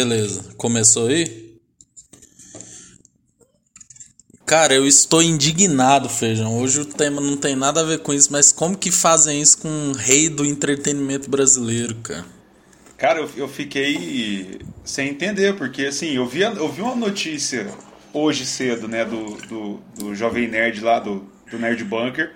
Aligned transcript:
Beleza, 0.00 0.54
começou 0.56 1.08
aí? 1.08 1.58
Cara, 4.46 4.72
eu 4.72 4.86
estou 4.86 5.22
indignado, 5.22 6.08
Feijão. 6.08 6.58
Hoje 6.58 6.80
o 6.80 6.84
tema 6.86 7.20
não 7.20 7.36
tem 7.36 7.54
nada 7.54 7.82
a 7.82 7.84
ver 7.84 7.98
com 7.98 8.10
isso, 8.14 8.32
mas 8.32 8.50
como 8.50 8.78
que 8.78 8.90
fazem 8.90 9.42
isso 9.42 9.58
com 9.58 9.68
o 9.68 9.92
rei 9.92 10.30
do 10.30 10.46
entretenimento 10.46 11.28
brasileiro, 11.28 11.96
cara? 11.96 12.24
Cara, 12.96 13.20
eu, 13.20 13.30
eu 13.36 13.46
fiquei 13.46 14.62
sem 14.82 15.10
entender, 15.10 15.56
porque 15.56 15.84
assim, 15.84 16.16
eu 16.16 16.26
vi, 16.26 16.40
eu 16.40 16.72
vi 16.72 16.80
uma 16.80 16.96
notícia 16.96 17.68
hoje 18.10 18.46
cedo, 18.46 18.88
né, 18.88 19.04
do, 19.04 19.34
do, 19.48 19.80
do 19.98 20.14
Jovem 20.14 20.48
Nerd 20.48 20.80
lá, 20.80 20.98
do, 20.98 21.30
do 21.50 21.58
Nerd 21.58 21.84
Bunker. 21.84 22.32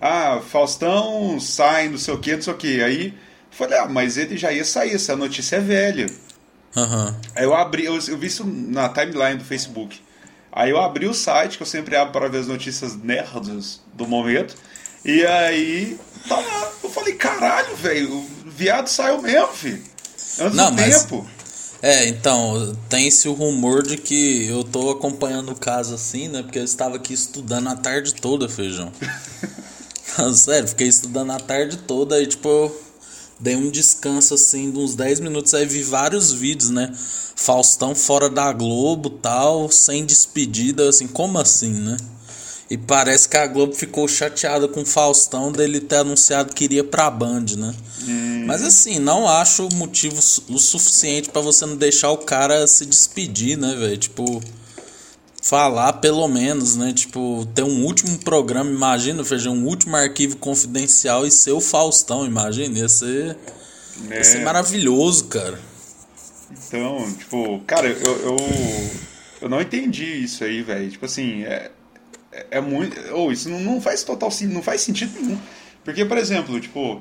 Ah, 0.00 0.40
Faustão 0.40 1.40
sai, 1.40 1.88
não 1.88 1.98
sei 1.98 2.14
o 2.14 2.18
que, 2.18 2.36
não 2.36 2.42
sei 2.42 2.52
o 2.52 2.56
que. 2.56 2.80
Aí 2.80 3.12
falei, 3.50 3.76
ah, 3.78 3.88
mas 3.88 4.16
ele 4.16 4.36
já 4.36 4.52
ia 4.52 4.64
sair, 4.64 4.94
essa 4.94 5.16
notícia 5.16 5.56
é 5.56 5.60
velha. 5.60 6.06
Uhum. 6.76 7.14
Aí 7.36 7.44
eu 7.44 7.54
abri, 7.54 7.84
eu, 7.84 7.94
eu 7.94 8.18
vi 8.18 8.26
isso 8.26 8.44
na 8.46 8.88
timeline 8.88 9.36
do 9.36 9.44
Facebook. 9.44 10.00
Aí 10.50 10.70
eu 10.70 10.80
abri 10.80 11.06
o 11.06 11.14
site, 11.14 11.56
que 11.56 11.62
eu 11.62 11.66
sempre 11.66 11.96
abro 11.96 12.12
para 12.12 12.28
ver 12.28 12.38
as 12.38 12.46
notícias 12.46 12.94
nerds 12.96 13.80
do 13.94 14.06
momento. 14.06 14.54
E 15.04 15.24
aí, 15.26 15.98
tá 16.28 16.36
lá. 16.36 16.70
Eu 16.82 16.90
falei, 16.90 17.14
caralho, 17.14 17.74
velho, 17.76 18.14
o 18.14 18.26
viado 18.50 18.88
saiu 18.88 19.20
mesmo, 19.22 19.48
filho. 19.48 19.82
Antes 20.40 20.56
Não, 20.56 20.70
do 20.70 20.76
mas- 20.76 21.02
tempo. 21.04 21.26
É, 21.84 22.06
então, 22.06 22.76
tem-se 22.88 23.26
o 23.28 23.32
rumor 23.32 23.82
de 23.82 23.96
que 23.96 24.46
eu 24.46 24.62
tô 24.62 24.90
acompanhando 24.90 25.50
o 25.50 25.56
caso 25.56 25.94
assim, 25.96 26.28
né? 26.28 26.40
Porque 26.42 26.60
eu 26.60 26.64
estava 26.64 26.94
aqui 26.94 27.12
estudando 27.12 27.68
a 27.68 27.74
tarde 27.74 28.14
toda, 28.14 28.48
Feijão. 28.48 28.92
Sério, 30.34 30.68
fiquei 30.68 30.86
estudando 30.86 31.32
a 31.32 31.40
tarde 31.40 31.76
toda 31.78 32.20
e, 32.22 32.26
tipo, 32.26 32.48
eu 32.48 32.82
dei 33.42 33.56
um 33.56 33.70
descanso 33.70 34.34
assim 34.34 34.70
de 34.70 34.78
uns 34.78 34.94
10 34.94 35.20
minutos. 35.20 35.52
Aí 35.52 35.66
vi 35.66 35.82
vários 35.82 36.32
vídeos, 36.32 36.70
né? 36.70 36.90
Faustão 37.34 37.94
fora 37.94 38.30
da 38.30 38.52
Globo 38.52 39.10
tal, 39.10 39.70
sem 39.70 40.06
despedida, 40.06 40.88
assim, 40.88 41.08
como 41.08 41.38
assim, 41.38 41.72
né? 41.72 41.96
E 42.70 42.78
parece 42.78 43.28
que 43.28 43.36
a 43.36 43.46
Globo 43.46 43.74
ficou 43.74 44.06
chateada 44.06 44.68
com 44.68 44.82
o 44.82 44.86
Faustão 44.86 45.50
dele 45.50 45.80
ter 45.80 45.96
anunciado 45.96 46.54
que 46.54 46.64
iria 46.64 46.84
pra 46.84 47.10
Band, 47.10 47.44
né? 47.58 47.74
Mas 48.46 48.62
assim, 48.62 48.98
não 48.98 49.28
acho 49.28 49.68
motivo 49.74 50.18
o 50.48 50.58
suficiente 50.58 51.28
pra 51.28 51.42
você 51.42 51.66
não 51.66 51.76
deixar 51.76 52.10
o 52.10 52.18
cara 52.18 52.66
se 52.66 52.86
despedir, 52.86 53.58
né, 53.58 53.74
velho? 53.74 53.98
Tipo, 53.98 54.40
falar 55.42 55.94
pelo 55.94 56.26
menos, 56.28 56.76
né? 56.76 56.92
Tipo, 56.92 57.46
ter 57.54 57.62
um 57.64 57.84
último 57.84 58.16
programa, 58.18 58.70
imagina, 58.70 59.24
Feijão, 59.24 59.54
um 59.54 59.66
último 59.66 59.96
arquivo 59.96 60.36
confidencial 60.36 61.26
e 61.26 61.30
ser 61.30 61.50
o 61.52 61.60
Faustão, 61.60 62.24
imagina, 62.24 62.78
ia 62.78 62.88
ser, 62.88 63.36
ia 64.08 64.22
ser 64.24 64.38
É. 64.38 64.44
maravilhoso, 64.44 65.24
cara. 65.24 65.58
Então, 66.68 67.12
tipo, 67.18 67.58
cara, 67.66 67.88
eu, 67.88 68.16
eu, 68.20 68.36
eu 69.42 69.48
não 69.48 69.60
entendi 69.60 70.04
isso 70.04 70.44
aí, 70.44 70.62
velho. 70.62 70.90
Tipo 70.90 71.06
assim, 71.06 71.42
é, 71.42 71.70
é, 72.30 72.46
é 72.52 72.60
muito. 72.60 72.96
Ou 73.12 73.32
isso 73.32 73.48
não, 73.50 73.60
não 73.60 73.80
faz 73.80 74.02
total 74.04 74.30
sen- 74.30 74.48
não 74.48 74.62
faz 74.62 74.80
sentido 74.80 75.12
nenhum. 75.20 75.38
Porque, 75.84 76.04
por 76.04 76.16
exemplo, 76.16 76.58
tipo, 76.60 77.00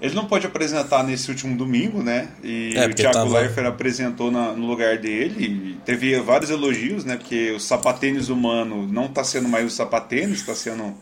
ele 0.00 0.14
não 0.14 0.26
pode 0.26 0.46
apresentar 0.46 1.02
nesse 1.02 1.28
último 1.30 1.56
domingo, 1.56 2.02
né? 2.02 2.28
E 2.42 2.72
É, 2.76 2.86
o 2.86 2.94
Thiago 2.94 3.14
tava- 3.14 3.40
Leifert 3.40 3.66
apresentou 3.66 4.30
na- 4.30 4.52
no 4.52 4.66
lugar 4.66 4.98
dele. 4.98 5.44
E 5.44 5.78
teve 5.84 6.18
vários 6.20 6.50
elogios, 6.50 7.04
né? 7.04 7.16
Porque 7.16 7.50
o 7.52 7.58
sapatênis 7.60 8.28
humano 8.28 8.86
não 8.86 9.08
tá 9.08 9.24
sendo 9.24 9.48
mais 9.48 9.66
o 9.66 9.70
sapatênis, 9.74 10.44
tá 10.46 10.54
sendo 10.54 10.94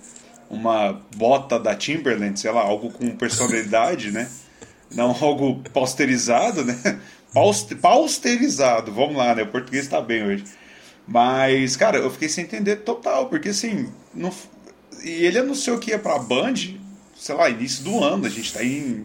uma 0.48 1.00
bota 1.16 1.58
da 1.58 1.74
Timberland, 1.74 2.38
sei 2.38 2.50
lá, 2.52 2.60
algo 2.62 2.90
com 2.90 3.10
personalidade, 3.16 4.10
né? 4.12 4.28
Não 4.90 5.10
algo 5.20 5.60
pausterizado, 5.74 6.64
né? 6.64 7.00
Pauste- 7.34 7.74
Pausterizado, 7.74 8.92
vamos 8.92 9.16
lá, 9.16 9.34
né? 9.34 9.42
O 9.42 9.48
português 9.48 9.86
tá 9.88 10.00
bem 10.00 10.24
hoje. 10.24 10.44
Mas, 11.06 11.76
cara, 11.76 11.98
eu 11.98 12.10
fiquei 12.10 12.28
sem 12.28 12.44
entender 12.44 12.76
total, 12.76 13.26
porque 13.28 13.50
assim, 13.50 13.88
não... 14.14 14.32
e 15.04 15.10
ele 15.24 15.38
anunciou 15.38 15.78
que 15.78 15.90
ia 15.90 15.98
pra 15.98 16.18
Band, 16.18 16.54
sei 17.18 17.34
lá, 17.34 17.48
início 17.48 17.84
do 17.84 18.02
ano, 18.02 18.26
a 18.26 18.30
gente 18.30 18.52
tá 18.52 18.62
em 18.64 19.04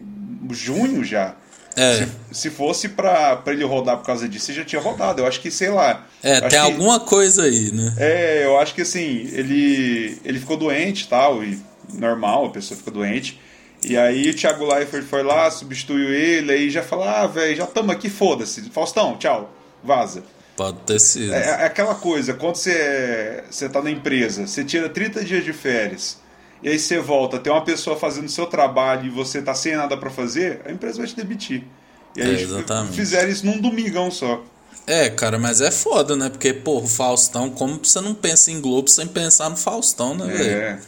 junho 0.50 1.04
já. 1.04 1.34
É. 1.74 1.96
Se, 1.96 2.08
se 2.42 2.50
fosse 2.50 2.90
pra, 2.90 3.36
pra 3.36 3.52
ele 3.54 3.64
rodar 3.64 3.96
por 3.96 4.04
causa 4.04 4.28
disso, 4.28 4.50
ele 4.50 4.58
já 4.58 4.64
tinha 4.64 4.80
rodado. 4.82 5.22
Eu 5.22 5.26
acho 5.26 5.40
que, 5.40 5.50
sei 5.50 5.70
lá. 5.70 6.06
É, 6.22 6.40
tem 6.40 6.50
que- 6.50 6.56
alguma 6.56 7.00
coisa 7.00 7.44
aí, 7.44 7.72
né? 7.72 7.94
é, 7.98 8.44
eu 8.44 8.58
acho 8.58 8.74
que 8.74 8.82
assim, 8.82 9.26
ele, 9.32 10.18
ele 10.24 10.38
ficou 10.38 10.56
doente 10.58 11.04
e 11.04 11.08
tal, 11.08 11.42
e 11.42 11.58
normal, 11.94 12.46
a 12.46 12.50
pessoa 12.50 12.76
fica 12.76 12.90
doente. 12.90 13.40
E 13.84 13.96
aí 13.96 14.30
o 14.30 14.34
Thiago 14.34 14.64
Leifert 14.72 15.04
foi 15.04 15.22
lá, 15.22 15.50
substituiu 15.50 16.12
ele, 16.12 16.52
aí 16.52 16.70
já 16.70 16.82
falou, 16.82 17.04
ah, 17.08 17.26
velho, 17.26 17.56
já 17.56 17.64
estamos 17.64 17.90
aqui, 17.94 18.08
foda-se. 18.10 18.60
Faustão, 18.70 19.16
tchau, 19.16 19.52
vaza. 19.82 20.22
Pode 20.54 20.78
ter 20.80 21.00
sido. 21.00 21.32
É, 21.32 21.62
é 21.62 21.64
aquela 21.64 21.94
coisa, 21.94 22.34
quando 22.34 22.56
você, 22.56 23.42
você 23.50 23.66
tá 23.68 23.82
na 23.82 23.90
empresa, 23.90 24.46
você 24.46 24.62
tira 24.62 24.88
30 24.90 25.24
dias 25.24 25.42
de 25.42 25.52
férias, 25.54 26.18
e 26.62 26.68
aí 26.68 26.78
você 26.78 26.98
volta, 26.98 27.38
tem 27.38 27.52
uma 27.52 27.64
pessoa 27.64 27.96
fazendo 27.96 28.26
o 28.26 28.30
seu 28.30 28.46
trabalho 28.46 29.06
e 29.06 29.10
você 29.10 29.42
tá 29.42 29.54
sem 29.54 29.76
nada 29.76 29.96
pra 29.96 30.10
fazer, 30.10 30.60
a 30.64 30.70
empresa 30.72 30.98
vai 30.98 31.06
te 31.06 31.16
demitir. 31.16 31.64
E 32.16 32.22
aí 32.22 32.36
É, 32.36 32.40
exatamente. 32.42 32.94
fizeram 32.94 33.28
isso 33.30 33.44
num 33.46 33.60
domingão 33.60 34.10
só. 34.10 34.42
É, 34.86 35.08
cara, 35.10 35.38
mas 35.38 35.60
é 35.60 35.70
foda, 35.70 36.16
né? 36.16 36.28
Porque, 36.28 36.52
porra, 36.52 36.84
o 36.84 36.88
Faustão, 36.88 37.48
como 37.50 37.78
você 37.84 38.00
não 38.00 38.14
pensa 38.14 38.50
em 38.50 38.60
Globo 38.60 38.88
sem 38.90 39.06
pensar 39.06 39.48
no 39.48 39.56
Faustão, 39.56 40.14
né, 40.14 40.26
velho? 40.26 40.50
É. 40.62 40.78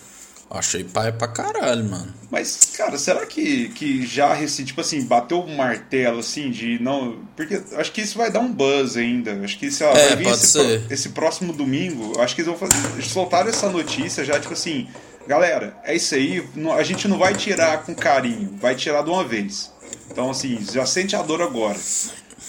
Achei 0.50 0.84
pai 0.84 1.10
pra 1.10 1.26
caralho, 1.26 1.84
mano. 1.84 2.12
Mas, 2.30 2.72
cara, 2.76 2.96
será 2.98 3.24
que, 3.26 3.70
que 3.70 4.06
já, 4.06 4.32
rece- 4.34 4.64
tipo 4.64 4.80
assim, 4.80 5.02
bateu 5.04 5.40
o 5.40 5.56
martelo, 5.56 6.18
assim, 6.20 6.50
de 6.50 6.78
não... 6.80 7.18
Porque 7.36 7.60
acho 7.76 7.90
que 7.90 8.02
isso 8.02 8.16
vai 8.18 8.30
dar 8.30 8.40
um 8.40 8.52
buzz 8.52 8.96
ainda. 8.96 9.32
Acho 9.42 9.58
que, 9.58 9.70
sei 9.70 9.86
lá, 9.86 9.92
É, 9.98 10.08
vai 10.08 10.16
vir 10.16 10.28
esse, 10.28 10.52
pro- 10.58 10.92
esse 10.92 11.08
próximo 11.08 11.52
domingo, 11.52 12.20
acho 12.20 12.34
que 12.36 12.42
eles 12.42 12.48
vão 12.56 12.68
fazer... 12.68 12.86
eles 12.94 13.06
soltaram 13.06 13.48
essa 13.48 13.68
notícia 13.68 14.24
já, 14.24 14.38
tipo 14.38 14.52
assim, 14.52 14.86
galera, 15.26 15.76
é 15.84 15.94
isso 15.94 16.14
aí, 16.14 16.46
a 16.76 16.82
gente 16.82 17.08
não 17.08 17.18
vai 17.18 17.34
tirar 17.34 17.82
com 17.84 17.94
carinho, 17.94 18.56
vai 18.60 18.74
tirar 18.74 19.02
de 19.02 19.10
uma 19.10 19.24
vez. 19.24 19.72
Então, 20.10 20.30
assim, 20.30 20.58
já 20.72 20.86
sente 20.86 21.16
a 21.16 21.22
dor 21.22 21.42
agora. 21.42 21.78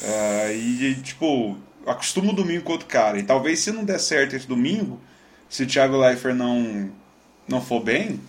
Ah, 0.03 0.51
e, 0.51 0.95
tipo, 1.01 1.57
acostuma 1.85 2.31
o 2.31 2.35
domingo 2.35 2.63
com 2.63 2.73
outro 2.73 2.87
cara. 2.87 3.17
E 3.19 3.23
talvez 3.23 3.59
se 3.59 3.71
não 3.71 3.83
der 3.83 3.99
certo 3.99 4.35
esse 4.35 4.47
domingo, 4.47 4.99
se 5.49 5.63
o 5.63 5.67
Thiago 5.67 5.97
Leifert 5.97 6.35
não, 6.35 6.91
não 7.47 7.61
for 7.61 7.81
bem, 7.81 8.19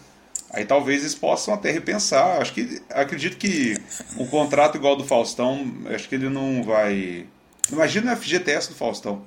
aí 0.51 0.65
talvez 0.65 1.01
eles 1.01 1.15
possam 1.15 1.55
até 1.55 1.71
repensar. 1.71 2.41
Acho 2.41 2.53
que 2.53 2.81
acredito 2.91 3.37
que 3.37 3.77
um 4.17 4.27
contrato 4.27 4.77
igual 4.77 4.97
do 4.97 5.05
Faustão, 5.05 5.67
acho 5.95 6.09
que 6.09 6.15
ele 6.15 6.29
não 6.29 6.63
vai. 6.63 7.27
Imagina 7.71 8.13
o 8.13 8.17
FGTS 8.17 8.69
do 8.69 8.75
Faustão. 8.75 9.23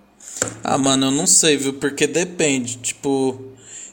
Ah, 0.63 0.77
mano, 0.77 1.07
eu 1.07 1.11
não 1.11 1.27
sei, 1.27 1.57
viu? 1.57 1.73
Porque 1.73 2.05
depende. 2.07 2.77
Tipo, 2.77 3.48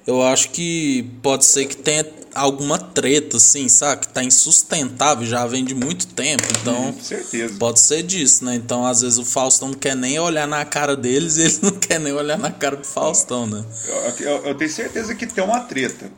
eu 0.07 0.23
acho 0.23 0.51
que 0.51 1.05
pode 1.23 1.45
ser 1.45 1.67
que 1.67 1.77
tenha 1.77 2.07
alguma 2.35 2.79
treta, 2.79 3.39
assim, 3.39 3.67
sabe? 3.69 4.03
Que 4.03 4.09
tá 4.09 4.23
insustentável, 4.23 5.27
já 5.27 5.47
vem 5.47 5.65
de 5.65 5.75
muito 5.75 6.07
tempo. 6.09 6.43
Então, 6.61 6.93
Com 6.93 7.03
certeza. 7.03 7.55
pode 7.59 7.81
ser 7.81 8.03
disso, 8.03 8.45
né? 8.45 8.55
Então, 8.55 8.85
às 8.87 9.01
vezes 9.01 9.19
o 9.19 9.25
Faustão 9.25 9.69
não 9.69 9.75
quer 9.75 9.97
nem 9.97 10.19
olhar 10.19 10.47
na 10.47 10.65
cara 10.65 10.95
deles 10.95 11.37
e 11.39 11.43
eles 11.43 11.61
não 11.63 11.71
querem 11.73 12.05
nem 12.05 12.13
olhar 12.13 12.39
na 12.39 12.51
cara 12.51 12.77
do 12.77 12.87
Faustão, 12.87 13.47
né? 13.47 13.65
Eu, 13.87 14.27
eu- 14.27 14.45
eu 14.47 14.55
tenho 14.55 14.71
certeza 14.71 15.15
que 15.15 15.27
tem 15.27 15.43
uma 15.43 15.61
treta. 15.61 16.11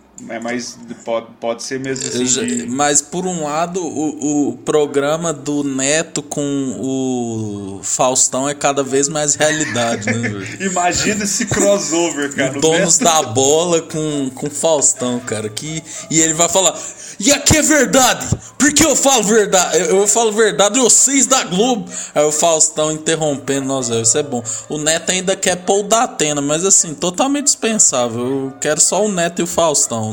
Mas 0.42 0.76
pode, 1.04 1.26
pode 1.40 1.62
ser 1.62 1.78
mesmo 1.80 2.06
assim. 2.08 2.24
De- 2.24 2.66
Mas 2.66 3.00
por 3.00 3.26
um 3.26 3.44
lado, 3.44 3.80
o, 3.82 4.48
o 4.50 4.56
programa 4.58 5.32
do 5.32 5.62
Neto 5.64 6.22
com 6.22 6.42
o 6.78 7.80
Faustão 7.82 8.48
é 8.48 8.54
cada 8.54 8.82
vez 8.82 9.08
mais 9.08 9.34
realidade, 9.34 10.06
né? 10.12 10.30
Imagina 10.60 11.24
esse 11.24 11.46
crossover, 11.46 12.34
cara. 12.34 12.58
O 12.58 12.60
Donos 12.60 12.98
Neto- 12.98 13.04
da 13.12 13.22
bola 13.22 13.80
com, 13.82 14.30
com 14.34 14.50
Faustão, 14.50 15.20
cara. 15.20 15.48
Que, 15.48 15.82
e 16.10 16.20
ele 16.20 16.34
vai 16.34 16.48
falar. 16.48 16.76
E 17.20 17.32
aqui 17.32 17.56
é 17.56 17.62
verdade! 17.62 18.26
Porque 18.58 18.84
eu 18.84 18.94
falo 18.94 19.22
verdade? 19.24 19.78
Eu, 19.78 20.00
eu 20.00 20.06
falo 20.06 20.32
verdade, 20.32 20.78
vocês 20.78 21.26
da 21.26 21.42
Globo. 21.44 21.90
Aí 22.14 22.24
o 22.24 22.30
Faustão 22.32 22.92
interrompendo, 22.92 23.80
velho, 23.82 24.02
isso 24.02 24.18
é 24.18 24.22
bom. 24.22 24.42
O 24.68 24.78
Neto 24.78 25.10
ainda 25.10 25.34
quer 25.36 25.56
pôr 25.56 25.80
o 25.80 25.82
da 25.84 26.04
Atena, 26.04 26.40
mas 26.40 26.64
assim, 26.64 26.94
totalmente 26.94 27.44
dispensável. 27.46 28.20
Eu 28.20 28.52
quero 28.60 28.80
só 28.80 29.04
o 29.04 29.10
Neto 29.10 29.40
e 29.40 29.42
o 29.42 29.46
Faustão. 29.46 30.07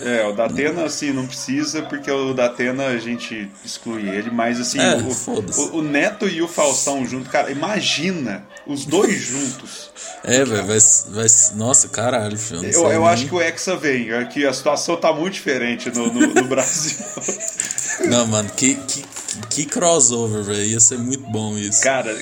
É, 0.00 0.24
o 0.26 0.32
Datena, 0.32 0.84
assim, 0.84 1.12
não 1.12 1.26
precisa, 1.26 1.82
porque 1.82 2.10
o 2.10 2.32
Datena 2.34 2.86
a 2.86 2.98
gente 2.98 3.50
exclui 3.64 4.08
ele, 4.08 4.30
mas 4.30 4.60
assim, 4.60 4.78
É, 4.80 4.96
o, 4.96 5.72
o, 5.74 5.76
o 5.78 5.82
Neto 5.82 6.28
e 6.28 6.40
o 6.42 6.48
Faustão 6.48 7.04
junto, 7.06 7.28
cara, 7.30 7.50
imagina 7.50 8.46
os 8.66 8.84
dois 8.84 9.20
juntos. 9.20 9.90
É, 10.24 10.44
velho, 10.44 10.66
vai, 10.66 10.78
vai. 11.10 11.26
Nossa, 11.54 11.88
caralho, 11.88 12.36
filho. 12.38 12.62
não 12.62 12.68
Eu, 12.70 12.82
eu 12.92 13.00
nem- 13.00 13.08
acho 13.08 13.26
que 13.26 13.34
o 13.34 13.40
Hexa 13.40 13.76
vem, 13.76 14.10
é 14.12 14.24
que 14.24 14.46
a 14.46 14.52
situação 14.52 14.96
tá 14.96 15.12
muito 15.12 15.34
diferente 15.34 15.90
no, 15.90 16.12
no, 16.12 16.26
no 16.34 16.44
Brasil. 16.48 16.96
Não, 18.06 18.26
mano, 18.26 18.48
que, 18.50 18.74
que, 18.74 19.04
que 19.50 19.64
crossover, 19.66 20.42
velho. 20.42 20.64
Ia 20.64 20.80
ser 20.80 20.98
muito 20.98 21.24
bom 21.30 21.56
isso. 21.56 21.82
Cara, 21.82 22.16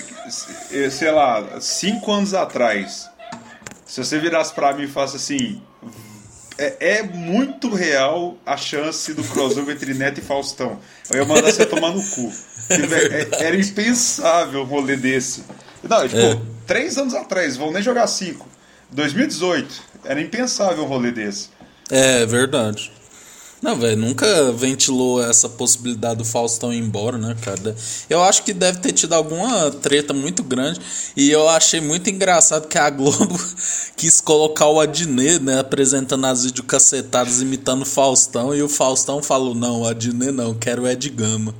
sei 0.91 1.11
lá, 1.11 1.61
cinco 1.61 2.13
anos 2.13 2.35
atrás, 2.35 3.09
se 3.85 4.03
você 4.05 4.19
virasse 4.19 4.53
pra 4.55 4.73
mim 4.75 4.85
e 4.85 4.89
falasse 4.89 5.17
assim, 5.17 5.61
é, 6.59 6.99
é, 6.99 7.03
muito 7.03 7.75
real 7.75 8.37
a 8.45 8.57
chance 8.57 9.13
do 9.13 9.23
crossover 9.23 9.75
entre 9.75 9.95
Neto 9.95 10.19
e 10.19 10.23
Faustão. 10.23 10.79
Eu 11.11 11.19
ia 11.19 11.25
mandar 11.25 11.53
você 11.53 11.67
tomar 11.67 11.91
no 11.91 12.03
cu. 12.03 12.33
É, 12.71 13.45
era 13.45 13.57
impensável 13.57 14.63
um 14.63 14.65
rolê 14.65 14.97
desse. 14.97 15.45
Não, 15.83 16.09
tipo, 16.09 16.21
é. 16.21 16.41
três 16.67 16.99
anos 16.99 17.15
atrás, 17.15 17.57
vão 17.57 17.71
nem 17.71 17.83
jogar 17.83 18.07
cinco. 18.07 18.49
2018, 18.91 19.83
era 20.05 20.21
impensável 20.21 20.85
um 20.85 20.87
rolê 20.87 21.11
desse. 21.13 21.51
É, 21.91 22.27
verdade. 22.27 22.93
Não, 23.63 23.75
velho, 23.75 23.97
nunca 23.97 24.53
ventilou 24.53 25.23
essa 25.23 25.49
possibilidade 25.49 26.19
do 26.19 26.25
Faustão 26.25 26.73
ir 26.73 26.79
embora, 26.79 27.17
né, 27.17 27.35
cara? 27.41 27.75
Eu 28.09 28.23
acho 28.23 28.43
que 28.43 28.53
deve 28.53 28.79
ter 28.81 28.93
tido 28.93 29.15
alguma 29.15 29.71
treta 29.71 30.13
muito 30.13 30.43
grande. 30.43 30.81
E 31.17 31.31
eu 31.31 31.49
achei 31.49 31.81
muito 31.81 32.11
engraçado 32.11 32.69
que 32.69 32.79
a 32.79 32.91
Globo 32.91 33.39
quis 33.97 34.21
colocar 34.21 34.67
o 34.67 34.79
Adnet, 34.79 35.43
né, 35.43 35.59
apresentando 35.59 36.27
as 36.27 36.45
videocacetadas 36.45 37.41
imitando 37.41 37.83
o 37.83 37.87
Faustão. 37.87 38.55
E 38.55 38.63
o 38.63 38.69
Faustão 38.69 39.23
falou: 39.23 39.55
não, 39.55 39.83
o 39.83 39.89
Adnet 39.89 40.33
não, 40.33 40.55
quero 40.55 40.83
o 40.83 40.89
Ed 40.89 41.09
Gama. 41.11 41.55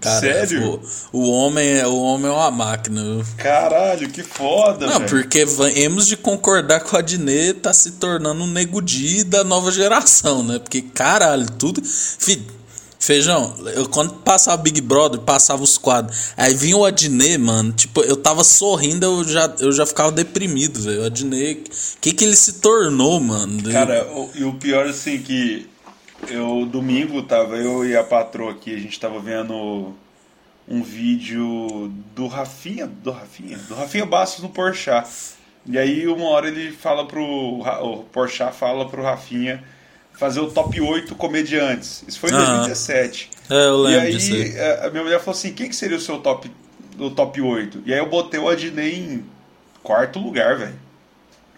Cara, 0.00 0.20
Sério? 0.20 0.80
O, 1.12 1.20
o, 1.20 1.30
homem 1.30 1.78
é, 1.78 1.86
o 1.86 1.96
homem 1.96 2.30
é 2.30 2.34
uma 2.34 2.50
máquina. 2.50 3.00
Caralho, 3.36 4.08
que 4.10 4.22
foda, 4.22 4.86
Não, 4.86 4.98
véio. 4.98 5.08
porque 5.08 5.44
vamos 5.44 6.06
de 6.06 6.16
concordar 6.16 6.80
com 6.80 6.96
a 6.96 6.98
Adnet 6.98 7.60
tá 7.60 7.72
se 7.72 7.92
tornando 7.92 8.44
um 8.44 8.46
negudi 8.46 9.24
da 9.24 9.42
nova 9.42 9.70
geração, 9.70 10.42
né? 10.42 10.58
Porque, 10.58 10.82
caralho, 11.34 11.50
tudo. 11.50 11.82
Filho, 11.84 12.44
Feijão, 12.98 13.54
eu 13.74 13.88
quando 13.88 14.14
passava 14.14 14.62
Big 14.62 14.80
Brother, 14.80 15.20
passava 15.20 15.62
os 15.62 15.76
quadros. 15.76 16.32
Aí 16.36 16.54
vinha 16.54 16.76
o 16.76 16.84
Adnet, 16.84 17.36
mano. 17.36 17.72
Tipo, 17.72 18.00
eu 18.02 18.16
tava 18.16 18.44
sorrindo, 18.44 19.04
eu 19.04 19.24
já, 19.24 19.54
eu 19.60 19.72
já 19.72 19.84
ficava 19.84 20.10
deprimido, 20.10 20.80
velho. 20.80 21.02
O 21.02 21.06
Adnet, 21.06 21.70
que 22.00 22.12
que 22.12 22.24
ele 22.24 22.36
se 22.36 22.60
tornou, 22.60 23.20
mano? 23.20 23.62
Cara, 23.70 24.06
o, 24.06 24.30
e 24.34 24.44
o 24.44 24.54
pior, 24.54 24.86
assim, 24.86 25.18
que 25.18 25.68
eu, 26.28 26.64
domingo, 26.66 27.22
tava 27.22 27.56
eu 27.56 27.84
e 27.84 27.96
a 27.96 28.04
patroa 28.04 28.52
aqui, 28.52 28.74
a 28.74 28.78
gente 28.78 28.98
tava 28.98 29.18
vendo 29.20 29.92
um 30.66 30.82
vídeo 30.82 31.92
do 32.14 32.26
Rafinha, 32.26 32.86
do 32.86 33.10
Rafinha, 33.10 33.58
do 33.58 33.74
Rafinha 33.74 34.06
Bastos 34.06 34.42
no 34.42 34.48
Porchat. 34.48 35.06
E 35.66 35.78
aí 35.78 36.06
uma 36.06 36.26
hora 36.28 36.48
ele 36.48 36.72
fala 36.72 37.06
pro, 37.06 37.22
o 37.22 38.04
Porchat 38.04 38.54
fala 38.54 38.88
pro 38.88 39.02
Rafinha 39.02 39.62
fazer 40.24 40.40
o 40.40 40.50
top 40.50 40.80
8 40.80 41.14
comediantes. 41.16 42.02
Isso 42.08 42.18
foi 42.18 42.30
em 42.30 42.34
2017. 42.34 43.30
É, 43.50 43.66
eu 43.66 43.76
lembro 43.76 44.00
E 44.00 44.06
aí 44.06 44.16
disso. 44.16 44.32
a 44.82 44.90
minha 44.90 45.02
mulher 45.02 45.18
falou 45.20 45.36
assim, 45.38 45.52
quem 45.52 45.68
que 45.68 45.76
seria 45.76 45.98
o 45.98 46.00
seu 46.00 46.18
top, 46.18 46.50
o 46.98 47.10
top 47.10 47.40
8? 47.40 47.82
E 47.84 47.92
aí 47.92 47.98
eu 47.98 48.08
botei 48.08 48.40
o 48.40 48.48
Adnei 48.48 48.94
em 48.94 49.24
quarto 49.82 50.18
lugar, 50.18 50.56
velho. 50.56 50.74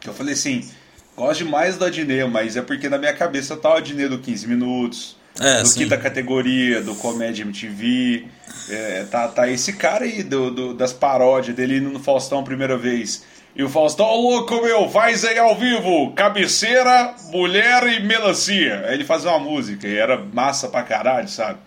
Que 0.00 0.08
eu 0.08 0.14
falei 0.14 0.34
assim, 0.34 0.68
Gosto 1.16 1.44
demais 1.44 1.78
do 1.78 1.84
Adnet, 1.84 2.28
mas 2.28 2.56
é 2.56 2.62
porque 2.62 2.90
na 2.90 2.98
minha 2.98 3.14
cabeça 3.14 3.56
tá 3.56 3.70
o 3.70 3.76
Adnet 3.76 4.08
do 4.10 4.18
15 4.18 4.46
Minutos, 4.46 5.16
é, 5.40 5.62
do 5.62 5.68
sim. 5.68 5.80
Quinta 5.80 5.96
Categoria, 5.96 6.82
do 6.82 6.94
Comédia 6.96 7.42
MTV. 7.42 8.26
É, 8.68 9.04
tá, 9.04 9.26
tá 9.28 9.48
esse 9.48 9.72
cara 9.74 10.04
aí 10.04 10.22
do, 10.22 10.50
do, 10.50 10.74
das 10.74 10.92
paródias 10.92 11.56
dele 11.56 11.78
indo 11.78 11.88
no 11.88 12.00
Faustão 12.00 12.40
a 12.40 12.42
primeira 12.42 12.76
vez. 12.76 13.24
E 13.56 13.62
o 13.62 13.70
Faustão, 13.70 14.04
ô 14.06 14.20
louco 14.30 14.60
meu, 14.62 14.88
faz 14.90 15.24
aí 15.24 15.38
ao 15.38 15.56
vivo, 15.56 16.12
cabeceira, 16.12 17.14
mulher 17.30 17.84
e 17.86 18.00
melancia. 18.00 18.84
Aí 18.86 18.94
ele 18.94 19.04
fazia 19.04 19.30
uma 19.30 19.38
música 19.38 19.88
e 19.88 19.96
era 19.96 20.18
massa 20.18 20.68
pra 20.68 20.82
caralho, 20.82 21.26
sabe? 21.28 21.58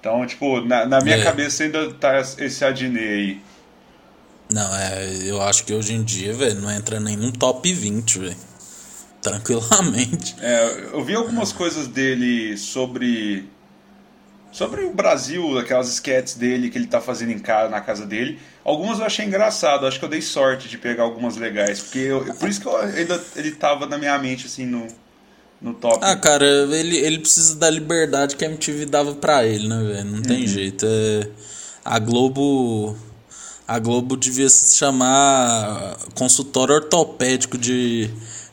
Então, 0.00 0.24
tipo, 0.26 0.60
na, 0.62 0.86
na 0.86 1.00
minha 1.00 1.16
É. 1.16 1.22
cabeça 1.22 1.64
ainda 1.64 1.92
tá 1.92 2.18
esse 2.20 2.64
Adnet 2.64 2.98
aí. 2.98 3.40
Não, 4.50 4.74
é, 4.74 5.06
eu 5.26 5.42
acho 5.42 5.64
que 5.64 5.74
hoje 5.74 5.92
em 5.92 6.02
dia, 6.02 6.32
velho, 6.32 6.60
não 6.62 6.70
entra 6.70 6.98
nem 6.98 7.14
num 7.16 7.30
top 7.30 7.70
20, 7.70 8.18
velho. 8.20 8.36
Tranquilamente. 9.20 10.34
É, 10.40 10.86
eu 10.92 11.04
vi 11.04 11.14
algumas 11.14 11.52
coisas 11.52 11.86
dele 11.88 12.56
sobre 12.56 13.44
sobre 14.52 14.82
o 14.84 14.92
Brasil, 14.92 15.58
aquelas 15.58 15.88
sketches 15.92 16.34
dele 16.34 16.70
que 16.70 16.78
ele 16.78 16.86
tá 16.86 17.00
fazendo 17.00 17.32
em 17.32 17.38
casa, 17.38 17.68
na 17.70 17.80
casa 17.80 18.06
dele. 18.06 18.38
Algumas 18.64 18.98
eu 18.98 19.04
achei 19.06 19.24
engraçado, 19.26 19.86
acho 19.86 19.98
que 19.98 20.04
eu 20.04 20.08
dei 20.08 20.22
sorte 20.22 20.68
de 20.68 20.78
pegar 20.78 21.02
algumas 21.04 21.36
legais, 21.36 21.80
porque 21.80 21.98
eu- 21.98 22.24
por 22.34 22.48
isso 22.48 22.60
que 22.60 22.66
eu 22.66 22.76
ainda 22.76 23.22
ele 23.36 23.52
tava 23.52 23.86
na 23.86 23.96
minha 23.98 24.18
mente 24.18 24.46
assim 24.46 24.66
no 24.66 24.86
no 25.60 25.74
top. 25.74 25.98
Ah, 26.02 26.14
cara, 26.14 26.46
ele, 26.46 26.96
ele 26.98 27.18
precisa 27.18 27.56
da 27.56 27.68
liberdade 27.68 28.36
que 28.36 28.44
a 28.44 28.48
MTV 28.48 28.86
dava 28.86 29.16
pra 29.16 29.44
ele, 29.44 29.66
né, 29.66 29.82
velho? 29.82 30.04
Não 30.04 30.22
tem 30.22 30.46
jeito. 30.46 30.86
É, 30.88 31.28
a 31.84 31.98
Globo. 31.98 32.96
A 33.66 33.78
Globo 33.80 34.16
devia 34.16 34.48
se 34.48 34.76
chamar 34.78 35.96
consultório 36.14 36.76
ortopédico 36.76 37.58
de, 37.58 38.08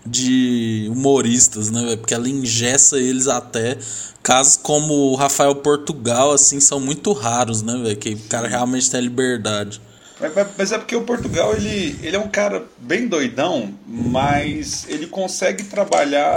de 0.06 0.88
humoristas, 0.92 1.72
né, 1.72 1.82
velho? 1.84 1.98
Porque 1.98 2.14
ela 2.14 2.30
engessa 2.30 2.98
eles 2.98 3.28
até. 3.28 3.78
Casos 4.22 4.58
como 4.58 4.94
o 5.12 5.16
Rafael 5.16 5.56
Portugal, 5.56 6.32
assim, 6.32 6.60
são 6.60 6.80
muito 6.80 7.14
raros, 7.14 7.62
né, 7.62 7.78
velho? 7.82 7.98
Que 7.98 8.14
o 8.14 8.20
cara 8.28 8.48
realmente 8.48 8.90
tem 8.90 9.02
liberdade. 9.02 9.82
Mas, 10.20 10.34
mas- 10.58 10.72
é 10.72 10.78
porque 10.78 10.96
o 10.96 11.04
Portugal 11.04 11.54
ele, 11.54 12.00
ele 12.02 12.16
é 12.16 12.20
um 12.20 12.30
cara 12.30 12.64
bem 12.78 13.08
doidão, 13.08 13.74
mas 13.86 14.86
ele 14.88 15.08
consegue 15.08 15.64
trabalhar 15.66 16.36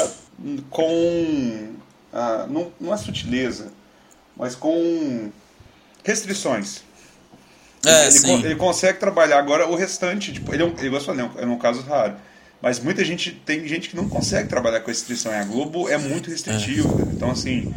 com. 0.71 1.69
ah, 2.13 2.47
não, 2.49 2.73
não 2.81 2.93
é 2.93 2.97
sutileza, 2.97 3.73
mas 4.37 4.55
com 4.55 5.31
restrições. 6.05 6.83
É, 7.87 8.09
ele, 8.09 8.47
ele 8.47 8.57
consegue 8.57 8.99
trabalhar 8.99 9.39
agora 9.39 9.69
o 9.69 9.77
restante, 9.77 10.33
tipo, 10.33 10.53
ele 10.53 10.65
é 10.65 10.67
um, 10.67 10.75
ele, 10.79 10.95
é 10.97 11.43
é 11.43 11.47
um 11.47 11.59
caso 11.59 11.81
raro. 11.83 12.17
Mas 12.61 12.81
muita 12.81 13.05
gente 13.05 13.31
tem 13.31 13.67
gente 13.69 13.89
que 13.89 13.97
não 13.97 14.09
consegue 14.09 14.49
trabalhar 14.49 14.81
com 14.81 14.89
restrição. 14.89 15.33
E 15.33 15.37
a 15.37 15.45
Globo 15.45 15.89
é 15.89 15.97
muito 15.97 16.29
restritiva. 16.31 16.89
Então, 17.13 17.31
assim, 17.31 17.73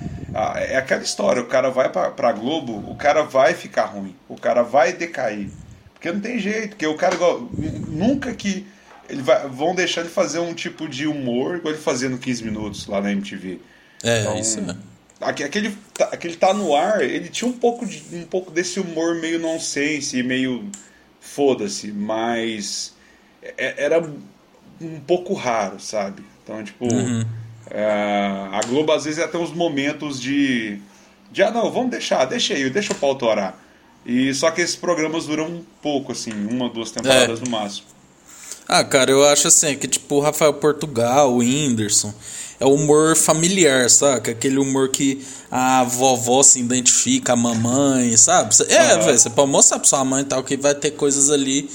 é 0.56 0.78
aquela 0.78 1.04
história: 1.04 1.42
o 1.42 1.45
cara 1.45 1.69
vai 1.69 1.89
pra, 1.92 2.10
pra 2.10 2.31
Globo, 2.31 2.89
o 2.92 2.95
cara 2.95 3.22
vai 3.24 3.54
ficar 3.54 3.86
ruim, 3.86 4.16
o 4.28 4.36
cara 4.36 4.63
vai 4.63 4.92
decair. 4.94 5.50
Porque 5.94 6.12
não 6.12 6.19
tem 6.19 6.39
jeito, 6.39 6.69
porque 6.69 6.88
o 6.88 6.95
cara 6.95 7.13
igual- 7.16 7.48
nunca 7.88 8.33
que. 8.33 8.66
Ele 9.10 9.22
vai, 9.22 9.45
vão 9.48 9.75
deixar 9.75 10.01
ele 10.01 10.10
fazer 10.10 10.39
um 10.39 10.54
tipo 10.54 10.88
de 10.88 11.06
humor 11.06 11.57
igual 11.57 11.73
ele 11.73 11.83
fazia 11.83 12.07
no 12.07 12.18
15 12.18 12.44
minutos 12.45 12.88
lá 12.88 13.02
na 13.02 13.11
MTV. 13.11 13.59
É, 14.04 14.21
Então, 14.21 14.38
isso 14.40 14.59
é. 14.59 14.76
Aque- 15.19 15.44
Aquele, 15.44 15.78
tá- 15.94 16.09
aquele 16.14 16.35
tá 16.38 16.54
no 16.54 16.73
ar, 16.76 17.02
ele 17.04 17.28
tinha 17.30 17.47
um 17.47 17.54
pouco, 17.54 17.85
de, 17.85 18.02
um 18.14 18.23
pouco 18.23 18.50
desse 18.50 18.80
humor 18.80 19.16
meio 19.16 19.38
nonsense, 19.38 20.18
e 20.18 20.23
meio 20.23 20.66
foda-se, 21.19 21.92
mas 21.92 22.94
é- 23.44 23.83
era 23.83 24.02
um 24.83 25.00
pouco 25.00 25.33
raro, 25.33 25.80
sabe? 25.80 26.23
Então, 26.44 26.64
tipo, 26.64 26.85
é, 27.69 28.47
a 28.52 28.61
Globo 28.68 28.92
às 28.92 29.06
vezes 29.06 29.19
é 29.19 29.23
até 29.23 29.38
uns 29.38 29.54
momentos 29.54 30.19
de, 30.19 30.80
de. 31.31 31.44
Ah, 31.44 31.52
não, 31.52 31.71
vamos 31.71 31.92
deixar, 31.92 32.26
deixa 32.26 32.54
aí, 32.54 32.69
deixa 32.69 32.94
o 32.94 32.95
pau 32.95 33.16
torar. 33.16 33.57
E 34.06 34.33
só 34.33 34.50
que 34.52 34.61
esses 34.61 34.76
programas 34.76 35.26
duram 35.26 35.45
um 35.45 35.64
pouco, 35.81 36.11
assim, 36.11 36.31
uma, 36.31 36.68
duas 36.69 36.92
temporadas 36.92 37.40
no 37.40 37.50
máximo. 37.50 37.88
Ah, 38.68 38.83
cara, 38.83 39.11
eu 39.11 39.23
acho 39.28 39.47
assim, 39.47 39.76
que 39.76 39.88
tipo 39.88 40.16
o 40.16 40.19
Rafael 40.19 40.54
Portugal, 40.54 41.33
o 41.33 41.38
Whindersson, 41.38 42.14
é 42.59 42.66
o 42.66 42.73
humor 42.73 43.16
familiar, 43.16 43.90
saca? 43.90 44.31
Aquele 44.31 44.59
humor 44.59 44.90
que 44.90 45.26
a 45.50 45.83
vovó 45.83 46.42
se 46.42 46.59
identifica, 46.59 47.33
a 47.33 47.35
mamãe, 47.35 48.16
sabe? 48.16 48.56
É, 48.69 48.94
Aham. 48.94 49.06
velho, 49.06 49.19
você 49.19 49.30
pode 49.30 49.52
mostrar 49.52 49.80
pra 49.80 49.88
sua 49.88 50.06
mãe 50.06 50.21
e 50.21 50.26
tal, 50.26 50.44
que 50.44 50.56
vai 50.56 50.73
ter 50.73 50.92
coisas 50.92 51.30
ali. 51.30 51.69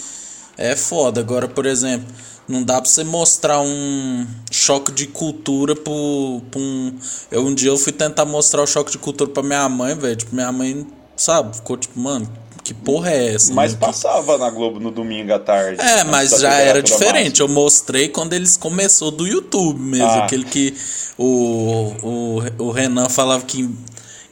É 0.57 0.75
foda. 0.75 1.21
Agora, 1.21 1.47
por 1.49 1.67
exemplo, 1.67 2.07
não 2.49 2.63
dá 2.63 2.81
pra 2.81 2.89
você 2.89 3.03
mostrar 3.03 3.61
um 3.61 4.27
choque 4.51 4.93
de 4.93 5.07
cultura 5.07 5.75
pro, 5.75 6.43
pro 6.51 6.61
um. 6.61 6.97
Eu 7.31 7.47
um 7.47 7.55
dia 7.55 7.71
eu 7.71 7.77
fui 7.77 7.93
tentar 7.93 8.25
mostrar 8.25 8.63
o 8.63 8.67
choque 8.67 8.93
de 8.93 8.99
cultura 8.99 9.31
pra 9.31 9.43
minha 9.43 9.69
mãe, 9.69 9.95
velho. 9.95 10.17
Tipo, 10.17 10.35
minha 10.35 10.53
mãe, 10.53 10.87
sabe, 11.17 11.57
ficou 11.57 11.77
tipo, 11.77 11.99
mano, 11.99 12.31
que 12.67 12.75
porra 12.75 13.11
é 13.11 13.35
essa? 13.35 13.55
Mas 13.55 13.75
né? 13.75 13.79
passava 13.81 14.37
na 14.39 14.51
Globo 14.51 14.81
no 14.81 14.91
domingo 14.91 15.33
à 15.33 15.39
tarde. 15.39 15.81
É, 15.81 16.03
mas 16.03 16.31
já 16.31 16.53
era 16.53 16.83
diferente. 16.83 17.41
Eu 17.41 17.47
mostrei 17.47 18.09
quando 18.09 18.33
eles 18.33 18.57
começou 18.57 19.13
do 19.13 19.25
YouTube 19.25 19.81
mesmo. 19.81 20.07
Ah. 20.07 20.25
Aquele 20.25 20.45
que 20.45 20.75
o, 21.17 21.93
o, 22.03 22.65
o 22.65 22.71
Renan 22.73 23.09
falava 23.09 23.45
que, 23.45 23.69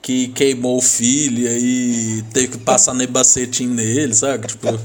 que 0.05 0.29
queimou 0.29 0.77
o 0.77 0.83
filho 0.83 1.49
e 1.49 2.23
teve 2.31 2.49
que 2.49 2.59
passar 2.59 2.93
nebacetinho 2.93 3.73
nele, 3.73 4.15
sabe? 4.15 4.49
Tipo, 4.49 4.79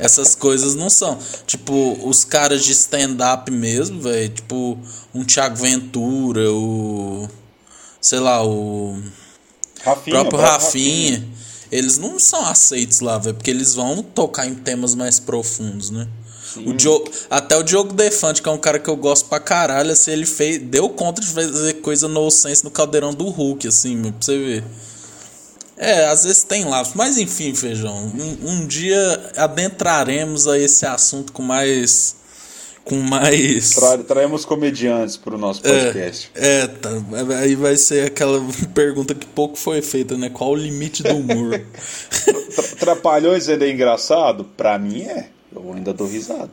essas 0.00 0.34
coisas 0.34 0.74
não 0.74 0.90
são. 0.90 1.16
Tipo, 1.46 1.96
os 2.04 2.24
caras 2.24 2.64
de 2.64 2.72
stand-up 2.72 3.48
mesmo, 3.52 4.00
velho. 4.00 4.30
Tipo, 4.30 4.76
um 5.14 5.22
Thiago 5.24 5.54
Ventura, 5.54 6.50
o. 6.50 7.28
Sei 8.00 8.18
lá, 8.18 8.44
o 8.44 9.00
Rafinha, 9.80 10.16
próprio 10.16 10.40
o 10.40 10.42
Rafinha, 10.42 11.24
eles 11.70 11.96
não 11.96 12.18
são 12.18 12.44
aceitos 12.44 12.98
lá, 12.98 13.16
velho, 13.16 13.36
porque 13.36 13.50
eles 13.50 13.74
vão 13.74 14.02
tocar 14.02 14.44
em 14.48 14.56
temas 14.56 14.96
mais 14.96 15.20
profundos, 15.20 15.90
né? 15.90 16.08
O 16.60 16.72
Diogo, 16.72 17.10
até 17.30 17.56
o 17.56 17.62
Diogo 17.62 17.92
Defante, 17.92 18.42
que 18.42 18.48
é 18.48 18.52
um 18.52 18.58
cara 18.58 18.78
que 18.78 18.88
eu 18.88 18.96
gosto 18.96 19.28
pra 19.28 19.40
caralho, 19.40 19.92
assim, 19.92 20.12
ele 20.12 20.26
fez, 20.26 20.58
deu 20.58 20.88
conta 20.88 21.20
de 21.20 21.28
fazer 21.28 21.74
coisa 21.74 22.08
no 22.08 22.30
sense 22.30 22.64
no 22.64 22.70
caldeirão 22.70 23.12
do 23.12 23.28
Hulk, 23.28 23.68
assim, 23.68 24.00
pra 24.02 24.12
você 24.20 24.38
ver. 24.38 24.64
É, 25.76 26.06
às 26.06 26.24
vezes 26.24 26.44
tem 26.44 26.64
lapsos, 26.64 26.94
mas 26.94 27.18
enfim, 27.18 27.54
feijão. 27.54 28.12
Um, 28.14 28.50
um 28.50 28.66
dia 28.66 29.32
adentraremos 29.36 30.46
a 30.46 30.58
esse 30.58 30.86
assunto 30.86 31.32
com 31.32 31.42
mais 31.42 32.16
com 32.84 32.96
mais. 32.96 33.70
Tra 33.70 33.98
traemos 33.98 34.44
comediantes 34.44 35.16
para 35.16 35.34
o 35.34 35.38
nosso 35.38 35.62
podcast. 35.62 36.30
É, 36.34 36.60
é 36.60 36.66
tá, 36.66 36.90
aí 37.40 37.54
vai 37.54 37.76
ser 37.76 38.06
aquela 38.06 38.40
pergunta 38.74 39.14
que 39.14 39.26
pouco 39.26 39.56
foi 39.56 39.80
feita, 39.82 40.16
né? 40.16 40.28
Qual 40.28 40.50
o 40.50 40.54
limite 40.54 41.02
do 41.02 41.16
humor? 41.16 41.60
Trapalhões 42.78 43.48
ainda 43.48 43.66
é 43.66 43.70
engraçado? 43.70 44.44
Pra 44.56 44.78
mim 44.78 45.02
é. 45.02 45.28
Eu 45.54 45.72
ainda 45.72 45.92
dou 45.92 46.06
risada. 46.06 46.50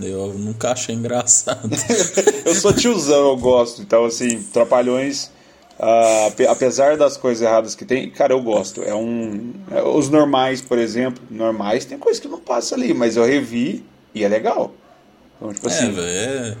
Eu 0.00 0.34
nunca 0.34 0.72
achei 0.72 0.94
engraçado. 0.94 1.70
eu 2.44 2.54
sou 2.54 2.72
tiozão, 2.72 3.30
eu 3.30 3.36
gosto. 3.36 3.80
Então, 3.80 4.04
assim, 4.04 4.42
Trapalhões, 4.52 5.30
uh, 5.78 6.50
apesar 6.50 6.96
das 6.96 7.16
coisas 7.16 7.42
erradas 7.42 7.74
que 7.74 7.84
tem, 7.84 8.10
cara, 8.10 8.34
eu 8.34 8.42
gosto. 8.42 8.82
É 8.82 8.94
um. 8.94 9.54
É, 9.70 9.82
os 9.82 10.10
normais, 10.10 10.60
por 10.60 10.78
exemplo, 10.78 11.22
normais 11.30 11.84
tem 11.84 11.98
coisa 11.98 12.20
que 12.20 12.28
não 12.28 12.40
passa 12.40 12.74
ali, 12.74 12.92
mas 12.92 13.16
eu 13.16 13.24
revi 13.24 13.84
e 14.14 14.22
é 14.22 14.28
legal. 14.28 14.72
Então, 15.36 15.52
tipo 15.52 15.66
assim. 15.66 15.88
É, 15.88 15.90
véio, 15.90 16.58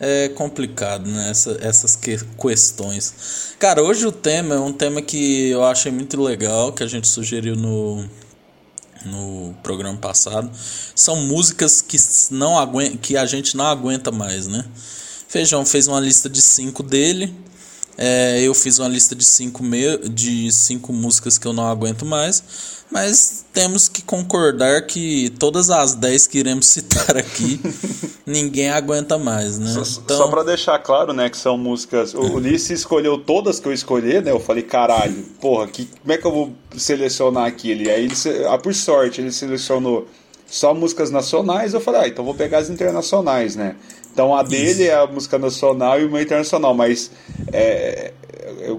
é, 0.00 0.24
é 0.24 0.28
complicado, 0.30 1.06
né? 1.06 1.30
Essa, 1.30 1.58
essas 1.60 1.94
que, 1.96 2.16
questões. 2.40 3.54
Cara, 3.58 3.82
hoje 3.82 4.06
o 4.06 4.12
tema 4.12 4.54
é 4.54 4.60
um 4.60 4.72
tema 4.72 5.02
que 5.02 5.50
eu 5.50 5.64
achei 5.64 5.92
muito 5.92 6.20
legal, 6.22 6.72
que 6.72 6.82
a 6.82 6.86
gente 6.86 7.08
sugeriu 7.08 7.54
no, 7.54 8.08
no 9.04 9.54
programa 9.62 9.98
passado. 9.98 10.50
São 10.94 11.16
músicas 11.16 11.80
que, 11.80 11.96
não 12.30 12.54
que 13.00 13.16
a 13.16 13.26
gente 13.26 13.56
não 13.56 13.66
aguenta 13.66 14.10
mais, 14.10 14.46
né? 14.46 14.64
Feijão 15.28 15.64
fez 15.66 15.88
uma 15.88 16.00
lista 16.00 16.28
de 16.28 16.40
cinco 16.40 16.82
dele. 16.82 17.34
É, 17.96 18.40
eu 18.40 18.54
fiz 18.54 18.78
uma 18.78 18.88
lista 18.88 19.14
de 19.14 19.24
cinco, 19.24 19.62
me... 19.62 19.98
de 20.08 20.50
cinco 20.52 20.92
músicas 20.92 21.38
que 21.38 21.46
eu 21.46 21.52
não 21.52 21.66
aguento 21.66 22.04
mais. 22.04 22.42
Mas 22.90 23.44
temos 23.52 23.88
que 23.88 24.02
concordar 24.02 24.86
que 24.86 25.30
todas 25.38 25.70
as 25.70 25.94
10 25.94 26.26
que 26.26 26.38
iremos 26.38 26.66
citar 26.66 27.16
aqui, 27.16 27.60
ninguém 28.24 28.70
aguenta 28.70 29.18
mais, 29.18 29.58
né? 29.58 29.70
Só, 29.72 30.00
então... 30.00 30.16
só 30.16 30.28
pra 30.28 30.42
deixar 30.42 30.78
claro, 30.78 31.12
né, 31.12 31.28
que 31.28 31.36
são 31.36 31.58
músicas. 31.58 32.14
O 32.14 32.20
Ulisses 32.34 32.80
escolheu 32.80 33.18
todas 33.18 33.58
que 33.58 33.66
eu 33.66 33.72
escolhi, 33.72 34.20
né? 34.20 34.30
Eu 34.30 34.40
falei, 34.40 34.62
caralho, 34.62 35.24
porra, 35.40 35.66
que, 35.66 35.86
como 35.86 36.12
é 36.12 36.18
que 36.18 36.26
eu 36.26 36.32
vou 36.32 36.52
selecionar 36.76 37.46
aquilo? 37.46 37.82
E 37.82 37.90
aí, 37.90 38.04
ele, 38.04 38.14
ah, 38.48 38.58
por 38.58 38.74
sorte, 38.74 39.20
ele 39.20 39.32
selecionou 39.32 40.06
só 40.46 40.72
músicas 40.72 41.10
nacionais. 41.10 41.74
Eu 41.74 41.80
falei, 41.80 42.02
ah, 42.02 42.08
então 42.08 42.24
vou 42.24 42.34
pegar 42.34 42.58
as 42.58 42.70
internacionais, 42.70 43.56
né? 43.56 43.76
Então 44.12 44.34
a 44.34 44.44
dele 44.44 44.70
Isso. 44.70 44.82
é 44.82 44.94
a 44.94 45.06
música 45.06 45.36
nacional 45.38 46.00
e 46.00 46.04
uma 46.04 46.22
internacional, 46.22 46.72
mas 46.72 47.10
é, 47.52 48.12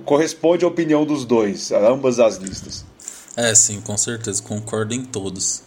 corresponde 0.06 0.64
à 0.64 0.68
opinião 0.68 1.06
dos 1.06 1.26
dois, 1.26 1.72
ambas 1.74 2.20
as 2.20 2.38
listas. 2.38 2.86
É, 3.36 3.54
sim, 3.54 3.82
com 3.82 3.98
certeza, 3.98 4.42
concordo 4.42 4.94
em 4.94 5.04
todos. 5.04 5.62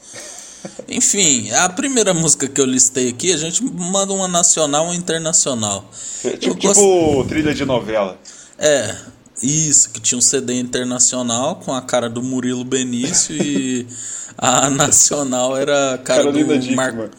Enfim, 0.89 1.51
a 1.53 1.69
primeira 1.69 2.15
música 2.15 2.49
que 2.49 2.61
eu 2.61 2.65
listei 2.65 3.11
aqui, 3.11 3.33
a 3.33 3.37
gente 3.37 3.63
manda 3.63 4.13
uma 4.13 4.27
nacional 4.27 4.87
ou 4.87 4.95
internacional. 4.95 5.89
É, 6.25 6.31
tipo, 6.31 6.57
tipo 6.57 7.25
trilha 7.29 7.55
de 7.55 7.65
novela. 7.65 8.19
É, 8.59 8.97
isso, 9.43 9.91
que 9.91 10.01
tinha 10.01 10.19
um 10.19 10.23
CD 10.23 10.59
internacional 10.59 11.57
com 11.57 11.73
a 11.73 11.83
cara 11.83 12.09
do 12.09 12.23
Murilo 12.23 12.65
Benício 12.65 13.37
e 13.37 13.87
a 14.37 14.71
nacional 14.71 15.57
era 15.57 15.95
a 15.95 15.99
cara 15.99 16.25
Carolina 16.25 16.57
do 16.57 16.73
Marco. 16.73 17.11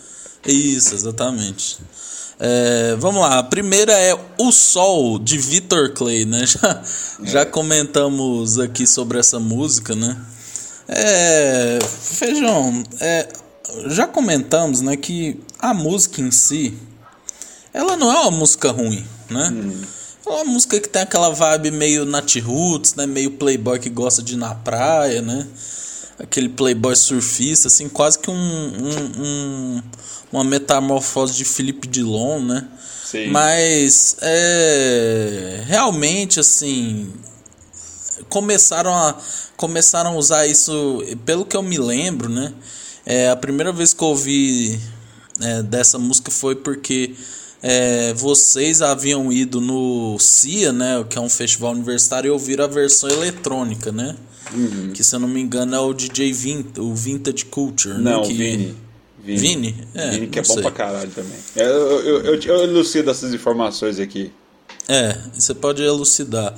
Isso, 0.45 0.95
exatamente. 0.95 1.77
É, 2.39 2.95
vamos 2.97 3.21
lá, 3.21 3.39
a 3.39 3.43
primeira 3.43 3.91
é 3.91 4.17
O 4.37 4.51
Sol, 4.51 5.19
de 5.19 5.37
Vitor 5.37 5.91
Clay, 5.91 6.23
né? 6.23 6.45
Já, 6.47 6.81
é. 7.21 7.25
já 7.25 7.45
comentamos 7.45 8.57
aqui 8.57 8.87
sobre 8.87 9.19
essa 9.19 9.39
música, 9.39 9.93
né? 9.93 10.15
É, 10.91 11.79
Feijão, 11.83 12.83
é, 12.99 13.27
já 13.87 14.07
comentamos 14.07 14.81
né, 14.81 14.97
que 14.97 15.39
a 15.59 15.73
música 15.73 16.19
em 16.19 16.31
si, 16.31 16.73
ela 17.71 17.95
não 17.95 18.11
é 18.11 18.19
uma 18.21 18.31
música 18.31 18.71
ruim, 18.71 19.05
né? 19.29 19.49
Hum. 19.53 19.81
É 20.25 20.29
uma 20.29 20.45
música 20.45 20.79
que 20.79 20.89
tem 20.89 21.01
aquela 21.01 21.29
vibe 21.29 21.71
meio 21.71 22.05
Nat 22.05 22.35
Roots, 22.37 22.95
né? 22.95 23.05
Meio 23.05 23.31
playboy 23.31 23.79
que 23.79 23.89
gosta 23.89 24.21
de 24.21 24.33
ir 24.33 24.37
na 24.37 24.53
praia, 24.55 25.21
né? 25.21 25.47
Aquele 26.19 26.49
playboy 26.49 26.95
surfista, 26.95 27.67
assim, 27.67 27.87
quase 27.87 28.19
que 28.19 28.29
um, 28.29 28.33
um, 28.33 29.23
um 29.23 29.83
uma 30.31 30.43
metamorfose 30.43 31.35
de 31.35 31.45
Felipe 31.45 31.87
Dilon, 31.87 32.41
né? 32.41 32.67
Sim. 33.05 33.27
Mas 33.27 34.17
é, 34.21 35.63
realmente 35.65 36.39
assim 36.39 37.11
começaram 38.27 38.93
a 38.93 39.15
começaram 39.55 40.11
a 40.11 40.15
usar 40.15 40.47
isso, 40.47 41.03
pelo 41.25 41.45
que 41.45 41.55
eu 41.55 41.61
me 41.61 41.77
lembro, 41.77 42.29
né? 42.29 42.53
É, 43.05 43.29
a 43.29 43.35
primeira 43.35 43.73
vez 43.73 43.93
que 43.93 44.01
eu 44.01 44.07
ouvi 44.07 44.79
é, 45.41 45.61
dessa 45.63 45.99
música 45.99 46.31
foi 46.31 46.55
porque 46.55 47.13
é, 47.61 48.13
vocês 48.13 48.81
haviam 48.81 49.31
ido 49.31 49.59
no 49.59 50.17
CIA, 50.19 50.71
né? 50.71 51.05
Que 51.09 51.17
é 51.17 51.21
um 51.21 51.29
festival 51.29 51.73
universitário, 51.73 52.29
e 52.29 52.31
ouviram 52.31 52.63
a 52.63 52.67
versão 52.67 53.09
eletrônica, 53.09 53.91
né? 53.91 54.15
Uhum. 54.53 54.91
Que 54.93 55.03
se 55.03 55.13
eu 55.15 55.19
não 55.19 55.27
me 55.27 55.41
engano 55.41 55.75
é 55.75 55.79
o 55.79 55.93
DJ 55.93 56.31
Vint, 56.31 56.77
o 56.77 56.93
Vintage 56.93 57.45
Culture. 57.45 57.95
Né? 57.95 58.11
Não, 58.11 58.21
né? 58.21 58.27
que... 58.27 58.33
Vini. 58.33 58.77
Vini? 59.21 59.37
Vini, 59.37 59.87
é, 59.93 60.09
Vini 60.11 60.27
que 60.27 60.39
é 60.39 60.41
bom 60.41 60.53
sei. 60.53 60.61
pra 60.61 60.71
caralho 60.71 61.11
também. 61.11 61.37
É, 61.55 61.63
eu, 61.63 61.99
eu, 62.01 62.25
eu, 62.25 62.41
eu 62.41 62.63
elucido 62.63 63.11
essas 63.11 63.33
informações 63.33 63.99
aqui. 63.99 64.31
É, 64.87 65.17
você 65.33 65.53
pode 65.53 65.83
elucidar. 65.83 66.55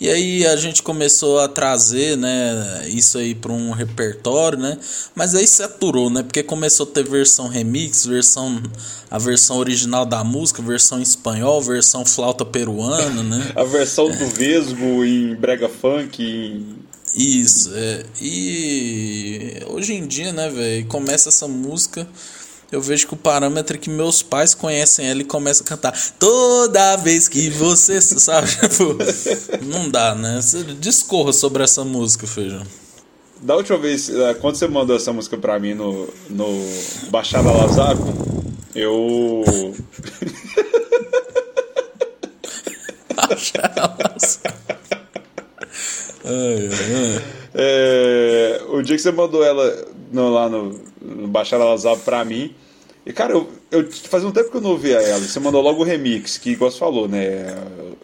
E 0.00 0.10
aí 0.10 0.46
a 0.46 0.56
gente 0.56 0.82
começou 0.82 1.38
a 1.38 1.48
trazer, 1.48 2.16
né, 2.16 2.84
isso 2.88 3.16
aí 3.16 3.34
para 3.34 3.52
um 3.52 3.70
repertório, 3.70 4.58
né? 4.58 4.76
Mas 5.14 5.34
aí 5.34 5.46
saturou, 5.46 6.10
né? 6.10 6.22
Porque 6.22 6.42
começou 6.42 6.84
a 6.84 6.90
ter 6.90 7.04
versão 7.04 7.46
remix, 7.46 8.04
versão 8.04 8.60
a 9.10 9.18
versão 9.18 9.58
original 9.58 10.04
da 10.04 10.24
música, 10.24 10.60
versão 10.60 11.00
espanhol, 11.00 11.62
versão 11.62 12.04
flauta 12.04 12.44
peruana, 12.44 13.22
né? 13.22 13.52
a 13.54 13.62
versão 13.62 14.08
do 14.10 14.26
Vesgo 14.26 15.04
em 15.04 15.34
brega 15.36 15.68
funk, 15.68 16.22
em... 16.22 16.84
Isso, 17.14 17.70
é. 17.74 18.04
E 18.20 19.62
hoje 19.68 19.94
em 19.94 20.04
dia, 20.04 20.32
né, 20.32 20.50
velho, 20.50 20.86
começa 20.86 21.28
essa 21.28 21.46
música 21.46 22.08
eu 22.74 22.80
vejo 22.80 23.06
que 23.06 23.14
o 23.14 23.16
parâmetro 23.16 23.76
é 23.76 23.78
que 23.78 23.88
meus 23.88 24.20
pais 24.20 24.52
conhecem 24.52 25.08
ela 25.08 25.20
e 25.20 25.24
começam 25.24 25.64
a 25.64 25.68
cantar 25.68 25.94
toda 26.18 26.96
vez 26.96 27.28
que 27.28 27.48
você, 27.48 28.00
sabe? 28.02 28.48
Tipo, 28.48 28.96
não 29.64 29.88
dá, 29.88 30.14
né? 30.14 30.40
Discorra 30.80 31.32
sobre 31.32 31.62
essa 31.62 31.84
música, 31.84 32.26
Feijão. 32.26 32.64
Da 33.40 33.54
última 33.56 33.78
vez, 33.78 34.10
eh, 34.10 34.34
quando 34.40 34.56
você 34.56 34.66
mandou 34.66 34.96
essa 34.96 35.12
música 35.12 35.36
pra 35.36 35.58
mim 35.60 35.74
no, 35.74 36.08
no 36.30 36.48
Baixada 37.10 37.50
Lazaro, 37.50 38.00
eu. 38.74 39.44
Baixada. 43.14 43.94
Ai, 46.24 46.68
ai. 46.70 47.22
É, 47.54 48.62
o 48.68 48.82
dia 48.82 48.96
que 48.96 49.02
você 49.02 49.12
mandou 49.12 49.44
ela 49.44 49.86
no, 50.10 50.30
lá 50.30 50.48
no, 50.48 50.80
no 51.00 51.28
Baixada 51.28 51.64
Lazaro 51.64 52.00
pra 52.00 52.24
mim, 52.24 52.54
e, 53.06 53.12
cara, 53.12 53.32
eu, 53.34 53.48
eu 53.70 53.90
fazia 53.92 54.26
um 54.26 54.32
tempo 54.32 54.50
que 54.50 54.56
eu 54.56 54.60
não 54.62 54.70
ouvia 54.70 54.96
ela. 54.96 55.20
Você 55.20 55.38
mandou 55.38 55.60
logo 55.60 55.82
o 55.82 55.84
remix, 55.84 56.38
que, 56.38 56.50
igual 56.50 56.70
você 56.70 56.78
falou, 56.78 57.06
né? 57.06 57.54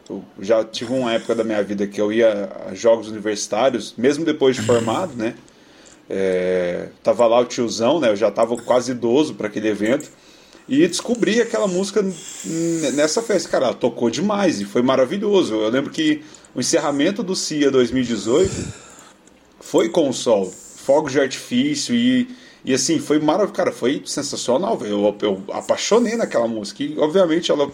Eu 0.08 0.22
já 0.38 0.62
tive 0.62 0.92
uma 0.92 1.14
época 1.14 1.34
da 1.34 1.42
minha 1.42 1.62
vida 1.62 1.86
que 1.86 1.98
eu 1.98 2.12
ia 2.12 2.50
a 2.68 2.74
jogos 2.74 3.08
universitários, 3.08 3.94
mesmo 3.96 4.26
depois 4.26 4.56
de 4.56 4.62
formado, 4.62 5.14
né? 5.16 5.34
É, 6.08 6.88
tava 7.02 7.26
lá 7.26 7.40
o 7.40 7.46
tiozão, 7.46 7.98
né? 7.98 8.10
Eu 8.10 8.16
já 8.16 8.30
tava 8.30 8.54
quase 8.58 8.90
idoso 8.90 9.34
para 9.34 9.46
aquele 9.46 9.68
evento. 9.68 10.10
E 10.68 10.86
descobri 10.86 11.40
aquela 11.40 11.66
música 11.66 12.04
nessa 12.92 13.22
festa. 13.22 13.48
Cara, 13.48 13.66
ela 13.66 13.74
tocou 13.74 14.10
demais 14.10 14.60
e 14.60 14.66
foi 14.66 14.82
maravilhoso. 14.82 15.54
Eu 15.54 15.70
lembro 15.70 15.90
que 15.90 16.22
o 16.54 16.60
encerramento 16.60 17.22
do 17.22 17.34
CIA 17.34 17.70
2018 17.70 18.50
foi 19.60 19.88
com 19.88 20.08
o 20.08 20.12
sol, 20.12 20.52
fogos 20.76 21.12
de 21.12 21.20
artifício 21.20 21.94
e 21.94 22.28
e 22.64 22.74
assim, 22.74 22.98
foi 22.98 23.18
maravilhoso, 23.18 23.54
cara, 23.54 23.72
foi 23.72 24.02
sensacional, 24.04 24.78
eu, 24.82 25.16
eu 25.22 25.42
apaixonei 25.52 26.16
naquela 26.16 26.46
música. 26.46 26.82
E 26.82 26.98
obviamente 26.98 27.50
ela 27.50 27.70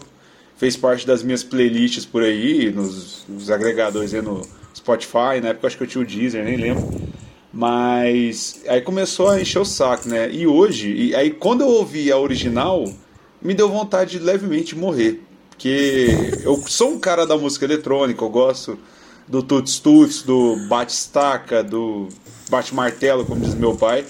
fez 0.55 0.77
parte 0.77 1.05
das 1.05 1.21
minhas 1.21 1.43
playlists 1.43 2.05
por 2.05 2.23
aí, 2.23 2.71
nos, 2.71 3.25
nos 3.27 3.51
agregadores 3.51 4.13
aí 4.13 4.21
no 4.21 4.41
Spotify, 4.75 5.41
na 5.41 5.49
época 5.49 5.67
acho 5.67 5.77
que 5.77 5.83
eu 5.83 5.87
tinha 5.87 6.03
o 6.03 6.07
Deezer, 6.07 6.43
nem 6.43 6.57
lembro. 6.57 6.87
Mas 7.53 8.61
aí 8.67 8.81
começou 8.81 9.29
a 9.29 9.41
encher 9.41 9.59
o 9.59 9.65
saco, 9.65 10.07
né? 10.07 10.31
E 10.31 10.45
hoje, 10.45 10.93
e 10.93 11.15
aí 11.15 11.31
quando 11.31 11.61
eu 11.61 11.67
ouvi 11.67 12.11
a 12.11 12.17
original, 12.17 12.85
me 13.41 13.53
deu 13.53 13.69
vontade 13.69 14.11
de 14.11 14.19
levemente 14.19 14.75
morrer. 14.75 15.21
Porque 15.49 16.17
eu 16.43 16.55
sou 16.67 16.91
um 16.91 16.99
cara 16.99 17.25
da 17.25 17.35
música 17.35 17.65
eletrônica, 17.65 18.23
eu 18.23 18.29
gosto 18.29 18.77
do 19.27 19.41
tuts 19.43 19.79
tuts, 19.79 20.21
do 20.21 20.55
bate-estaca, 20.67 21.63
do 21.63 22.07
bate-martelo, 22.49 23.25
como 23.25 23.41
diz 23.41 23.55
meu 23.55 23.75
pai. 23.75 24.05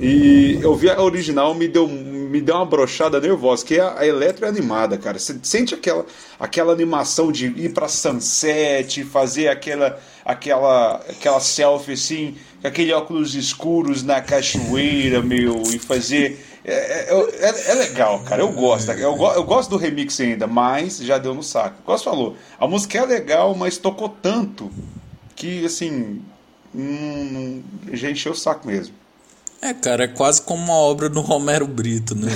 E 0.00 0.60
eu 0.62 0.76
vi 0.76 0.88
a 0.88 1.02
original, 1.02 1.54
me 1.54 1.66
deu, 1.66 1.88
me 1.88 2.40
deu 2.40 2.54
uma 2.54 2.64
brochada 2.64 3.20
nervosa, 3.20 3.64
que 3.64 3.74
é 3.74 3.80
a, 3.80 3.98
a 3.98 4.06
eletro 4.06 4.46
é 4.46 4.48
animada, 4.48 4.96
cara. 4.96 5.18
Você 5.18 5.36
sente 5.42 5.74
aquela, 5.74 6.06
aquela 6.38 6.72
animação 6.72 7.32
de 7.32 7.46
ir 7.46 7.72
pra 7.74 7.88
sunset, 7.88 9.02
fazer 9.02 9.48
aquela, 9.48 9.98
aquela, 10.24 10.96
aquela 11.08 11.40
selfie 11.40 11.94
assim, 11.94 12.36
com 12.62 12.68
aquele 12.68 12.92
óculos 12.92 13.34
escuros 13.34 14.04
na 14.04 14.20
cachoeira, 14.20 15.20
meu, 15.20 15.62
e 15.74 15.80
fazer 15.80 16.38
É, 16.64 16.72
é, 16.72 17.48
é, 17.48 17.70
é, 17.70 17.74
legal, 17.74 18.20
cara. 18.20 18.42
Eu 18.42 18.52
gosto. 18.52 18.92
Eu, 18.92 19.16
eu 19.16 19.44
gosto 19.44 19.70
do 19.70 19.76
remix 19.76 20.20
ainda, 20.20 20.46
mas 20.46 20.98
já 20.98 21.18
deu 21.18 21.34
no 21.34 21.42
saco. 21.42 21.82
Gosto 21.84 22.04
falou. 22.04 22.36
A 22.60 22.68
música 22.68 22.98
é 22.98 23.04
legal, 23.04 23.54
mas 23.56 23.78
tocou 23.78 24.08
tanto 24.08 24.70
que, 25.34 25.64
assim, 25.64 26.22
hum, 26.74 27.62
já 27.92 28.10
encheu 28.10 28.32
o 28.32 28.36
saco 28.36 28.66
mesmo. 28.68 28.94
É, 29.60 29.74
cara, 29.74 30.04
é 30.04 30.08
quase 30.08 30.40
como 30.42 30.62
uma 30.62 30.74
obra 30.74 31.08
do 31.08 31.20
Romero 31.20 31.66
Brito, 31.66 32.14
né? 32.14 32.30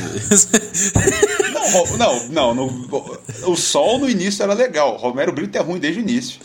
não, 1.96 2.28
não, 2.28 2.54
não 2.54 2.66
no, 2.66 3.20
o 3.46 3.56
Sol 3.56 3.98
no 3.98 4.10
início 4.10 4.42
era 4.42 4.54
legal. 4.54 4.96
Romero 4.96 5.32
Brito 5.32 5.56
é 5.56 5.60
ruim 5.60 5.78
desde 5.78 6.00
o 6.00 6.02
início. 6.02 6.40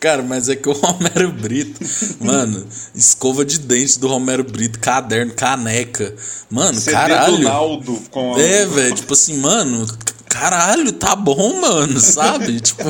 Cara, 0.00 0.22
mas 0.22 0.50
é 0.50 0.56
que 0.56 0.68
o 0.68 0.72
Romero 0.72 1.32
Brito, 1.32 1.80
mano, 2.20 2.66
escova 2.94 3.42
de 3.42 3.58
dente 3.58 3.98
do 3.98 4.06
Romero 4.06 4.44
Brito, 4.44 4.78
caderno, 4.78 5.32
caneca. 5.32 6.14
Mano, 6.50 6.78
CD 6.78 6.92
caralho. 6.92 7.38
Do 7.38 7.42
Naldo 7.42 8.02
com 8.10 8.38
É, 8.38 8.66
velho, 8.66 8.94
tipo 8.94 9.14
assim, 9.14 9.38
mano, 9.38 9.86
caralho, 10.34 10.92
tá 10.92 11.14
bom, 11.14 11.60
mano, 11.60 12.00
sabe? 12.00 12.58
tipo, 12.60 12.82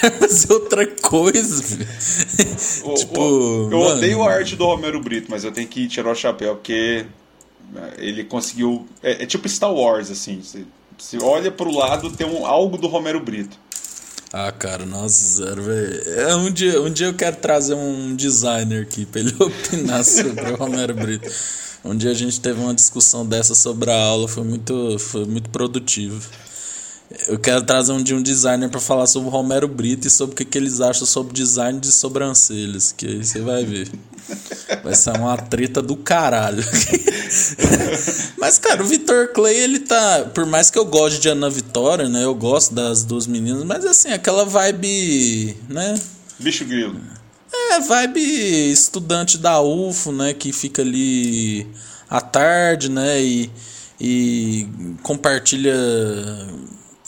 vai 0.00 0.10
fazer 0.10 0.52
outra 0.52 0.86
coisa, 0.86 1.62
velho. 1.62 2.96
tipo, 2.96 3.20
o, 3.20 3.72
eu 3.72 3.78
mano, 3.78 3.96
odeio 3.96 4.22
a 4.22 4.32
arte 4.32 4.54
do 4.54 4.64
Romero 4.64 5.00
Brito, 5.00 5.26
mas 5.28 5.42
eu 5.42 5.50
tenho 5.50 5.66
que 5.66 5.88
tirar 5.88 6.12
o 6.12 6.14
chapéu, 6.14 6.54
porque 6.54 7.04
é, 7.74 7.94
ele 7.98 8.22
conseguiu. 8.22 8.86
É, 9.02 9.24
é 9.24 9.26
tipo 9.26 9.48
Star 9.48 9.72
Wars, 9.72 10.10
assim. 10.12 10.40
Você, 10.40 10.64
você 10.96 11.18
olha 11.20 11.50
pro 11.50 11.74
lado, 11.74 12.10
tem 12.10 12.26
um, 12.26 12.46
algo 12.46 12.78
do 12.78 12.86
Romero 12.86 13.18
Brito. 13.18 13.58
Ah, 14.32 14.52
cara, 14.52 14.86
nossa, 14.86 15.44
zero, 15.44 15.62
velho. 15.62 16.02
É, 16.20 16.36
um, 16.36 16.50
dia, 16.50 16.80
um 16.80 16.90
dia 16.90 17.06
eu 17.08 17.14
quero 17.14 17.36
trazer 17.36 17.74
um 17.74 18.14
designer 18.14 18.82
aqui 18.82 19.04
pra 19.06 19.20
ele 19.20 19.34
opinar 19.40 20.04
sobre 20.04 20.52
o 20.52 20.56
Romero 20.56 20.94
Brito. 20.94 21.28
Um 21.84 21.96
dia 21.96 22.10
a 22.10 22.14
gente 22.14 22.40
teve 22.40 22.60
uma 22.60 22.74
discussão 22.74 23.24
dessa 23.26 23.54
sobre 23.54 23.90
a 23.90 23.96
aula, 23.96 24.28
foi 24.28 24.44
muito, 24.44 24.98
foi 24.98 25.24
muito 25.24 25.50
produtivo. 25.50 26.20
Eu 27.28 27.38
quero 27.38 27.62
trazer 27.62 27.92
um 27.92 28.02
dia 28.02 28.16
um 28.16 28.22
designer 28.22 28.68
para 28.68 28.80
falar 28.80 29.06
sobre 29.06 29.28
o 29.28 29.32
Romero 29.32 29.66
Brito 29.66 30.06
e 30.06 30.10
sobre 30.10 30.34
o 30.34 30.36
que, 30.36 30.44
que 30.44 30.58
eles 30.58 30.80
acham 30.80 31.06
sobre 31.06 31.32
design 31.32 31.80
de 31.80 31.90
sobrancelhas, 31.90 32.92
que 32.92 33.06
aí 33.06 33.24
você 33.24 33.40
vai 33.40 33.64
ver. 33.64 33.90
Vai 34.82 34.94
ser 34.94 35.10
uma 35.10 35.36
treta 35.36 35.80
do 35.80 35.96
caralho. 35.96 36.62
Mas, 38.38 38.58
cara, 38.58 38.82
o 38.82 38.86
Vitor 38.86 39.28
Clay, 39.28 39.56
ele 39.56 39.80
tá. 39.80 40.30
Por 40.34 40.46
mais 40.46 40.70
que 40.70 40.78
eu 40.78 40.84
goste 40.84 41.20
de 41.20 41.28
Ana 41.28 41.48
Vitória, 41.48 42.08
né? 42.08 42.24
Eu 42.24 42.34
gosto 42.34 42.74
das 42.74 43.04
duas 43.04 43.26
meninas, 43.26 43.64
mas 43.64 43.84
assim, 43.84 44.10
aquela 44.10 44.44
vibe, 44.44 45.56
né? 45.68 45.98
Bicho 46.38 46.64
grilo. 46.64 47.00
É, 47.52 47.80
vibe 47.80 48.20
estudante 48.70 49.38
da 49.38 49.60
UFO, 49.60 50.12
né? 50.12 50.32
Que 50.34 50.52
fica 50.52 50.82
ali 50.82 51.66
à 52.08 52.20
tarde, 52.20 52.90
né? 52.90 53.20
E, 53.22 53.50
e 54.00 54.68
compartilha. 55.02 55.74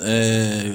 É, 0.00 0.75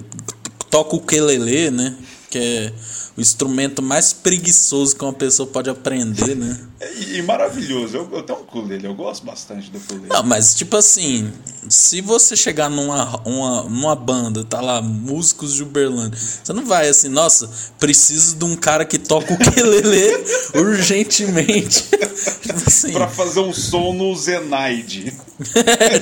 toca 0.70 0.96
o 0.96 1.02
quelele, 1.02 1.72
né? 1.72 1.96
Que 2.30 2.38
é 2.40 2.74
o 3.16 3.22
instrumento 3.22 3.82
mais 3.82 4.12
preguiçoso 4.12 4.96
que 4.96 5.04
uma 5.04 5.14
pessoa 5.14 5.48
pode 5.48 5.70
aprender, 5.70 6.36
né? 6.36 6.60
e, 6.98 7.18
e, 7.18 7.22
maravilhoso. 7.22 7.98
Eu, 7.98 8.10
eu 8.12 8.24
tenho 8.24 8.40
um 8.40 8.42
ukulele, 8.42 8.88
eu 8.88 8.96
gosto 8.96 9.24
bastante 9.24 9.70
do 9.70 9.78
ukulele. 9.78 10.08
Não, 10.10 10.24
mas 10.24 10.56
tipo 10.56 10.76
assim, 10.76 11.32
se 11.70 12.02
você 12.02 12.36
chegar 12.36 12.70
numa, 12.70 13.22
uma, 13.24 13.64
numa 13.64 13.96
banda, 13.96 14.44
tá 14.44 14.60
lá, 14.60 14.82
músicos 14.82 15.54
de 15.54 15.62
Uberlândia, 15.62 16.20
você 16.44 16.52
não 16.54 16.66
vai 16.66 16.90
assim, 16.90 17.08
nossa, 17.08 17.50
preciso 17.80 18.36
de 18.36 18.46
um 18.46 18.56
cara 18.56 18.84
que 18.84 18.98
toca 18.98 19.32
o 19.32 19.36
ukulele 19.36 20.26
urgentemente. 20.56 21.84
tipo 22.42 22.64
assim. 22.66 22.94
Pra 22.94 23.08
fazer 23.08 23.42
um 23.42 23.54
som 23.54 23.94
no 23.94 24.16
Zenaide. 24.16 25.14
é, 25.56 26.02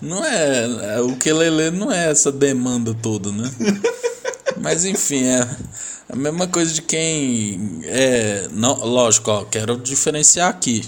não 0.00 0.24
é, 0.24 1.00
o 1.02 1.08
ukulele 1.08 1.70
não 1.70 1.92
é 1.92 2.10
essa 2.10 2.32
demanda 2.32 2.94
toda, 2.94 3.30
né? 3.30 3.50
Mas 4.60 4.84
enfim, 4.84 5.24
é 5.24 5.48
a 6.08 6.16
mesma 6.16 6.46
coisa 6.46 6.72
de 6.72 6.82
quem 6.82 7.80
é, 7.84 8.48
não, 8.52 8.74
lógico, 8.84 9.30
ó, 9.30 9.44
quero 9.44 9.76
diferenciar 9.76 10.48
aqui. 10.48 10.84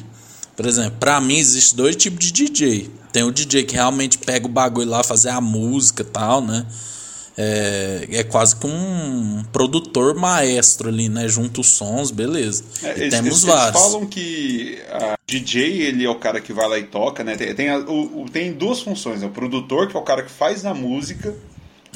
Por 0.55 0.67
exemplo, 0.67 0.97
para 0.99 1.21
mim 1.21 1.37
existe 1.37 1.77
dois 1.77 1.97
tipos 1.97 2.25
de 2.27 2.33
DJ. 2.33 2.91
Tem 3.13 3.23
o 3.23 3.31
DJ 3.31 3.65
que 3.65 3.75
realmente 3.75 4.19
pega 4.19 4.47
o 4.47 4.49
bagulho 4.49 4.89
lá, 4.89 5.03
fazer 5.03 5.31
a 5.31 5.41
música 5.41 6.03
e 6.03 6.07
tal, 6.07 6.41
né? 6.41 6.67
É, 7.39 8.09
é 8.11 8.25
quase 8.25 8.57
que 8.57 8.67
um 8.67 9.45
produtor 9.53 10.15
maestro 10.15 10.89
ali, 10.89 11.09
né? 11.09 11.29
Junto 11.29 11.61
os 11.61 11.67
sons, 11.67 12.11
beleza. 12.11 12.65
É, 12.83 12.93
eles, 12.93 13.11
temos 13.11 13.27
eles, 13.27 13.45
vários. 13.45 13.81
Eles 13.81 13.93
falam 13.93 14.07
que 14.07 14.79
a 14.91 15.19
DJ 15.27 15.83
ele 15.83 16.05
é 16.05 16.09
o 16.09 16.15
cara 16.15 16.41
que 16.41 16.53
vai 16.53 16.67
lá 16.67 16.79
e 16.79 16.85
toca, 16.85 17.23
né? 17.23 17.37
Tem, 17.37 17.55
tem, 17.55 17.69
a, 17.69 17.79
o, 17.79 18.27
tem 18.33 18.53
duas 18.55 18.81
funções, 18.81 19.21
né? 19.21 19.27
O 19.27 19.31
produtor, 19.31 19.89
que 19.89 19.97
é 19.97 20.01
o 20.01 20.03
cara 20.03 20.23
que 20.23 20.31
faz 20.31 20.65
a 20.65 20.73
música, 20.73 21.35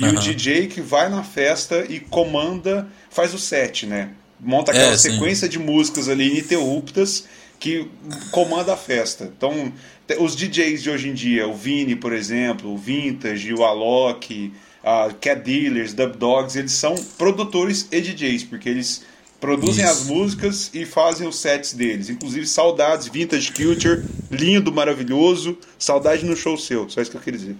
e 0.01 0.05
uhum. 0.05 0.15
o 0.15 0.19
DJ 0.19 0.67
que 0.67 0.81
vai 0.81 1.11
na 1.11 1.23
festa 1.23 1.85
e 1.89 2.01
comanda, 2.01 2.89
faz 3.11 3.35
o 3.35 3.39
set, 3.39 3.87
né? 3.87 4.11
Monta 4.41 4.73
aquela 4.73 4.95
é, 4.95 4.97
sequência 4.97 5.47
de 5.47 5.59
músicas 5.59 6.09
ali 6.09 6.29
ininterruptas 6.29 7.27
que 7.59 7.87
comanda 8.31 8.73
a 8.73 8.77
festa. 8.77 9.31
Então, 9.37 9.71
os 10.19 10.35
DJs 10.35 10.83
de 10.83 10.91
hoje 10.91 11.11
em 11.11 11.13
dia, 11.13 11.47
o 11.47 11.55
Vini, 11.55 11.95
por 11.95 12.15
exemplo, 12.15 12.73
o 12.73 12.79
Vintage, 12.79 13.53
o 13.53 13.63
Alok, 13.63 14.51
a 14.83 15.11
Cat 15.21 15.43
Dealers, 15.43 15.93
Dub 15.93 16.17
Dogs, 16.17 16.59
eles 16.59 16.73
são 16.73 16.95
produtores 17.19 17.87
e 17.93 18.01
DJs, 18.01 18.45
porque 18.45 18.71
eles 18.71 19.05
produzem 19.39 19.85
Isso. 19.85 19.93
as 19.93 20.07
músicas 20.07 20.71
e 20.73 20.87
fazem 20.87 21.29
os 21.29 21.39
sets 21.39 21.75
deles. 21.75 22.09
Inclusive, 22.09 22.47
saudades, 22.47 23.09
Vintage 23.09 23.53
Culture, 23.53 24.03
lindo, 24.31 24.73
maravilhoso, 24.73 25.59
saudade 25.79 26.25
no 26.25 26.35
show 26.35 26.57
seu, 26.57 26.89
só 26.89 27.03
isso 27.03 27.11
que 27.11 27.19
eu 27.19 27.21
queria 27.21 27.39
dizer. 27.39 27.57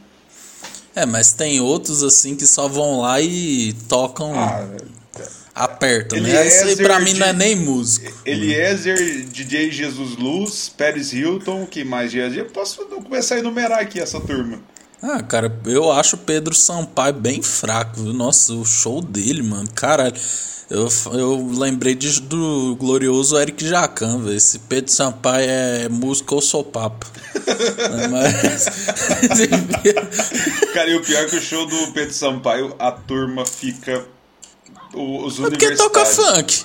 É, 0.95 1.07
mas 1.07 1.33
tem 1.33 1.61
outros 1.61 2.03
assim 2.03 2.35
que 2.35 2.47
só 2.47 2.69
vão 2.69 3.01
lá 3.01 3.21
e 3.21 3.73
tocam. 3.89 4.33
Ah, 4.35 4.67
apertam, 5.55 6.21
né? 6.21 6.47
Isso 6.47 6.65
aí 6.65 6.77
pra 6.77 7.01
mim 7.01 7.15
não 7.15 7.27
é 7.27 7.33
nem 7.33 7.57
músico. 7.57 8.13
Eliezer, 8.25 9.27
DJ 9.27 9.71
Jesus 9.71 10.17
Luz, 10.17 10.69
Pérez 10.69 11.13
Hilton, 11.13 11.67
que 11.67 11.85
mais 11.85 12.11
dia? 12.11 12.45
Posso 12.47 12.85
começar 12.87 13.37
a 13.37 13.39
enumerar 13.39 13.81
aqui 13.81 14.01
essa 14.01 14.21
turma. 14.21 14.61
Ah, 15.03 15.23
cara, 15.23 15.51
eu 15.65 15.91
acho 15.91 16.17
o 16.17 16.19
Pedro 16.19 16.55
Sampaio 16.55 17.15
bem 17.15 17.43
fraco, 17.43 18.03
viu? 18.03 18.13
Nossa, 18.13 18.53
o 18.53 18.65
show 18.65 19.01
dele, 19.01 19.43
mano, 19.43 19.69
caralho. 19.75 20.15
Eu, 20.69 20.89
eu 21.13 21.51
lembrei 21.53 21.95
de, 21.95 22.21
do 22.21 22.77
glorioso 22.77 23.37
Eric 23.37 23.67
Jacan, 23.67 24.21
velho. 24.21 24.37
Esse 24.37 24.59
Pedro 24.61 24.93
Sampaio 24.93 25.47
é 25.49 25.89
músico 25.89 26.37
ou 26.37 26.43
sou 26.43 26.63
papo. 26.63 27.07
Mas. 28.11 28.67
Cara, 30.73 30.91
e 30.91 30.95
o 30.95 31.03
pior 31.03 31.25
é 31.25 31.27
que 31.27 31.37
o 31.37 31.41
show 31.41 31.67
do 31.67 31.93
Pedro 31.93 32.15
Sampaio, 32.15 32.77
a 32.79 32.93
turma 32.93 33.45
fica. 33.45 34.07
Os 34.95 35.41
é 35.41 35.43
porque 35.43 35.75
toca 35.75 36.05
funk. 36.05 36.65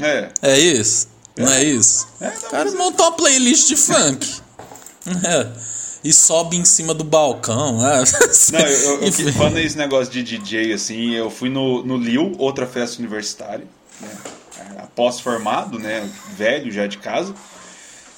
É. 0.00 0.30
É 0.40 0.58
isso? 0.58 1.08
É. 1.36 1.42
Não 1.42 1.52
é 1.52 1.64
isso? 1.64 2.06
É, 2.20 2.26
não, 2.26 2.36
o 2.36 2.50
cara 2.50 2.70
montou 2.72 3.06
uma 3.06 3.12
playlist 3.12 3.68
de 3.68 3.76
funk. 3.76 4.26
É 5.24 5.67
e 6.02 6.12
sobe 6.12 6.56
em 6.56 6.64
cima 6.64 6.94
do 6.94 7.04
balcão. 7.04 7.78
Né? 7.78 8.04
Não, 8.52 8.60
eu, 8.60 9.02
eu, 9.02 9.26
eu 9.26 9.32
falando 9.32 9.58
esse 9.58 9.76
negócio 9.76 10.12
de 10.12 10.22
DJ, 10.22 10.72
assim, 10.72 11.14
eu 11.14 11.30
fui 11.30 11.48
no, 11.48 11.84
no 11.84 11.96
Lil, 11.96 12.34
outra 12.38 12.66
festa 12.66 12.98
universitária, 12.98 13.66
né? 14.00 14.08
Pós-formado, 14.94 15.78
né? 15.78 16.08
Velho 16.36 16.72
já 16.72 16.86
de 16.86 16.98
casa. 16.98 17.34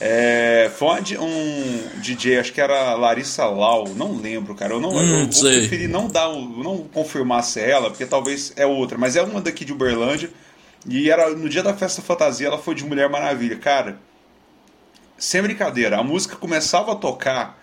É, 0.02 0.70
foi 0.78 0.98
um 1.18 2.00
DJ, 2.00 2.38
acho 2.38 2.54
que 2.54 2.60
era 2.60 2.94
Larissa 2.94 3.44
Lau, 3.44 3.86
não 3.94 4.16
lembro, 4.16 4.54
cara. 4.54 4.72
Eu 4.72 4.80
não 4.80 4.94
hum, 4.94 5.02
eu 5.02 5.28
vou 5.30 5.42
preferi 5.42 5.86
não 5.86 6.08
dar, 6.08 6.28
não 6.30 6.78
confirmar 6.78 7.44
se 7.44 7.60
é 7.60 7.70
ela, 7.70 7.90
porque 7.90 8.06
talvez 8.06 8.54
é 8.56 8.64
outra, 8.64 8.96
mas 8.96 9.14
é 9.14 9.22
uma 9.22 9.42
daqui 9.42 9.62
de 9.62 9.74
Uberlândia. 9.74 10.30
E 10.88 11.10
era 11.10 11.28
no 11.30 11.50
dia 11.50 11.62
da 11.62 11.76
festa 11.76 12.00
fantasia, 12.00 12.46
ela 12.46 12.56
foi 12.56 12.74
de 12.74 12.82
Mulher 12.82 13.10
Maravilha, 13.10 13.56
cara. 13.56 13.98
Sem 15.18 15.42
brincadeira, 15.42 15.98
a 15.98 16.02
música 16.02 16.34
começava 16.34 16.92
a 16.92 16.96
tocar 16.96 17.59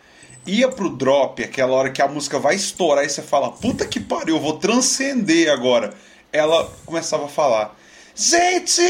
ia 0.48 0.70
pro 0.70 0.90
drop, 0.90 1.44
aquela 1.44 1.74
hora 1.74 1.92
que 1.92 2.02
a 2.02 2.08
música 2.08 2.40
vai 2.40 2.56
estourar 2.56 3.04
e 3.06 3.10
você 3.10 3.22
fala, 3.22 3.52
puta 3.52 3.86
que 3.86 4.00
pariu, 4.00 4.38
eu 4.38 4.42
vou 4.42 4.58
transcender 4.58 5.52
agora. 5.52 5.94
Ela 6.32 6.72
começava 6.86 7.26
a 7.26 7.30
falar, 7.30 7.78
gente, 8.16 8.82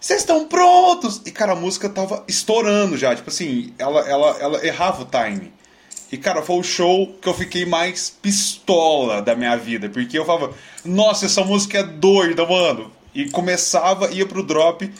vocês 0.00 0.20
estão 0.20 0.48
prontos? 0.48 1.20
E 1.26 1.30
cara, 1.30 1.52
a 1.52 1.56
música 1.56 1.88
tava 1.88 2.24
estourando 2.26 2.96
já, 2.96 3.14
tipo 3.14 3.28
assim, 3.28 3.72
ela, 3.78 4.00
ela, 4.08 4.36
ela 4.40 4.66
errava 4.66 5.02
o 5.02 5.06
time. 5.06 5.52
E 6.10 6.16
cara, 6.16 6.40
foi 6.40 6.56
o 6.56 6.62
show 6.62 7.14
que 7.20 7.28
eu 7.28 7.34
fiquei 7.34 7.66
mais 7.66 8.08
pistola 8.08 9.20
da 9.20 9.36
minha 9.36 9.56
vida, 9.56 9.90
porque 9.90 10.18
eu 10.18 10.24
falava, 10.24 10.54
nossa, 10.82 11.26
essa 11.26 11.44
música 11.44 11.78
é 11.78 11.82
doida, 11.82 12.46
mano. 12.46 12.90
E 13.14 13.28
começava, 13.28 14.10
ia 14.10 14.24
pro 14.24 14.42
drop, 14.42 14.90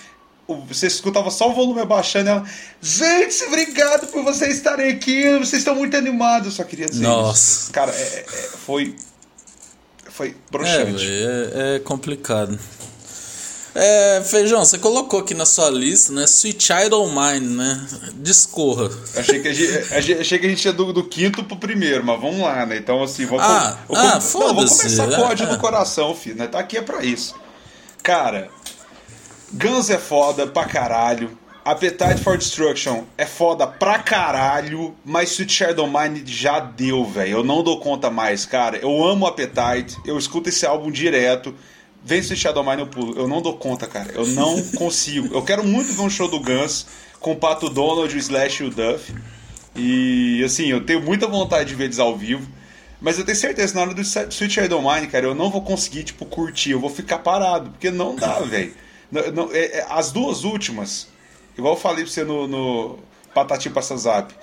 você 0.57 0.87
escutava 0.87 1.31
só 1.31 1.51
o 1.51 1.55
volume 1.55 1.81
abaixando 1.81 2.31
ela. 2.31 2.45
Gente, 2.81 3.45
obrigado 3.45 4.07
por 4.07 4.25
vocês 4.25 4.57
estarem 4.57 4.91
aqui. 4.91 5.39
Vocês 5.39 5.61
estão 5.61 5.75
muito 5.75 5.97
animados. 5.97 6.47
Eu 6.47 6.53
só 6.53 6.65
queria 6.65 6.87
dizer 6.87 7.05
Nossa. 7.05 7.63
Isso. 7.63 7.73
Cara, 7.73 7.93
é, 7.93 8.25
é, 8.27 8.27
foi. 8.65 8.97
Foi 10.09 10.35
broxante. 10.51 11.07
É, 11.07 11.75
é, 11.75 11.77
é 11.77 11.79
complicado. 11.81 12.59
É, 13.75 14.23
Feijão, 14.25 14.65
você 14.65 14.79
colocou 14.79 15.21
aqui 15.21 15.35
na 15.35 15.47
sua 15.47 15.71
lista, 15.71 16.13
né? 16.13 16.25
Sweet 16.25 16.65
Child 16.65 16.95
of 16.95 17.15
Mine, 17.15 17.55
né? 17.55 17.87
Discorra. 18.15 18.91
Achei 19.15 19.41
que 19.41 19.49
a 19.49 19.53
gente, 19.53 20.15
achei 20.15 20.39
que 20.39 20.47
a 20.47 20.49
gente 20.49 20.65
ia 20.65 20.73
do, 20.73 20.93
do 20.93 21.05
quinto 21.05 21.45
pro 21.45 21.57
primeiro, 21.57 22.05
mas 22.05 22.21
vamos 22.21 22.41
lá, 22.41 22.67
né? 22.67 22.79
Então, 22.79 23.03
assim, 23.03 23.27
vamos, 23.27 23.45
ah, 23.45 23.79
ah, 23.95 24.15
não, 24.15 24.55
vou 24.55 24.67
começar 24.67 25.07
com 25.07 25.23
ódio 25.23 25.47
no 25.47 25.59
coração, 25.59 26.13
filho. 26.15 26.37
Né? 26.37 26.49
Tá 26.49 26.59
aqui 26.59 26.79
é 26.79 26.83
pra 26.83 27.05
isso. 27.05 27.37
Cara, 28.03 28.51
Guns 29.53 29.91
é 29.91 29.99
foda 29.99 30.47
pra 30.47 30.65
caralho. 30.65 31.37
Appetite 31.65 32.23
for 32.23 32.39
Destruction 32.39 33.05
é 33.17 33.27
foda 33.27 33.67
pra 33.67 33.99
caralho, 33.99 34.95
mas 35.05 35.33
Sweet 35.33 35.53
Shadow 35.53 35.87
Mind 35.87 36.27
já 36.27 36.61
deu, 36.61 37.05
velho. 37.05 37.39
Eu 37.39 37.45
não 37.45 37.63
dou 37.63 37.79
conta 37.79 38.11
mais, 38.11 38.47
cara. 38.47 38.79
Eu 38.79 39.05
amo 39.05 39.27
Appetite, 39.27 39.99
eu 40.05 40.17
escuto 40.17 40.49
esse 40.49 40.65
álbum 40.65 40.91
direto. 40.91 41.55
Vem 42.03 42.21
Sweet 42.21 42.41
Shadow 42.41 42.65
Mind 42.65 42.79
eu 42.79 42.87
pulo. 42.87 43.19
Eu 43.19 43.29
não 43.29 43.43
dou 43.43 43.57
conta, 43.57 43.87
cara. 43.87 44.13
Eu 44.13 44.27
não 44.29 44.63
consigo. 44.77 45.35
Eu 45.35 45.43
quero 45.43 45.65
muito 45.65 45.93
ver 45.93 46.03
um 46.03 46.11
show 46.11 46.29
do 46.29 46.41
Guns 46.41 46.87
com 47.21 47.33
o 47.33 47.37
Pato 47.37 47.69
Donald, 47.69 48.15
o 48.15 48.19
Slash 48.19 48.63
e 48.63 48.67
o 48.67 48.71
Duff. 48.71 49.15
E 49.77 50.43
assim, 50.45 50.69
eu 50.69 50.85
tenho 50.85 51.03
muita 51.03 51.27
vontade 51.27 51.69
de 51.69 51.75
ver 51.75 51.85
eles 51.85 51.99
ao 51.99 52.17
vivo. 52.17 52.49
Mas 53.01 53.19
eu 53.19 53.25
tenho 53.25 53.37
certeza, 53.37 53.75
na 53.75 53.83
hora 53.83 53.95
do 53.95 54.01
Sweet 54.01 54.51
Shadow 54.51 54.81
Mind, 54.81 55.11
cara, 55.11 55.27
eu 55.27 55.35
não 55.35 55.51
vou 55.51 55.63
conseguir, 55.63 56.03
tipo, 56.03 56.25
curtir. 56.25 56.71
Eu 56.71 56.81
vou 56.81 56.91
ficar 56.91 57.19
parado, 57.19 57.71
porque 57.71 57.91
não 57.91 58.17
dá, 58.17 58.41
velho. 58.41 58.75
É, 59.15 59.79
é, 59.79 59.87
as 59.89 60.13
duas 60.13 60.45
últimas, 60.45 61.09
igual 61.57 61.75
eu 61.75 61.81
falei 61.81 62.05
pra 62.05 62.13
você 62.13 62.25
no, 62.25 62.47
no 62.47 62.99
Patati 63.35 63.71
Passa 63.71 63.97
Zap, 63.97 64.35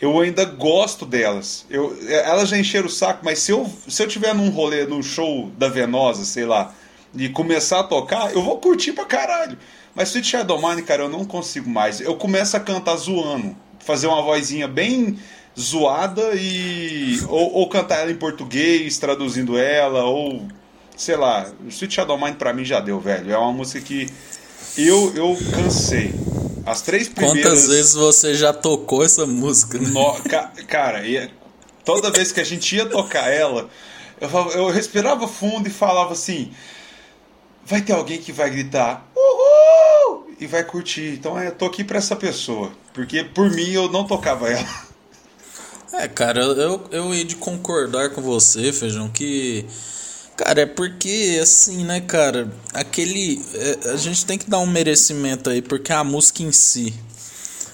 eu 0.00 0.18
ainda 0.20 0.44
gosto 0.44 1.06
delas. 1.06 1.64
Eu, 1.70 1.96
é, 2.06 2.28
elas 2.28 2.48
já 2.48 2.58
encheram 2.58 2.86
o 2.86 2.90
saco, 2.90 3.24
mas 3.24 3.38
se 3.38 3.52
eu, 3.52 3.70
se 3.88 4.02
eu 4.02 4.08
tiver 4.08 4.34
num 4.34 4.50
rolê, 4.50 4.84
num 4.84 5.02
show 5.02 5.50
da 5.56 5.68
Venosa, 5.68 6.24
sei 6.24 6.44
lá, 6.44 6.74
e 7.14 7.28
começar 7.28 7.80
a 7.80 7.84
tocar, 7.84 8.32
eu 8.32 8.42
vou 8.42 8.58
curtir 8.58 8.92
pra 8.92 9.04
caralho. 9.04 9.56
Mas 9.94 10.08
Sweet 10.08 10.26
Shadow 10.26 10.60
Mine, 10.60 10.82
cara, 10.82 11.02
eu 11.02 11.08
não 11.08 11.24
consigo 11.24 11.68
mais. 11.68 12.00
Eu 12.00 12.16
começo 12.16 12.56
a 12.56 12.60
cantar 12.60 12.96
zoando, 12.96 13.54
fazer 13.78 14.06
uma 14.06 14.22
vozinha 14.22 14.66
bem 14.66 15.18
zoada 15.58 16.34
e. 16.34 17.20
Ou, 17.28 17.54
ou 17.54 17.68
cantar 17.68 18.00
ela 18.00 18.10
em 18.10 18.16
português, 18.16 18.98
traduzindo 18.98 19.58
ela, 19.58 20.04
ou. 20.04 20.48
Sei 20.96 21.16
lá, 21.16 21.50
Sweet 21.68 21.94
Shadow 21.94 22.18
Mine 22.18 22.34
pra 22.34 22.52
mim 22.52 22.64
já 22.64 22.80
deu, 22.80 23.00
velho. 23.00 23.32
É 23.32 23.38
uma 23.38 23.52
música 23.52 23.80
que 23.80 24.08
eu, 24.76 25.12
eu 25.14 25.36
cansei. 25.52 26.14
As 26.64 26.80
três 26.82 27.08
primeiras. 27.08 27.42
Quantas 27.42 27.66
vezes 27.66 27.94
você 27.94 28.34
já 28.34 28.52
tocou 28.52 29.04
essa 29.04 29.26
música? 29.26 29.78
Né? 29.78 29.88
No... 29.90 30.22
Cara, 30.66 31.02
toda 31.84 32.10
vez 32.10 32.30
que 32.30 32.40
a 32.40 32.44
gente 32.44 32.76
ia 32.76 32.86
tocar 32.86 33.28
ela, 33.28 33.68
eu, 34.20 34.28
eu 34.52 34.70
respirava 34.70 35.26
fundo 35.26 35.66
e 35.66 35.70
falava 35.70 36.12
assim: 36.12 36.52
vai 37.64 37.80
ter 37.80 37.92
alguém 37.92 38.18
que 38.18 38.32
vai 38.32 38.50
gritar 38.50 39.10
uhul 39.16 40.34
e 40.38 40.46
vai 40.46 40.62
curtir. 40.62 41.14
Então 41.18 41.38
é, 41.38 41.48
eu 41.48 41.52
tô 41.52 41.66
aqui 41.66 41.82
pra 41.82 41.98
essa 41.98 42.14
pessoa. 42.14 42.72
Porque 42.92 43.24
por 43.24 43.50
mim 43.50 43.70
eu 43.70 43.90
não 43.90 44.06
tocava 44.06 44.48
ela. 44.48 44.92
É, 45.92 46.08
cara, 46.08 46.40
eu, 46.40 46.88
eu 46.90 47.14
ia 47.14 47.24
de 47.24 47.36
concordar 47.36 48.10
com 48.10 48.22
você, 48.22 48.72
Feijão, 48.72 49.10
que. 49.10 49.66
Cara, 50.44 50.62
é 50.62 50.66
porque, 50.66 51.38
assim, 51.40 51.84
né, 51.84 52.00
cara, 52.00 52.52
aquele. 52.74 53.40
É, 53.54 53.90
a 53.90 53.96
gente 53.96 54.26
tem 54.26 54.36
que 54.36 54.50
dar 54.50 54.58
um 54.58 54.66
merecimento 54.66 55.48
aí, 55.48 55.62
porque 55.62 55.92
a 55.92 56.02
música 56.02 56.42
em 56.42 56.50
si. 56.50 56.92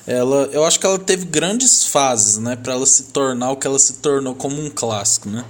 Ela, 0.07 0.51
eu 0.53 0.65
acho 0.65 0.79
que 0.79 0.85
ela 0.85 0.99
teve 0.99 1.25
grandes 1.25 1.85
fases, 1.85 2.37
né, 2.37 2.57
para 2.57 2.75
ela 2.75 2.87
se 2.87 3.05
tornar 3.05 3.53
o 3.53 3.57
que 3.57 3.67
ela 3.67 3.79
se 3.79 3.95
tornou 3.95 4.35
como 4.35 4.63
um 4.63 4.69
clássico, 4.71 5.31
né? 5.31 5.45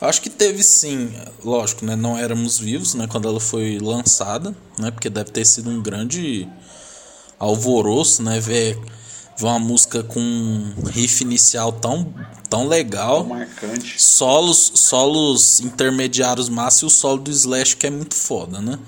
Eu 0.00 0.08
acho 0.08 0.20
que 0.20 0.30
teve 0.30 0.62
sim, 0.64 1.12
lógico, 1.44 1.84
né? 1.84 1.94
Não 1.94 2.18
éramos 2.18 2.58
vivos, 2.58 2.94
né? 2.94 3.06
Quando 3.08 3.28
ela 3.28 3.40
foi 3.40 3.78
lançada, 3.78 4.54
né? 4.78 4.90
Porque 4.90 5.08
deve 5.08 5.30
ter 5.30 5.44
sido 5.44 5.70
um 5.70 5.80
grande 5.80 6.48
alvoroço, 7.38 8.22
né? 8.22 8.40
Ver, 8.40 8.76
ver 9.36 9.46
uma 9.46 9.58
música 9.60 10.02
com 10.02 10.20
um 10.20 10.74
riff 10.86 11.22
inicial 11.22 11.72
tão, 11.72 12.12
tão 12.48 12.66
legal. 12.66 13.18
Tão 13.18 13.28
marcante. 13.28 14.00
Solos, 14.00 14.72
solos 14.74 15.60
intermediários 15.60 16.48
massa 16.48 16.84
e 16.84 16.86
o 16.86 16.90
solo 16.90 17.18
do 17.18 17.30
Slash 17.30 17.76
que 17.76 17.86
é 17.86 17.90
muito 17.90 18.14
foda, 18.14 18.60
né? 18.60 18.78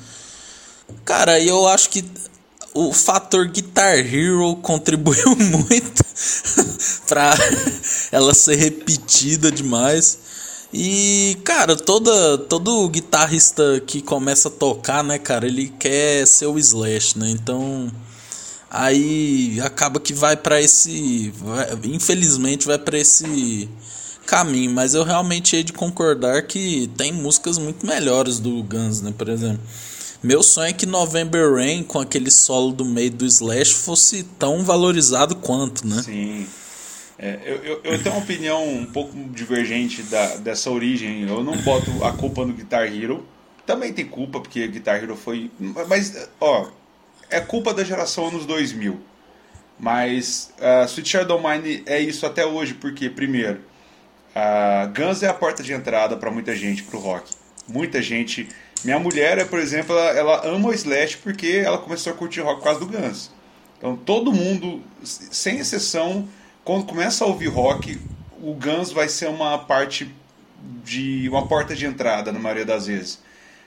Cara, 1.04 1.40
eu 1.40 1.66
acho 1.68 1.90
que 1.90 2.04
o 2.74 2.92
fator 2.92 3.46
Guitar 3.48 3.98
Hero 3.98 4.56
contribuiu 4.56 5.34
muito 5.36 6.04
para 7.06 7.34
ela 8.12 8.34
ser 8.34 8.56
repetida 8.56 9.50
demais. 9.50 10.18
E, 10.72 11.36
cara, 11.42 11.74
toda, 11.74 12.38
todo 12.38 12.88
guitarrista 12.88 13.82
que 13.84 14.00
começa 14.00 14.46
a 14.46 14.52
tocar, 14.52 15.02
né, 15.02 15.18
cara, 15.18 15.46
ele 15.46 15.68
quer 15.68 16.24
ser 16.26 16.46
o 16.46 16.56
Slash, 16.56 17.18
né? 17.18 17.28
Então, 17.28 17.90
aí 18.70 19.60
acaba 19.60 19.98
que 19.98 20.14
vai 20.14 20.36
para 20.36 20.60
esse, 20.60 21.30
vai, 21.36 21.66
infelizmente 21.84 22.66
vai 22.66 22.78
para 22.78 22.96
esse 22.96 23.68
caminho, 24.26 24.70
mas 24.70 24.94
eu 24.94 25.02
realmente 25.02 25.56
hei 25.56 25.64
de 25.64 25.72
concordar 25.72 26.46
que 26.46 26.88
tem 26.96 27.12
músicas 27.12 27.58
muito 27.58 27.84
melhores 27.84 28.38
do 28.38 28.62
Guns, 28.62 29.02
né, 29.02 29.12
por 29.16 29.28
exemplo. 29.28 29.60
Meu 30.22 30.42
sonho 30.42 30.68
é 30.68 30.72
que 30.72 30.86
November 30.86 31.54
Rain, 31.54 31.82
com 31.82 31.98
aquele 31.98 32.30
solo 32.30 32.72
do 32.72 32.84
meio 32.84 33.10
do 33.10 33.24
Slash, 33.24 33.74
fosse 33.74 34.22
tão 34.38 34.62
valorizado 34.62 35.34
quanto, 35.34 35.86
né? 35.86 36.02
Sim. 36.02 36.46
É, 37.18 37.38
eu, 37.44 37.56
eu, 37.56 37.80
eu, 37.84 38.02
tenho 38.02 38.14
uma 38.14 38.22
opinião 38.22 38.66
um 38.66 38.86
pouco 38.86 39.16
divergente 39.30 40.02
da, 40.04 40.36
dessa 40.36 40.70
origem. 40.70 41.28
Eu 41.28 41.42
não 41.42 41.56
boto 41.58 42.04
a 42.04 42.12
culpa 42.12 42.44
no 42.46 42.52
Guitar 42.52 42.86
Hero. 42.86 43.26
Também 43.66 43.92
tem 43.92 44.06
culpa, 44.06 44.40
porque 44.40 44.66
Guitar 44.68 45.02
Hero 45.02 45.16
foi. 45.16 45.50
Mas, 45.88 46.28
ó, 46.38 46.70
é 47.30 47.40
culpa 47.40 47.72
da 47.72 47.84
geração 47.84 48.28
anos 48.28 48.46
2000. 48.46 49.00
Mas 49.78 50.52
uh, 50.58 50.84
Sweet 50.84 51.08
Shadow 51.08 51.40
é 51.86 51.98
isso 52.00 52.26
até 52.26 52.44
hoje, 52.44 52.74
porque, 52.74 53.08
primeiro, 53.08 53.60
uh, 54.36 54.92
Guns 54.94 55.22
é 55.22 55.28
a 55.28 55.34
porta 55.34 55.62
de 55.62 55.72
entrada 55.72 56.16
para 56.16 56.30
muita 56.30 56.54
gente 56.54 56.82
pro 56.82 56.98
rock. 56.98 57.30
Muita 57.66 58.02
gente. 58.02 58.48
Minha 58.84 58.98
mulher, 58.98 59.48
por 59.48 59.58
exemplo, 59.58 59.96
ela, 59.96 60.10
ela 60.10 60.48
ama 60.48 60.68
o 60.68 60.72
Slash 60.74 61.18
porque 61.18 61.62
ela 61.64 61.78
começou 61.78 62.12
a 62.12 62.16
curtir 62.16 62.40
rock 62.40 62.58
por 62.58 62.64
causa 62.64 62.80
do 62.80 62.86
Guns. 62.86 63.30
Então 63.78 63.96
todo 63.96 64.32
mundo, 64.32 64.82
sem 65.02 65.58
exceção 65.58 66.28
quando 66.64 66.84
começa 66.84 67.24
a 67.24 67.26
ouvir 67.26 67.48
rock, 67.48 67.98
o 68.40 68.54
Guns 68.54 68.92
vai 68.92 69.08
ser 69.08 69.28
uma 69.28 69.58
parte 69.58 70.14
de 70.84 71.28
uma 71.28 71.46
porta 71.46 71.74
de 71.74 71.86
entrada 71.86 72.30
na 72.30 72.38
maioria 72.38 72.64
das 72.64 72.86
vezes. 72.86 73.18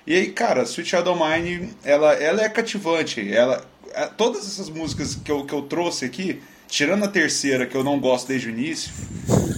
E 0.06 0.16
aí, 0.16 0.32
cara, 0.32 0.64
Sweet 0.64 0.90
Shadow 0.90 1.16
Mine, 1.16 1.70
ela, 1.84 2.14
ela 2.14 2.44
é 2.44 2.50
cativante. 2.50 3.34
Ela, 3.34 3.66
é, 3.94 4.06
todas 4.08 4.46
essas 4.46 4.70
músicas 4.70 5.16
que 5.16 5.32
eu, 5.32 5.46
que 5.46 5.54
eu 5.54 5.62
trouxe 5.62 6.06
aqui, 6.06 6.42
tirando 6.68 7.06
a 7.06 7.08
terceira 7.08 7.66
que 7.66 7.76
eu 7.76 7.84
não 7.84 8.00
gosto 8.00 8.28
desde 8.28 8.48
o 8.48 8.52
início, 8.52 8.92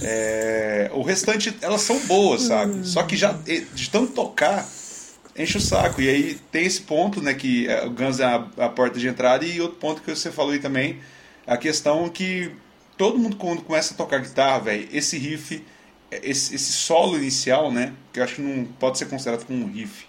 é, 0.02 0.90
o 0.92 1.02
restante 1.02 1.56
elas 1.60 1.80
são 1.80 1.98
boas, 2.06 2.42
sabe? 2.42 2.86
Só 2.86 3.02
que 3.02 3.16
já 3.16 3.32
de 3.32 3.90
tanto 3.90 4.12
tocar 4.12 4.66
enche 5.38 5.58
o 5.58 5.60
saco. 5.60 6.00
E 6.00 6.08
aí 6.08 6.40
tem 6.50 6.64
esse 6.64 6.80
ponto, 6.80 7.20
né, 7.20 7.34
que 7.34 7.68
é, 7.68 7.84
o 7.84 7.90
Guns 7.90 8.20
é 8.20 8.24
a, 8.24 8.46
a 8.58 8.68
porta 8.68 8.98
de 8.98 9.08
entrada 9.08 9.44
e 9.44 9.60
outro 9.60 9.76
ponto 9.78 10.02
que 10.02 10.14
você 10.14 10.30
falou 10.30 10.52
aí 10.52 10.58
também, 10.58 10.98
a 11.46 11.56
questão 11.56 12.08
que 12.08 12.50
todo 12.96 13.18
mundo 13.18 13.36
quando 13.36 13.62
começa 13.62 13.94
a 13.94 13.96
tocar 13.96 14.18
guitarra, 14.18 14.60
velho, 14.60 14.88
esse 14.92 15.18
riff, 15.18 15.62
esse, 16.10 16.54
esse, 16.54 16.72
solo 16.72 17.16
inicial, 17.16 17.70
né? 17.70 17.92
Que 18.12 18.20
eu 18.20 18.24
acho 18.24 18.36
que 18.36 18.42
não 18.42 18.64
pode 18.64 18.98
ser 18.98 19.06
considerado 19.06 19.44
como 19.44 19.64
um 19.64 19.70
riff. 19.70 20.06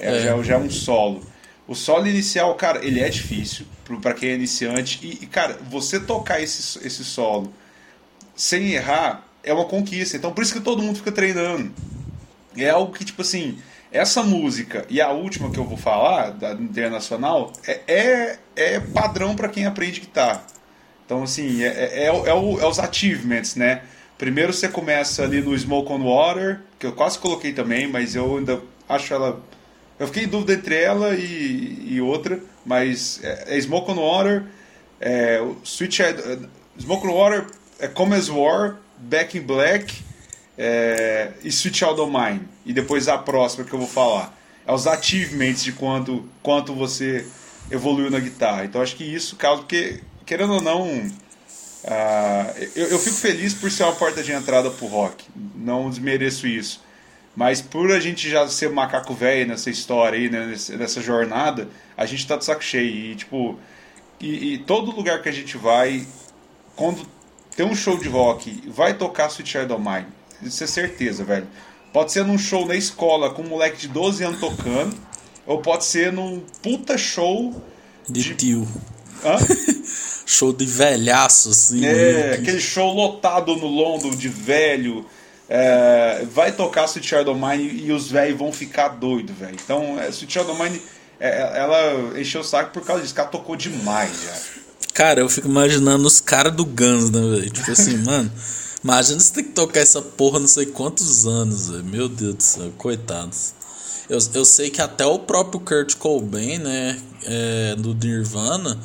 É, 0.00 0.16
é. 0.16 0.22
Já, 0.22 0.42
já 0.42 0.54
é 0.54 0.58
um 0.58 0.70
solo. 0.70 1.22
O 1.66 1.74
solo 1.74 2.06
inicial, 2.06 2.54
cara, 2.54 2.84
ele 2.84 3.00
é 3.00 3.08
difícil 3.08 3.66
para 4.00 4.14
quem 4.14 4.30
é 4.30 4.34
iniciante. 4.34 4.98
E, 5.02 5.24
e, 5.24 5.26
cara, 5.26 5.58
você 5.68 6.00
tocar 6.00 6.40
esse, 6.40 6.78
esse 6.86 7.04
solo 7.04 7.52
sem 8.34 8.72
errar 8.72 9.26
é 9.42 9.52
uma 9.52 9.64
conquista. 9.64 10.16
Então, 10.16 10.32
por 10.32 10.42
isso 10.42 10.52
que 10.52 10.60
todo 10.60 10.82
mundo 10.82 10.96
fica 10.96 11.12
treinando. 11.12 11.72
É 12.56 12.70
algo 12.70 12.92
que, 12.92 13.04
tipo 13.04 13.22
assim, 13.22 13.58
essa 13.92 14.22
música 14.22 14.84
e 14.88 15.00
a 15.00 15.10
última 15.10 15.50
que 15.50 15.58
eu 15.58 15.64
vou 15.64 15.76
falar, 15.76 16.30
da 16.30 16.52
internacional, 16.52 17.52
é, 17.66 17.80
é, 17.86 18.38
é 18.56 18.80
padrão 18.80 19.34
para 19.34 19.48
quem 19.48 19.66
aprende 19.66 20.00
guitarra. 20.00 20.44
Então, 21.04 21.22
assim, 21.22 21.62
é, 21.62 21.68
é, 21.68 22.02
é, 22.02 22.06
é, 22.06 22.12
o, 22.12 22.60
é, 22.60 22.66
os 22.66 22.78
achievements, 22.78 23.56
né? 23.56 23.82
Primeiro 24.18 24.52
você 24.52 24.68
começa 24.68 25.22
ali 25.22 25.40
no 25.40 25.56
Smoke 25.56 25.90
on 25.90 26.02
Water, 26.04 26.60
que 26.78 26.84
eu 26.86 26.92
quase 26.92 27.18
coloquei 27.18 27.52
também, 27.52 27.86
mas 27.88 28.14
eu 28.14 28.36
ainda 28.36 28.60
acho 28.88 29.14
ela. 29.14 29.40
Eu 29.98 30.06
fiquei 30.06 30.24
em 30.24 30.28
dúvida 30.28 30.52
entre 30.54 30.76
ela 30.76 31.14
e, 31.14 31.94
e 31.94 32.00
outra, 32.00 32.40
mas 32.64 33.20
é, 33.22 33.56
é 33.56 33.60
Smoke 33.60 33.90
on 33.90 33.96
Water, 33.96 34.44
é, 35.00 35.40
Switch, 35.64 36.00
é, 36.00 36.14
Smoke 36.80 37.06
on 37.06 37.12
Water, 37.12 37.46
é 37.78 37.88
Come 37.88 38.14
as 38.14 38.28
War, 38.28 38.78
Back 38.98 39.36
in 39.36 39.42
Black 39.42 40.02
é, 40.56 41.32
e 41.42 41.50
Switch 41.50 41.82
Out 41.82 42.00
of 42.00 42.12
Mine. 42.12 42.42
E 42.66 42.72
depois 42.72 43.08
a 43.08 43.16
próxima 43.16 43.64
que 43.64 43.72
eu 43.72 43.78
vou 43.78 43.88
falar. 43.88 44.36
É 44.66 44.72
os 44.72 44.86
achievements 44.86 45.64
de 45.64 45.72
quanto, 45.72 46.28
quanto 46.42 46.74
você 46.74 47.24
evoluiu 47.70 48.10
na 48.10 48.18
guitarra. 48.18 48.64
Então 48.64 48.82
acho 48.82 48.96
que 48.96 49.04
isso 49.04 49.36
causa. 49.36 49.62
Porque 49.62 50.00
querendo 50.26 50.54
ou 50.54 50.60
não, 50.60 50.82
uh, 50.84 51.10
eu, 52.76 52.88
eu, 52.88 52.98
fico 52.98 53.16
feliz 53.16 53.54
por 53.54 53.70
ser 53.70 53.84
uma 53.84 53.94
porta 53.94 54.22
de 54.22 54.32
entrada 54.32 54.70
pro 54.70 54.86
rock. 54.86 55.24
Não 55.56 55.88
desmereço 55.88 56.46
isso. 56.46 56.82
Mas 57.36 57.60
por 57.60 57.90
a 57.92 58.00
gente 58.00 58.28
já 58.28 58.48
ser 58.48 58.70
macaco 58.70 59.14
velho 59.14 59.48
nessa 59.48 59.70
história 59.70 60.18
aí, 60.18 60.28
né, 60.28 60.54
nessa 60.76 61.00
jornada, 61.00 61.68
a 61.96 62.04
gente 62.04 62.26
tá 62.26 62.36
de 62.36 62.44
saco 62.44 62.64
cheio. 62.64 63.12
E, 63.12 63.14
tipo, 63.14 63.58
e, 64.20 64.54
e, 64.54 64.58
todo 64.58 64.90
lugar 64.90 65.22
que 65.22 65.28
a 65.28 65.32
gente 65.32 65.56
vai, 65.56 66.04
quando 66.74 67.06
tem 67.56 67.64
um 67.64 67.76
show 67.76 67.96
de 67.96 68.08
rock, 68.08 68.62
vai 68.66 68.94
tocar 68.94 69.28
Sweet 69.28 69.50
Child 69.50 69.72
of 69.72 69.82
Mine. 69.82 70.06
Isso 70.42 70.64
é 70.64 70.66
certeza, 70.66 71.24
velho. 71.24 71.46
Pode 71.92 72.12
ser 72.12 72.24
num 72.24 72.38
show 72.38 72.66
na 72.66 72.74
escola 72.74 73.30
com 73.30 73.42
um 73.42 73.48
moleque 73.48 73.78
de 73.78 73.88
12 73.88 74.24
anos 74.24 74.40
tocando, 74.40 74.96
ou 75.46 75.60
pode 75.60 75.84
ser 75.84 76.12
num 76.12 76.42
puta 76.62 76.98
show 76.98 77.62
de, 78.08 78.22
de... 78.22 78.34
tio. 78.34 78.68
Hã? 79.24 79.36
show 80.26 80.52
de 80.52 80.64
velhaço, 80.64 81.50
assim. 81.50 81.84
É, 81.84 82.34
aquele 82.34 82.60
show 82.60 82.92
lotado 82.92 83.56
no 83.56 83.66
London 83.66 84.10
de 84.10 84.28
velho 84.28 85.06
é, 85.48 86.26
vai 86.30 86.52
tocar 86.52 86.84
Sweet 86.84 87.08
Child 87.08 87.30
of 87.30 87.40
Mine 87.40 87.84
e 87.84 87.92
os 87.92 88.10
velhos 88.10 88.38
vão 88.38 88.52
ficar 88.52 88.88
doidos, 88.88 89.36
velho. 89.36 89.56
Então, 89.62 89.98
é, 89.98 90.08
Sweet 90.10 90.32
Child 90.32 90.50
of 90.50 90.62
Mine, 90.62 90.82
é, 91.18 91.58
ela 91.58 92.20
encheu 92.20 92.42
o 92.42 92.44
saco 92.44 92.72
por 92.72 92.84
causa 92.84 93.02
disso. 93.02 93.14
Cara 93.14 93.28
tocou 93.28 93.56
demais 93.56 94.10
já. 94.22 94.58
Cara, 94.92 95.20
eu 95.20 95.28
fico 95.28 95.48
imaginando 95.48 96.06
os 96.06 96.20
caras 96.20 96.52
do 96.52 96.64
Guns, 96.64 97.10
né, 97.10 97.20
velho? 97.20 97.50
Tipo 97.50 97.70
assim, 97.70 97.96
mano. 98.04 98.30
Imagina 98.82 99.18
você 99.18 99.32
tem 99.34 99.44
que 99.44 99.50
tocar 99.50 99.80
essa 99.80 100.00
porra 100.00 100.38
não 100.38 100.46
sei 100.46 100.66
quantos 100.66 101.26
anos, 101.26 101.68
velho. 101.70 101.84
Meu 101.84 102.08
Deus 102.08 102.34
do 102.34 102.42
céu, 102.42 102.72
coitados. 102.76 103.54
Eu, 104.08 104.18
eu 104.34 104.44
sei 104.44 104.70
que 104.70 104.80
até 104.80 105.04
o 105.04 105.18
próprio 105.18 105.60
Kurt 105.60 105.96
Cobain, 105.96 106.58
né, 106.58 106.98
é, 107.24 107.76
do 107.76 107.94
Nirvana, 107.94 108.78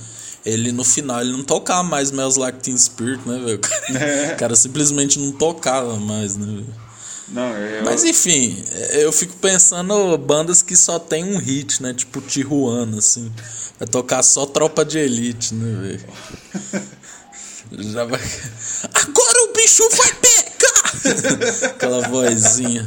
ele 0.46 0.72
no 0.72 0.84
final 0.84 1.22
ele 1.22 1.32
não 1.32 1.44
tocava 1.44 1.84
mais 1.84 2.10
Smells 2.10 2.40
Like 2.40 2.60
Teen 2.60 2.78
Spirit, 2.78 3.28
né, 3.28 3.40
velho? 3.40 3.60
É. 4.00 4.34
O 4.34 4.38
cara 4.38 4.56
simplesmente 4.56 5.20
não 5.20 5.32
tocava 5.32 5.98
mais, 5.98 6.36
né, 6.36 6.46
velho? 6.46 6.84
Não, 7.30 7.58
eu... 7.58 7.84
Mas 7.84 8.04
enfim, 8.04 8.64
eu 8.92 9.12
fico 9.12 9.36
pensando 9.38 10.18
bandas 10.18 10.62
que 10.62 10.76
só 10.76 11.00
tem 11.00 11.24
um 11.24 11.38
hit, 11.38 11.82
né? 11.82 11.94
Tipo 11.94 12.22
Tijuana, 12.22 12.98
assim. 12.98 13.32
Vai 13.80 13.88
tocar 13.88 14.22
só 14.22 14.46
tropa 14.46 14.84
de 14.84 15.00
elite, 15.00 15.54
né, 15.54 15.82
velho? 15.82 16.04
Já 17.92 18.06
vai. 18.06 18.20
Agora 18.94 19.50
o 19.50 19.54
bicho 19.54 19.84
vai 19.90 20.14
pegar! 20.14 21.70
Aquela 21.72 22.08
vozinha. 22.08 22.86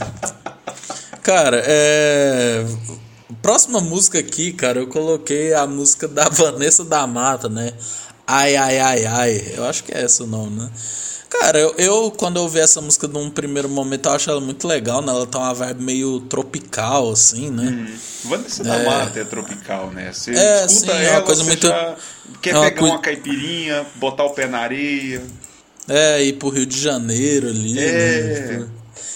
Cara, 1.22 1.62
é. 1.66 2.64
Próxima 3.42 3.80
música 3.80 4.20
aqui, 4.20 4.52
cara, 4.52 4.78
eu 4.78 4.86
coloquei 4.86 5.52
a 5.52 5.66
música 5.66 6.06
da 6.06 6.28
Vanessa 6.30 6.84
da 6.84 7.06
Mata, 7.06 7.48
né? 7.48 7.72
Ai, 8.26 8.56
ai, 8.56 8.78
ai, 8.78 9.06
ai. 9.06 9.52
Eu 9.56 9.64
acho 9.64 9.82
que 9.82 9.92
é 9.92 10.04
esse 10.04 10.22
o 10.22 10.26
nome, 10.26 10.60
né? 10.60 10.70
Cara, 11.28 11.58
eu, 11.58 11.74
eu 11.76 12.10
quando 12.12 12.36
eu 12.36 12.42
ouvi 12.42 12.60
essa 12.60 12.80
música 12.80 13.08
num 13.08 13.28
primeiro 13.28 13.68
momento, 13.68 14.08
eu 14.08 14.12
acho 14.12 14.30
ela 14.30 14.40
muito 14.40 14.66
legal, 14.66 15.02
né? 15.02 15.10
Ela 15.10 15.26
tá 15.26 15.38
uma 15.40 15.54
vibe 15.54 15.82
meio 15.82 16.20
tropical, 16.20 17.10
assim, 17.10 17.50
né? 17.50 17.64
Hum. 17.64 18.28
Vanessa 18.28 18.62
da 18.62 18.76
é... 18.76 18.84
Mata 18.84 19.20
é 19.20 19.24
tropical, 19.24 19.90
né? 19.90 20.12
Você 20.12 20.30
é, 20.30 20.64
escuta 20.64 20.92
sim, 20.92 20.98
ela, 20.98 21.00
é 21.00 21.10
uma 21.12 21.22
coisa 21.22 21.44
muito... 21.44 21.68
quer 22.40 22.54
é 22.54 22.70
pegar 22.70 22.84
uma 22.84 23.00
caipirinha, 23.00 23.84
botar 23.96 24.24
o 24.24 24.30
pé 24.30 24.46
na 24.46 24.58
areia. 24.58 25.22
É, 25.88 26.22
ir 26.22 26.34
pro 26.34 26.48
Rio 26.48 26.66
de 26.66 26.80
Janeiro 26.80 27.48
ali, 27.48 27.78
é... 27.78 28.58
né? 28.58 28.68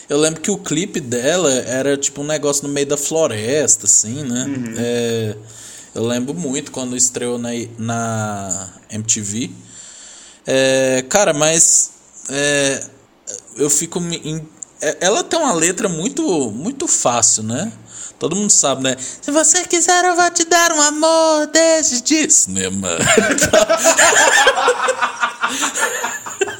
Eu 0.08 0.18
lembro 0.18 0.40
que 0.40 0.50
o 0.50 0.58
clipe 0.58 1.00
dela 1.00 1.52
era 1.52 1.96
tipo 1.96 2.20
um 2.22 2.26
negócio 2.26 2.66
no 2.66 2.72
meio 2.72 2.86
da 2.86 2.96
floresta, 2.96 3.86
assim, 3.86 4.24
né? 4.24 4.44
Uhum. 4.44 4.74
É, 4.76 5.36
eu 5.94 6.06
lembro 6.06 6.34
muito 6.34 6.70
quando 6.70 6.96
estreou 6.96 7.38
na, 7.38 7.50
na 7.78 8.68
MTV. 8.90 9.50
É, 10.46 11.04
cara, 11.08 11.32
mas 11.32 11.90
é, 12.28 12.82
eu 13.56 13.70
fico. 13.70 13.98
Em, 14.00 14.46
é, 14.80 14.96
ela 15.00 15.22
tem 15.22 15.38
uma 15.38 15.52
letra 15.52 15.88
muito, 15.88 16.50
muito 16.50 16.88
fácil, 16.88 17.42
né? 17.42 17.72
Todo 18.18 18.36
mundo 18.36 18.50
sabe, 18.50 18.82
né? 18.82 18.96
Se 18.98 19.30
você 19.30 19.64
quiser, 19.64 20.04
eu 20.04 20.14
vou 20.14 20.30
te 20.30 20.44
dar 20.44 20.72
um 20.72 20.80
amor 20.80 21.46
desde 21.46 22.02
de 22.02 22.30
cinema. 22.30 22.88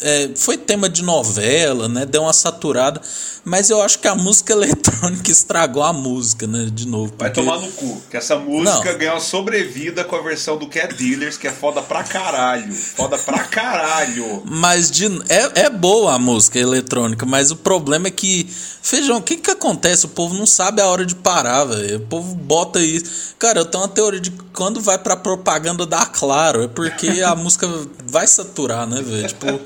é, 0.00 0.30
foi 0.34 0.56
tema 0.56 0.88
de 0.88 1.02
novela, 1.02 1.88
né? 1.88 2.06
Deu 2.06 2.22
uma 2.22 2.32
saturada. 2.32 3.00
Mas 3.44 3.70
eu 3.70 3.82
acho 3.82 3.98
que 3.98 4.06
a 4.06 4.14
música 4.14 4.52
eletrônica 4.54 5.30
estragou 5.30 5.82
a 5.82 5.92
música, 5.92 6.46
né? 6.46 6.68
De 6.72 6.86
novo. 6.86 7.12
Porque... 7.12 7.24
Vai 7.24 7.32
tomar 7.32 7.58
no 7.58 7.72
cu. 7.72 8.00
Que 8.10 8.16
essa 8.16 8.36
música 8.36 8.92
Não. 8.92 8.98
ganhou 8.98 9.20
sobrevida 9.20 10.04
com 10.04 10.16
a 10.16 10.22
versão 10.22 10.56
do 10.56 10.68
Cat 10.68 10.94
Dealers, 10.94 11.36
que 11.36 11.48
é 11.48 11.52
foda 11.52 11.82
pra 11.82 12.04
caralho. 12.04 12.72
Foda 12.72 13.18
pra 13.18 13.40
caralho. 13.40 14.42
Mas 14.44 14.90
de... 14.90 15.06
é, 15.28 15.62
é 15.62 15.70
boa 15.70 16.14
a 16.14 16.18
música 16.18 16.58
eletrônica, 16.58 17.26
mas 17.26 17.50
o 17.50 17.56
problema 17.56 18.08
é 18.08 18.10
que. 18.10 18.48
Feijão, 18.82 19.18
o 19.18 19.22
que 19.22 19.36
que 19.36 19.50
acontece? 19.50 20.06
O 20.06 20.08
povo 20.08 20.34
não 20.34 20.46
sabe 20.46 20.82
a 20.82 20.86
hora 20.86 21.06
de 21.06 21.14
parar, 21.14 21.64
velho. 21.64 21.98
O 21.98 22.06
povo 22.06 22.34
bota 22.34 22.80
isso. 22.80 23.34
Cara, 23.38 23.60
eu 23.60 23.64
tenho 23.64 23.84
uma 23.84 23.88
teoria 23.88 24.20
de 24.20 24.30
que 24.30 24.42
quando 24.52 24.80
vai 24.80 24.98
pra 24.98 25.16
propaganda 25.16 25.86
da 25.86 26.04
Claro, 26.04 26.64
é 26.64 26.68
porque 26.68 27.22
a 27.24 27.34
música 27.36 27.68
vai 28.06 28.26
saturar, 28.26 28.86
né, 28.86 29.00
velho? 29.00 29.28
Tipo, 29.28 29.60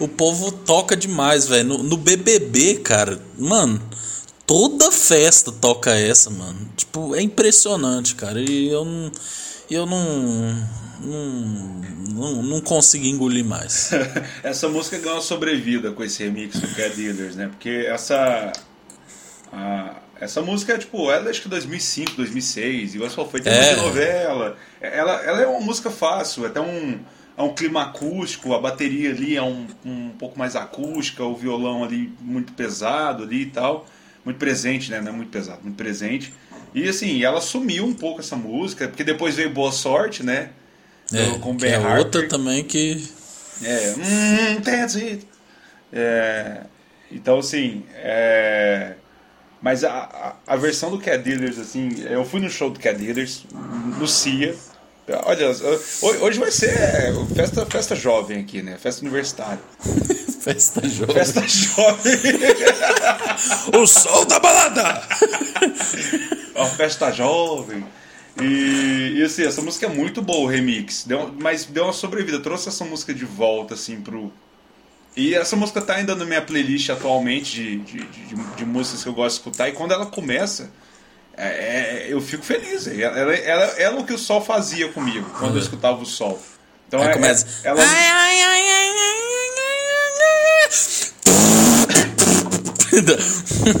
o 0.00 0.06
povo 0.06 0.52
toca 0.52 0.94
demais, 0.94 1.46
velho. 1.46 1.68
No, 1.68 1.82
no 1.82 1.96
BBB, 1.96 2.76
cara 2.76 3.17
mano, 3.38 3.80
toda 4.46 4.90
festa 4.90 5.52
toca 5.52 5.94
essa, 5.94 6.30
mano. 6.30 6.58
Tipo, 6.76 7.14
é 7.14 7.22
impressionante, 7.22 8.14
cara. 8.14 8.40
E 8.40 8.68
eu 8.68 8.84
não. 8.84 9.12
Eu 9.70 9.86
não. 9.86 10.78
Não, 11.00 11.80
não, 12.12 12.42
não 12.42 12.60
consigo 12.60 13.06
engolir 13.06 13.44
mais. 13.44 13.90
essa 14.42 14.68
música 14.68 14.98
ganhou 14.98 15.22
sobrevida 15.22 15.92
com 15.92 16.02
esse 16.02 16.24
remix 16.24 16.58
do 16.58 16.66
Cat 16.74 16.96
Dealers, 16.96 17.36
né? 17.36 17.48
Porque 17.48 17.86
essa. 17.88 18.52
A, 19.52 19.96
essa 20.20 20.42
música 20.42 20.72
é 20.72 20.78
tipo, 20.78 21.10
ela 21.12 21.28
é 21.28 21.30
acho 21.30 21.42
que 21.42 21.48
2005, 21.48 22.16
2006, 22.16 22.96
igual 22.96 23.08
só 23.08 23.24
foi 23.24 23.40
tema 23.40 23.54
é. 23.54 23.74
de 23.74 23.80
novela. 23.82 24.56
Ela, 24.80 25.22
ela 25.22 25.40
é 25.42 25.46
uma 25.46 25.60
música 25.60 25.90
fácil, 25.90 26.44
é 26.44 26.48
até 26.48 26.60
um 26.60 26.98
é 27.38 27.42
um 27.42 27.54
clima 27.54 27.82
acústico, 27.84 28.52
a 28.52 28.60
bateria 28.60 29.10
ali 29.10 29.36
é 29.36 29.42
um, 29.42 29.68
um 29.84 30.10
pouco 30.10 30.36
mais 30.36 30.56
acústica, 30.56 31.22
o 31.22 31.36
violão 31.36 31.84
ali 31.84 32.12
muito 32.20 32.52
pesado 32.52 33.22
ali 33.22 33.42
e 33.42 33.46
tal. 33.46 33.86
Muito 34.24 34.38
presente, 34.38 34.90
né? 34.90 35.00
Não 35.00 35.12
é 35.12 35.14
muito 35.14 35.30
pesado, 35.30 35.60
muito 35.62 35.76
presente. 35.76 36.34
E 36.74 36.88
assim, 36.88 37.22
ela 37.22 37.40
sumiu 37.40 37.86
um 37.86 37.94
pouco 37.94 38.20
essa 38.20 38.34
música, 38.34 38.88
porque 38.88 39.04
depois 39.04 39.36
veio 39.36 39.50
Boa 39.50 39.70
Sorte, 39.70 40.24
né? 40.24 40.50
É, 41.12 41.38
com 41.38 41.56
Ben 41.56 41.70
é 41.70 41.76
Harper. 41.76 41.98
outra 41.98 42.28
também 42.28 42.64
que. 42.64 43.08
É, 43.62 43.94
hum, 43.96 44.60
that's 44.60 44.96
it. 44.96 45.26
É, 45.92 46.62
então, 47.10 47.38
assim, 47.38 47.84
é, 47.94 48.94
mas 49.62 49.84
a, 49.84 50.36
a, 50.46 50.54
a, 50.54 50.56
versão 50.56 50.90
do 50.90 50.98
Cat 50.98 51.22
Dealers, 51.22 51.58
assim, 51.58 52.02
eu 52.10 52.24
fui 52.24 52.40
no 52.40 52.50
show 52.50 52.68
do 52.68 52.78
Cat 52.78 52.98
Dealers, 52.98 53.46
no 53.98 54.06
CIA, 54.06 54.54
Olha, 55.24 55.48
hoje 56.20 56.38
vai 56.38 56.50
ser 56.50 56.76
festa, 57.34 57.64
festa 57.64 57.96
jovem 57.96 58.40
aqui, 58.40 58.62
né? 58.62 58.76
Festa 58.76 59.00
universitária. 59.00 59.60
festa 60.40 60.86
jovem. 60.86 61.14
Festa 61.14 61.48
jovem. 61.48 62.14
o 63.80 63.86
sol 63.86 64.26
da 64.26 64.38
balada! 64.38 65.02
Uma 66.54 66.66
festa 66.66 67.10
jovem. 67.10 67.84
E, 68.40 69.14
e, 69.16 69.22
assim, 69.22 69.44
essa 69.44 69.62
música 69.62 69.86
é 69.86 69.88
muito 69.88 70.20
boa, 70.20 70.40
o 70.40 70.46
remix. 70.46 71.04
Deu, 71.04 71.32
mas 71.40 71.64
deu 71.64 71.84
uma 71.84 71.92
sobrevida. 71.92 72.38
Trouxe 72.40 72.68
essa 72.68 72.84
música 72.84 73.14
de 73.14 73.24
volta, 73.24 73.74
assim, 73.74 74.00
pro. 74.00 74.32
E 75.16 75.34
essa 75.34 75.56
música 75.56 75.80
tá 75.80 75.94
ainda 75.94 76.14
na 76.14 76.24
minha 76.24 76.42
playlist 76.42 76.90
atualmente 76.90 77.54
de, 77.54 77.78
de, 77.78 77.98
de, 78.04 78.36
de 78.56 78.64
músicas 78.64 79.02
que 79.02 79.08
eu 79.08 79.14
gosto 79.14 79.36
de 79.36 79.40
escutar. 79.40 79.68
E 79.68 79.72
quando 79.72 79.92
ela 79.92 80.06
começa 80.06 80.70
é, 81.38 81.48
é, 81.48 82.12
eu 82.12 82.20
fico 82.20 82.44
feliz. 82.44 82.88
Ela, 82.88 83.16
ela, 83.16 83.34
ela, 83.34 83.64
é 83.78 83.88
o 83.90 84.04
que 84.04 84.12
o 84.12 84.18
sol 84.18 84.40
fazia 84.40 84.92
comigo 84.92 85.30
quando 85.38 85.54
eu 85.54 85.62
escutava 85.62 86.02
o 86.02 86.06
sol. 86.06 86.42
Então 86.88 87.00
é, 87.02 87.12
começa. 87.12 87.46
É, 87.62 87.68
ela... 87.68 87.80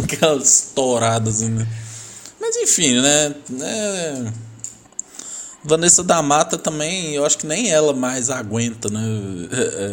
Aquelas 0.04 0.66
estouradas 0.66 1.36
assim, 1.36 1.48
né? 1.48 1.66
Mas 2.40 2.56
enfim, 2.56 3.00
né? 3.00 3.34
É... 3.60 4.32
Vanessa 5.64 6.04
da 6.04 6.22
Mata 6.22 6.56
também, 6.56 7.14
eu 7.14 7.26
acho 7.26 7.38
que 7.38 7.46
nem 7.46 7.70
ela 7.70 7.92
mais 7.92 8.30
aguenta, 8.30 8.88
né? 8.88 9.00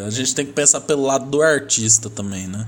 A 0.05 0.09
gente 0.11 0.35
tem 0.35 0.45
que 0.45 0.53
pensar 0.53 0.81
pelo 0.81 1.03
lado 1.03 1.25
do 1.25 1.41
artista 1.41 2.09
também, 2.09 2.47
né? 2.47 2.67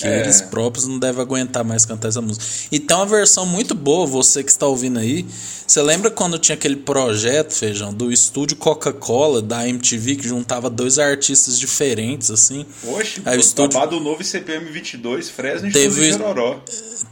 Que 0.00 0.08
É. 0.08 0.20
eles 0.22 0.40
próprios 0.40 0.86
não 0.86 0.98
devem 0.98 1.20
aguentar 1.20 1.62
mais 1.64 1.84
cantar 1.84 2.08
essa 2.08 2.20
música. 2.20 2.44
E 2.72 2.78
tem 2.78 2.96
uma 2.96 3.06
versão 3.06 3.44
muito 3.44 3.74
boa, 3.74 4.06
você 4.06 4.42
que 4.42 4.50
está 4.50 4.66
ouvindo 4.66 4.98
aí. 4.98 5.26
Você 5.66 5.80
lembra 5.82 6.10
quando 6.10 6.38
tinha 6.38 6.54
aquele 6.54 6.76
projeto, 6.76 7.52
Feijão, 7.52 7.92
do 7.94 8.10
estúdio 8.12 8.56
Coca-Cola, 8.56 9.40
da 9.40 9.68
MTV, 9.68 10.16
que 10.16 10.26
juntava 10.26 10.68
dois 10.68 10.98
artistas 10.98 11.58
diferentes, 11.58 12.30
assim? 12.30 12.66
Oxe, 12.84 13.22
Aí 13.24 13.36
o 13.36 13.40
estúdio- 13.40 13.78
babado 13.78 14.00
novo 14.00 14.24
CPM 14.24 14.70
22, 14.70 15.28
Fresno 15.30 15.68
e 15.68 15.72
Teve-. 15.72 16.12
Chororó. 16.12 16.60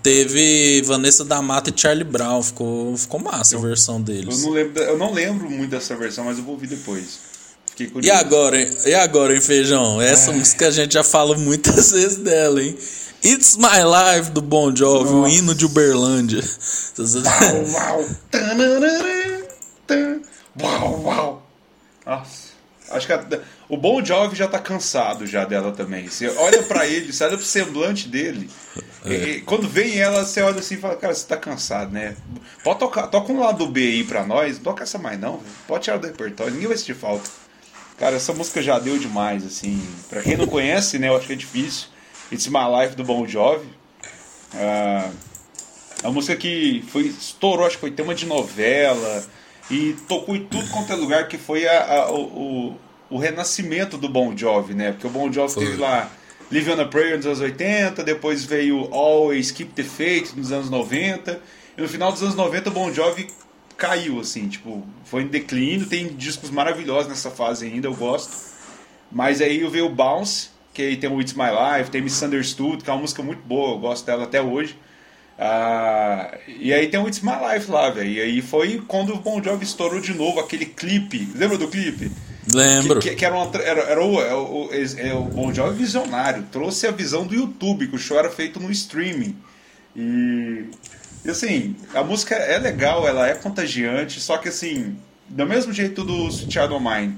Teve 0.03 0.83
Vanessa 0.83 1.25
da 1.25 1.41
Mata 1.43 1.71
e 1.75 1.79
Charlie 1.81 2.05
Brown. 2.05 2.43
Ficou, 2.43 2.97
ficou 2.97 3.21
massa 3.21 3.57
a 3.57 3.61
versão 3.61 3.97
Eu 3.97 4.03
deles. 4.03 4.43
não, 4.43 4.51
lembro, 4.51 4.83
eu 4.83 4.99
não 4.99 5.13
lembro 5.13 5.51
muito 5.51 5.71
dessa 5.71 5.95
versão, 5.97 6.25
mas 6.25 6.39
eu 6.39 6.45
vou 6.45 6.55
ouvir 6.55 6.67
depois. 6.69 7.19
E 8.03 8.11
agora, 8.11 8.61
hein? 8.61 8.71
E 8.87 8.95
agora, 8.95 9.35
hein, 9.35 9.41
Feijão? 9.41 10.01
Essa 10.01 10.33
música 10.33 10.69
a 10.69 10.71
gente 10.71 10.95
já 10.95 11.05
fala 11.05 11.37
muitas 11.37 11.91
vezes 11.93 12.19
dela, 12.19 12.63
hein? 12.63 12.77
It's 13.25 13.57
My 13.57 13.81
Life, 14.17 14.31
do 14.31 14.41
Bon 14.41 14.75
Jovi, 14.75 15.13
o 15.13 15.27
hino 15.29 15.55
de 15.55 15.65
Uberlândia. 15.67 16.41
Uau, 17.41 17.67
uau. 20.63 21.03
Uau. 21.05 21.43
Nossa. 22.07 22.49
Acho 22.91 23.07
que 23.07 23.13
a- 23.13 23.41
o 23.69 23.77
Bon 23.77 24.03
Jovi 24.05 24.35
já 24.35 24.49
tá 24.49 24.59
cansado 24.59 25.27
já 25.27 25.45
dela 25.45 25.73
também. 25.73 26.09
Você 26.09 26.29
olha 26.29 26.63
pra 26.63 26.87
ele, 26.87 27.13
você 27.13 27.23
olha 27.25 27.37
pro 27.37 27.45
semblante 27.45 28.09
dele. 28.09 28.49
É. 29.05 29.13
e- 29.15 29.41
quando 29.43 29.69
vem 29.69 29.99
ela, 29.99 30.25
você 30.25 30.41
olha 30.41 30.59
assim 30.61 30.75
e 30.75 30.79
fala, 30.79 30.97
cara, 30.97 31.15
você 31.15 31.27
tá 31.27 31.37
cansado, 31.37 31.93
né? 31.93 32.17
Pode 32.65 32.79
tocar, 32.81 33.07
toca 33.09 33.33
um 33.33 33.41
lado 33.41 33.67
B 33.67 33.81
aí 33.83 34.05
pra 34.05 34.25
nós, 34.25 34.57
não 34.57 34.65
toca 34.65 34.83
essa 34.85 34.99
mais 34.99 35.19
não, 35.21 35.41
pode 35.67 35.85
tirar 35.85 35.99
do 35.99 36.07
repertório, 36.07 36.53
ninguém 36.53 36.69
vai 36.69 36.77
sentir 36.77 36.95
falta. 36.95 37.29
Cara, 37.99 38.17
essa 38.17 38.33
música 38.33 38.63
já 38.63 38.79
deu 38.79 38.97
demais, 38.99 39.45
assim. 39.45 39.81
Pra 40.09 40.23
quem 40.23 40.37
não 40.37 40.47
conhece, 40.47 40.99
né, 40.99 41.09
eu 41.09 41.17
acho 41.17 41.27
que 41.27 41.33
é 41.33 41.37
difícil. 41.37 41.89
It's 42.31 42.47
My 42.47 42.61
Life 42.83 42.95
do 42.95 43.03
Bon 43.05 43.27
Jovi. 43.27 43.67
Ah, 44.55 45.11
a 46.05 46.11
música 46.11 46.37
que 46.37 46.85
foi, 46.89 47.03
estourou, 47.07 47.67
acho 47.67 47.77
que 47.77 47.81
foi 47.81 47.91
tema 47.91 48.15
de 48.15 48.25
novela. 48.27 49.25
E 49.71 49.95
tocou 50.09 50.35
em 50.37 50.45
tudo 50.45 50.67
quanto 50.71 50.93
é 50.93 50.97
lugar, 50.97 51.29
que 51.29 51.37
foi 51.37 51.67
a, 51.67 51.83
a- 52.05 52.11
o, 52.13 52.21
o, 52.71 52.77
o 53.11 53.19
renascimento 53.19 53.99
do 53.99 54.09
Bon 54.09 54.35
Jovi, 54.37 54.75
né? 54.75 54.93
Porque 54.93 55.07
o 55.07 55.11
Bon 55.11 55.31
Jovi 55.31 55.53
Foi. 55.55 55.65
teve 55.67 55.77
lá 55.79 56.11
Live 56.51 56.71
on 56.73 56.81
a 56.81 56.85
Prayer 56.87 57.17
nos 57.17 57.27
anos 57.27 57.41
80, 57.41 58.03
depois 58.05 58.45
veio 58.45 58.89
Always 58.95 59.51
Keep 59.51 59.73
the 59.75 59.83
Faith 59.85 60.33
nos 60.37 60.53
anos 60.53 60.71
90. 60.71 61.39
E 61.77 61.83
no 61.83 61.89
final 61.89 62.11
dos 62.13 62.23
anos 62.23 62.35
90 62.35 62.71
o 62.71 62.73
Bon 62.73 62.91
Jovi 62.95 63.29
caiu, 63.79 64.21
assim, 64.21 64.47
tipo, 64.49 64.85
foi 65.05 65.23
em 65.23 65.29
declínio. 65.29 65.87
Tem 65.87 66.09
discos 66.09 66.51
maravilhosos 66.51 67.09
nessa 67.09 67.31
fase 67.31 67.65
ainda, 67.65 67.87
eu 67.89 67.95
gosto. 67.95 68.37
Mas 69.11 69.41
aí 69.41 69.65
veio 69.69 69.87
o 69.87 69.89
Bounce, 69.95 70.51
que 70.75 70.83
aí 70.83 70.97
tem 70.99 71.09
o 71.11 71.19
It's 71.21 71.33
My 71.33 71.45
Life, 71.79 71.91
tem 71.91 72.03
Misunderstood, 72.03 72.85
que 72.85 72.91
é 72.91 72.93
uma 72.93 73.01
música 73.01 73.23
muito 73.23 73.41
boa, 73.47 73.71
eu 73.75 73.79
gosto 73.79 74.05
dela 74.05 74.25
até 74.25 74.43
hoje. 74.43 74.77
Ah, 75.39 76.37
e 76.47 76.75
aí 76.75 76.89
tem 76.89 76.99
o 77.01 77.07
It's 77.07 77.21
My 77.23 77.33
Life 77.55 77.71
lá, 77.71 77.91
velho. 77.91 78.11
E 78.11 78.21
aí 78.21 78.43
foi 78.43 78.83
quando 78.89 79.15
o 79.15 79.19
Bon 79.19 79.43
Jovi 79.43 79.65
estourou 79.65 80.01
de 80.01 80.13
novo 80.13 80.41
aquele 80.41 80.67
clipe. 80.67 81.29
Lembra 81.35 81.57
do 81.57 81.69
clipe? 81.69 82.11
Lembro. 82.53 82.99
Que, 83.01 83.11
que- 83.11 83.17
que 83.17 83.25
era, 83.25 83.37
uma 83.37 83.51
era, 83.63 83.81
era 83.83 84.05
o, 84.05 84.21
é 84.21 84.35
o, 84.35 84.69
é 84.99 85.15
o 85.15 85.23
Bon 85.23 85.55
Jovi 85.55 85.79
visionário. 85.79 86.45
Trouxe 86.51 86.87
a 86.87 86.91
visão 86.91 87.25
do 87.27 87.35
YouTube, 87.35 87.87
que 87.87 87.95
o 87.95 87.99
show 87.99 88.19
era 88.19 88.31
feito 88.31 88.59
no 88.59 88.71
streaming. 88.71 89.37
E, 89.95 90.65
e, 91.25 91.31
assim, 91.31 91.77
a 91.95 92.03
música 92.03 92.35
é 92.35 92.59
legal, 92.59 93.07
ela 93.07 93.29
é 93.29 93.35
contagiante, 93.35 94.21
só 94.21 94.39
que 94.39 94.49
assim, 94.49 94.97
do 95.29 95.47
mesmo 95.47 95.73
jeito 95.73 96.05
do 96.05 96.29
Sweet 96.29 96.53
Child 96.53 96.75
O' 96.75 96.81
Mine, 96.81 97.17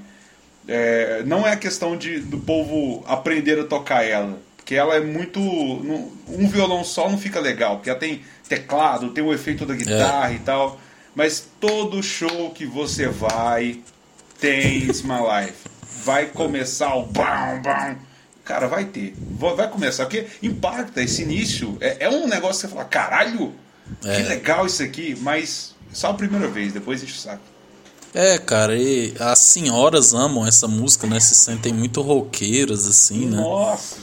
é, 0.68 1.22
não 1.26 1.46
é 1.46 1.52
a 1.52 1.56
questão 1.56 1.96
de, 1.96 2.20
do 2.20 2.38
povo 2.38 3.04
aprender 3.06 3.58
a 3.60 3.64
tocar 3.64 4.04
ela. 4.04 4.38
Porque 4.56 4.74
ela 4.74 4.94
é 4.94 5.00
muito. 5.00 5.40
Um 5.40 6.48
violão 6.48 6.84
só 6.84 7.08
não 7.10 7.18
fica 7.18 7.40
legal, 7.40 7.76
porque 7.76 7.90
ela 7.90 7.98
tem 7.98 8.22
teclado, 8.48 9.10
tem 9.10 9.24
o 9.24 9.32
efeito 9.32 9.66
da 9.66 9.74
guitarra 9.74 10.32
e 10.32 10.38
tal. 10.40 10.78
Mas 11.14 11.48
todo 11.58 12.00
show 12.02 12.50
que 12.50 12.64
você 12.66 13.08
vai 13.08 13.80
tem 14.38 14.84
It's 14.84 15.02
My 15.02 15.18
Life. 15.18 15.54
Vai 16.04 16.26
começar 16.26 16.94
o 16.94 17.04
bam, 17.06 17.60
bam. 17.62 17.96
Cara, 18.44 18.68
vai 18.68 18.84
ter. 18.84 19.14
Va- 19.32 19.54
Vai 19.54 19.68
começar. 19.68 20.04
Porque 20.04 20.26
impacta 20.42 21.02
esse 21.02 21.22
início. 21.22 21.76
É, 21.80 21.96
é 22.04 22.08
um 22.08 22.28
negócio 22.28 22.60
que 22.62 22.68
você 22.68 22.74
fala, 22.74 22.84
caralho, 22.88 23.52
que 24.00 24.08
É. 24.08 24.18
legal 24.28 24.66
isso 24.66 24.82
aqui. 24.82 25.16
Mas 25.20 25.74
só 25.92 26.10
a 26.10 26.14
primeira 26.14 26.48
vez, 26.48 26.72
depois 26.72 27.02
enche 27.02 27.14
o 27.14 27.16
saco. 27.16 27.42
É, 28.12 28.38
cara, 28.38 28.76
e 28.76 29.14
as 29.20 29.38
senhoras 29.38 30.12
amam 30.14 30.44
essa 30.46 30.66
música, 30.66 31.06
né? 31.06 31.20
Se 31.20 31.34
sentem 31.34 31.72
muito 31.72 32.00
roqueiras, 32.02 32.86
assim, 32.86 33.26
né? 33.26 33.36
Nossa. 33.36 33.96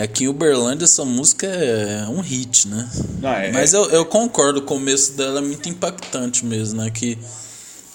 É 0.00 0.06
que 0.06 0.22
em 0.24 0.28
Uberlândia 0.28 0.84
essa 0.84 1.04
música 1.04 1.44
é 1.46 2.06
um 2.08 2.20
hit, 2.20 2.68
né? 2.68 2.88
Não, 3.20 3.30
é- 3.30 3.50
Mas 3.50 3.72
eu, 3.72 3.90
eu 3.90 4.04
concordo, 4.06 4.60
o 4.60 4.62
começo 4.62 5.12
dela 5.14 5.40
é 5.40 5.42
muito 5.42 5.68
impactante 5.68 6.46
mesmo, 6.46 6.80
né? 6.80 6.88
Que 6.88 7.18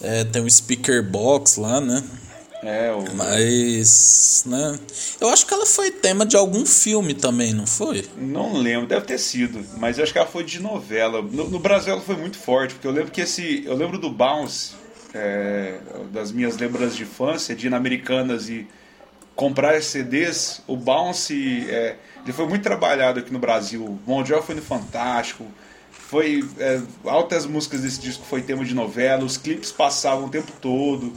é, 0.02 0.26
tem 0.26 0.42
um 0.42 0.50
speaker 0.50 1.02
box 1.02 1.56
lá, 1.58 1.80
né? 1.80 2.04
É, 2.64 2.92
o, 2.92 3.16
Mas, 3.16 4.44
né? 4.48 4.80
Eu 5.20 5.30
acho 5.30 5.46
que 5.46 5.54
ela 5.54 5.66
foi 5.66 5.92
tema 5.92 6.26
de 6.26 6.38
algum 6.38 6.66
filme 6.66 7.14
também, 7.14 7.54
não 7.54 7.68
foi? 7.68 8.06
Não 8.18 8.54
lembro, 8.54 8.88
deve 8.88 9.06
ter 9.06 9.18
sido, 9.18 9.64
mas 9.78 9.98
eu 9.98 10.04
acho 10.04 10.14
que 10.14 10.18
ela 10.18 10.28
foi 10.28 10.44
de 10.44 10.62
novela. 10.62 11.22
No, 11.22 11.50
no 11.50 11.60
Brasil 11.60 11.94
ela 11.94 12.02
foi 12.02 12.16
muito 12.16 12.38
forte, 12.38 12.76
porque 12.76 12.88
eu 12.88 12.92
lembro 12.92 13.12
que 13.12 13.22
esse. 13.22 13.64
Eu 13.66 13.76
lembro 13.76 13.98
do 13.98 14.10
Bounce, 14.10 14.76
é, 15.14 15.80
das 16.12 16.32
minhas 16.32 16.58
lembranças 16.58 16.96
de 16.96 17.04
infância, 17.04 17.54
de 17.54 17.68
ir 17.68 17.70
na 17.70 17.78
Americanas 17.78 18.50
e 18.50 18.66
comprar 19.36 19.82
CDs. 19.82 20.62
O 20.66 20.78
Bounce 20.78 21.66
é, 21.70 21.98
ele 22.24 22.34
foi 22.34 22.48
muito 22.48 22.64
trabalhado 22.64 23.20
aqui 23.20 23.32
no 23.32 23.40
Brasil. 23.40 24.00
O 24.08 24.26
Jovi 24.26 24.46
foi 24.46 24.56
no 24.56 24.62
Fantástico. 24.62 25.46
Foi 25.92 26.48
é, 26.60 26.82
altas 27.06 27.46
músicas 27.46 27.82
desse 27.82 28.00
disco 28.00 28.24
foi 28.26 28.42
tema 28.42 28.64
de 28.64 28.74
novela, 28.74 29.24
os 29.24 29.36
clipes 29.36 29.72
passavam 29.72 30.26
o 30.26 30.30
tempo 30.30 30.52
todo. 30.62 31.12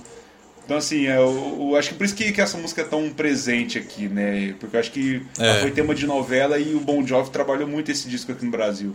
Então, 0.67 0.77
assim, 0.79 1.03
eu, 1.03 1.69
eu 1.71 1.77
acho 1.77 1.91
que 1.91 1.95
por 1.95 2.05
isso 2.05 2.15
que, 2.15 2.33
que 2.33 2.41
essa 2.41 2.59
música 2.59 2.83
é 2.83 2.85
tão 2.85 3.09
presente 3.11 3.79
aqui, 3.79 4.09
né? 4.09 4.53
Porque 4.59 4.75
eu 4.77 4.81
acho 4.81 4.91
que 4.91 5.23
É. 5.39 5.61
foi 5.61 5.71
tema 5.71 5.95
de 5.95 6.07
novela 6.07 6.59
e 6.59 6.75
o 6.75 6.81
Bon 6.81 7.07
Jovi 7.07 7.31
trabalhou 7.31 7.69
muito 7.69 7.91
esse 7.91 8.09
disco 8.09 8.33
aqui 8.33 8.45
no 8.45 8.51
Brasil. 8.51 8.95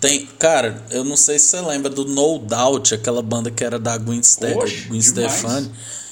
Tem, 0.00 0.26
cara, 0.38 0.82
eu 0.90 1.04
não 1.04 1.16
sei 1.16 1.38
se 1.38 1.46
você 1.48 1.60
lembra 1.60 1.88
do 1.90 2.04
No 2.04 2.38
Doubt, 2.38 2.94
aquela 2.94 3.22
banda 3.22 3.50
que 3.50 3.64
era 3.64 3.78
da 3.78 3.96
Gwen, 3.96 4.22
Ste 4.22 4.46
Oxe, 4.54 4.82
Gwen. 4.88 5.00
Stefani, 5.02 5.70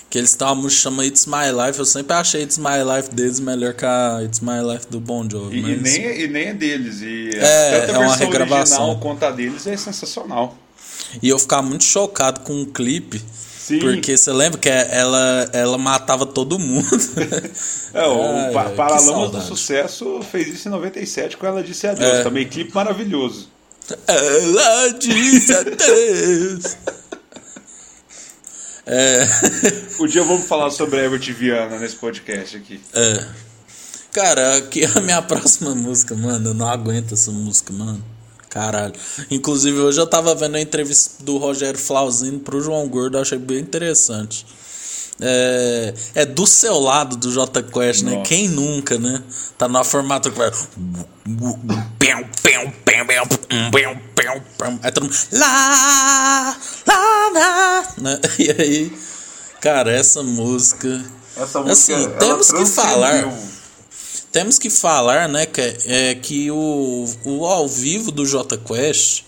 que 0.08 0.18
eles 0.18 0.30
estavam 0.30 0.68
chamando 0.68 1.06
It's 1.06 1.26
My 1.26 1.50
Life. 1.50 1.78
Eu 1.78 1.84
sempre 1.84 2.14
achei 2.14 2.42
It's 2.42 2.58
My 2.58 2.82
Life 2.96 3.14
deles 3.14 3.40
melhor 3.40 3.74
que 3.74 3.84
a 3.84 4.20
It's 4.22 4.40
My 4.40 4.60
Life 4.62 4.86
do 4.88 4.98
Bon 5.00 5.28
Jovi. 5.28 5.56
E, 5.56 5.60
e 5.60 5.76
mas- 5.80 5.82
nem, 5.82 6.20
e 6.22 6.28
nem 6.28 6.44
é 6.48 6.54
deles. 6.54 7.00
E 7.02 7.30
É, 7.36 7.80
tanto 7.80 7.92
é 7.92 7.94
a 7.96 7.98
uma 8.00 8.16
regravação. 8.16 8.78
original 8.88 8.98
quanto 9.00 9.24
a 9.24 9.30
deles 9.30 9.66
é 9.66 9.76
sensacional. 9.76 10.56
E 11.22 11.28
eu 11.28 11.38
ficava 11.38 11.62
muito 11.62 11.84
chocado 11.84 12.40
com 12.40 12.62
o 12.62 12.66
clipe. 12.66 13.22
Sim. 13.62 13.78
Porque 13.78 14.16
você 14.16 14.32
lembra 14.32 14.58
que 14.58 14.68
ela, 14.68 15.48
ela 15.52 15.78
matava 15.78 16.26
todo 16.26 16.58
mundo. 16.58 16.88
É, 17.94 18.06
o 18.06 18.22
Ai, 18.22 18.52
Pa- 18.54 18.70
Paralamas 18.70 19.30
do. 19.30 19.42
Sucesso 19.42 20.22
fez 20.32 20.48
isso 20.48 20.66
em 20.66 20.70
97 20.70 21.36
com 21.36 21.46
ela 21.46 21.62
disse 21.62 21.86
adeus. 21.86 22.10
É. 22.10 22.22
Também 22.22 22.48
clipe 22.48 22.74
maravilhoso. 22.74 23.50
ela 24.08 24.88
disse 24.98 25.52
adeus. 25.54 26.76
É. 28.86 29.24
Um 30.00 30.06
dia 30.06 30.24
vamos 30.24 30.46
falar 30.46 30.70
sobre 30.70 31.00
a 31.00 31.04
Everett 31.04 31.30
Viana 31.34 31.78
nesse 31.78 31.96
podcast 31.96 32.56
aqui. 32.56 32.80
É. 32.94 33.26
Cara, 34.10 34.56
aqui 34.56 34.84
é 34.84 34.90
a 34.98 35.00
minha 35.02 35.20
próxima 35.22 35.74
música, 35.74 36.14
mano. 36.14 36.48
Eu 36.50 36.54
não 36.54 36.68
aguento 36.68 37.12
essa 37.12 37.30
música, 37.30 37.72
mano. 37.74 38.02
Caralho. 38.52 38.92
Inclusive, 39.30 39.78
hoje 39.78 39.98
eu 39.98 40.06
tava 40.06 40.34
vendo 40.34 40.56
a 40.56 40.60
entrevista 40.60 41.24
do 41.24 41.38
Rogério 41.38 41.80
Flauzino 41.80 42.38
pro 42.38 42.60
João 42.60 42.86
Gordo, 42.86 43.16
eu 43.16 43.22
achei 43.22 43.38
bem 43.38 43.58
interessante. 43.58 44.44
É, 45.18 45.94
é 46.16 46.26
do 46.26 46.46
seu 46.46 46.78
lado 46.78 47.16
do 47.16 47.32
J 47.32 47.62
Quest, 47.62 48.02
né? 48.02 48.16
Nossa. 48.16 48.28
Quem 48.28 48.48
nunca, 48.48 48.98
né? 48.98 49.22
Tá 49.56 49.68
numa 49.68 49.82
formatura 49.84 50.34
que 50.34 50.38
vai. 50.38 50.50
Aí 54.82 54.92
todo 54.92 55.04
mundo. 55.04 55.16
Lá, 55.32 56.56
lá, 56.86 57.30
lá, 57.32 57.94
né? 57.96 58.20
E 58.38 58.50
aí, 58.50 58.92
cara, 59.62 59.90
essa 59.90 60.22
música. 60.22 61.02
Essa 61.34 61.60
Assim, 61.60 61.94
ela 61.94 62.18
temos 62.18 62.52
que 62.52 62.66
falar. 62.66 63.32
Temos 64.32 64.58
que 64.58 64.70
falar, 64.70 65.28
né, 65.28 65.44
que, 65.44 65.60
é, 65.60 66.14
que 66.14 66.50
o, 66.50 67.06
o 67.22 67.44
ao 67.44 67.68
vivo 67.68 68.10
do 68.10 68.24
J 68.24 68.56
Quest, 68.56 69.24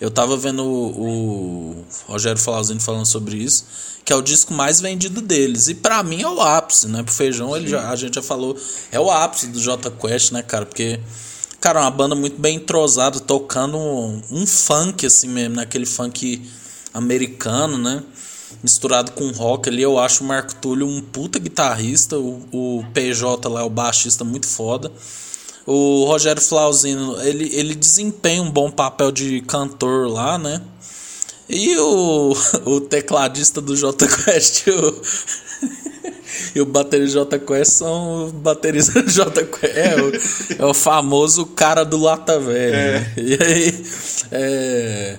eu 0.00 0.10
tava 0.10 0.38
vendo 0.38 0.64
o, 0.64 1.76
o 1.76 1.84
Rogério 2.08 2.40
Flauzino 2.40 2.80
falando 2.80 3.04
sobre 3.04 3.36
isso, 3.36 3.66
que 4.02 4.10
é 4.10 4.16
o 4.16 4.22
disco 4.22 4.54
mais 4.54 4.80
vendido 4.80 5.20
deles. 5.20 5.68
E 5.68 5.74
pra 5.74 6.02
mim 6.02 6.22
é 6.22 6.28
o 6.28 6.40
ápice, 6.40 6.88
né? 6.88 7.02
Pro 7.02 7.12
Feijão, 7.12 7.54
ele 7.54 7.68
já, 7.68 7.90
a 7.90 7.94
gente 7.94 8.14
já 8.14 8.22
falou, 8.22 8.56
é 8.90 8.98
o 8.98 9.10
ápice 9.10 9.48
do 9.48 9.60
J 9.60 9.90
Quest, 9.90 10.32
né, 10.32 10.42
cara? 10.42 10.64
Porque, 10.64 10.98
cara, 11.60 11.80
é 11.80 11.82
uma 11.82 11.90
banda 11.90 12.14
muito 12.14 12.40
bem 12.40 12.56
entrosada, 12.56 13.20
tocando 13.20 13.76
um, 13.76 14.22
um 14.30 14.46
funk, 14.46 15.04
assim 15.04 15.28
mesmo, 15.28 15.56
né? 15.56 15.62
Aquele 15.62 15.84
funk 15.86 16.42
americano, 16.94 17.76
né? 17.76 18.02
Misturado 18.62 19.12
com 19.12 19.30
rock 19.30 19.68
ali. 19.68 19.82
Eu 19.82 19.98
acho 19.98 20.22
o 20.22 20.26
Marco 20.26 20.54
Túlio 20.56 20.86
um 20.86 21.00
puta 21.00 21.38
guitarrista. 21.38 22.18
O, 22.18 22.42
o 22.52 22.84
PJ 22.92 23.48
lá, 23.48 23.64
o 23.64 23.70
baixista, 23.70 24.24
muito 24.24 24.46
foda. 24.46 24.90
O 25.66 26.04
Rogério 26.06 26.42
Flauzino, 26.42 27.20
ele, 27.22 27.50
ele 27.54 27.74
desempenha 27.74 28.42
um 28.42 28.50
bom 28.50 28.70
papel 28.70 29.12
de 29.12 29.40
cantor 29.42 30.08
lá, 30.08 30.36
né? 30.36 30.60
E 31.48 31.76
o, 31.78 32.34
o 32.64 32.80
tecladista 32.80 33.60
do 33.60 33.76
J 33.76 34.06
Quest, 34.06 34.66
o, 34.68 35.02
e 36.56 36.60
o 36.60 36.66
baterista 36.66 37.20
J 37.20 37.38
Quest 37.38 37.72
são 37.72 38.28
o 38.28 38.32
baterista 38.32 39.02
J 39.02 39.44
Quest, 39.44 39.76
é 39.76 39.96
o, 40.00 40.64
é 40.64 40.66
o 40.66 40.74
famoso 40.74 41.46
cara 41.46 41.84
do 41.84 41.96
Lata 41.96 42.40
Velho. 42.40 42.74
É. 42.74 42.98
Né? 42.98 43.12
E 43.22 43.34
aí, 43.34 43.84
é, 44.32 45.18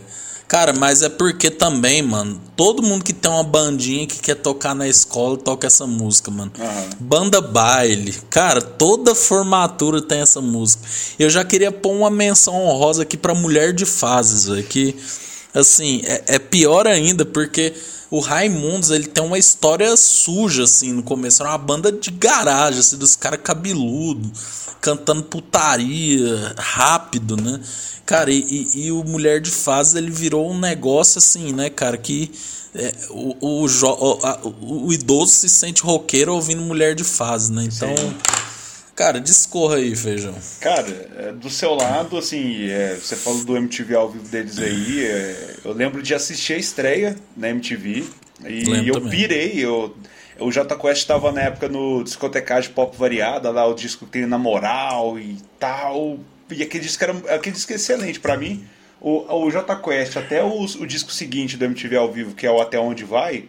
Cara, 0.53 0.71
mas 0.71 1.01
é 1.01 1.09
porque 1.09 1.49
também, 1.49 2.03
mano, 2.03 2.39
todo 2.55 2.83
mundo 2.83 3.03
que 3.03 3.11
tem 3.11 3.31
uma 3.31 3.43
bandinha 3.43 4.05
que 4.05 4.19
quer 4.19 4.35
tocar 4.35 4.75
na 4.75 4.87
escola 4.87 5.35
toca 5.35 5.65
essa 5.65 5.87
música, 5.87 6.29
mano. 6.29 6.51
Uhum. 6.55 6.89
Banda 6.99 7.41
baile. 7.41 8.13
Cara, 8.29 8.61
toda 8.61 9.15
formatura 9.15 9.99
tem 9.99 10.19
essa 10.19 10.39
música. 10.39 10.83
Eu 11.17 11.27
já 11.27 11.43
queria 11.43 11.71
pôr 11.71 11.93
uma 11.93 12.11
menção 12.11 12.53
honrosa 12.53 13.01
aqui 13.01 13.17
pra 13.17 13.33
Mulher 13.33 13.73
de 13.73 13.83
Fases, 13.83 14.45
velho. 14.45 14.63
Que, 14.63 14.95
assim, 15.55 16.03
é, 16.05 16.35
é 16.35 16.37
pior 16.37 16.85
ainda 16.85 17.25
porque 17.25 17.73
o 18.13 18.19
Raimundos, 18.19 18.91
ele 18.91 19.07
tem 19.07 19.23
uma 19.23 19.39
história 19.39 19.97
suja, 19.97 20.65
assim, 20.65 20.93
no 20.93 21.01
começo. 21.01 21.41
Era 21.41 21.51
uma 21.51 21.57
banda 21.57 21.91
de 21.91 22.11
garagem, 22.11 22.79
assim, 22.79 22.95
dos 22.95 23.15
caras 23.15 23.39
cabeludo, 23.43 24.31
cantando 24.79 25.23
putaria, 25.23 26.53
rápido, 26.55 27.35
né? 27.35 27.59
Cara, 28.05 28.29
e, 28.29 28.37
e, 28.37 28.85
e, 28.85 28.91
o 28.91 29.03
Mulher 29.03 29.41
de 29.41 29.49
Fases, 29.49 29.95
ele 29.95 30.11
virou 30.11 30.47
um 30.51 30.59
negócio, 30.59 31.17
assim, 31.17 31.53
né, 31.53 31.71
cara, 31.71 31.97
que 31.97 32.29
é, 32.75 32.93
o, 33.09 33.35
o, 33.41 33.65
o, 33.65 34.85
o, 34.85 34.93
idoso 34.93 35.33
se 35.33 35.49
sente 35.49 35.81
roqueiro 35.81 36.35
ouvindo 36.35 36.61
Mulher 36.61 36.93
de 36.93 37.03
Fases, 37.03 37.49
né? 37.49 37.63
Então... 37.63 37.97
Sim. 37.97 38.13
Cara, 38.95 39.19
discorra 39.19 39.77
aí, 39.77 39.95
Feijão. 39.95 40.35
Cara, 40.61 41.09
é, 41.17 41.31
do 41.31 41.49
seu 41.49 41.73
lado, 41.73 42.17
assim, 42.17 42.69
é, 42.69 42.95
você 42.95 43.15
falou 43.15 43.43
do 43.43 43.57
MTV 43.57 43.95
ao 43.95 44.09
vivo 44.09 44.27
deles 44.27 44.59
aí, 44.59 45.05
é, 45.05 45.55
eu 45.65 45.73
lembro 45.73 46.01
de 46.03 46.13
assistir 46.13 46.53
a 46.53 46.57
estreia 46.57 47.15
na 47.35 47.49
MTV 47.49 48.05
e 48.45 48.63
lembro 48.65 48.87
eu 48.87 48.93
também. 48.95 49.09
pirei, 49.09 49.53
eu... 49.57 49.95
O 50.39 50.51
J 50.51 50.75
Quest 50.75 51.01
estava 51.01 51.31
na 51.31 51.41
época 51.41 51.69
no 51.69 52.03
discotecagem 52.03 52.71
pop 52.71 52.97
variada, 52.97 53.51
lá 53.51 53.67
o 53.67 53.73
disco 53.75 54.05
que 54.05 54.13
tem 54.13 54.25
na 54.25 54.37
moral 54.37 55.19
e 55.19 55.37
tal. 55.59 56.17
E 56.49 56.63
aquele 56.63 56.83
disco 56.83 57.03
era 57.03 57.13
aquele 57.35 57.55
disco 57.55 57.71
é 57.71 57.75
excelente 57.75 58.19
para 58.19 58.35
mim. 58.35 58.65
O, 58.99 59.43
o 59.45 59.51
J 59.51 59.75
Quest 59.75 60.17
até 60.17 60.43
o, 60.43 60.63
o 60.63 60.87
disco 60.87 61.11
seguinte 61.11 61.55
do 61.55 61.65
MTV 61.65 61.95
ao 61.97 62.11
vivo, 62.11 62.33
que 62.33 62.47
é 62.47 62.51
o 62.51 62.59
Até 62.59 62.79
Onde 62.79 63.03
Vai, 63.03 63.45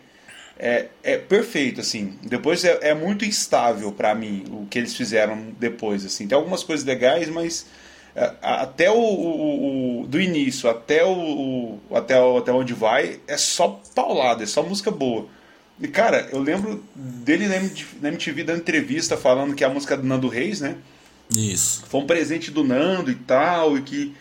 é, 0.59 0.89
é 1.03 1.17
perfeito, 1.17 1.81
assim. 1.81 2.19
Depois 2.23 2.65
é, 2.65 2.79
é 2.83 2.95
muito 2.95 3.25
instável 3.25 3.91
para 3.93 4.15
mim 4.15 4.45
o 4.51 4.67
que 4.67 4.79
eles 4.79 4.95
fizeram 4.95 5.53
depois, 5.59 6.05
assim. 6.05 6.27
Tem 6.27 6.37
algumas 6.37 6.63
coisas 6.63 6.85
legais, 6.85 7.29
mas 7.29 7.67
é, 8.15 8.33
até 8.41 8.91
o, 8.91 8.95
o, 8.95 10.03
o, 10.03 10.07
do 10.07 10.21
início 10.21 10.71
até 10.71 11.05
o, 11.05 11.79
até 11.93 12.15
até 12.15 12.53
onde 12.53 12.73
vai 12.73 13.19
é 13.27 13.37
só 13.37 13.81
paulada, 13.95 14.45
é 14.45 14.47
só 14.47 14.63
música 14.63 14.91
boa. 14.91 15.27
E 15.81 15.89
cara, 15.89 16.29
eu 16.33 16.39
lembro 16.41 16.85
dele 16.95 17.49
na 18.01 18.09
MTV, 18.09 18.45
dando 18.45 18.61
entrevista 18.61 19.17
falando 19.17 19.57
que 19.57 19.65
a 19.65 19.69
música 19.69 19.97
do 19.97 20.07
Nando 20.07 20.29
Reis, 20.29 20.61
né? 20.61 20.77
Isso. 21.35 21.85
Foi 21.89 22.01
um 22.01 22.07
presente 22.07 22.53
do 22.53 22.63
Nando 22.63 23.11
e 23.11 23.17
tal, 23.17 23.77
e 23.77 23.83
que 23.83 24.15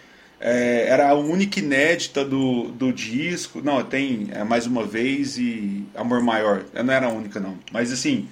é, 0.46 0.88
era 0.90 1.10
a 1.10 1.14
única 1.14 1.60
inédita 1.60 2.26
do, 2.26 2.64
do 2.64 2.92
disco. 2.92 3.62
Não, 3.64 3.82
tem 3.82 4.28
é, 4.34 4.44
Mais 4.44 4.68
Uma 4.68 4.86
Vez 4.86 5.38
e 5.38 5.86
Amor 5.96 6.22
Maior. 6.22 6.66
Não 6.74 6.94
era 6.94 7.08
a 7.08 7.10
única, 7.10 7.40
não. 7.40 7.58
Mas 7.72 7.94
assim, 7.94 8.28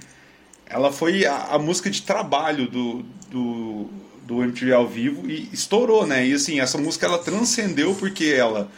ela 0.65 0.91
foi 0.91 1.25
a, 1.25 1.45
a 1.51 1.57
música 1.57 1.89
de 1.89 2.01
trabalho 2.01 2.67
do, 2.67 3.05
do, 3.29 3.85
do 4.23 4.43
MTV 4.43 4.73
ao 4.73 4.85
vivo 4.85 5.29
e 5.29 5.47
estourou, 5.53 6.05
né? 6.05 6.27
E 6.27 6.33
assim, 6.33 6.59
essa 6.59 6.77
música 6.77 7.05
ela 7.05 7.17
transcendeu 7.17 7.95
porque 7.95 8.25
ela. 8.25 8.69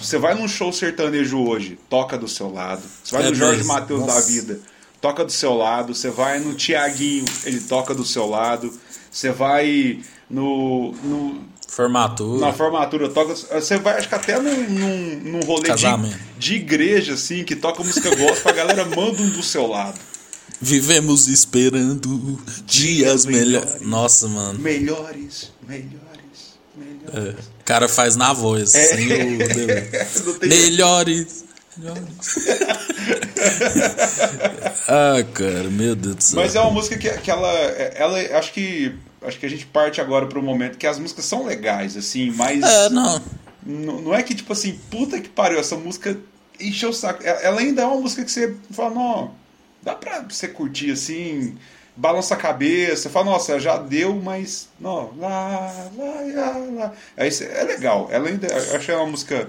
Você 0.00 0.16
vai 0.16 0.34
num 0.34 0.46
show 0.46 0.72
sertanejo 0.72 1.38
hoje, 1.38 1.76
toca 1.90 2.16
do 2.16 2.28
seu 2.28 2.52
lado. 2.52 2.82
Você 3.02 3.12
vai 3.12 3.26
é 3.26 3.30
no 3.30 3.34
Jorge 3.34 3.64
Matheus 3.64 4.06
da 4.06 4.20
vida, 4.20 4.60
toca 5.00 5.24
do 5.24 5.32
seu 5.32 5.52
lado. 5.52 5.96
Você 5.96 6.10
vai 6.10 6.38
no 6.38 6.54
Tiaguinho, 6.54 7.24
ele 7.44 7.58
toca 7.58 7.92
do 7.92 8.04
seu 8.04 8.24
lado. 8.24 8.72
Você 9.10 9.32
vai 9.32 10.00
no, 10.30 10.92
no 11.02 11.55
Formatura. 11.68 12.46
Na 12.46 12.52
formatura 12.52 13.08
toca. 13.08 13.34
Você 13.34 13.76
vai, 13.78 13.98
acho 13.98 14.08
que 14.08 14.14
até 14.14 14.38
num, 14.38 14.70
num, 14.70 15.20
num 15.24 15.40
rolê 15.40 15.74
de, 15.74 15.86
de, 16.38 16.54
igreja, 16.54 17.14
assim, 17.14 17.42
que 17.44 17.56
toca 17.56 17.82
música 17.82 18.14
gospel, 18.14 18.50
a 18.50 18.54
galera 18.54 18.84
manda 18.84 19.20
um 19.20 19.30
do 19.30 19.42
seu 19.42 19.66
lado. 19.66 19.98
Vivemos 20.60 21.26
esperando 21.28 22.40
dias 22.64 23.26
melhores. 23.26 23.80
Nossa, 23.82 24.28
mano. 24.28 24.58
Melhores, 24.58 25.52
melhores, 25.68 26.56
melhores. 26.74 27.36
É. 27.36 27.40
O 27.60 27.64
cara 27.64 27.88
faz 27.88 28.16
na 28.16 28.32
voz, 28.32 28.74
é. 28.74 28.86
sem 28.86 29.06
o 29.06 30.38
Melhores. 30.48 31.44
Melhores. 31.76 31.76
ah, 34.88 35.22
cara, 35.34 35.64
meu 35.64 35.94
Deus 35.94 36.16
do 36.16 36.22
céu. 36.22 36.40
Mas 36.40 36.54
é 36.54 36.60
uma 36.60 36.70
música 36.70 36.96
que, 36.96 37.10
que 37.18 37.30
ela, 37.30 37.50
ela. 37.50 38.18
Acho 38.38 38.50
que 38.52 38.94
acho 39.22 39.38
que 39.38 39.46
a 39.46 39.50
gente 39.50 39.66
parte 39.66 40.00
agora 40.00 40.26
para 40.26 40.38
o 40.38 40.42
momento 40.42 40.78
que 40.78 40.86
as 40.86 40.98
músicas 40.98 41.24
são 41.24 41.44
legais, 41.44 41.96
assim, 41.96 42.30
mas. 42.32 42.62
É, 42.62 42.88
não. 42.90 43.22
Não 43.64 44.14
é 44.14 44.22
que, 44.22 44.34
tipo 44.34 44.52
assim, 44.52 44.78
puta 44.90 45.20
que 45.20 45.28
pariu, 45.28 45.58
essa 45.58 45.76
música 45.76 46.16
encheu 46.60 46.90
o 46.90 46.94
saco. 46.94 47.22
Ela 47.24 47.60
ainda 47.60 47.82
é 47.82 47.84
uma 47.84 48.00
música 48.00 48.24
que 48.24 48.30
você 48.30 48.54
fala, 48.70 48.94
não, 48.94 49.34
dá 49.82 49.94
pra 49.94 50.20
você 50.20 50.46
curtir 50.46 50.92
assim, 50.92 51.56
balança 51.96 52.34
a 52.34 52.36
cabeça, 52.36 53.10
fala, 53.10 53.26
nossa, 53.26 53.58
já 53.58 53.76
deu, 53.76 54.14
mas. 54.14 54.68
Não, 54.78 55.12
lá, 55.16 55.90
lá, 55.96 56.14
lá, 56.34 56.58
lá. 56.72 56.92
É, 57.16 57.26
é 57.26 57.64
legal. 57.64 58.08
Ela 58.10 58.28
ainda. 58.28 58.46
Eu 58.46 58.76
achei 58.76 58.94
uma 58.94 59.06
música 59.06 59.48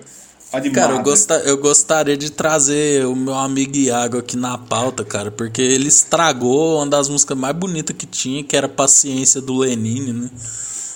Cara, 0.73 0.93
eu, 0.93 1.39
eu 1.45 1.57
gostaria 1.57 2.15
de 2.15 2.31
trazer 2.31 3.05
o 3.05 3.15
meu 3.15 3.35
amigo 3.35 3.75
Iago 3.75 4.19
aqui 4.19 4.37
na 4.37 4.57
pauta, 4.57 5.03
cara, 5.03 5.29
porque 5.29 5.61
ele 5.61 5.89
estragou 5.89 6.77
uma 6.77 6.87
das 6.87 7.09
músicas 7.09 7.37
mais 7.37 7.55
bonitas 7.55 7.95
que 7.95 8.05
tinha, 8.05 8.43
que 8.43 8.55
era 8.55 8.69
Paciência 8.69 9.41
do 9.41 9.57
Lenine, 9.57 10.13
né? 10.13 10.29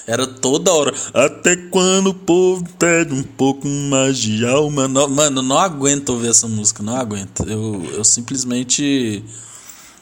Era 0.07 0.25
toda 0.25 0.73
hora. 0.73 0.93
Até 1.13 1.55
quando 1.55 2.07
o 2.07 2.13
povo 2.13 2.65
pede 2.79 3.13
um 3.13 3.23
pouco 3.23 3.67
mais 3.67 4.17
de 4.17 4.45
alma. 4.45 4.87
Não, 4.87 5.07
mano, 5.07 5.41
não 5.41 5.57
aguento 5.57 6.09
ouvir 6.09 6.29
essa 6.29 6.47
música, 6.47 6.81
não 6.81 6.95
aguento. 6.95 7.43
Eu, 7.47 7.83
eu 7.93 8.03
simplesmente. 8.03 9.23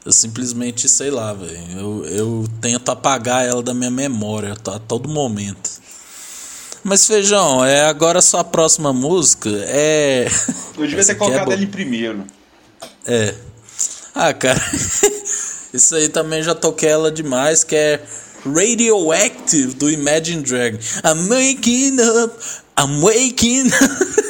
Eu 0.05 0.13
simplesmente, 0.13 0.87
sei 0.87 1.11
lá, 1.11 1.33
velho. 1.33 1.57
Eu, 1.77 2.05
eu 2.05 2.45
tento 2.61 2.89
apagar 2.89 3.45
ela 3.45 3.61
da 3.61 3.73
minha 3.73 3.91
memória 3.91 4.53
a 4.53 4.79
todo 4.79 5.09
momento. 5.09 5.78
Mas 6.83 7.05
Feijão, 7.05 7.63
é 7.63 7.85
agora 7.85 8.19
a 8.19 8.21
sua 8.21 8.43
próxima 8.43 8.93
música 8.93 9.49
é. 9.67 10.27
Eu 10.77 10.87
devia 10.87 11.05
ter 11.05 11.11
é 11.11 11.15
colocado 11.15 11.51
é 11.51 11.53
ela 11.53 11.63
em 11.63 11.67
primeiro. 11.67 12.25
É. 13.05 13.33
Ah, 14.15 14.33
cara. 14.33 14.61
Isso 15.73 15.95
aí 15.95 16.09
também 16.09 16.41
já 16.41 16.55
toquei 16.55 16.89
ela 16.89 17.11
demais, 17.11 17.63
que 17.63 17.75
é 17.75 18.01
Radioactive 18.43 19.73
do 19.75 19.89
Imagine 19.89 20.41
Dragon. 20.41 20.77
I'm 21.03 21.29
waking 21.29 21.99
up, 22.01 22.35
I'm 22.77 23.01
waking 23.01 23.67
up. 23.67 24.29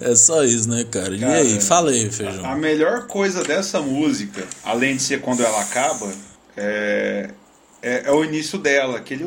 É 0.00 0.14
só 0.14 0.44
isso, 0.44 0.68
né, 0.68 0.84
cara? 0.84 1.18
cara 1.18 1.42
e 1.42 1.54
aí, 1.54 1.60
fala 1.60 1.90
aí, 1.90 2.10
Feijão. 2.10 2.44
A 2.44 2.54
melhor 2.54 3.06
coisa 3.06 3.42
dessa 3.42 3.80
música, 3.80 4.46
além 4.64 4.96
de 4.96 5.02
ser 5.02 5.20
quando 5.20 5.42
ela 5.42 5.60
acaba, 5.60 6.12
é, 6.56 7.30
é, 7.82 8.02
é 8.06 8.12
o 8.12 8.24
início 8.24 8.58
dela, 8.58 8.98
aquele. 8.98 9.24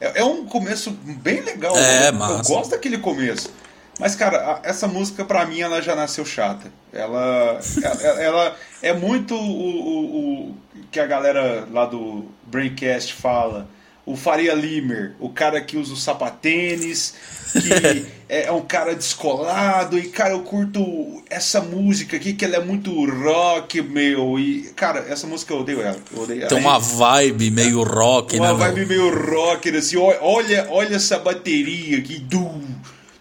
É, 0.00 0.20
é 0.20 0.24
um 0.24 0.46
começo 0.46 0.90
bem 0.90 1.40
legal. 1.40 1.76
É, 1.76 2.12
né? 2.12 2.18
Eu 2.18 2.42
gosto 2.42 2.70
daquele 2.70 2.98
começo. 2.98 3.50
Mas, 3.98 4.14
cara, 4.14 4.60
essa 4.62 4.86
música 4.86 5.24
pra 5.24 5.46
mim 5.46 5.60
ela 5.60 5.80
já 5.80 5.94
nasceu 5.94 6.24
chata. 6.24 6.70
Ela, 6.92 7.60
ela, 7.82 8.22
ela 8.22 8.56
é 8.82 8.92
muito 8.92 9.34
o, 9.34 9.40
o, 9.40 10.50
o, 10.50 10.56
que 10.90 11.00
a 11.00 11.06
galera 11.06 11.66
lá 11.70 11.86
do 11.86 12.26
Braincast 12.46 13.14
fala 13.14 13.66
o 14.06 14.14
Faria 14.14 14.54
Limer, 14.54 15.14
o 15.18 15.28
cara 15.28 15.60
que 15.60 15.76
usa 15.76 15.92
o 15.92 15.96
sapatênis, 15.96 17.14
que 17.52 18.06
é 18.28 18.52
um 18.52 18.62
cara 18.62 18.94
descolado, 18.94 19.98
e 19.98 20.08
cara, 20.08 20.30
eu 20.30 20.42
curto 20.42 21.24
essa 21.28 21.60
música 21.60 22.16
aqui, 22.16 22.32
que 22.32 22.44
ela 22.44 22.56
é 22.56 22.64
muito 22.64 22.92
rock, 23.04 23.82
meu, 23.82 24.38
e 24.38 24.70
cara, 24.76 25.00
essa 25.08 25.26
música 25.26 25.52
eu 25.52 25.58
odeio 25.58 25.82
ela. 25.82 25.98
Eu 26.14 26.22
odeio 26.22 26.46
Tem 26.46 26.56
uma 26.56 26.78
vibe 26.78 27.50
meio 27.50 27.82
rock, 27.82 28.36
uma 28.36 28.46
né? 28.46 28.52
Uma 28.52 28.68
vibe 28.68 28.86
meio 28.86 29.32
rock, 29.32 29.76
assim, 29.76 29.96
olha, 29.96 30.68
olha 30.70 30.94
essa 30.94 31.18
bateria 31.18 31.98
aqui, 31.98 32.20
du, 32.20 32.62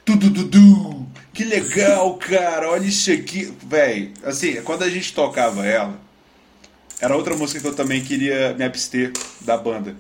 du, 0.06 0.16
du, 0.16 0.30
du, 0.30 0.44
du. 0.44 1.06
Que 1.34 1.44
legal, 1.44 2.14
cara, 2.14 2.70
olha 2.70 2.86
isso 2.86 3.12
aqui. 3.12 3.52
Véi, 3.68 4.14
assim, 4.24 4.62
quando 4.62 4.84
a 4.84 4.90
gente 4.90 5.14
tocava 5.14 5.66
ela, 5.66 6.00
era 7.02 7.18
outra 7.18 7.36
música 7.36 7.60
que 7.60 7.68
eu 7.68 7.76
também 7.76 8.02
queria 8.02 8.54
me 8.54 8.64
abster 8.64 9.12
da 9.42 9.58
banda 9.58 9.96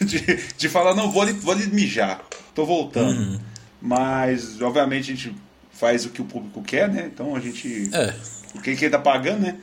de, 0.04 0.20
de 0.56 0.68
falar, 0.68 0.94
não, 0.94 1.10
vou 1.10 1.22
ali, 1.22 1.32
vou 1.32 1.52
ali 1.52 1.66
mijar, 1.68 2.22
tô 2.54 2.64
voltando. 2.64 3.18
Uhum. 3.18 3.40
Mas, 3.80 4.60
obviamente, 4.60 5.12
a 5.12 5.14
gente 5.14 5.34
faz 5.78 6.04
o 6.04 6.10
que 6.10 6.20
o 6.20 6.24
público 6.24 6.62
quer, 6.62 6.88
né? 6.88 7.08
Então 7.12 7.36
a 7.36 7.40
gente. 7.40 7.88
É. 7.92 8.14
O 8.54 8.60
que 8.60 8.70
ele 8.70 8.90
tá 8.90 8.98
pagando, 8.98 9.42
né? 9.42 9.56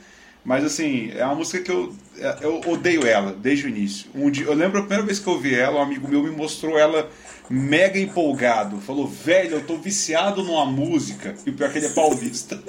Mas 0.46 0.64
assim, 0.64 1.10
é 1.14 1.24
uma 1.24 1.34
música 1.34 1.60
que 1.60 1.70
eu, 1.72 1.92
eu 2.40 2.60
odeio 2.68 3.04
ela 3.04 3.32
desde 3.32 3.66
o 3.66 3.68
início. 3.68 4.08
Um 4.14 4.30
dia, 4.30 4.46
eu 4.46 4.54
lembro 4.54 4.78
a 4.78 4.82
primeira 4.82 5.04
vez 5.04 5.18
que 5.18 5.26
eu 5.26 5.32
ouvi 5.32 5.52
ela, 5.52 5.80
um 5.80 5.82
amigo 5.82 6.06
meu 6.06 6.22
me 6.22 6.30
mostrou 6.30 6.78
ela 6.78 7.10
mega 7.50 7.98
empolgado. 7.98 8.80
Falou, 8.80 9.08
velho, 9.08 9.56
eu 9.56 9.64
tô 9.64 9.76
viciado 9.76 10.44
numa 10.44 10.64
música. 10.64 11.34
E 11.44 11.50
o 11.50 11.52
pior 11.52 11.68
é 11.68 11.72
que 11.72 11.78
ele 11.78 11.86
é 11.86 11.90
paulista. 11.90 12.62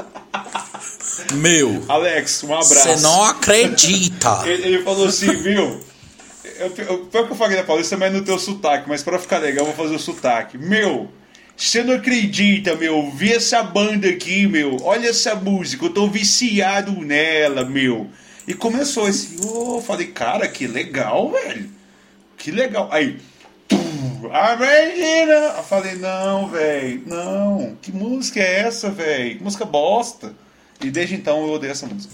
Meu. 1.35 1.83
Alex, 1.87 2.43
um 2.43 2.53
abraço. 2.53 2.73
Você 2.73 2.95
não 3.01 3.23
acredita. 3.23 4.41
ele, 4.47 4.67
ele 4.67 4.83
falou 4.83 5.07
assim, 5.07 5.31
viu? 5.35 5.79
Eu, 6.59 6.73
eu, 6.85 7.05
pior 7.05 7.25
que 7.25 7.31
eu 7.31 7.35
falei 7.35 7.57
da 7.57 7.63
paulista, 7.63 7.97
mas 7.97 8.13
no 8.13 8.23
teu 8.23 8.37
sotaque. 8.37 8.89
Mas 8.89 9.03
pra 9.03 9.19
ficar 9.19 9.37
legal, 9.37 9.65
eu 9.65 9.73
vou 9.73 9.85
fazer 9.85 9.95
o 9.95 9.99
sotaque. 9.99 10.57
Meu, 10.57 11.09
você 11.55 11.83
não 11.83 11.95
acredita, 11.95 12.75
meu? 12.75 13.09
Vi 13.11 13.33
essa 13.33 13.63
banda 13.63 14.07
aqui, 14.07 14.45
meu. 14.47 14.77
Olha 14.83 15.09
essa 15.09 15.33
música, 15.35 15.85
eu 15.85 15.89
tô 15.89 16.07
viciado 16.07 16.91
nela, 16.91 17.65
meu. 17.65 18.07
E 18.47 18.53
começou 18.53 19.09
esse. 19.09 19.37
Oh, 19.45 19.81
falei, 19.81 20.07
cara, 20.07 20.47
que 20.47 20.67
legal, 20.67 21.31
velho. 21.31 21.69
Que 22.37 22.51
legal. 22.51 22.87
Aí. 22.91 23.17
A 24.31 24.55
menina! 24.55 25.55
Eu 25.57 25.63
falei, 25.63 25.95
não, 25.95 26.47
velho, 26.47 27.03
não. 27.05 27.77
Que 27.81 27.91
música 27.91 28.39
é 28.39 28.61
essa, 28.61 28.89
velho? 28.89 29.41
Música 29.41 29.65
bosta. 29.65 30.33
E 30.83 30.91
desde 30.91 31.15
então 31.15 31.45
eu 31.45 31.53
odeio 31.53 31.71
essa 31.71 31.87
música. 31.87 32.13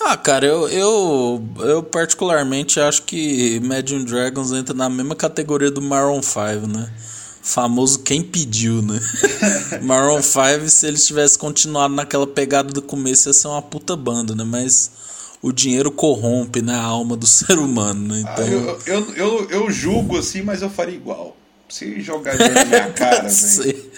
Ah, 0.00 0.16
cara, 0.16 0.46
eu, 0.46 0.68
eu, 0.68 1.44
eu 1.58 1.82
particularmente 1.82 2.80
acho 2.80 3.02
que 3.02 3.56
Imagine 3.56 4.04
Dragons 4.04 4.52
entra 4.52 4.74
na 4.74 4.88
mesma 4.88 5.14
categoria 5.14 5.70
do 5.70 5.82
Maroon 5.82 6.22
5, 6.22 6.66
né? 6.66 6.90
famoso 7.42 8.00
quem 8.00 8.22
pediu, 8.22 8.82
né? 8.82 9.00
Maroon 9.82 10.22
5, 10.22 10.68
se 10.68 10.86
eles 10.86 11.06
tivessem 11.06 11.38
continuado 11.38 11.94
naquela 11.94 12.26
pegada 12.26 12.72
do 12.72 12.82
começo, 12.82 13.28
ia 13.28 13.32
ser 13.32 13.48
uma 13.48 13.62
puta 13.62 13.96
banda, 13.96 14.34
né? 14.34 14.44
Mas 14.44 14.90
o 15.42 15.52
dinheiro 15.52 15.90
corrompe 15.90 16.60
né, 16.60 16.74
a 16.74 16.82
alma 16.82 17.16
do 17.16 17.26
ser 17.28 17.58
humano, 17.58 18.08
né? 18.08 18.20
Então... 18.20 18.44
Ah, 18.44 18.48
eu, 18.48 18.78
eu, 18.86 19.14
eu, 19.14 19.50
eu, 19.50 19.70
julgo 19.70 20.18
assim, 20.18 20.42
mas 20.42 20.62
eu 20.62 20.70
faria 20.70 20.94
igual. 20.94 21.36
Se 21.70 22.00
jogar 22.00 22.36
na 22.36 22.64
minha 22.64 22.90
cara, 22.92 23.28
velho. 23.28 23.90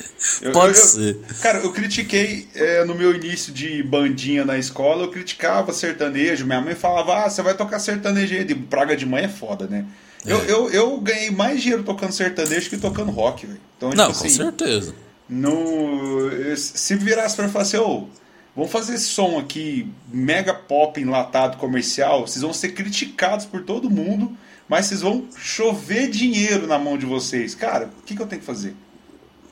Pode 0.52 0.78
eu, 0.78 0.84
ser. 0.84 1.18
Cara, 1.40 1.58
eu 1.58 1.72
critiquei 1.72 2.46
é, 2.54 2.84
no 2.84 2.94
meu 2.94 3.14
início 3.14 3.52
de 3.52 3.82
bandinha 3.82 4.44
na 4.44 4.58
escola, 4.58 5.04
eu 5.04 5.10
criticava 5.10 5.72
sertanejo. 5.72 6.46
Minha 6.46 6.60
mãe 6.60 6.74
falava, 6.74 7.24
ah, 7.24 7.30
você 7.30 7.42
vai 7.42 7.56
tocar 7.56 7.78
sertanejo. 7.80 8.44
De 8.44 8.54
praga 8.54 8.96
de 8.96 9.06
mãe 9.06 9.24
é 9.24 9.28
foda, 9.28 9.66
né? 9.66 9.86
Eu, 10.24 10.38
é. 10.38 10.50
eu, 10.50 10.70
eu 10.70 11.00
ganhei 11.00 11.30
mais 11.30 11.60
dinheiro 11.60 11.82
tocando 11.82 12.12
sertanejo 12.12 12.70
que 12.70 12.76
tocando 12.76 13.10
rock, 13.10 13.46
velho. 13.46 13.60
Então, 13.76 13.90
tipo 13.90 14.02
Não, 14.02 14.10
assim, 14.10 14.28
com 14.28 14.34
certeza. 14.34 14.94
No, 15.28 16.30
se 16.56 16.94
virasse 16.94 17.36
pra 17.36 17.48
falar 17.48 17.62
assim, 17.62 17.78
ô, 17.78 18.06
vamos 18.54 18.70
fazer 18.70 18.94
esse 18.94 19.06
som 19.06 19.38
aqui, 19.38 19.90
mega 20.12 20.52
pop 20.52 21.00
enlatado 21.00 21.56
comercial, 21.56 22.26
vocês 22.26 22.42
vão 22.42 22.52
ser 22.52 22.70
criticados 22.70 23.46
por 23.46 23.62
todo 23.62 23.90
mundo, 23.90 24.36
mas 24.68 24.86
vocês 24.86 25.00
vão 25.00 25.26
chover 25.36 26.08
dinheiro 26.10 26.66
na 26.66 26.78
mão 26.78 26.96
de 26.96 27.06
vocês. 27.06 27.54
Cara, 27.54 27.90
o 28.00 28.02
que, 28.04 28.14
que 28.14 28.22
eu 28.22 28.26
tenho 28.26 28.40
que 28.40 28.46
fazer? 28.46 28.74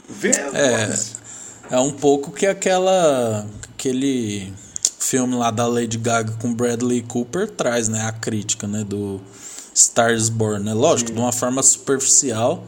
Ver 0.08 0.34
é, 0.54 0.98
é 1.70 1.78
um 1.78 1.92
pouco 1.92 2.32
que 2.32 2.46
aquela. 2.46 3.46
aquele 3.74 4.52
filme 4.98 5.34
lá 5.34 5.50
da 5.50 5.66
Lady 5.66 5.98
Gaga 5.98 6.32
com 6.40 6.52
Bradley 6.52 7.02
Cooper 7.02 7.50
traz, 7.50 7.88
né? 7.88 8.02
A 8.02 8.12
crítica, 8.12 8.66
né? 8.66 8.84
Do 8.84 9.20
Stars 9.74 10.28
Born, 10.28 10.64
né? 10.64 10.74
Lógico, 10.74 11.08
Sim. 11.08 11.14
de 11.14 11.20
uma 11.20 11.32
forma 11.32 11.62
superficial. 11.62 12.64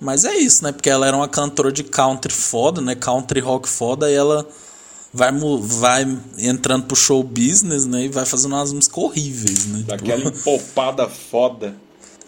Mas 0.00 0.24
é 0.24 0.34
isso, 0.34 0.64
né? 0.64 0.72
Porque 0.72 0.90
ela 0.90 1.06
era 1.06 1.16
uma 1.16 1.28
cantora 1.28 1.70
de 1.70 1.84
country 1.84 2.32
foda, 2.32 2.80
né? 2.80 2.94
Country 2.94 3.40
rock 3.40 3.68
foda, 3.68 4.10
e 4.10 4.14
ela 4.14 4.46
vai, 5.12 5.30
vai 5.60 6.18
entrando 6.38 6.86
pro 6.86 6.96
show 6.96 7.22
business, 7.22 7.86
né? 7.86 8.04
E 8.04 8.08
vai 8.08 8.24
fazendo 8.24 8.52
umas 8.52 8.72
músicas 8.72 8.98
horríveis, 8.98 9.66
né? 9.66 9.84
Daquela 9.86 10.30
tipo... 10.30 10.50
empopada 10.50 11.08
foda. 11.08 11.74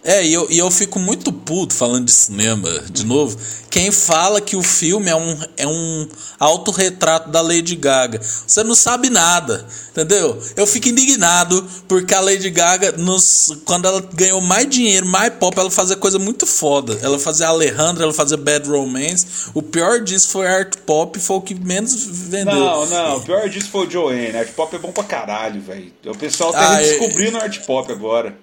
É, 0.05 0.23
e 0.23 0.35
eu, 0.35 0.47
e 0.51 0.59
eu 0.59 0.71
fico 0.71 0.99
muito 0.99 1.33
puto 1.33 1.73
falando 1.73 2.05
de 2.05 2.13
cinema, 2.13 2.69
de 2.91 3.07
novo. 3.07 3.39
Quem 3.71 3.91
fala 3.91 4.39
que 4.39 4.55
o 4.55 4.63
filme 4.63 5.09
é 5.11 5.17
um, 5.17 5.39
é 5.57 5.67
um 5.67 6.07
autorretrato 6.39 7.31
da 7.31 7.41
Lady 7.41 7.75
Gaga. 7.75 8.21
Você 8.23 8.63
não 8.63 8.75
sabe 8.75 9.09
nada, 9.09 9.67
entendeu? 9.91 10.39
Eu 10.57 10.67
fico 10.67 10.91
indignado 10.91 11.67
porque 11.89 12.15
a 12.15 12.21
Lady 12.21 12.51
Gaga, 12.51 12.93
nos, 12.93 13.57
quando 13.65 13.89
ela 13.89 14.01
ganhou 14.13 14.43
mais 14.43 14.69
dinheiro, 14.69 15.07
mais 15.07 15.33
pop, 15.33 15.59
ela 15.59 15.71
fazia 15.71 15.97
coisa 15.97 16.19
muito 16.19 16.47
foda. 16.47 16.99
Ela 17.03 17.19
fazia 17.19 17.49
Alejandra, 17.49 18.05
ela 18.05 18.13
fazia 18.13 18.37
Bad 18.37 18.69
Romance. 18.69 19.27
O 19.55 19.63
pior 19.63 20.01
disso 20.01 20.29
foi 20.29 20.47
Art 20.47 20.77
Pop, 20.85 21.19
foi 21.19 21.37
o 21.37 21.41
que 21.41 21.55
menos 21.55 21.95
vendeu. 22.05 22.55
Não, 22.55 22.87
não, 22.87 23.17
o 23.17 23.23
pior 23.23 23.49
disso 23.49 23.71
foi 23.71 23.87
o 23.87 23.91
Joanne. 23.91 24.37
Art 24.37 24.51
Pop 24.51 24.77
é 24.77 24.79
bom 24.79 24.93
pra 24.93 25.05
caralho, 25.05 25.63
velho. 25.63 25.93
O 26.07 26.17
pessoal 26.17 26.53
tá 26.53 26.59
ah, 26.59 26.75
redescobrindo 26.77 27.39
é... 27.39 27.41
Art 27.41 27.59
Pop 27.65 27.91
agora. 27.91 28.37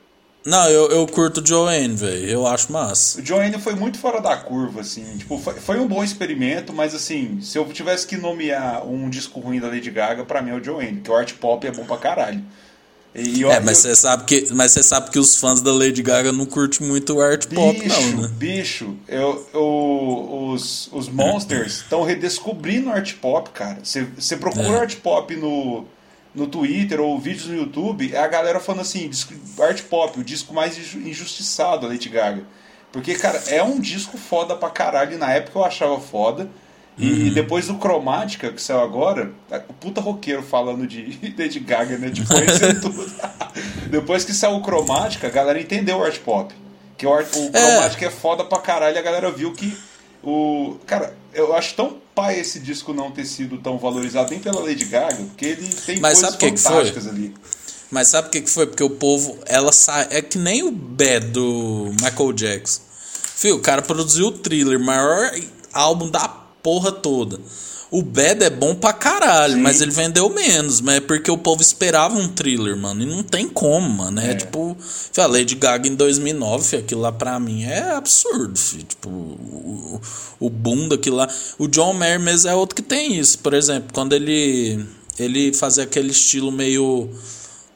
Não, 0.43 0.67
eu, 0.69 0.89
eu 0.89 1.07
curto 1.07 1.45
Joanne, 1.45 1.95
velho. 1.95 2.27
Eu 2.27 2.47
acho 2.47 2.71
massa. 2.71 3.21
O 3.21 3.25
Joanne 3.25 3.59
foi 3.59 3.75
muito 3.75 3.99
fora 3.99 4.19
da 4.19 4.35
curva, 4.37 4.81
assim. 4.81 5.17
Tipo, 5.17 5.37
foi, 5.37 5.53
foi, 5.55 5.79
um 5.79 5.87
bom 5.87 6.03
experimento, 6.03 6.73
mas 6.73 6.95
assim, 6.95 7.39
se 7.41 7.57
eu 7.57 7.65
tivesse 7.65 8.07
que 8.07 8.17
nomear 8.17 8.85
um 8.87 9.09
disco 9.09 9.39
ruim 9.39 9.59
da 9.59 9.67
Lady 9.67 9.91
Gaga, 9.91 10.25
pra 10.25 10.41
mim 10.41 10.51
é 10.51 10.55
o 10.55 10.63
Joanne, 10.63 11.01
que 11.01 11.11
o 11.11 11.15
art 11.15 11.33
pop 11.33 11.65
é 11.65 11.71
bom 11.71 11.85
pra 11.85 11.97
caralho. 11.97 12.43
E, 13.13 13.43
é, 13.43 13.59
mas 13.59 13.79
você 13.79 13.93
sabe 13.93 14.23
que, 14.23 14.47
mas 14.53 14.71
você 14.71 14.81
sabe 14.81 15.11
que 15.11 15.19
os 15.19 15.35
fãs 15.35 15.61
da 15.61 15.73
Lady 15.73 16.01
Gaga 16.01 16.31
não 16.31 16.45
curtem 16.45 16.87
muito 16.87 17.15
o 17.15 17.21
art 17.21 17.45
bicho, 17.45 17.61
pop, 17.61 17.87
não, 17.87 18.21
né? 18.21 18.27
Bicho, 18.29 18.95
eu, 19.05 19.47
eu, 19.53 20.49
os, 20.53 20.89
os 20.93 21.09
Monsters 21.09 21.81
estão 21.81 22.03
redescobrindo 22.03 22.89
o 22.89 22.93
art 22.93 23.13
pop, 23.15 23.49
cara. 23.49 23.79
Você 23.83 24.37
procura 24.37 24.69
é. 24.69 24.79
art 24.79 24.95
pop 24.95 25.35
no 25.35 25.85
no 26.33 26.47
Twitter 26.47 26.99
ou 27.01 27.19
vídeos 27.19 27.47
no 27.47 27.55
YouTube, 27.55 28.13
é 28.13 28.19
a 28.19 28.27
galera 28.27 28.59
falando 28.59 28.81
assim, 28.81 29.09
art 29.59 29.81
pop, 29.83 30.19
o 30.19 30.23
disco 30.23 30.53
mais 30.53 30.77
injustiçado 30.95 31.81
da 31.81 31.87
Lady 31.87 32.09
Gaga. 32.09 32.43
Porque, 32.91 33.15
cara, 33.15 33.41
é 33.47 33.63
um 33.63 33.79
disco 33.79 34.17
foda 34.17 34.55
pra 34.55 34.69
caralho. 34.69 35.17
Na 35.17 35.31
época 35.31 35.59
eu 35.59 35.65
achava 35.65 35.99
foda. 35.99 36.49
E 36.97 37.09
uhum. 37.09 37.33
depois 37.33 37.67
do 37.67 37.75
Cromática, 37.75 38.51
que 38.51 38.61
saiu 38.61 38.81
agora, 38.81 39.31
o 39.69 39.73
puta 39.73 40.01
roqueiro 40.01 40.43
falando 40.43 40.85
de 40.85 41.17
Lady 41.39 41.59
Gaga, 41.59 41.97
né? 41.97 42.09
De 42.09 42.25
conhecer 42.25 42.79
tudo. 42.81 43.09
depois 43.89 44.25
que 44.25 44.33
saiu 44.33 44.57
o 44.57 44.61
Cromática, 44.61 45.27
a 45.27 45.29
galera 45.29 45.59
entendeu 45.59 45.97
o 45.97 46.03
art 46.03 46.19
pop. 46.19 46.53
Que 46.97 47.07
o, 47.07 47.13
art, 47.13 47.27
o 47.33 47.49
Cromática 47.49 48.05
é. 48.05 48.07
é 48.09 48.11
foda 48.11 48.43
pra 48.43 48.59
caralho. 48.59 48.97
A 48.97 49.01
galera 49.01 49.31
viu 49.31 49.53
que 49.53 49.75
o. 50.21 50.77
Cara, 50.85 51.15
eu 51.33 51.55
acho 51.55 51.73
tão 51.75 51.97
pai 52.15 52.39
esse 52.39 52.59
disco 52.59 52.93
não 52.93 53.11
ter 53.11 53.25
sido 53.25 53.57
tão 53.57 53.77
valorizado 53.77 54.29
nem 54.31 54.39
pela 54.39 54.61
Lady 54.61 54.85
Gaga, 54.85 55.15
porque 55.15 55.45
ele 55.45 55.67
tem 55.67 55.99
Mas 55.99 56.19
coisas 56.19 56.39
sabe 56.39 56.57
fantásticas 56.57 57.03
que 57.03 57.09
foi? 57.09 57.17
ali. 57.19 57.33
Mas 57.89 58.07
sabe 58.07 58.27
o 58.29 58.31
que, 58.31 58.41
que 58.41 58.49
foi? 58.49 58.67
Porque 58.67 58.83
o 58.83 58.89
povo, 58.89 59.37
ela 59.45 59.73
sai. 59.73 60.07
É 60.11 60.21
que 60.21 60.37
nem 60.37 60.63
o 60.63 60.71
Bad 60.71 61.27
do 61.27 61.91
Michael 62.01 62.33
Jackson. 62.33 62.81
Fio, 63.35 63.57
o 63.57 63.59
cara 63.59 63.81
produziu 63.81 64.27
o 64.27 64.31
thriller, 64.31 64.79
maior 64.79 65.31
álbum 65.73 66.09
da 66.09 66.27
porra 66.29 66.91
toda. 66.91 67.39
O 67.91 68.01
Bad 68.01 68.41
é 68.41 68.49
bom 68.49 68.73
pra 68.73 68.93
caralho, 68.93 69.55
Sim. 69.55 69.61
mas 69.61 69.81
ele 69.81 69.91
vendeu 69.91 70.29
menos. 70.29 70.79
Mas 70.79 70.95
é 70.95 70.99
porque 71.01 71.29
o 71.29 71.37
povo 71.37 71.61
esperava 71.61 72.17
um 72.17 72.29
thriller, 72.29 72.77
mano. 72.77 73.03
E 73.03 73.05
não 73.05 73.21
tem 73.21 73.49
como, 73.49 73.89
mano. 73.89 74.21
É, 74.21 74.31
é. 74.31 74.35
tipo. 74.35 74.77
a 75.17 75.25
Lady 75.27 75.55
Gaga 75.55 75.89
em 75.89 75.95
2009, 75.95 76.77
aquilo 76.77 77.01
lá 77.01 77.11
pra 77.11 77.37
mim 77.37 77.65
é 77.65 77.91
absurdo, 77.91 78.57
filho. 78.57 78.83
Tipo, 78.83 79.09
o, 79.09 80.01
o 80.39 80.49
boom 80.49 80.87
daquilo 80.87 81.17
lá. 81.17 81.27
O 81.59 81.67
John 81.67 81.91
Mayer 81.91 82.17
mesmo 82.17 82.49
é 82.49 82.55
outro 82.55 82.77
que 82.77 82.81
tem 82.81 83.19
isso. 83.19 83.37
Por 83.39 83.53
exemplo, 83.53 83.89
quando 83.93 84.13
ele. 84.13 84.85
Ele 85.19 85.53
fazia 85.53 85.83
aquele 85.83 86.11
estilo 86.11 86.49
meio 86.49 87.09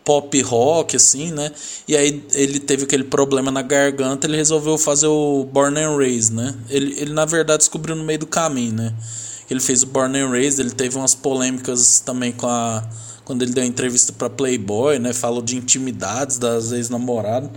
pop 0.05 0.41
rock, 0.43 0.95
assim, 0.95 1.31
né? 1.31 1.51
E 1.87 1.97
aí 1.97 2.23
ele 2.33 2.59
teve 2.59 2.85
aquele 2.85 3.03
problema 3.03 3.51
na 3.51 3.61
garganta, 3.61 4.25
ele 4.25 4.37
resolveu 4.37 4.77
fazer 4.77 5.07
o 5.07 5.43
Born 5.51 5.77
and 5.77 5.97
Raised, 5.97 6.33
né? 6.33 6.55
Ele, 6.69 6.95
ele 6.97 7.11
na 7.11 7.25
verdade 7.25 7.59
descobriu 7.59 7.95
no 7.95 8.03
meio 8.03 8.19
do 8.19 8.27
caminho, 8.27 8.73
né? 8.73 8.93
Ele 9.49 9.59
fez 9.59 9.83
o 9.83 9.87
Born 9.87 10.17
and 10.17 10.29
Raised, 10.29 10.59
ele 10.59 10.71
teve 10.71 10.97
umas 10.97 11.13
polêmicas 11.13 11.99
também 11.99 12.31
com 12.31 12.47
a 12.47 12.83
quando 13.25 13.41
ele 13.41 13.51
deu 13.51 13.63
entrevista 13.63 14.13
para 14.13 14.29
Playboy, 14.29 14.99
né? 14.99 15.11
Falou 15.11 15.41
de 15.41 15.57
intimidades 15.57 16.37
das 16.37 16.71
ex-namoradas. 16.71 17.49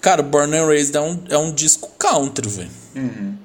Cara, 0.00 0.20
Born 0.20 0.54
and 0.56 0.66
Raised 0.66 0.96
é 0.96 1.00
um, 1.00 1.20
é 1.28 1.38
um 1.38 1.52
disco 1.52 1.90
country, 1.96 2.48
velho. 2.48 2.70
Uhum. 2.96 3.36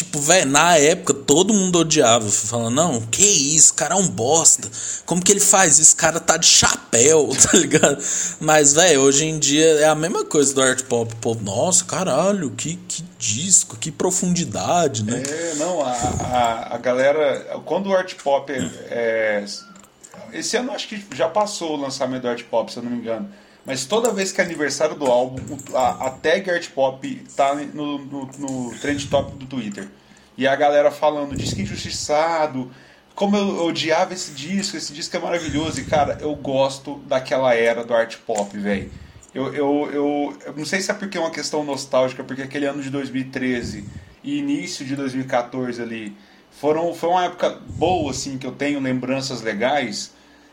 Tipo, 0.00 0.18
velho, 0.18 0.50
na 0.50 0.78
época 0.78 1.12
todo 1.12 1.52
mundo 1.52 1.80
odiava, 1.80 2.26
falando, 2.26 2.74
não, 2.74 3.02
que 3.02 3.22
isso, 3.22 3.74
cara 3.74 3.94
é 3.94 3.98
um 3.98 4.08
bosta. 4.08 4.66
Como 5.04 5.22
que 5.22 5.30
ele 5.30 5.40
faz 5.40 5.78
isso? 5.78 5.94
Cara 5.94 6.18
tá 6.18 6.38
de 6.38 6.46
chapéu, 6.46 7.28
tá 7.36 7.58
ligado? 7.58 8.02
Mas, 8.40 8.72
velho, 8.72 9.02
hoje 9.02 9.26
em 9.26 9.38
dia 9.38 9.66
é 9.72 9.84
a 9.84 9.94
mesma 9.94 10.24
coisa 10.24 10.54
do 10.54 10.62
art 10.62 10.82
pop. 10.84 11.14
Pô, 11.16 11.34
nossa, 11.34 11.84
caralho, 11.84 12.50
que, 12.52 12.76
que 12.88 13.04
disco, 13.18 13.76
que 13.76 13.92
profundidade, 13.92 15.04
né? 15.04 15.22
É, 15.22 15.54
não, 15.56 15.82
a, 15.82 15.90
a, 15.92 16.74
a 16.76 16.78
galera. 16.78 17.60
Quando 17.66 17.90
o 17.90 17.94
art 17.94 18.14
pop 18.24 18.50
é, 18.50 18.70
é, 18.88 19.44
Esse 20.32 20.56
ano 20.56 20.72
acho 20.72 20.88
que 20.88 21.04
já 21.14 21.28
passou 21.28 21.76
o 21.76 21.76
lançamento 21.76 22.22
do 22.22 22.28
art 22.28 22.42
pop, 22.44 22.72
se 22.72 22.78
eu 22.78 22.82
não 22.82 22.90
me 22.90 22.96
engano. 22.96 23.30
Mas 23.64 23.84
toda 23.84 24.12
vez 24.12 24.32
que 24.32 24.40
é 24.40 24.44
aniversário 24.44 24.96
do 24.96 25.06
álbum, 25.06 25.42
a, 25.74 26.06
a 26.06 26.10
tag 26.10 26.50
Art 26.50 26.68
Pop 26.70 27.24
tá 27.36 27.54
no, 27.54 27.98
no, 27.98 28.30
no 28.38 28.78
trend 28.78 29.06
top 29.08 29.32
do 29.36 29.46
Twitter. 29.46 29.88
e 30.36 30.46
a 30.46 30.56
galera 30.56 30.90
falando, 30.90 31.36
disco 31.36 31.60
injustiçado, 31.60 32.70
como 33.14 33.36
eu 33.36 33.66
odiava 33.66 34.14
esse 34.14 34.32
disco, 34.32 34.78
esse 34.78 34.94
disco 34.94 35.14
é 35.14 35.20
maravilhoso. 35.20 35.78
E, 35.78 35.84
cara, 35.84 36.16
eu 36.22 36.34
gosto 36.34 36.96
daquela 37.06 37.54
era 37.54 37.84
do 37.84 37.92
art 37.92 38.16
pop, 38.26 38.56
velho. 38.56 38.90
Eu, 39.34 39.54
eu, 39.54 39.90
eu, 39.92 40.38
eu, 40.46 40.52
não 40.56 40.64
sei 40.64 40.80
se 40.80 40.90
é 40.90 40.94
porque 40.94 41.18
é 41.18 41.20
uma 41.20 41.30
questão 41.30 41.62
nostálgica, 41.62 42.24
porque 42.24 42.42
aquele 42.42 42.64
ano 42.66 42.82
de 42.82 42.88
2013 42.88 43.84
e 44.24 44.38
início 44.38 44.84
de 44.86 44.96
2014 44.96 45.80
ali 45.80 46.16
foram, 46.50 46.92
foi 46.94 47.10
uma 47.10 47.24
época 47.26 47.60
boa, 47.76 48.10
assim, 48.10 48.38
que 48.38 48.46
eu 48.46 48.52
tenho 48.52 48.80
lembranças 48.80 49.42
legais. 49.42 50.12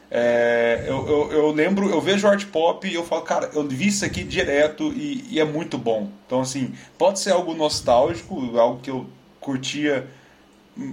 É, 0.10 0.86
eu, 0.88 1.06
eu, 1.08 1.32
eu, 1.32 1.52
lembro, 1.52 1.90
eu 1.90 2.00
vejo 2.00 2.28
art 2.28 2.46
pop 2.46 2.88
e 2.88 2.94
eu 2.94 3.04
falo, 3.04 3.24
cara, 3.24 3.50
eu 3.54 3.68
vi 3.68 3.88
isso 3.88 4.06
aqui 4.06 4.24
direto 4.24 4.94
e, 4.94 5.26
e, 5.30 5.40
é 5.40 5.44
muito 5.44 5.78
bom. 5.78 6.10
Então, 6.26 6.42
assim, 6.42 6.74
pode 6.98 7.20
ser 7.20 7.32
algo 7.32 7.54
nostálgico, 7.54 8.58
algo 8.58 8.80
que 8.82 8.90
eu 8.90 9.06
curtia, 9.42 10.08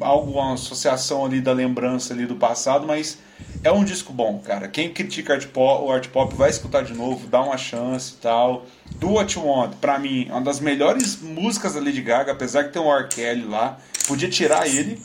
algo, 0.01 0.33
uma 0.33 0.55
associação 0.55 1.25
ali 1.25 1.41
da 1.41 1.53
lembrança 1.53 2.13
ali 2.13 2.27
do 2.27 2.35
passado, 2.35 2.87
mas 2.87 3.19
é 3.63 3.71
um 3.71 3.85
disco 3.85 4.13
bom, 4.13 4.41
cara. 4.41 4.67
Quem 4.67 4.93
critica 4.93 5.35
art 5.35 5.47
pop, 5.47 5.85
o 5.85 5.93
art 5.93 6.09
pop 6.09 6.35
vai 6.35 6.51
escutar 6.51 6.83
de 6.83 6.93
novo, 6.93 7.29
dá 7.29 7.41
uma 7.41 7.57
chance 7.57 8.15
e 8.15 8.17
tal. 8.17 8.67
Do 8.97 9.13
What 9.13 9.37
You 9.37 9.47
Want, 9.47 9.75
pra 9.77 9.97
mim, 9.97 10.27
é 10.29 10.33
uma 10.33 10.43
das 10.43 10.59
melhores 10.59 11.21
músicas 11.21 11.75
da 11.75 11.81
Lady 11.81 12.03
Gaga, 12.03 12.33
apesar 12.33 12.65
que 12.65 12.73
tem 12.73 12.83
um 12.83 12.93
R. 12.93 13.07
Kelly 13.09 13.45
lá. 13.45 13.79
Podia 14.09 14.29
tirar 14.29 14.67
ele, 14.67 15.01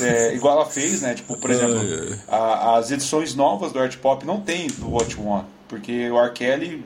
é, 0.00 0.34
igual 0.34 0.60
ela 0.60 0.66
fez, 0.66 1.02
né? 1.02 1.14
Tipo, 1.14 1.36
por 1.36 1.50
exemplo, 1.50 1.78
a, 2.28 2.76
as 2.76 2.90
edições 2.90 3.34
novas 3.34 3.72
do 3.72 3.78
Art 3.78 3.96
Pop 3.96 4.24
não 4.26 4.40
tem 4.40 4.66
do 4.68 4.90
What 4.90 5.14
You 5.14 5.26
Want, 5.26 5.46
porque 5.68 6.10
o 6.10 6.18
R. 6.18 6.32
Kelly. 6.32 6.84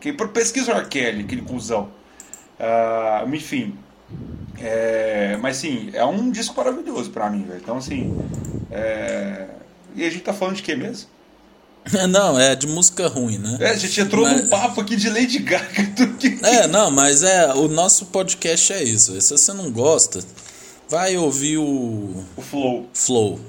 Quem 0.00 0.14
pesquisa 0.14 0.72
o 0.72 0.76
R. 0.76 0.86
Kelly, 0.86 1.24
aquele 1.24 1.42
cuzão. 1.42 1.90
Uh, 2.58 3.34
enfim. 3.34 3.76
É, 4.58 5.38
mas 5.40 5.56
sim, 5.56 5.90
é 5.92 6.04
um 6.04 6.30
disco 6.30 6.54
maravilhoso 6.56 7.10
pra 7.10 7.30
mim, 7.30 7.44
velho. 7.44 7.60
Então, 7.62 7.76
assim. 7.76 8.18
É, 8.70 9.46
e 9.94 10.04
a 10.04 10.10
gente 10.10 10.22
tá 10.22 10.32
falando 10.32 10.56
de 10.56 10.62
quê 10.62 10.76
mesmo? 10.76 11.08
Não, 12.08 12.38
é 12.38 12.54
de 12.54 12.66
música 12.66 13.08
ruim, 13.08 13.38
né? 13.38 13.56
É, 13.60 13.70
a 13.70 13.76
gente 13.76 14.00
entrou 14.00 14.24
mas... 14.24 14.42
num 14.42 14.48
papo 14.48 14.80
aqui 14.80 14.96
de 14.96 15.08
Lady 15.08 15.38
Gaga. 15.38 15.82
Do 15.96 16.08
que... 16.14 16.38
É, 16.42 16.66
não, 16.66 16.90
mas 16.90 17.22
é, 17.22 17.52
o 17.54 17.68
nosso 17.68 18.06
podcast 18.06 18.72
é 18.72 18.82
isso. 18.82 19.18
Se 19.20 19.32
você 19.32 19.52
não 19.52 19.70
gosta, 19.70 20.20
vai 20.90 21.16
ouvir 21.16 21.58
o. 21.58 22.24
O 22.36 22.42
Flow. 22.42 22.86
Flow. 22.92 23.40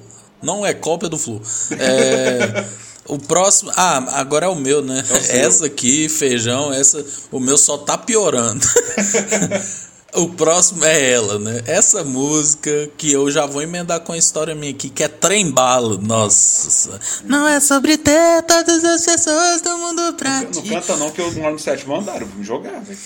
Não 0.42 0.66
é 0.66 0.74
cópia 0.74 1.10
do 1.10 1.18
Flow. 1.18 1.42
É. 1.72 2.64
o 3.08 3.18
próximo. 3.18 3.72
Ah, 3.76 4.20
agora 4.20 4.46
é 4.46 4.50
o 4.50 4.56
meu, 4.56 4.82
né? 4.82 5.04
É 5.10 5.14
o 5.14 5.46
essa 5.46 5.66
aqui, 5.66 6.08
feijão, 6.08 6.72
essa. 6.72 7.04
O 7.32 7.40
meu 7.40 7.58
só 7.58 7.78
tá 7.80 7.98
piorando. 7.98 8.66
O 10.14 10.28
próximo 10.28 10.84
é 10.84 11.12
ela, 11.12 11.40
né? 11.40 11.62
Essa 11.66 12.04
música 12.04 12.90
que 12.98 13.12
eu 13.14 13.32
já 13.32 13.46
vou 13.46 13.62
emendar 13.62 14.02
com 14.02 14.12
a 14.12 14.18
história 14.18 14.54
minha 14.54 14.72
aqui, 14.74 14.90
que 14.90 15.04
é 15.04 15.08
Trembalo. 15.08 15.98
Nossa. 15.98 17.00
Não 17.24 17.48
é 17.48 17.62
sobre 17.62 17.98
ter 17.98 18.44
todas 18.44 18.84
as 18.84 19.06
pessoas 19.06 19.62
do 19.62 19.78
mundo 19.78 20.14
pra 20.16 20.42
não, 20.42 20.52
ti. 20.52 20.70
Não 20.70 20.82
canta 20.82 20.98
não, 20.98 21.12
que 21.12 21.22
eu 21.22 21.32
moro 21.32 21.54
no 21.54 21.60
sétimo 21.60 21.96
andar, 21.96 22.22
eu 22.22 22.28
vou 22.28 22.44
jogar, 22.44 22.82
velho. 22.82 23.00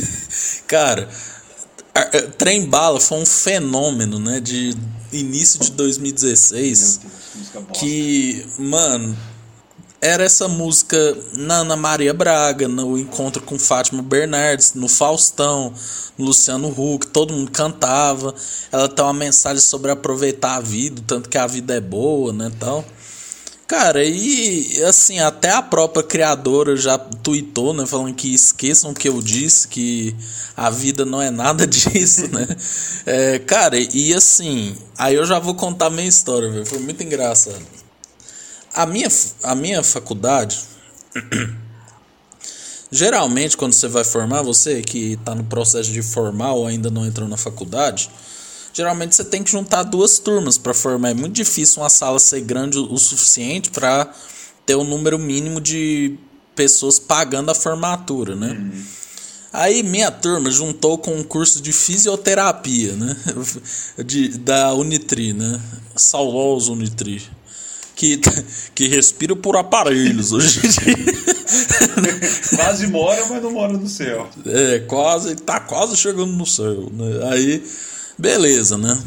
Cara, 0.66 1.08
Trem 2.38 2.66
Bala 2.66 3.00
foi 3.00 3.18
um 3.18 3.26
fenômeno, 3.26 4.18
né? 4.18 4.40
De 4.40 4.76
início 5.12 5.60
de 5.60 5.72
2016. 5.72 7.00
Deus, 7.00 7.66
que, 7.74 8.46
mano, 8.58 9.16
era 10.00 10.24
essa 10.24 10.48
música 10.48 11.16
na 11.34 11.56
Ana 11.56 11.76
Maria 11.76 12.14
Braga, 12.14 12.66
no 12.66 12.96
encontro 12.96 13.42
com 13.42 13.58
Fátima 13.58 14.02
Bernardes, 14.02 14.72
no 14.74 14.88
Faustão, 14.88 15.74
no 16.16 16.26
Luciano 16.26 16.68
Huck, 16.68 17.06
todo 17.08 17.34
mundo 17.34 17.50
cantava. 17.50 18.34
Ela 18.72 18.88
tem 18.88 19.04
uma 19.04 19.12
mensagem 19.12 19.60
sobre 19.60 19.90
aproveitar 19.90 20.56
a 20.56 20.60
vida, 20.60 21.02
tanto 21.06 21.28
que 21.28 21.36
a 21.36 21.46
vida 21.46 21.74
é 21.74 21.80
boa, 21.80 22.32
né, 22.32 22.50
tal. 22.58 22.84
Cara, 23.70 24.02
e 24.04 24.82
assim, 24.82 25.20
até 25.20 25.50
a 25.50 25.62
própria 25.62 26.02
criadora 26.02 26.76
já 26.76 26.98
tweetou, 26.98 27.72
né, 27.72 27.86
falando 27.86 28.12
que 28.12 28.34
esqueçam 28.34 28.90
o 28.90 28.94
que 28.94 29.08
eu 29.08 29.22
disse, 29.22 29.68
que 29.68 30.12
a 30.56 30.68
vida 30.70 31.04
não 31.04 31.22
é 31.22 31.30
nada 31.30 31.64
disso, 31.70 32.26
né? 32.34 32.48
É, 33.06 33.38
cara, 33.38 33.78
e 33.78 34.12
assim, 34.12 34.76
aí 34.98 35.14
eu 35.14 35.24
já 35.24 35.38
vou 35.38 35.54
contar 35.54 35.86
a 35.86 35.90
minha 35.90 36.08
história, 36.08 36.50
velho, 36.50 36.66
foi 36.66 36.80
muito 36.80 37.00
engraçado. 37.04 37.64
A 38.74 38.84
minha, 38.86 39.06
a 39.44 39.54
minha 39.54 39.84
faculdade, 39.84 40.64
geralmente 42.90 43.56
quando 43.56 43.72
você 43.72 43.86
vai 43.86 44.02
formar, 44.02 44.42
você 44.42 44.82
que 44.82 45.12
está 45.12 45.32
no 45.32 45.44
processo 45.44 45.92
de 45.92 46.02
formar 46.02 46.54
ou 46.54 46.66
ainda 46.66 46.90
não 46.90 47.06
entrou 47.06 47.28
na 47.28 47.36
faculdade, 47.36 48.10
geralmente 48.72 49.14
você 49.14 49.24
tem 49.24 49.42
que 49.42 49.50
juntar 49.50 49.82
duas 49.82 50.18
turmas 50.18 50.58
para 50.58 50.74
formar. 50.74 51.10
É 51.10 51.14
muito 51.14 51.34
difícil 51.34 51.82
uma 51.82 51.90
sala 51.90 52.18
ser 52.18 52.40
grande 52.40 52.78
o 52.78 52.98
suficiente 52.98 53.70
para 53.70 54.12
ter 54.66 54.74
o 54.74 54.80
um 54.80 54.84
número 54.84 55.18
mínimo 55.18 55.60
de 55.60 56.16
pessoas 56.54 56.98
pagando 56.98 57.50
a 57.50 57.54
formatura, 57.54 58.36
né? 58.36 58.50
Uhum. 58.50 58.82
Aí 59.52 59.82
minha 59.82 60.10
turma 60.10 60.50
juntou 60.50 60.96
com 60.96 61.12
um 61.14 61.24
curso 61.24 61.60
de 61.60 61.72
fisioterapia, 61.72 62.94
né? 62.94 63.16
De, 64.04 64.38
da 64.38 64.72
Unitri, 64.74 65.32
né? 65.32 65.60
Sauloso 65.96 66.72
Unitri. 66.72 67.22
Que, 67.96 68.20
que 68.74 68.86
respira 68.86 69.34
por 69.34 69.56
aparelhos 69.56 70.32
hoje 70.32 70.60
em 70.64 70.68
dia. 70.68 71.14
quase 72.56 72.86
mora, 72.86 73.26
mas 73.28 73.42
não 73.42 73.50
mora 73.50 73.72
no 73.72 73.88
céu. 73.88 74.28
É, 74.46 74.78
quase, 74.80 75.34
tá 75.34 75.58
quase 75.58 75.96
chegando 75.96 76.32
no 76.32 76.46
céu, 76.46 76.88
né? 76.92 77.32
Aí 77.32 77.64
Beleza, 78.20 78.76
né? 78.76 79.02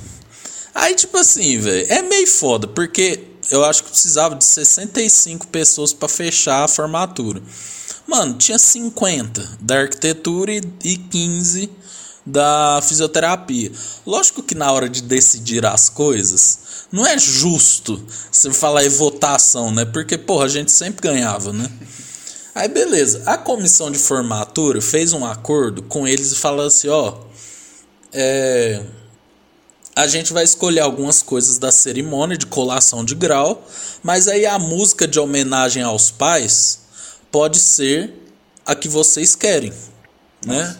Aí, 0.73 0.95
tipo 0.95 1.15
assim, 1.17 1.59
velho, 1.59 1.85
é 1.87 2.01
meio 2.01 2.25
foda, 2.25 2.67
porque 2.67 3.23
eu 3.51 3.63
acho 3.63 3.83
que 3.83 3.91
precisava 3.91 4.33
de 4.33 4.43
65 4.43 5.45
pessoas 5.47 5.93
para 5.93 6.09
fechar 6.09 6.63
a 6.63 6.67
formatura. 6.67 7.39
Mano, 8.07 8.33
tinha 8.33 8.57
50 8.57 9.59
da 9.61 9.81
arquitetura 9.81 10.51
e 10.51 10.97
15 10.97 11.69
da 12.25 12.81
fisioterapia. 12.81 13.71
Lógico 14.03 14.41
que 14.41 14.55
na 14.55 14.71
hora 14.71 14.89
de 14.89 15.03
decidir 15.03 15.63
as 15.63 15.89
coisas, 15.89 16.87
não 16.91 17.05
é 17.05 17.15
justo 17.19 18.03
você 18.31 18.51
falar 18.51 18.83
em 18.83 18.89
votação, 18.89 19.69
né? 19.69 19.85
Porque, 19.85 20.17
porra, 20.17 20.45
a 20.45 20.49
gente 20.49 20.71
sempre 20.71 21.07
ganhava, 21.07 21.53
né? 21.53 21.69
Aí, 22.55 22.67
beleza. 22.67 23.21
A 23.27 23.37
comissão 23.37 23.91
de 23.91 23.99
formatura 23.99 24.81
fez 24.81 25.13
um 25.13 25.23
acordo 25.23 25.83
com 25.83 26.07
eles 26.07 26.31
e 26.31 26.35
falou 26.35 26.65
assim: 26.65 26.87
ó, 26.87 27.19
é 28.11 28.81
a 29.95 30.07
gente 30.07 30.33
vai 30.33 30.43
escolher 30.43 30.79
algumas 30.79 31.21
coisas 31.21 31.57
da 31.57 31.71
cerimônia 31.71 32.37
de 32.37 32.45
colação 32.45 33.05
de 33.05 33.13
grau, 33.15 33.67
mas 34.01 34.27
aí 34.27 34.45
a 34.45 34.57
música 34.57 35.07
de 35.07 35.19
homenagem 35.19 35.83
aos 35.83 36.09
pais 36.09 36.79
pode 37.31 37.59
ser 37.59 38.11
a 38.65 38.73
que 38.75 38.87
vocês 38.87 39.35
querem, 39.35 39.73
né? 40.45 40.75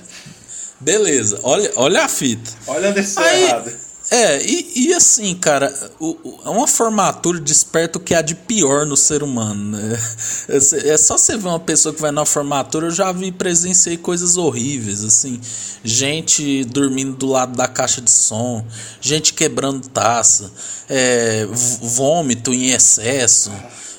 Beleza, 0.80 1.40
olha, 1.44 1.72
olha 1.76 2.04
a 2.04 2.10
fita. 2.10 2.52
Olha 2.68 2.90
a 2.90 3.22
aí, 3.22 3.44
errada. 3.44 3.83
É, 4.14 4.46
e, 4.46 4.90
e 4.90 4.94
assim, 4.94 5.34
cara, 5.34 5.74
o, 6.00 6.12
o, 6.24 6.40
é 6.46 6.50
uma 6.50 6.68
formatura 6.68 7.40
desperta 7.40 7.98
o 7.98 8.02
que 8.02 8.14
há 8.14 8.22
de 8.22 8.36
pior 8.36 8.86
no 8.86 8.96
ser 8.96 9.24
humano, 9.24 9.76
né? 9.76 10.00
É, 10.48 10.90
é 10.90 10.98
só 10.98 11.18
você 11.18 11.36
ver 11.36 11.48
uma 11.48 11.60
pessoa 11.60 11.96
que 11.96 12.02
vai 12.02 12.12
na 12.12 12.26
formatura, 12.26 12.88
eu 12.88 12.92
já 12.92 13.12
vi, 13.12 13.32
presenciei 13.32 13.98
coisas 13.98 14.38
horríveis, 14.38 15.04
assim. 15.04 15.42
Gente 15.84 16.64
dormindo 16.66 17.16
do 17.16 17.28
lado 17.28 17.56
da 17.56 17.68
caixa 17.68 18.02
de 18.02 18.12
som, 18.12 18.64
gente 19.02 19.34
quebrando 19.34 19.88
taça, 19.88 20.52
é, 20.88 21.48
vômito 21.82 22.54
em 22.54 22.72
excesso, 22.72 23.52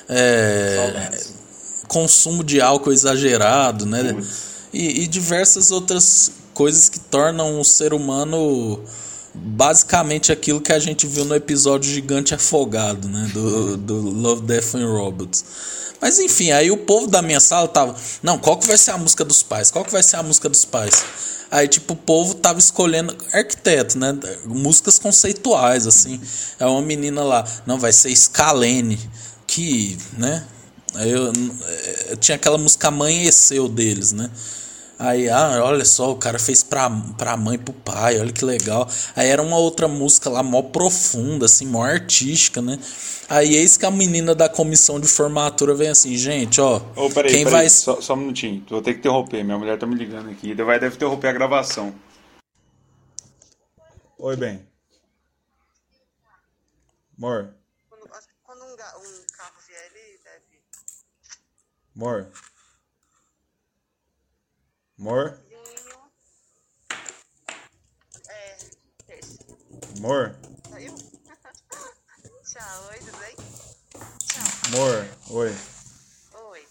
é, 0.07 1.19
consumo 1.89 2.41
de 2.41 2.61
álcool 2.61 2.93
exagerado, 2.93 3.85
né? 3.85 4.15
E, 4.71 5.01
e 5.01 5.07
diversas 5.07 5.71
outras 5.71 6.31
coisas 6.53 6.87
que 6.87 6.99
tornam 6.99 7.59
o 7.59 7.65
ser 7.65 7.93
humano 7.93 8.81
basicamente 9.35 10.31
aquilo 10.31 10.61
que 10.61 10.71
a 10.71 10.79
gente 10.79 11.05
viu 11.05 11.25
no 11.25 11.35
episódio 11.35 11.91
Gigante 11.91 12.33
Afogado, 12.33 13.07
né? 13.07 13.29
Do, 13.33 13.77
do 13.77 13.95
Love, 13.95 14.43
Death 14.43 14.75
and 14.75 14.87
Robots. 14.87 15.45
Mas 16.01 16.19
enfim, 16.19 16.51
aí 16.51 16.71
o 16.71 16.77
povo 16.77 17.07
da 17.07 17.21
minha 17.21 17.39
sala 17.39 17.67
tava. 17.67 17.95
Não, 18.21 18.37
qual 18.37 18.57
que 18.57 18.67
vai 18.67 18.77
ser 18.77 18.91
a 18.91 18.97
música 18.97 19.23
dos 19.25 19.41
pais? 19.43 19.71
Qual 19.71 19.83
que 19.83 19.91
vai 19.91 20.03
ser 20.03 20.17
a 20.17 20.23
música 20.23 20.49
dos 20.49 20.65
pais? 20.65 21.03
Aí, 21.51 21.67
tipo, 21.67 21.93
o 21.93 21.95
povo 21.95 22.33
tava 22.33 22.59
escolhendo 22.59 23.15
arquiteto, 23.31 23.97
né? 23.97 24.17
Músicas 24.45 24.99
conceituais, 24.99 25.87
assim. 25.87 26.19
É 26.59 26.65
uma 26.65 26.81
menina 26.81 27.23
lá. 27.23 27.45
Não, 27.65 27.77
vai 27.77 27.93
ser 27.93 28.15
Scalene. 28.15 28.99
Que, 29.47 29.97
né? 30.17 30.43
Aí 30.95 31.11
eu, 31.11 31.31
eu 32.09 32.17
tinha 32.17 32.35
aquela 32.35 32.57
música 32.57 32.87
Amanheceu 32.87 33.69
deles, 33.69 34.11
né? 34.11 34.29
Aí, 34.97 35.29
ah, 35.29 35.61
olha 35.61 35.83
só, 35.83 36.11
o 36.11 36.15
cara 36.15 36.39
fez 36.39 36.63
pra, 36.63 36.89
pra 37.17 37.35
mãe 37.35 37.55
e 37.55 37.57
pro 37.57 37.73
pai, 37.73 38.17
olha 38.17 38.31
que 38.31 38.45
legal. 38.45 38.87
Aí 39.13 39.27
era 39.27 39.41
uma 39.41 39.57
outra 39.57 39.89
música 39.89 40.29
lá, 40.29 40.41
mó 40.41 40.61
profunda, 40.61 41.45
assim, 41.45 41.65
mó 41.65 41.83
artística, 41.83 42.61
né? 42.61 42.79
Aí 43.27 43.55
eis 43.55 43.75
que 43.75 43.85
a 43.85 43.91
menina 43.91 44.33
da 44.33 44.47
comissão 44.47 44.99
de 44.99 45.07
formatura 45.07 45.75
vem 45.75 45.89
assim, 45.89 46.15
gente, 46.15 46.61
ó. 46.61 46.81
Oh, 46.95 47.09
peraí, 47.09 47.31
quem 47.31 47.43
peraí, 47.43 47.59
vai. 47.61 47.69
Só, 47.69 47.99
só 47.99 48.13
um 48.13 48.17
minutinho, 48.17 48.65
vou 48.69 48.81
ter 48.81 48.93
que 48.93 48.99
interromper, 48.99 49.43
minha 49.43 49.57
mulher 49.57 49.77
tá 49.77 49.85
me 49.85 49.95
ligando 49.95 50.29
aqui, 50.29 50.53
vai, 50.53 50.79
deve 50.79 50.95
interromper 50.95 51.27
a 51.27 51.33
gravação. 51.33 51.93
Oi, 54.17 54.35
bem. 54.37 54.65
Mor. 57.17 57.53
Quando, 57.89 58.09
quando 58.43 58.61
um, 58.63 58.71
um 58.71 59.25
carro 59.37 59.59
vier, 59.67 59.91
ele 59.93 60.19
deve. 60.23 60.61
Mor. 61.93 62.27
Mor. 64.97 65.37
É, 68.29 68.57
esse. 69.09 69.39
Mor. 69.99 70.35
Saiu? 70.69 70.95
Tchau, 72.43 72.87
oi, 72.89 72.99
tudo 72.99 73.17
bem? 73.17 73.35
Tchau. 74.25 74.71
Mor. 74.71 75.07
Oi. 75.31 75.55
Oi. 76.33 76.67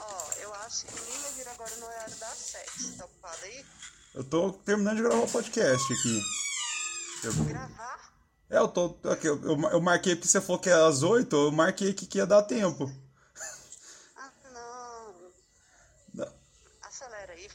Ó, 0.00 0.32
eu 0.40 0.54
acho 0.54 0.86
que 0.86 0.94
ninguém 1.00 1.18
vai 1.20 1.32
vir 1.32 1.48
agora 1.48 1.76
no 1.76 1.86
horário 1.86 2.16
das 2.16 2.38
sete. 2.38 2.96
Tá 2.96 3.04
ocupado 3.04 3.44
aí? 3.44 3.64
Eu 4.14 4.24
tô 4.24 4.52
terminando 4.52 4.96
de 4.96 5.02
gravar 5.02 5.22
o 5.24 5.30
podcast 5.30 5.92
aqui. 5.92 6.22
Gravar? 7.48 8.12
É, 8.50 8.58
eu 8.58 8.68
tô. 8.68 8.98
Aqui, 9.08 9.26
eu, 9.26 9.40
eu 9.42 9.70
eu 9.70 9.80
marquei 9.80 10.14
porque 10.14 10.28
você 10.28 10.40
falou 10.40 10.60
que 10.60 10.68
é 10.68 10.74
às 10.74 11.02
8, 11.02 11.34
eu 11.34 11.52
marquei 11.52 11.90
aqui 11.90 12.06
que 12.06 12.18
ia 12.18 12.26
dar 12.26 12.42
tempo. 12.42 12.92
Ah, 14.16 14.30
não. 14.52 15.32
Não. 16.12 16.34
Acelera 16.82 17.32
aí, 17.32 17.48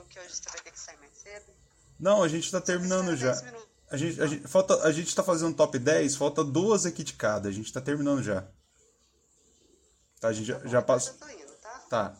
ele 0.00 0.08
que 0.08 0.18
hoje 0.18 0.34
você 0.34 0.48
vai 0.50 0.60
ter 0.60 0.70
que 0.72 0.80
sair 0.80 0.98
mais 0.98 1.12
cedo. 1.16 1.52
Não, 1.98 2.22
a 2.22 2.28
gente 2.28 2.50
tá 2.50 2.60
terminando 2.60 3.16
já. 3.16 3.30
Dez 3.32 3.42
minutos. 3.42 3.68
A 3.90 3.96
gente, 3.96 4.22
a, 4.22 4.26
gente, 4.26 4.46
falta, 4.48 4.82
a 4.84 4.92
gente 4.92 5.14
tá 5.14 5.22
fazendo 5.22 5.54
top 5.56 5.78
10, 5.78 6.14
falta 6.16 6.44
duas 6.44 6.86
aqui 6.86 7.02
de 7.02 7.12
cada. 7.14 7.48
A 7.48 7.52
gente 7.52 7.72
tá 7.72 7.80
terminando 7.80 8.22
já. 8.22 8.46
Tá, 10.20 10.28
a 10.28 10.32
gente 10.32 10.46
já, 10.46 10.58
já 10.66 10.78
Eu 10.78 10.82
passou. 10.84 11.14
tô 11.14 11.28
indo, 11.28 11.52
tá? 11.60 11.78
Tá. 11.90 12.16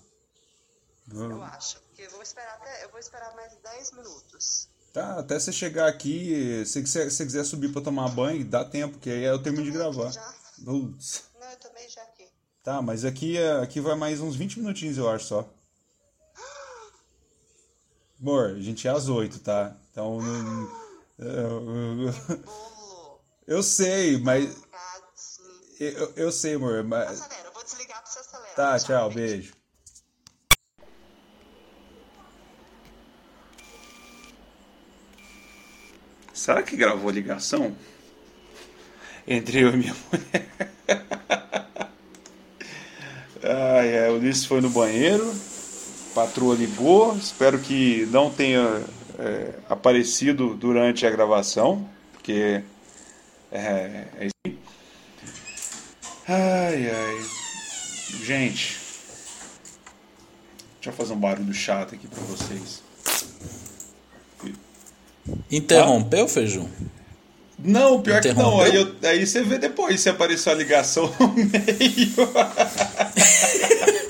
Eu 1.12 1.42
acho. 1.42 1.80
Porque 1.80 2.02
eu 2.02 2.10
vou 2.10 2.22
esperar 2.22 2.54
até. 2.54 2.84
Eu 2.84 2.90
vou 2.90 2.98
esperar 2.98 3.34
mais 3.36 3.52
10 3.62 3.92
minutos. 3.92 4.68
Tá, 4.92 5.20
até 5.20 5.38
você 5.38 5.52
chegar 5.52 5.86
aqui, 5.88 6.64
se 6.66 6.84
você 6.84 7.08
se 7.10 7.24
quiser 7.24 7.44
subir 7.44 7.72
pra 7.72 7.80
tomar 7.80 8.08
banho, 8.08 8.44
dá 8.44 8.64
tempo, 8.64 8.98
que 8.98 9.08
aí 9.08 9.22
eu 9.22 9.40
termino 9.40 9.64
de 9.64 9.70
gravar. 9.70 10.10
Já? 10.10 10.34
Não, 10.58 10.76
eu 10.82 11.56
também 11.60 11.88
já 11.88 12.02
aqui. 12.02 12.26
Tá, 12.64 12.82
mas 12.82 13.04
aqui, 13.04 13.38
é- 13.38 13.62
aqui 13.62 13.80
vai 13.80 13.94
mais 13.94 14.20
uns 14.20 14.34
20 14.34 14.58
minutinhos, 14.58 14.98
eu 14.98 15.08
acho 15.08 15.26
só. 15.26 15.48
Amor, 18.20 18.50
a 18.56 18.60
gente 18.60 18.86
é 18.86 18.90
às 18.90 19.08
8, 19.08 19.38
tá? 19.40 19.76
Então. 19.90 20.20
não- 20.20 20.70
eu- 21.18 22.12
Bolo. 22.44 23.20
Eu 23.46 23.62
sei, 23.62 24.18
mas. 24.18 24.62
Eu, 25.78 26.12
eu 26.16 26.32
sei, 26.32 26.54
amor, 26.54 26.84
mas. 26.84 27.22
Acelera, 27.22 27.48
eu 27.48 27.52
vou 27.52 27.64
desligar 27.64 28.02
pra 28.02 28.10
você 28.10 28.18
acelerar. 28.20 28.54
Tá, 28.54 28.78
tchau, 28.78 29.10
beijo. 29.10 29.52
Será 36.32 36.62
que 36.62 36.76
gravou 36.76 37.10
a 37.10 37.12
ligação? 37.12 37.76
Entre 39.26 39.60
eu 39.62 39.70
e 39.70 39.76
minha 39.76 39.94
mulher. 39.94 40.48
Ai, 43.42 43.98
ai, 43.98 44.10
o 44.10 44.16
Ulisses 44.18 44.44
foi 44.44 44.60
no 44.60 44.68
banheiro, 44.68 45.24
patroa 46.14 46.54
ligou, 46.54 47.16
espero 47.16 47.58
que 47.58 48.06
não 48.10 48.30
tenha 48.30 48.82
é, 49.18 49.50
aparecido 49.68 50.54
durante 50.54 51.06
a 51.06 51.10
gravação, 51.10 51.88
porque 52.12 52.62
é, 53.52 54.04
é 54.18 54.26
isso 54.26 54.34
aí. 54.46 54.58
Ai, 56.28 56.90
ai. 56.90 57.24
Gente, 58.24 58.78
deixa 60.76 60.88
eu 60.90 60.92
fazer 60.92 61.12
um 61.12 61.18
barulho 61.18 61.52
chato 61.54 61.94
aqui 61.94 62.06
pra 62.06 62.22
vocês. 62.24 62.82
Interrompeu, 65.50 66.26
feijão? 66.28 66.68
Não, 67.62 68.00
pior 68.00 68.22
que 68.22 68.32
não. 68.32 68.60
Aí, 68.60 68.74
eu- 68.74 68.94
aí 69.02 69.26
você 69.26 69.42
vê 69.42 69.58
depois 69.58 70.00
se 70.00 70.08
apareceu 70.08 70.52
a 70.52 70.54
ligação 70.56 71.12
no 71.20 71.28
meio. 71.34 71.50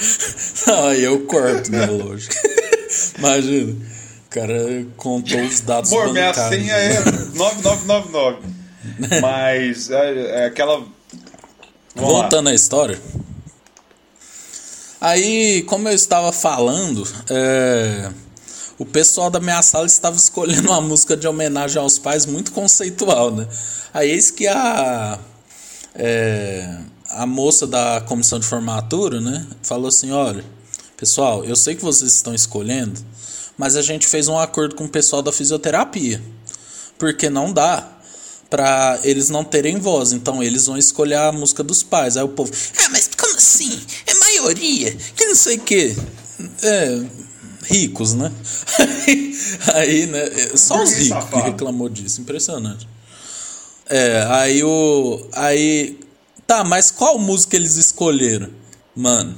Aí 0.89 1.03
eu 1.05 1.21
corto, 1.27 1.71
né? 1.71 1.87
Lógico. 1.87 2.35
Imagina. 3.19 3.73
O 3.73 4.31
cara 4.31 4.87
contou 4.97 5.41
os 5.41 5.61
dados 5.61 5.93
Amor, 5.93 6.13
minha 6.13 6.33
senha 6.33 6.73
é 6.73 7.01
9999. 7.35 8.39
Mas 9.21 9.91
é, 9.91 10.43
é 10.43 10.45
aquela. 10.47 10.77
Vamos 11.95 12.13
lá. 12.13 12.21
Voltando 12.21 12.49
à 12.49 12.55
história. 12.55 12.99
Aí, 15.01 15.63
como 15.63 15.89
eu 15.89 15.95
estava 15.95 16.31
falando, 16.31 17.09
é, 17.31 18.11
o 18.79 18.85
pessoal 18.85 19.31
da 19.31 19.41
minha 19.41 19.63
sala 19.63 19.87
estava 19.87 20.17
escolhendo 20.17 20.69
uma 20.69 20.81
música 20.81 21.17
de 21.17 21.27
homenagem 21.27 21.81
aos 21.81 21.99
pais 21.99 22.27
muito 22.27 22.53
conceitual, 22.53 23.31
né? 23.31 23.49
Aí 23.93 24.11
eis 24.11 24.31
que 24.31 24.47
a, 24.47 25.19
é, 25.95 26.77
a 27.11 27.27
moça 27.27 27.67
da 27.67 28.01
comissão 28.03 28.39
de 28.39 28.47
formatura, 28.47 29.21
né, 29.21 29.47
falou 29.63 29.89
assim, 29.89 30.11
olha, 30.11 30.45
pessoal, 30.97 31.45
eu 31.45 31.57
sei 31.57 31.75
que 31.75 31.83
vocês 31.83 32.13
estão 32.13 32.35
escolhendo, 32.35 33.01
mas 33.57 33.77
a 33.77 33.83
gente 33.83 34.07
fez 34.07 34.29
um 34.29 34.39
acordo 34.39 34.75
com 34.75 34.85
o 34.85 34.89
pessoal 34.89 35.23
da 35.23 35.33
fisioterapia, 35.33 36.23
porque 36.99 37.29
não 37.29 37.53
dá 37.53 37.87
pra 38.49 38.99
eles 39.05 39.29
não 39.29 39.45
terem 39.45 39.79
voz, 39.79 40.13
então 40.13 40.43
eles 40.43 40.67
vão 40.67 40.77
escolher 40.77 41.15
a 41.15 41.31
música 41.31 41.63
dos 41.63 41.85
pais. 41.85 42.17
Aí 42.17 42.25
o 42.25 42.29
povo, 42.29 42.53
ah, 42.79 42.89
mas 42.91 43.09
como 43.17 43.37
assim? 43.37 43.81
É 44.07 44.15
maioria, 44.15 44.93
que 45.15 45.25
não 45.27 45.37
sei 45.37 45.57
o 45.57 45.61
quê. 45.61 45.97
É, 46.63 47.01
ricos, 47.65 48.15
né? 48.15 48.33
Aí, 49.75 50.07
né, 50.07 50.25
só 50.57 50.83
os 50.83 50.93
ricos 50.95 51.25
que 51.25 51.37
reclamou 51.37 51.89
disso, 51.89 52.21
impressionante. 52.21 52.89
É, 53.91 54.25
aí 54.31 54.63
o. 54.63 55.27
Aí. 55.33 55.99
Tá, 56.51 56.65
mas 56.65 56.91
qual 56.91 57.17
música 57.17 57.55
eles 57.55 57.77
escolheram? 57.77 58.51
Mano. 58.97 59.37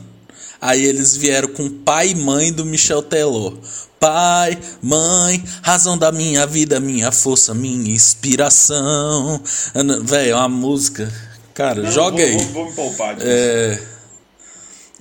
Aí 0.59 0.83
eles 0.83 1.15
vieram 1.15 1.49
com 1.49 1.69
pai 1.69 2.13
e 2.13 2.15
mãe 2.15 2.51
do 2.51 2.65
Michel 2.65 3.03
Teló. 3.03 3.53
Pai, 4.01 4.59
mãe, 4.81 5.45
razão 5.61 5.99
da 5.99 6.11
minha 6.11 6.47
vida, 6.47 6.81
minha 6.81 7.13
força, 7.13 7.53
minha 7.53 7.95
inspiração. 7.95 9.43
Velho, 10.05 10.37
uma 10.37 10.49
música. 10.49 11.13
Cara, 11.53 11.83
Não, 11.83 11.93
joga 11.93 12.17
vou, 12.17 12.25
aí. 12.25 12.37
Vou, 12.39 12.47
vou 12.47 12.65
me 12.65 12.73
poupar 12.73 13.15
disso. 13.15 13.27
É. 13.29 13.83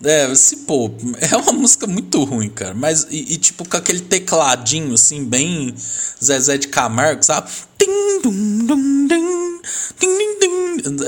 É, 0.04 0.36
se 0.36 0.58
pô, 0.58 0.92
é 1.22 1.38
uma 1.38 1.54
música 1.54 1.88
muito 1.88 2.22
ruim, 2.26 2.50
cara. 2.50 2.74
Mas, 2.74 3.08
e, 3.10 3.36
e, 3.36 3.38
tipo, 3.38 3.64
com 3.66 3.78
aquele 3.78 4.02
tecladinho, 4.02 4.96
assim, 4.96 5.24
bem 5.24 5.74
Zezé 6.22 6.58
de 6.58 6.68
Camargo, 6.68 7.24
sabe? 7.24 7.50
Tim, 7.78 8.22
dum, 8.22 8.66
dum, 8.66 9.08
dum, 9.08 9.51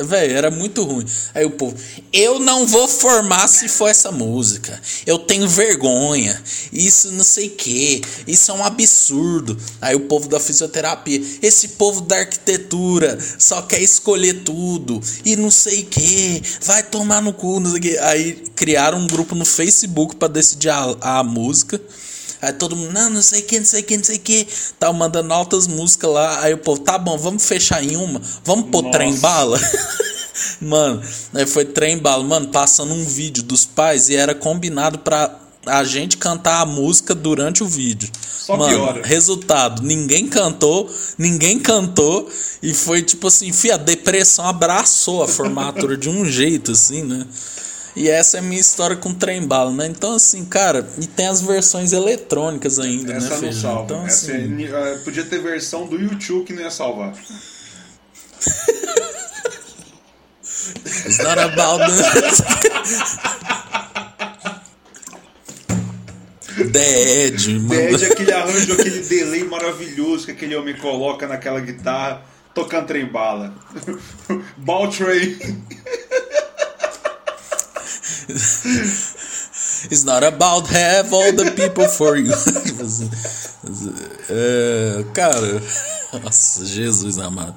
Véi, 0.06 0.32
era 0.32 0.52
muito 0.52 0.84
ruim. 0.84 1.06
Aí 1.34 1.46
o 1.46 1.52
povo, 1.52 1.76
eu 2.12 2.40
não 2.40 2.68
vou 2.68 2.88
formar 2.88 3.48
se 3.48 3.68
for 3.68 3.88
essa 3.88 4.12
música. 4.12 4.80
Eu 5.06 5.18
tenho 5.18 5.48
vergonha. 5.48 6.42
Isso 6.72 7.12
não 7.12 7.24
sei 7.24 7.48
o 7.48 7.52
que. 7.52 8.02
Isso 8.28 8.52
é 8.52 8.54
um 8.54 8.64
absurdo. 8.64 9.58
Aí 9.82 9.96
o 9.96 10.02
povo 10.02 10.28
da 10.28 10.40
fisioterapia, 10.40 11.22
esse 11.42 11.70
povo 11.70 12.02
da 12.02 12.18
arquitetura 12.18 13.18
só 13.40 13.62
quer 13.62 13.82
escolher 13.82 14.44
tudo. 14.44 15.02
E 15.26 15.36
não 15.36 15.50
sei 15.50 15.82
o 15.82 15.86
que. 15.86 16.42
Vai 16.62 16.84
tomar 16.84 17.22
no 17.22 17.34
cu, 17.34 17.60
não 17.60 17.72
sei 17.72 17.80
o 17.80 17.82
que. 17.82 17.98
Aí 18.00 18.34
criaram 18.56 19.00
um 19.00 19.08
grupo 19.08 19.34
no 19.36 19.46
Facebook 19.46 20.16
pra 20.16 20.28
decidir 20.28 20.70
a, 20.70 20.96
a 21.02 21.24
música. 21.24 21.82
Aí 22.44 22.52
todo 22.52 22.76
mundo, 22.76 22.92
não, 22.92 23.10
não 23.10 23.22
sei 23.22 23.40
o 23.40 23.46
que, 23.46 23.58
não 23.58 23.66
sei 23.66 23.80
o 23.80 23.84
que, 23.86 23.96
não 23.96 24.04
sei 24.04 24.18
o 24.18 24.20
que. 24.20 24.48
Tá 24.78 24.92
mandando 24.92 25.34
altas 25.34 25.66
músicas 25.66 26.12
lá. 26.12 26.42
Aí 26.42 26.54
o 26.54 26.58
povo, 26.58 26.82
tá 26.82 26.98
bom, 26.98 27.18
vamos 27.18 27.46
fechar 27.46 27.82
em 27.82 27.96
uma. 27.96 28.22
Vamos 28.44 28.70
pôr 28.70 28.84
Nossa. 28.84 28.98
trem 28.98 29.16
bala. 29.16 29.58
Mano, 30.60 31.02
aí 31.34 31.46
foi 31.46 31.64
trem 31.64 31.98
bala. 31.98 32.22
Mano, 32.22 32.50
passando 32.50 32.94
um 32.94 33.06
vídeo 33.06 33.42
dos 33.44 33.66
pais 33.66 34.10
e 34.10 34.18
era 34.18 34.36
combinado 34.36 35.00
pra 35.00 35.40
a 35.66 35.86
gente 35.86 36.18
cantar 36.18 36.60
a 36.60 36.66
música 36.66 37.16
durante 37.16 37.64
o 37.64 37.68
vídeo. 37.68 38.10
Só 38.22 38.58
Mano, 38.58 38.76
piora. 38.76 39.02
resultado, 39.06 39.82
ninguém 39.82 40.28
cantou, 40.28 40.94
ninguém 41.18 41.58
cantou. 41.58 42.30
E 42.62 42.74
foi 42.74 43.04
tipo 43.04 43.28
assim, 43.28 43.54
fia, 43.54 43.76
a 43.76 43.78
depressão 43.78 44.46
abraçou 44.46 45.24
a 45.24 45.30
formatura 45.30 45.96
de 45.96 46.10
um 46.10 46.26
jeito, 46.26 46.74
assim, 46.74 47.04
né? 47.04 47.26
E 47.96 48.10
essa 48.10 48.38
é 48.38 48.40
a 48.40 48.44
minha 48.44 48.60
história 48.60 48.96
com 48.96 49.14
trem 49.14 49.46
bala, 49.46 49.72
né? 49.72 49.86
Então, 49.88 50.16
assim, 50.16 50.44
cara, 50.46 50.88
e 51.00 51.06
tem 51.06 51.28
as 51.28 51.42
versões 51.42 51.94
eletrônicas 51.94 52.80
ainda, 52.80 53.14
Essa 53.14 53.30
né, 53.30 53.38
Feijão? 53.38 53.62
salva. 53.62 53.84
Então, 53.84 54.06
Essa 54.06 54.32
assim, 54.32 54.64
é- 54.66 54.70
eh, 54.94 54.98
podia 55.04 55.24
ter 55.24 55.40
versão 55.42 55.86
do 55.88 56.00
YouTube 56.00 56.44
que 56.46 56.54
não 56.54 56.64
ia 56.64 56.72
salvar. 56.72 57.14
it's 60.86 61.20
not 61.20 61.40
about. 61.40 61.84
Dead, 66.72 67.48
mano. 67.62 67.70
Pede 67.70 68.06
aquele 68.06 68.32
arranjo, 68.32 68.74
aquele 68.74 69.00
delay 69.02 69.44
maravilhoso 69.44 70.26
que 70.26 70.32
aquele 70.32 70.56
homem 70.56 70.76
coloca 70.78 71.28
naquela 71.28 71.60
guitarra 71.60 72.22
tocando 72.54 72.88
trem 72.88 73.06
bala. 73.06 73.54
Ball 74.58 74.88
Train. 74.90 75.38
It's 78.30 80.04
not 80.04 80.24
about 80.24 80.68
have 80.74 81.14
all 81.14 81.32
the 81.34 81.52
people 81.52 81.88
for 81.88 82.18
you. 82.18 82.32
É, 84.30 85.04
cara, 85.14 85.62
nossa, 86.24 86.66
Jesus 86.66 87.18
amado. 87.18 87.56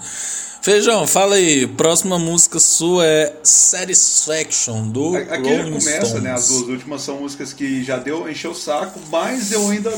Feijão, 0.63 1.07
fala 1.07 1.37
aí. 1.37 1.67
Próxima 1.67 2.19
música 2.19 2.59
sua 2.59 3.07
é 3.07 3.37
Satisfaction 3.45 4.89
do 4.89 5.17
Aqui 5.17 5.29
já 5.29 5.37
Rolling 5.37 5.79
começa, 5.79 6.07
Stones. 6.07 6.23
né? 6.23 6.33
As 6.33 6.49
duas 6.49 6.69
últimas 6.69 7.03
são 7.03 7.21
músicas 7.21 7.53
que 7.53 7.85
já 7.85 7.99
deu, 7.99 8.29
encheu 8.29 8.51
o 8.51 8.55
saco, 8.55 8.99
mas 9.11 9.53
eu 9.53 9.69
ainda 9.71 9.93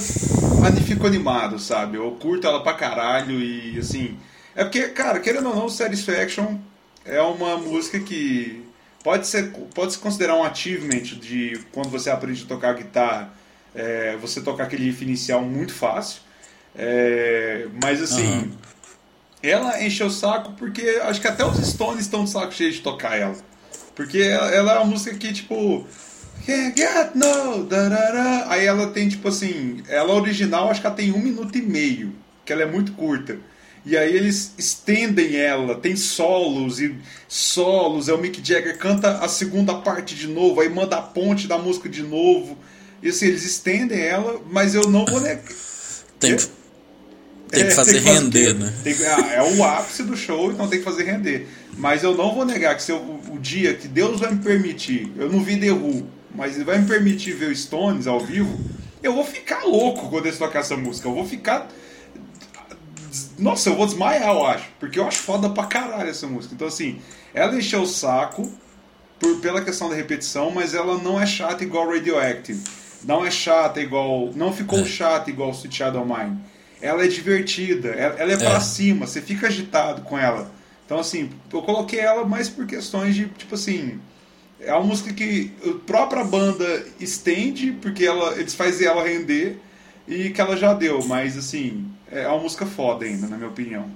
fico 0.87 1.07
animado, 1.07 1.59
sabe? 1.59 1.97
Eu 1.97 2.11
curto 2.21 2.47
ela 2.47 2.63
pra 2.63 2.75
caralho 2.75 3.41
e 3.41 3.79
assim. 3.79 4.19
É 4.55 4.63
porque, 4.65 4.89
cara, 4.89 5.21
querendo 5.21 5.49
ou 5.49 5.57
não, 5.57 5.69
Satisfaction 5.71 6.59
é 7.05 7.23
uma 7.23 7.57
música 7.57 7.99
que 8.01 8.63
pode 9.03 9.27
ser 9.27 9.51
pode 9.75 9.93
se 9.93 9.99
considerar 9.99 10.37
um 10.37 10.45
achievement 10.45 11.03
de 11.03 11.61
quando 11.73 11.89
você 11.89 12.11
aprende 12.11 12.45
a 12.45 12.47
tocar 12.47 12.75
guitarra, 12.75 13.33
é, 13.75 14.17
você 14.17 14.41
tocar 14.41 14.65
aquele 14.65 14.85
riff 14.85 15.05
inicial 15.05 15.43
muito 15.43 15.73
fácil. 15.73 16.21
É, 16.77 17.67
mas 17.83 18.03
assim. 18.03 18.27
Aham. 18.27 18.69
Ela 19.41 19.83
encheu 19.85 20.09
o 20.09 20.11
saco 20.11 20.53
porque 20.55 21.01
acho 21.05 21.21
que 21.21 21.29
até 21.29 21.45
os 21.45 21.57
Stones 21.65 22.01
estão 22.01 22.25
de 22.25 22.31
saco 22.31 22.53
cheio 22.53 22.73
de 22.73 22.81
tocar 22.81 23.17
ela. 23.17 23.37
Porque 23.95 24.19
ela, 24.19 24.51
ela 24.51 24.73
é 24.75 24.79
uma 24.79 24.87
música 24.87 25.17
que, 25.17 25.33
tipo. 25.33 25.87
Can't 26.47 26.81
get 26.81 27.15
no. 27.15 27.65
darará. 27.65 28.47
Aí 28.49 28.65
ela 28.65 28.91
tem, 28.91 29.09
tipo 29.09 29.29
assim. 29.29 29.83
Ela 29.89 30.13
original, 30.15 30.71
acho 30.71 30.81
que 30.81 30.87
ela 30.87 30.95
tem 30.95 31.13
um 31.13 31.19
minuto 31.19 31.57
e 31.59 31.63
meio. 31.63 32.13
Que 32.45 32.53
ela 32.53 32.63
é 32.63 32.67
muito 32.67 32.93
curta. 32.93 33.39
E 33.89 33.97
aí 33.97 34.15
eles 34.15 34.53
estendem 34.59 35.35
ela, 35.37 35.75
tem 35.75 35.97
solos 35.97 36.79
e 36.79 36.95
solos. 37.27 38.09
Aí 38.11 38.15
o 38.15 38.19
Mick 38.19 38.47
Jagger 38.47 38.77
canta 38.77 39.13
a 39.19 39.29
segunda 39.29 39.77
parte 39.77 40.15
de 40.15 40.27
novo, 40.29 40.61
aí 40.61 40.69
manda 40.69 40.97
a 40.99 41.03
ponte 41.03 41.47
da 41.47 41.57
música 41.57 41.89
de 41.89 42.03
novo. 42.03 42.59
E 43.03 43.09
assim, 43.09 43.27
eles 43.29 43.45
estendem 43.45 43.99
ela, 43.99 44.43
mas 44.51 44.75
eu 44.75 44.83
não 44.91 45.07
vou 45.07 45.21
negar. 45.21 45.43
Tem, 46.21 46.37
que- 46.37 46.47
tem 47.49 47.65
que 47.65 47.71
É, 47.71 47.71
fazer 47.71 48.01
fazer- 48.03 48.21
render, 48.21 48.53
né? 48.55 48.75
tem 48.85 48.95
que- 48.95 49.07
ah, 49.07 49.31
é 49.37 49.43
o 49.57 49.65
ápice 49.65 50.03
do 50.03 50.15
show, 50.17 50.53
então 50.53 50.69
tem 50.69 50.81
que 50.81 50.85
fazer 50.85 51.05
render. 51.05 51.47
Mas 51.77 52.03
eu 52.03 52.15
não 52.15 52.35
vou 52.35 52.45
negar 52.45 52.77
que 52.77 52.83
se 52.83 52.93
eu- 52.93 52.99
o, 52.99 53.37
o 53.37 53.39
dia 53.39 53.73
que 53.73 53.89
Deus 53.89 54.21
vai 54.21 54.33
me 54.35 54.43
permitir, 54.43 55.11
eu 55.17 55.31
não 55.33 55.43
vi 55.43 55.57
The 55.59 55.71
Who, 55.73 56.07
mas 56.35 56.57
ele 56.57 56.65
vai 56.65 56.79
me 56.79 56.87
permitir 56.87 57.33
ver 57.33 57.51
o 57.51 57.57
Stones 57.57 58.07
ao 58.07 58.21
vivo, 58.21 58.55
eu 59.03 59.15
vou 59.15 59.25
ficar 59.25 59.65
louco 59.65 60.11
quando 60.11 60.27
eles 60.27 60.39
tocar 60.39 60.59
essa 60.59 60.77
música. 60.77 61.09
Eu 61.09 61.15
vou 61.15 61.27
ficar. 61.27 61.71
Nossa, 63.39 63.71
eu 63.71 63.77
vou 63.77 63.87
desmaiar, 63.87 64.29
eu 64.29 64.45
acho. 64.47 64.67
Porque 64.81 64.99
eu 64.99 65.07
acho 65.07 65.19
foda 65.21 65.49
pra 65.51 65.65
caralho 65.67 66.11
essa 66.11 66.27
música. 66.27 66.55
Então, 66.55 66.67
assim, 66.67 66.99
ela 67.33 67.55
encheu 67.57 67.83
o 67.83 67.87
saco 67.87 68.53
por, 69.21 69.41
pela 69.41 69.63
questão 69.63 69.89
da 69.89 69.95
repetição, 69.95 70.51
mas 70.51 70.75
ela 70.75 70.99
não 70.99 71.21
é 71.21 71.27
chata 71.27 71.63
igual 71.63 71.89
Radioactive. 71.89 72.61
Não 73.05 73.25
é 73.25 73.31
chata 73.31 73.81
igual. 73.81 74.31
Não 74.35 74.53
ficou 74.53 74.85
chata 74.85 75.31
igual 75.31 75.51
Sweet 75.51 75.77
Shadow 75.77 76.05
Mine. 76.05 76.39
Ela 76.81 77.05
é 77.05 77.09
divertida, 77.09 77.89
ela, 77.89 78.15
ela 78.19 78.33
é, 78.33 78.37
pra 78.37 78.55
É. 78.57 78.61
cima, 78.61 79.07
você 79.07 79.21
fica 79.21 79.49
agitado 79.49 80.03
com 80.03 80.17
ela. 80.19 80.51
Então, 80.87 80.99
assim, 80.99 81.31
eu 81.53 81.61
coloquei 81.63 82.01
ela 82.01 82.25
mais 82.25 82.49
por 82.49 82.67
questões 82.67 83.15
de, 83.15 83.27
tipo 83.27 83.55
assim. 83.55 84.01
É 84.61 84.73
uma 84.73 84.85
música 84.85 85.13
que 85.13 85.53
a 85.65 85.73
própria 85.87 86.25
banda 86.25 86.85
estende, 86.99 87.73
porque 87.81 88.05
ela, 88.05 88.35
eles 88.39 88.55
fazem 88.55 88.87
ela 88.89 89.07
render, 89.07 89.59
e 90.07 90.31
que 90.31 90.41
ela 90.41 90.57
já 90.57 90.73
deu, 90.75 91.05
mas 91.05 91.37
assim, 91.37 91.85
é 92.11 92.27
uma 92.29 92.39
música 92.39 92.67
foda 92.67 93.05
ainda, 93.05 93.27
na 93.27 93.37
minha 93.37 93.49
opinião. 93.49 93.91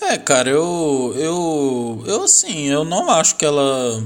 É, 0.00 0.18
cara, 0.18 0.50
eu. 0.50 1.14
Eu. 1.16 2.04
Eu, 2.06 2.24
assim, 2.24 2.68
eu 2.68 2.84
não 2.84 3.10
acho 3.10 3.36
que 3.36 3.44
ela. 3.44 4.02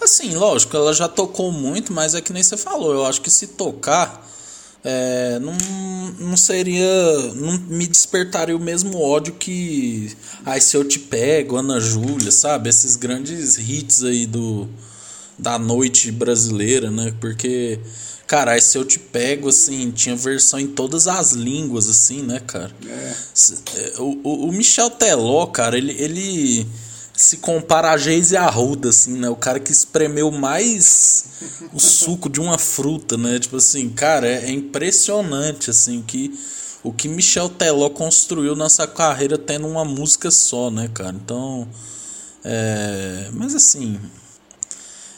Assim, 0.00 0.34
lógico, 0.34 0.76
ela 0.76 0.92
já 0.92 1.08
tocou 1.08 1.50
muito, 1.50 1.92
mas 1.92 2.14
é 2.14 2.20
que 2.20 2.32
nem 2.32 2.42
você 2.42 2.56
falou. 2.56 2.92
Eu 2.92 3.06
acho 3.06 3.20
que 3.20 3.30
se 3.30 3.48
tocar. 3.48 4.24
É, 4.84 5.38
não, 5.40 5.56
não 6.18 6.36
seria. 6.36 6.86
Não 7.34 7.58
me 7.58 7.86
despertaria 7.86 8.56
o 8.56 8.60
mesmo 8.60 9.00
ódio 9.00 9.34
que. 9.34 10.14
Ai, 10.44 10.60
se 10.60 10.76
eu 10.76 10.84
te 10.84 10.98
pego, 10.98 11.56
Ana 11.56 11.80
Júlia, 11.80 12.30
sabe? 12.30 12.68
Esses 12.68 12.96
grandes 12.96 13.58
hits 13.58 14.04
aí 14.04 14.26
do. 14.26 14.68
Da 15.38 15.58
noite 15.58 16.12
brasileira, 16.12 16.90
né? 16.90 17.14
Porque. 17.20 17.80
Cara, 18.26 18.60
se 18.60 18.76
eu 18.76 18.84
te 18.84 18.98
pego, 18.98 19.48
assim, 19.48 19.90
tinha 19.92 20.16
versão 20.16 20.58
em 20.58 20.66
todas 20.66 21.06
as 21.06 21.32
línguas, 21.32 21.88
assim, 21.88 22.22
né, 22.22 22.40
cara? 22.44 22.72
S- 23.34 23.58
é, 23.76 23.94
O, 24.00 24.18
o, 24.24 24.48
o 24.48 24.52
Michel 24.52 24.90
Teló, 24.90 25.46
cara, 25.46 25.78
ele, 25.78 25.92
ele 25.92 26.66
se 27.16 27.36
compara 27.36 27.92
a 27.92 27.96
Geise 27.96 28.36
Arruda, 28.36 28.88
assim, 28.88 29.12
né? 29.16 29.28
O 29.28 29.36
cara 29.36 29.60
que 29.60 29.70
espremeu 29.70 30.30
mais 30.32 31.24
o 31.72 31.78
suco 31.78 32.28
de 32.28 32.40
uma 32.40 32.58
fruta, 32.58 33.16
né? 33.16 33.38
Tipo 33.38 33.58
assim, 33.58 33.88
cara, 33.90 34.26
é, 34.26 34.46
é 34.46 34.50
impressionante, 34.50 35.70
assim, 35.70 36.02
que 36.02 36.36
o 36.82 36.92
que 36.92 37.08
Michel 37.08 37.48
Teló 37.48 37.88
construiu 37.90 38.56
nessa 38.56 38.86
carreira 38.88 39.38
tendo 39.38 39.68
uma 39.68 39.84
música 39.84 40.30
só, 40.32 40.68
né, 40.70 40.90
cara? 40.92 41.14
Então, 41.14 41.66
é... 42.44 43.28
Mas 43.32 43.54
assim... 43.54 43.98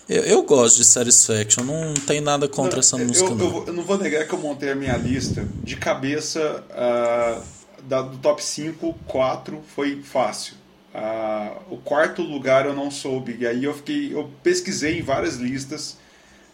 Eu, 0.08 0.22
eu 0.22 0.42
gosto 0.42 0.76
de 0.78 0.84
Satisfaction, 0.84 1.64
não 1.64 1.92
tem 1.94 2.20
nada 2.20 2.48
contra 2.48 2.80
essa 2.80 2.96
eu, 2.96 3.06
música, 3.06 3.28
eu, 3.28 3.34
não. 3.36 3.50
vou- 3.50 3.64
eu 3.66 3.72
não 3.72 3.82
vou 3.82 3.98
negar 3.98 4.26
que 4.26 4.32
eu 4.32 4.38
montei 4.38 4.70
a 4.70 4.74
minha 4.74 4.96
lista 4.96 5.46
de 5.62 5.76
cabeça 5.76 6.64
ah, 6.70 7.40
da- 7.82 8.02
do 8.02 8.16
top 8.18 8.42
5, 8.42 8.94
4 9.06 9.60
foi 9.74 10.00
fácil. 10.02 10.54
Ah, 10.94 11.52
o 11.70 11.76
quarto 11.76 12.22
lugar 12.22 12.64
eu 12.64 12.74
não 12.74 12.90
soube. 12.90 13.36
E 13.38 13.46
aí 13.46 13.62
eu 13.64 13.74
fiquei. 13.74 14.12
Eu 14.14 14.30
pesquisei 14.42 14.98
em 14.98 15.02
várias 15.02 15.36
listas. 15.36 15.98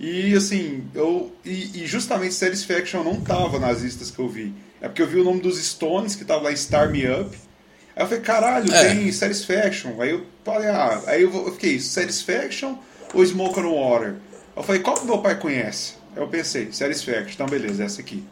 E 0.01 0.35
assim, 0.35 0.85
eu. 0.93 1.33
E, 1.45 1.83
e 1.83 1.87
justamente 1.87 2.35
Satisfaction 2.35 3.05
não 3.05 3.21
tava 3.21 3.61
nas 3.61 3.81
listas 3.83 4.11
que 4.11 4.19
eu 4.19 4.29
vi. 4.29 4.53
É 4.81 4.89
porque 4.89 5.01
eu 5.01 5.07
vi 5.07 5.19
o 5.21 5.25
nome 5.25 5.41
dos 5.41 5.63
Stones, 5.65 6.17
que 6.17 6.25
tava 6.25 6.43
lá 6.43 6.53
em 6.53 6.57
Star 6.57 6.91
Me 6.91 7.07
Up. 7.09 7.31
Aí 7.97 8.03
eu 8.03 8.07
falei, 8.09 8.21
caralho, 8.25 8.75
É. 8.75 8.89
tem 8.93 9.13
Satisfaction. 9.13 10.03
Aí 10.03 10.11
eu 10.11 10.27
falei, 10.45 10.69
ah, 10.69 11.01
aí 11.07 11.23
eu, 11.23 11.33
eu 11.33 11.53
fiquei, 11.53 11.79
Satisfaction 11.79 12.75
ou 13.15 13.25
Smoke 13.25 13.61
on 13.61 13.73
Water? 13.73 14.17
Eu 14.57 14.63
falei, 14.63 14.81
qual 14.83 14.97
que 14.97 15.07
meu 15.07 15.19
pai 15.19 15.39
conhece? 15.39 15.95
Eu 16.15 16.29
pensei, 16.29 16.71
Satisfaction, 16.73 17.33
então 17.33 17.47
beleza, 17.47 17.85
essa 17.85 18.01
aqui. 18.01 18.23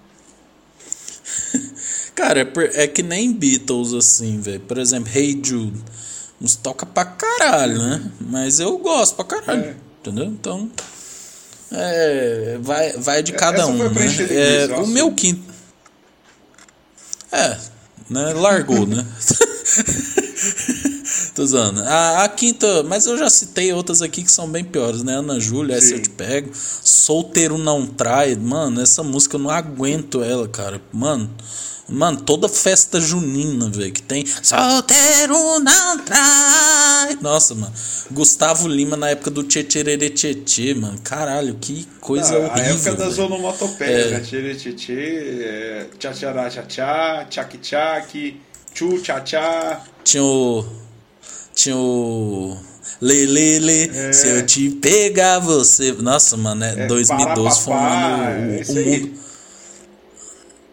Cara, 2.14 2.40
é, 2.40 2.84
é 2.84 2.86
que 2.86 3.02
nem 3.02 3.32
Beatles, 3.32 3.92
assim, 3.92 4.40
velho. 4.40 4.60
Por 4.60 4.78
exemplo, 4.78 5.10
Hey 5.14 5.40
Jude. 5.42 5.82
Nos 6.40 6.56
toca 6.56 6.84
pra 6.84 7.04
caralho, 7.04 7.78
né? 7.78 8.10
Mas 8.20 8.58
eu 8.58 8.76
gosto 8.78 9.14
pra 9.14 9.24
caralho. 9.24 9.64
É. 9.64 9.74
Entendeu? 10.00 10.24
Então. 10.24 10.70
É, 11.70 12.58
vai, 12.60 12.92
vai 12.92 13.22
de 13.22 13.32
cada 13.32 13.62
essa 13.62 13.70
um, 13.70 13.78
né? 13.78 13.90
É, 14.30 14.66
o 14.76 14.80
eu 14.80 14.86
meu 14.86 15.12
quinto. 15.12 15.52
É, 17.30 17.56
né? 18.10 18.34
Largou, 18.34 18.86
né? 18.86 19.06
Tô 21.34 21.46
zoando. 21.46 21.80
A, 21.82 22.24
a 22.24 22.28
quinta, 22.28 22.82
mas 22.82 23.06
eu 23.06 23.16
já 23.16 23.30
citei 23.30 23.72
outras 23.72 24.02
aqui 24.02 24.22
que 24.22 24.30
são 24.30 24.46
bem 24.48 24.62
piores, 24.62 25.02
né? 25.02 25.14
Ana 25.16 25.40
Júlia, 25.40 25.76
essa 25.76 25.94
eu 25.94 26.02
te 26.02 26.10
pego. 26.10 26.50
Solteiro 26.54 27.56
não 27.56 27.86
trai. 27.86 28.34
Mano, 28.36 28.82
essa 28.82 29.02
música 29.02 29.36
eu 29.36 29.40
não 29.40 29.50
aguento 29.50 30.22
ela, 30.22 30.46
cara. 30.46 30.78
Mano, 30.92 31.30
mano, 31.88 32.20
toda 32.20 32.50
festa 32.50 33.00
junina, 33.00 33.70
velho, 33.70 33.90
que 33.92 34.02
tem. 34.02 34.26
Solteiro 34.42 35.58
não 35.60 35.98
trai. 36.04 37.16
Nossa, 37.22 37.54
mano. 37.54 37.72
Gustavo 38.10 38.68
Lima 38.68 38.94
na 38.94 39.08
época 39.08 39.30
do 39.30 39.42
Tchetcherere 39.42 40.10
Tchetchê, 40.10 40.74
mano. 40.74 40.98
Caralho, 41.02 41.54
que 41.58 41.88
coisa 41.98 42.34
Ah, 42.34 42.38
horrível. 42.40 42.62
a 42.62 42.66
época 42.68 42.92
das 42.96 43.18
onomatopeias, 43.18 44.06
É. 44.06 44.10
né? 44.10 44.20
Tchê, 44.20 44.54
tchê, 44.54 44.72
tchê, 44.74 44.92
é, 45.44 45.86
tchá-tchá, 45.98 46.50
tchá-tchá, 46.50 47.26
tchac-tchac, 47.30 48.36
tchu-tchá-tchá. 48.74 49.80
Tinha 50.04 50.22
o. 50.22 50.82
Tinha 51.54 51.76
o. 51.76 52.56
Lê, 53.00 53.26
lê, 53.26 53.58
lê, 53.58 53.88
É. 53.88 54.12
se 54.12 54.28
eu 54.28 54.46
te 54.46 54.70
pegar 54.70 55.38
você. 55.40 55.92
Nossa, 55.92 56.36
mano, 56.36 56.64
é, 56.64 56.84
É, 56.84 56.86
2012 56.86 57.60
foi 57.62 57.74
um 57.74 57.76
ano. 57.76 58.52
é 58.54 58.62
O, 58.68 58.72
o 58.72 58.74
mundo. 58.84 59.12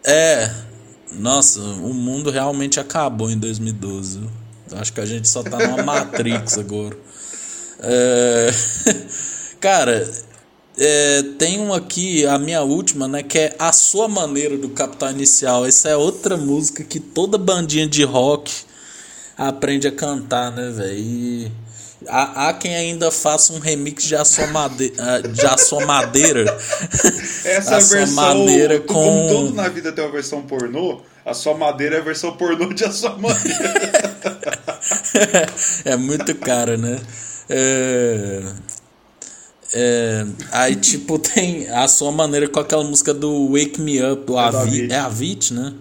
É. 0.04 0.50
Nossa, 1.12 1.60
o 1.60 1.92
mundo 1.92 2.30
realmente 2.30 2.78
acabou 2.78 3.30
em 3.30 3.36
2012. 3.38 4.20
viu? 4.20 4.30
Acho 4.78 4.92
que 4.92 5.00
a 5.00 5.06
gente 5.06 5.28
só 5.28 5.42
tá 5.42 5.58
numa 5.58 5.82
Matrix 5.82 6.56
agora. 6.58 6.96
É, 7.80 8.50
Cara, 9.60 10.08
é, 10.78 11.22
tem 11.38 11.58
um 11.60 11.74
aqui, 11.74 12.24
a 12.24 12.38
minha 12.38 12.62
última, 12.62 13.06
né? 13.08 13.22
Que 13.22 13.38
é 13.38 13.56
A 13.58 13.72
Sua 13.72 14.08
Maneira 14.08 14.56
do 14.56 14.68
Capital 14.70 15.10
Inicial. 15.10 15.66
Essa 15.66 15.88
é 15.90 15.96
outra 15.96 16.36
música 16.36 16.84
que 16.84 17.00
toda 17.00 17.36
bandinha 17.36 17.86
de 17.88 18.04
rock 18.04 18.52
aprende 19.48 19.88
a 19.88 19.92
cantar, 19.92 20.52
né, 20.52 20.70
velho? 20.70 21.50
Há, 22.06 22.48
há 22.48 22.52
quem 22.54 22.74
ainda 22.74 23.10
faça 23.10 23.52
um 23.52 23.58
remix 23.58 24.04
de 24.04 24.16
A 24.16 24.24
Sua, 24.24 24.46
Made 24.46 24.90
de 24.90 25.86
Madeira. 25.86 26.44
Essa 27.44 27.80
versão, 27.80 28.14
Madeira 28.14 28.80
como 28.80 29.04
com. 29.04 29.28
tudo 29.28 29.54
na 29.54 29.68
vida 29.68 29.92
tem 29.92 30.04
uma 30.04 30.12
versão 30.12 30.42
pornô, 30.42 31.02
a 31.24 31.34
sua 31.34 31.54
madeira 31.54 31.96
é 31.96 31.98
a 32.00 32.02
versão 32.02 32.32
pornô 32.36 32.72
de 32.72 32.84
a 32.84 32.90
sua 32.90 33.16
madeira. 33.18 33.74
é 35.84 35.96
muito 35.96 36.34
cara, 36.36 36.76
né? 36.76 36.98
É... 37.48 38.42
É... 39.72 40.26
Aí, 40.52 40.76
tipo, 40.76 41.18
tem 41.18 41.68
a 41.68 41.86
sua 41.86 42.10
maneira 42.10 42.48
com 42.48 42.60
aquela 42.60 42.82
música 42.82 43.12
do 43.14 43.48
Wake 43.48 43.80
Me 43.80 44.02
Up, 44.02 44.24
do 44.24 44.32
do 44.32 44.38
Avi... 44.38 44.56
Avicii. 44.56 44.92
É 44.92 44.98
Avit, 44.98 45.54
né? 45.54 45.74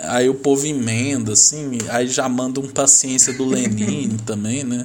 Aí 0.00 0.28
o 0.28 0.34
povo 0.34 0.66
emenda, 0.66 1.32
assim, 1.32 1.78
aí 1.88 2.08
já 2.08 2.28
manda 2.28 2.58
um 2.60 2.68
paciência 2.68 3.32
do 3.32 3.44
Lenin 3.44 4.16
também, 4.26 4.64
né? 4.64 4.84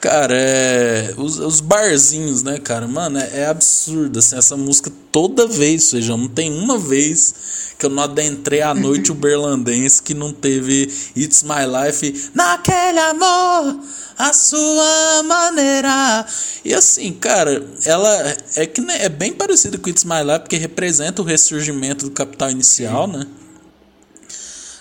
Cara, 0.00 0.34
é. 0.34 1.12
Os, 1.16 1.38
os 1.38 1.60
barzinhos, 1.60 2.42
né, 2.42 2.58
cara? 2.58 2.88
Mano, 2.88 3.18
é, 3.18 3.40
é 3.40 3.46
absurdo, 3.46 4.18
assim, 4.18 4.36
essa 4.36 4.56
música 4.56 4.90
toda 5.12 5.46
vez, 5.46 5.84
seja, 5.84 6.16
não 6.16 6.28
tem 6.28 6.52
uma 6.52 6.78
vez 6.78 7.34
que 7.78 7.86
eu 7.86 7.90
não 7.90 8.02
adentrei 8.02 8.62
a 8.62 8.74
noite 8.74 9.12
uberlandense 9.12 10.02
que 10.02 10.14
não 10.14 10.32
teve 10.32 10.90
It's 11.16 11.42
My 11.42 11.64
Life 11.66 12.30
naquele 12.34 12.98
amor, 12.98 13.80
a 14.18 14.32
sua 14.32 15.22
maneira. 15.24 16.26
E 16.64 16.74
assim, 16.74 17.12
cara, 17.12 17.64
ela 17.84 18.36
é 18.56 18.66
que 18.66 18.80
né, 18.80 19.04
é 19.04 19.08
bem 19.08 19.32
parecida 19.32 19.78
com 19.78 19.88
It's 19.90 20.04
My 20.04 20.22
Life 20.24 20.40
porque 20.40 20.56
representa 20.56 21.22
o 21.22 21.24
ressurgimento 21.24 22.06
do 22.06 22.10
capital 22.10 22.50
inicial, 22.50 23.06
né? 23.06 23.26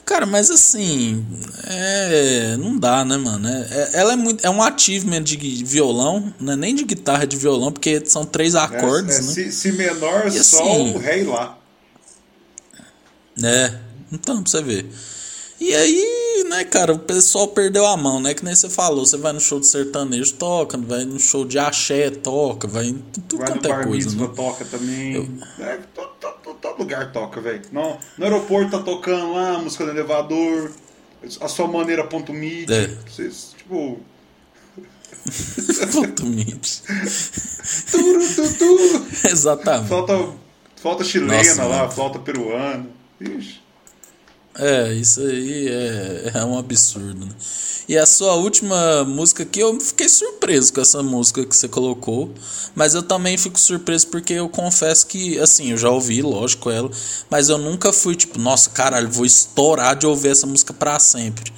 Cara, 0.08 0.26
mas 0.26 0.49
assim, 0.49 1.22
é, 1.66 2.55
não 2.55 2.78
dá, 2.80 3.03
né, 3.03 3.18
mano? 3.18 3.45
É, 3.45 3.60
é, 3.72 3.89
ela 3.99 4.14
é 4.14 4.16
muito, 4.16 4.45
é 4.47 4.49
um 4.49 4.64
achievement 4.64 5.22
de 5.22 5.36
violão, 5.66 6.34
não 6.39 6.53
é 6.53 6.55
nem 6.55 6.74
de 6.74 6.86
guitarra 6.86 7.28
de 7.28 7.36
violão, 7.36 7.74
porque 7.74 8.01
são 8.05 8.24
três 8.24 8.55
acordes, 8.55 9.18
é, 9.18 9.20
é, 9.20 9.22
né? 9.24 9.34
Si, 9.34 9.51
si 9.51 9.72
menor, 9.74 10.28
E 10.28 10.41
sol, 10.41 10.64
assim- 10.64 10.97
rei 10.99 11.26
lá. 11.26 11.58
É, 13.43 13.74
então, 14.10 14.41
pra 14.41 14.49
você 14.49 14.62
ver. 14.64 14.89
E 15.60 15.76
aí, 15.76 16.45
né, 16.47 16.64
cara, 16.64 16.93
o 16.93 16.99
pessoal 16.99 17.49
perdeu 17.49 17.86
a 17.86 17.97
mão, 17.97 18.22
né? 18.22 18.34
Que 18.34 18.45
nem 18.45 18.55
você 18.55 18.70
falou, 18.70 19.05
você 19.05 19.18
vai 19.18 19.34
no 19.34 19.41
show 19.41 19.60
de 19.60 19.68
sertanejo, 19.68 20.36
toca, 20.36 20.78
vai 20.78 21.03
no 21.03 21.20
show 21.20 21.43
de 21.43 21.60
axé, 21.60 22.12
toca, 22.12 22.66
vai 22.68 22.86
em 22.86 22.93
tudo 23.12 23.39
Vai 23.39 23.47
quanto 23.51 23.66
é 23.68 23.84
coisa, 23.84 24.16
né? 24.16 24.30
toca 24.34 24.64
também. 24.64 25.38
É, 25.60 25.80
todo, 25.93 26.12
todo- 26.70 26.80
lugar 26.80 27.11
toca, 27.11 27.39
velho. 27.41 27.61
No, 27.72 27.97
no 28.18 28.24
aeroporto 28.26 28.72
tá 28.72 28.80
tocando 28.84 29.34
lá, 29.34 29.55
a 29.55 29.59
música 29.59 29.84
do 29.86 29.91
elevador, 29.91 30.72
a 31.41 31.47
sua 31.47 31.68
maneira 31.68 32.03
ponto 32.05 32.34
mid. 32.34 32.70
É. 32.70 32.88
Vocês, 33.07 33.53
tipo. 33.57 33.99
Puto 35.91 36.26
mídia. 36.26 36.57
Turu, 37.91 38.20
tu, 38.36 38.53
tu. 38.57 39.28
Exatamente. 39.30 39.88
Flauta, 39.89 40.30
flauta 40.76 41.03
chilena 41.03 41.38
Nossa, 41.38 41.63
lá, 41.65 41.78
mano. 41.80 41.91
flauta 41.91 42.20
peruana. 42.20 42.88
Ixi. 43.20 43.61
É, 44.58 44.93
isso 44.93 45.22
aí 45.22 45.68
é, 45.68 46.32
é 46.34 46.43
um 46.43 46.58
absurdo, 46.58 47.26
né? 47.26 47.32
E 47.88 47.97
a 47.97 48.05
sua 48.05 48.34
última 48.34 49.05
música 49.05 49.43
aqui, 49.43 49.62
eu 49.62 49.80
fiquei 49.80 50.10
surpreso 50.10 50.74
com 50.74 50.82
essa 50.82 51.01
música 51.01 51.45
que 51.45 51.55
você 51.55 51.70
colocou. 51.70 52.34
Mas 52.76 52.93
eu 52.93 53.01
também 53.01 53.38
fico 53.38 53.58
surpreso 53.58 54.08
porque 54.08 54.34
eu 54.34 54.49
confesso 54.49 55.08
que, 55.08 55.39
assim, 55.39 55.72
eu 55.72 55.78
já 55.78 55.89
ouvi, 55.89 56.22
lógico, 56.22 56.70
ela. 56.70 56.91
Mas 57.30 57.47
eu 57.47 57.58
nunca 57.58 57.93
fui 57.93 58.16
tipo, 58.16 58.38
nossa, 58.39 58.70
caralho, 58.72 59.10
vou 59.10 59.26
estourar 59.26 59.95
de 59.95 60.05
ouvir 60.05 60.30
essa 60.30 60.45
música 60.45 60.74
pra 60.74 60.99
sempre. 60.99 61.53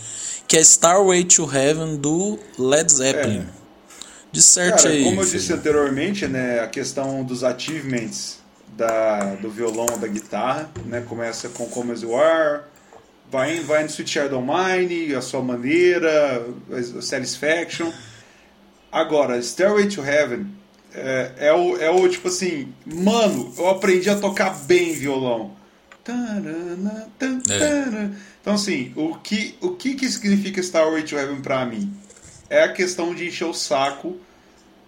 Que 0.48 0.58
é 0.58 0.62
Starway 0.62 1.24
to 1.24 1.50
Heaven 1.52 1.98
do 1.98 2.38
Led 2.60 2.92
Zeppelin. 2.92 3.40
É. 3.40 3.60
Disserte 4.32 4.84
Cara, 4.84 4.90
aí. 4.90 5.04
como 5.06 5.22
eu 5.22 5.26
filho. 5.26 5.40
disse 5.40 5.52
anteriormente, 5.52 6.28
né, 6.28 6.60
a 6.60 6.68
questão 6.68 7.24
dos 7.24 7.44
achievements 7.44 8.38
da, 8.78 9.36
do 9.36 9.50
violão 9.50 9.88
da 10.00 10.08
guitarra, 10.08 10.70
né, 10.86 11.02
começa 11.02 11.50
com 11.50 11.66
Come 11.66 11.92
As 11.92 12.04
You 12.04 12.16
Are, 12.16 12.62
vai, 13.32 13.60
vai 13.62 13.84
no 13.84 13.90
Sweet 13.90 14.10
Child 14.10 14.36
O' 14.36 14.42
Mine, 14.42 15.16
a 15.16 15.22
sua 15.22 15.42
maneira, 15.42 16.46
a 16.72 17.02
Satisfaction. 17.02 17.92
Agora, 18.92 19.42
Stairway 19.42 19.88
to 19.88 20.04
Heaven 20.04 20.60
é, 20.94 21.32
é, 21.38 21.54
o, 21.54 21.78
é 21.78 21.90
o 21.90 22.08
tipo 22.10 22.28
assim, 22.28 22.74
mano, 22.86 23.54
eu 23.58 23.70
aprendi 23.70 24.10
a 24.10 24.16
tocar 24.16 24.52
bem 24.66 24.94
violão. 24.94 25.52
É. 27.50 28.10
Então 28.42 28.54
assim, 28.54 28.92
o 28.96 29.16
que, 29.16 29.56
o 29.62 29.72
que, 29.72 29.94
que 29.94 30.10
significa 30.10 30.62
Stairway 30.62 31.04
to 31.04 31.16
Heaven 31.16 31.42
pra 31.42 31.66
mim? 31.66 31.94
É 32.50 32.64
a 32.64 32.74
questão 32.74 33.14
de 33.14 33.28
encher 33.28 33.46
o 33.46 33.54
saco, 33.54 34.18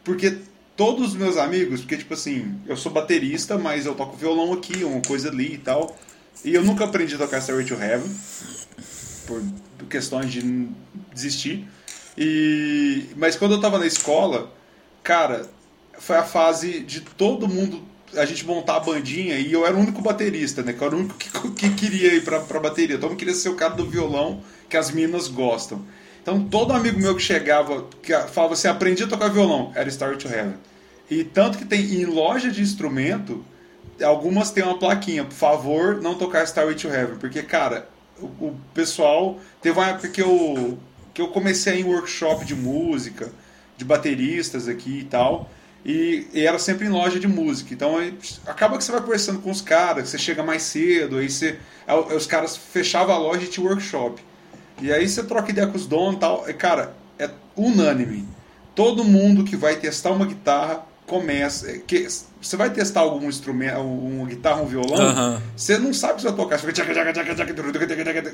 porque 0.04 0.38
todos 0.76 1.10
os 1.10 1.16
meus 1.16 1.38
amigos, 1.38 1.82
porque 1.82 1.98
tipo 1.98 2.16
assim, 2.16 2.56
eu 2.68 2.76
sou 2.76 2.92
baterista, 2.92 3.58
mas 3.58 3.86
eu 3.86 3.94
toco 3.94 4.18
violão 4.18 4.54
aqui, 4.54 4.84
uma 4.84 5.02
coisa 5.02 5.30
ali 5.30 5.54
e 5.54 5.58
tal, 5.60 5.96
e 6.44 6.54
eu 6.54 6.64
nunca 6.64 6.86
aprendi 6.86 7.16
a 7.16 7.18
tocar 7.18 7.42
Stairway 7.42 7.66
to 7.66 7.76
Heaven, 7.76 8.10
por 9.28 9.44
questões 9.90 10.32
de 10.32 10.68
desistir. 11.14 11.68
E 12.18 13.06
mas 13.16 13.36
quando 13.36 13.54
eu 13.54 13.62
tava 13.62 13.78
na 13.78 13.86
escola, 13.86 14.52
cara, 15.04 15.50
foi 16.00 16.18
a 16.18 16.24
fase 16.24 16.80
de 16.80 17.02
todo 17.02 17.48
mundo 17.48 17.82
a 18.16 18.26
gente 18.26 18.46
montar 18.46 18.76
a 18.76 18.80
bandinha 18.80 19.38
e 19.38 19.54
eu 19.54 19.66
era 19.66 19.76
o 19.76 19.80
único 19.80 20.02
baterista, 20.02 20.62
né? 20.62 20.74
Que 20.74 20.82
eu 20.82 20.88
era 20.88 20.96
o 20.96 21.00
único 21.00 21.16
que, 21.18 21.30
que 21.30 21.70
queria 21.76 22.14
ir 22.14 22.24
pra, 22.24 22.40
pra 22.40 22.60
bateria. 22.60 22.98
Todo 22.98 23.12
mundo 23.12 23.20
queria 23.20 23.34
ser 23.34 23.50
o 23.50 23.56
cara 23.56 23.74
do 23.74 23.86
violão 23.86 24.42
que 24.68 24.76
as 24.76 24.92
minas 24.92 25.28
gostam. 25.28 25.82
Então 26.22 26.44
todo 26.44 26.74
amigo 26.74 27.00
meu 27.00 27.16
que 27.16 27.22
chegava, 27.22 27.88
que 28.02 28.14
falava 28.30 28.54
assim, 28.54 28.68
aprendi 28.68 29.04
a 29.04 29.08
tocar 29.08 29.30
violão, 29.30 29.72
era 29.76 29.90
Star 29.90 30.18
to 30.18 30.28
Heaven. 30.28 30.56
E 31.10 31.24
tanto 31.24 31.58
que 31.58 31.66
tem 31.66 31.82
em 31.82 32.06
loja 32.06 32.52
de 32.52 32.62
instrumento, 32.62 33.44
algumas 34.04 34.52
têm 34.52 34.64
uma 34.64 34.78
plaquinha, 34.78 35.24
por 35.24 35.34
favor, 35.34 36.02
não 36.02 36.16
tocar 36.16 36.44
Starway 36.44 36.76
to 36.76 36.88
Heaven, 36.88 37.18
porque, 37.18 37.42
cara, 37.44 37.88
o, 38.22 38.26
o 38.26 38.60
pessoal. 38.74 39.40
Teve 39.62 39.78
uma 39.78 39.88
época 39.88 40.10
que 40.10 40.22
eu, 40.22 40.78
que 41.14 41.22
eu 41.22 41.28
comecei 41.30 41.80
em 41.80 41.84
workshop 41.84 42.46
de 42.46 42.56
música, 42.56 43.32
de 43.78 43.86
bateristas 43.86 44.68
aqui 44.68 45.00
e 45.00 45.04
tal, 45.04 45.50
e, 45.84 46.28
e 46.34 46.46
era 46.46 46.60
sempre 46.60 46.86
em 46.86 46.90
loja 46.90 47.20
de 47.20 47.28
música. 47.28 47.74
Então 47.74 47.98
aí, 47.98 48.18
acaba 48.46 48.78
que 48.78 48.84
você 48.84 48.92
vai 48.92 49.02
conversando 49.02 49.40
com 49.40 49.50
os 49.50 49.62
caras, 49.62 50.10
você 50.10 50.18
chega 50.18 50.44
mais 50.44 50.62
cedo, 50.64 51.18
aí 51.18 51.30
você. 51.30 51.58
aí 51.88 52.16
os 52.16 52.28
caras 52.28 52.56
fechavam 52.56 53.16
a 53.16 53.18
loja 53.18 53.44
e 53.44 53.48
tinha 53.48 53.66
workshop. 53.66 54.22
E 54.82 54.92
aí 54.92 55.08
você 55.08 55.24
troca 55.24 55.52
ideia 55.52 55.68
com 55.68 55.78
os 55.78 55.86
donos 55.86 56.16
e 56.16 56.20
tal. 56.20 56.50
E, 56.50 56.54
cara, 56.54 56.96
é 57.20 57.30
unânime. 57.56 58.28
Todo 58.74 59.04
mundo 59.04 59.44
que 59.44 59.56
vai 59.56 59.76
testar 59.76 60.12
uma 60.12 60.26
guitarra 60.26 60.86
começa. 61.12 61.70
é, 61.70 61.78
Que, 61.80 62.08
você 62.42 62.56
vai 62.56 62.70
testar 62.72 63.02
algum 63.02 63.28
instrumento, 63.28 63.80
uma 63.82 64.26
guitarra, 64.26 64.62
um 64.62 64.66
violão, 64.66 64.98
você 65.56 65.78
não 65.78 65.94
sabe 65.94 66.22
se 66.22 66.28
vai 66.28 66.36
tocar. 66.36 66.58
Você, 66.58 66.66
fica 66.66 66.82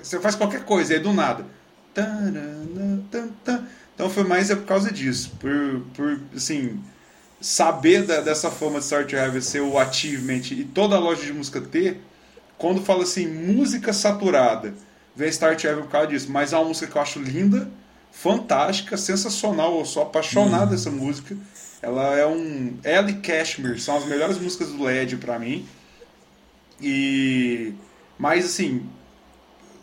você 0.03 0.19
faz 0.19 0.35
qualquer 0.35 0.63
coisa, 0.63 0.93
aí 0.93 0.99
do 0.99 1.11
nada. 1.11 1.43
Então 3.95 4.09
foi 4.09 4.23
mais 4.23 4.49
é 4.51 4.55
por 4.55 4.65
causa 4.65 4.91
disso. 4.91 5.31
Por, 5.39 5.81
por 5.95 6.19
assim, 6.35 6.79
saber 7.41 8.03
da- 8.03 8.21
dessa 8.21 8.51
forma 8.51 8.77
de 8.79 8.85
Start 8.85 9.11
Heaven 9.11 9.41
ser 9.41 9.61
o 9.61 9.77
achievement 9.79 10.43
e 10.51 10.63
toda 10.63 10.95
a 10.95 10.99
loja 10.99 11.23
de 11.25 11.33
música 11.33 11.59
ter, 11.59 11.99
quando 12.57 12.81
fala 12.83 13.03
assim, 13.03 13.27
música 13.27 13.91
saturada, 13.93 14.73
vem 15.15 15.29
Start 15.29 15.63
Heaven 15.63 15.83
por 15.83 15.89
causa 15.91 16.07
disso. 16.07 16.27
Mas 16.31 16.53
é 16.53 16.57
uma 16.57 16.65
música 16.67 16.87
que 16.87 16.95
eu 16.97 17.01
acho 17.01 17.19
linda, 17.19 17.67
fantástica, 18.11 18.95
sensacional. 18.97 19.79
Eu 19.79 19.85
sou 19.85 20.03
apaixonado 20.03 20.69
dessa 20.71 20.91
música. 20.91 21.35
Ela 21.81 22.17
é 22.17 22.25
um. 22.25 22.77
Ela 22.83 23.09
e 23.11 23.15
Cashmere 23.15 23.79
são 23.79 23.97
as 23.97 24.05
melhores 24.05 24.37
músicas 24.37 24.69
do 24.69 24.83
LED 24.83 25.17
pra 25.17 25.37
mim. 25.39 25.67
E. 26.81 27.73
Mas 28.17 28.45
assim. 28.45 28.83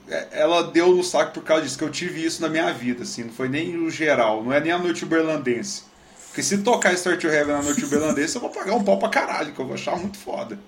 é- 0.09 0.29
Ela 0.33 0.65
deu 0.71 0.95
no 0.95 1.03
saco 1.05 1.33
por 1.33 1.45
causa 1.45 1.63
disso, 1.65 1.79
que 1.79 1.85
eu 1.85 1.91
tive 1.91 2.25
isso 2.25 2.43
na 2.43 2.49
minha 2.49 2.73
vida, 2.73 3.03
assim, 3.05 3.25
não 3.25 3.33
foi 3.33 3.49
nem 3.49 3.77
o 3.77 3.91
geral, 3.91 4.43
não 4.45 4.53
é 4.53 4.61
nem 4.61 4.73
a 4.73 4.79
noite 4.79 5.05
uberlandense. 5.05 5.83
Porque 6.29 6.43
se 6.43 6.59
tocar 6.59 6.93
Start 6.95 7.21
to 7.21 7.29
Heaven 7.29 7.55
na 7.55 7.63
noite 7.63 7.85
uberlandense, 7.85 8.35
eu 8.35 8.41
vou 8.41 8.51
pagar 8.51 8.75
um 8.75 8.83
pau 8.83 8.99
pra 8.99 9.09
caralho, 9.09 9.53
que 9.53 9.61
eu 9.61 9.65
vou 9.67 9.75
achar 9.75 9.97
muito 9.97 10.19
foda. 10.19 10.59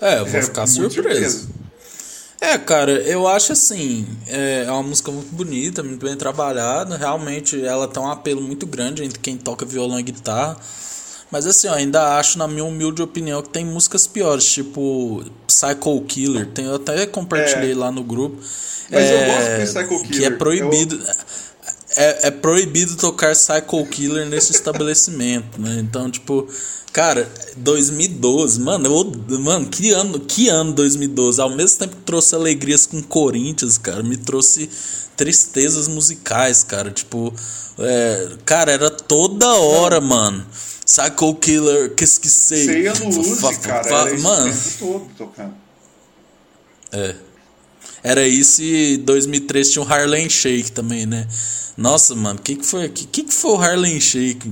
É, 0.00 0.18
eu 0.18 0.26
vou 0.26 0.38
É, 0.38 0.42
ficar 0.42 0.66
muito 0.66 0.92
surpreso. 0.92 1.48
É, 2.52 2.58
cara, 2.58 2.90
eu 2.92 3.26
acho 3.26 3.52
assim, 3.52 4.06
é 4.26 4.64
é 4.66 4.70
uma 4.70 4.82
música 4.82 5.10
muito 5.10 5.34
bonita, 5.34 5.82
muito 5.82 6.04
bem 6.04 6.16
trabalhada, 6.16 6.96
realmente 6.96 7.64
ela 7.64 7.88
tem 7.88 8.02
um 8.02 8.10
apelo 8.10 8.40
muito 8.42 8.66
grande 8.66 9.02
entre 9.04 9.18
quem 9.18 9.36
toca 9.36 9.64
violão 9.64 9.98
e 9.98 10.02
guitarra. 10.02 10.56
Mas 11.30 11.46
assim, 11.46 11.66
eu 11.66 11.72
ainda 11.72 12.18
acho, 12.18 12.38
na 12.38 12.46
minha 12.46 12.64
humilde 12.64 13.02
opinião, 13.02 13.42
que 13.42 13.48
tem 13.48 13.64
músicas 13.64 14.06
piores, 14.06 14.44
tipo 14.44 15.24
Psycho 15.46 16.00
Killer. 16.02 16.46
Tem, 16.46 16.64
eu 16.66 16.76
até 16.76 17.06
compartilhei 17.06 17.72
É. 17.72 17.74
lá 17.74 17.90
no 17.90 18.04
grupo. 18.04 18.36
Mas 18.90 19.10
eu 19.10 19.16
É, 19.18 19.26
gosto 19.26 19.48
de 19.58 19.64
Psycho 19.66 20.02
Que 20.08 20.14
é 20.16 20.20
Killer. 20.24 20.38
proibido. 20.38 21.00
É, 21.96 22.28
é 22.28 22.30
proibido 22.30 22.96
tocar 22.96 23.32
Psycho 23.32 23.86
Killer 23.86 24.26
nesse 24.26 24.52
estabelecimento, 24.52 25.60
né? 25.60 25.78
Então, 25.80 26.10
tipo, 26.10 26.48
cara, 26.92 27.30
2012, 27.56 28.60
mano, 28.60 28.86
eu, 29.28 29.38
mano, 29.38 29.66
que 29.66 29.92
ano, 29.92 30.18
que 30.20 30.48
ano 30.48 30.72
2012? 30.72 31.40
Ao 31.40 31.50
mesmo 31.50 31.78
tempo 31.78 31.96
que 31.96 32.02
trouxe 32.02 32.34
alegrias 32.34 32.86
com 32.86 33.02
Corinthians, 33.02 33.78
cara, 33.78 34.02
me 34.02 34.16
trouxe 34.16 34.68
tristezas 35.16 35.88
musicais, 35.88 36.64
cara. 36.64 36.90
Tipo, 36.90 37.32
é, 37.78 38.28
cara, 38.44 38.72
era 38.72 38.90
toda 38.90 39.54
hora, 39.54 40.00
mano. 40.00 40.44
Psycho 40.84 41.34
Killer, 41.36 41.94
que 41.94 42.04
esqueci. 42.04 42.64
Você 42.64 42.82
ia 42.82 42.92
no 42.94 43.08
Uzi, 43.08 43.58
cara, 43.60 44.12
isso 44.12 44.22
mano. 44.22 44.54
todo 44.78 45.06
tocando. 45.16 45.54
É. 46.92 47.14
Era 48.04 48.28
isso 48.28 48.62
e 48.62 48.98
2003 48.98 49.70
tinha 49.72 49.82
o 49.82 49.88
Harlem 49.90 50.28
Shake 50.28 50.70
também, 50.70 51.06
né? 51.06 51.26
Nossa, 51.76 52.14
mano, 52.14 52.38
o 52.38 52.42
que, 52.42 52.54
que 52.54 52.64
foi 52.64 52.84
aqui? 52.84 53.04
O 53.04 53.08
que, 53.08 53.22
que 53.24 53.34
foi 53.34 53.50
o 53.52 53.56
Harlem 53.56 53.98
Shake? 53.98 54.48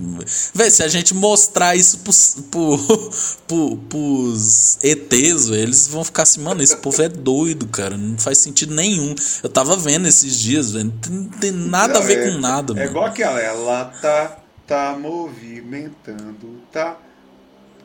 Véi, 0.52 0.70
se 0.70 0.82
a 0.82 0.88
gente 0.88 1.14
mostrar 1.14 1.76
isso 1.76 1.98
pros, 1.98 2.36
pro, 2.50 2.76
pro, 3.46 3.76
pros 3.88 4.78
ETs, 4.82 5.48
véio, 5.48 5.62
eles 5.62 5.86
vão 5.86 6.02
ficar 6.02 6.24
assim, 6.24 6.40
mano, 6.40 6.62
esse 6.62 6.76
povo 6.78 7.00
é 7.00 7.08
doido, 7.08 7.66
cara. 7.68 7.96
Não 7.96 8.18
faz 8.18 8.38
sentido 8.38 8.74
nenhum. 8.74 9.14
Eu 9.42 9.48
tava 9.48 9.76
vendo 9.76 10.08
esses 10.08 10.36
dias, 10.36 10.72
velho. 10.72 10.92
Não 11.10 11.24
tem 11.28 11.52
nada 11.52 11.94
Não, 11.94 12.00
a 12.00 12.04
ver 12.04 12.18
é- 12.26 12.30
com 12.32 12.38
nada, 12.40 12.72
É 12.72 12.76
mano. 12.76 12.90
igual 12.90 13.04
aquela, 13.04 13.38
ela 13.38 13.84
tá, 13.84 14.38
tá 14.66 14.98
movimentando, 14.98 16.60
tá. 16.72 16.96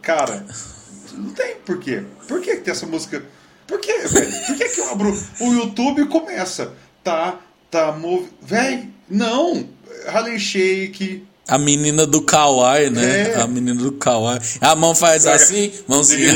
Cara, 0.02 0.44
não 1.14 1.30
tem 1.32 1.58
porquê. 1.66 2.04
Por 2.28 2.42
que, 2.42 2.56
que 2.56 2.62
tem 2.64 2.72
essa 2.72 2.88
música? 2.88 3.24
Por 3.68 3.80
que, 3.80 3.94
velho? 4.08 4.32
Por 4.48 4.56
que, 4.58 4.70
que 4.70 4.80
eu 4.82 4.90
abro 4.90 5.24
o 5.42 5.54
YouTube 5.54 6.02
e 6.02 6.06
começa? 6.08 6.72
Tá, 7.04 7.38
tá 7.70 7.92
movi. 7.92 8.30
Véi, 8.42 8.90
não! 9.10 9.68
Harlem 10.08 10.40
Shake. 10.40 11.26
A 11.48 11.58
menina 11.58 12.06
do 12.06 12.22
Kawaii, 12.22 12.90
né? 12.90 13.30
É. 13.32 13.42
A 13.42 13.48
menina 13.48 13.82
do 13.82 13.94
Kawaii. 13.94 14.40
A 14.60 14.76
mão 14.76 14.94
faz 14.94 15.26
assim, 15.26 15.72
mãozinha. 15.88 16.30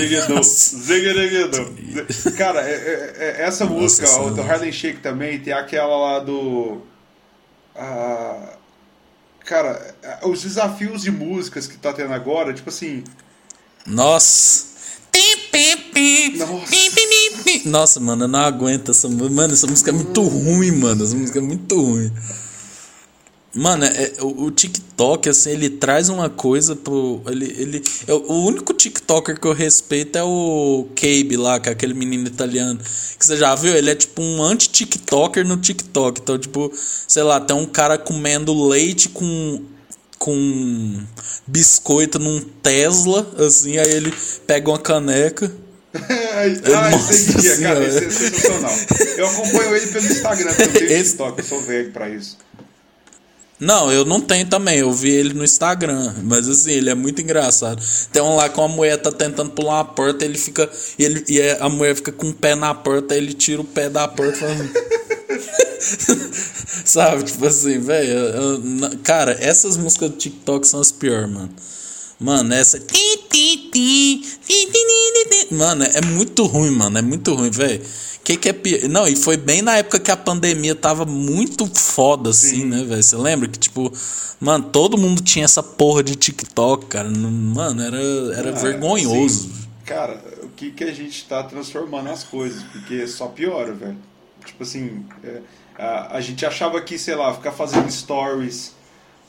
Zigareguedô. 0.44 1.70
Cara, 2.38 2.62
é- 2.62 2.74
é- 2.74 3.16
é- 3.18 3.42
essa 3.44 3.66
Nossa 3.66 3.78
música, 3.78 4.10
ó, 4.10 4.30
do 4.30 4.36
Senhora. 4.36 4.54
Harlem 4.54 4.72
Shake 4.72 5.00
também, 5.02 5.40
tem 5.40 5.52
aquela 5.54 5.98
lá 5.98 6.20
do. 6.20 6.82
ah, 7.76 8.54
cara, 9.46 9.96
os 10.24 10.44
desafios 10.44 11.02
de 11.02 11.12
músicas 11.12 11.68
que 11.68 11.78
tá 11.78 11.92
tendo 11.92 12.14
agora, 12.14 12.54
tipo 12.54 12.70
assim. 12.70 13.04
Nossa. 13.86 14.71
Nossa. 17.66 18.00
Mano, 18.00 18.26
eu 18.26 18.28
não 18.28 18.40
aguento 18.40 18.92
essa 18.92 19.08
música. 19.08 19.30
Mano, 19.30 19.54
essa 19.54 19.68
música 19.68 19.90
é 19.90 19.94
muito 19.94 20.22
ruim, 20.22 20.72
mano. 20.72 21.04
Essa 21.04 21.16
música 21.16 21.40
é 21.40 21.42
muito 21.42 21.82
ruim. 21.82 22.12
Mano, 23.54 23.84
é, 23.84 24.14
o, 24.22 24.46
o 24.46 24.52
TikTok, 24.52 25.28
assim, 25.28 25.52
ele 25.52 25.70
traz 25.70 26.08
uma 26.08 26.30
coisa 26.30 26.74
pro. 26.74 27.22
Ele, 27.28 27.46
ele, 27.58 27.84
é, 28.08 28.14
o 28.14 28.46
único 28.46 28.74
TikToker 28.74 29.38
que 29.38 29.46
eu 29.46 29.52
respeito 29.52 30.18
é 30.18 30.24
o 30.24 30.88
Cabe 30.96 31.36
lá, 31.36 31.60
que 31.60 31.68
é 31.68 31.74
aquele 31.74 31.94
menino 31.94 32.28
italiano. 32.28 32.80
Que 32.80 33.26
você 33.26 33.36
já 33.36 33.54
viu? 33.54 33.76
Ele 33.76 33.90
é 33.90 33.96
tipo 33.96 34.22
um 34.22 34.42
anti-TikToker 34.42 35.46
no 35.46 35.58
TikTok. 35.58 36.22
Então, 36.22 36.40
tipo, 36.40 36.72
sei 36.74 37.24
lá, 37.24 37.42
tem 37.42 37.56
um 37.56 37.66
cara 37.66 37.98
comendo 37.98 38.68
leite 38.68 39.10
com. 39.10 39.62
Com 40.22 41.04
biscoito 41.48 42.20
num 42.20 42.40
Tesla, 42.62 43.28
assim, 43.44 43.80
aí 43.80 43.92
ele 43.92 44.14
pega 44.46 44.70
uma 44.70 44.78
caneca. 44.78 45.52
Ai, 46.36 46.62
Nossa 46.92 47.12
esse 47.12 47.32
aqui, 47.50 47.62
cara, 47.64 47.84
esse 47.84 48.06
é 48.06 48.10
sensacional. 48.12 48.72
Eu 49.18 49.28
acompanho 49.28 49.76
ele 49.76 49.88
pelo 49.88 50.06
Instagram, 50.06 50.52
eu 50.60 50.72
tenho 50.74 50.86
Esse- 50.94 51.04
TikTok, 51.12 51.40
eu 51.40 51.46
sou 51.46 51.62
velho 51.62 51.92
pra 51.92 52.08
isso. 52.08 52.38
Não, 53.60 53.92
eu 53.92 54.06
não 54.06 54.22
tenho 54.22 54.46
também. 54.48 54.78
Eu 54.80 54.92
vi 54.92 55.10
ele 55.12 55.34
no 55.34 55.44
Instagram. 55.44 56.14
Mas 56.24 56.48
assim, 56.50 56.72
ele 56.72 56.90
é 56.90 56.96
muito 56.96 57.22
engraçado. 57.22 57.82
Tem 58.12 58.22
um 58.22 58.36
lá 58.36 58.48
que 58.50 58.58
uma 58.60 58.68
mulher 58.68 58.98
tá 58.98 59.12
tentando 59.12 59.52
pular 59.52 59.76
uma 59.76 59.86
porta, 59.86 60.24
ele 60.26 60.38
fica. 60.38 60.68
E, 60.98 61.04
ele, 61.04 61.24
e 61.28 61.42
a 61.60 61.70
mulher 61.70 61.96
fica 61.96 62.12
com 62.12 62.30
o 62.30 62.34
pé 62.34 62.56
na 62.56 62.74
porta, 62.74 63.14
aí 63.14 63.20
ele 63.20 63.34
tira 63.34 63.62
o 63.62 63.66
pé 63.66 63.88
da 63.90 64.08
porta 64.08 64.38
e 64.38 64.40
faz. 64.40 65.21
Sabe, 66.86 67.24
tipo 67.24 67.46
assim, 67.46 67.80
velho. 67.80 69.00
Cara, 69.04 69.36
essas 69.40 69.78
músicas 69.78 70.10
do 70.12 70.18
TikTok 70.18 70.68
são 70.68 70.80
as 70.80 70.92
piores, 70.92 71.30
mano. 71.30 71.50
Mano, 72.20 72.54
essa. 72.54 72.80
Mano, 75.52 75.84
é 75.84 76.02
muito 76.06 76.46
ruim, 76.46 76.72
mano. 76.72 76.98
É 76.98 77.02
muito 77.02 77.34
ruim, 77.34 77.50
velho. 77.50 77.82
Que 78.24 78.38
que 78.38 78.50
é 78.50 78.54
pior? 78.54 78.88
Não, 78.88 79.08
e 79.08 79.16
foi 79.16 79.36
bem 79.36 79.62
na 79.64 79.78
época 79.78 80.00
que 80.00 80.12
a 80.12 80.18
pandemia 80.18 80.76
tava 80.76 81.06
muito 81.06 81.66
foda, 81.66 82.30
assim, 82.30 82.66
né, 82.66 82.84
velho? 82.84 83.02
Você 83.02 83.16
lembra 83.18 83.48
que, 83.48 83.58
tipo, 83.58 83.92
mano, 84.40 84.66
todo 84.66 84.98
mundo 84.98 85.22
tinha 85.24 85.46
essa 85.46 85.64
porra 85.64 86.04
de 86.04 86.16
TikTok, 86.16 86.86
cara. 86.86 87.10
Mano, 87.10 87.82
era, 87.82 87.98
era 88.38 88.50
Ah, 88.52 88.60
vergonhoso. 88.60 89.50
cara, 89.86 90.22
o 90.44 90.50
que, 90.50 90.70
que 90.72 90.84
a 90.84 90.94
gente 90.94 91.26
tá 91.26 91.42
transformando 91.44 92.12
as 92.12 92.24
coisas? 92.24 92.62
Porque 92.72 93.08
só 93.08 93.26
piora, 93.28 93.74
velho. 93.74 93.98
Tipo 94.46 94.64
assim, 94.64 95.04
é, 95.24 95.42
a, 95.78 96.18
a 96.18 96.22
gente 96.22 96.46
achava 96.46 96.82
que, 96.82 96.98
sei 96.98 97.16
lá, 97.16 97.34
ficar 97.34 97.52
fazendo 97.52 97.90
stories 97.92 98.74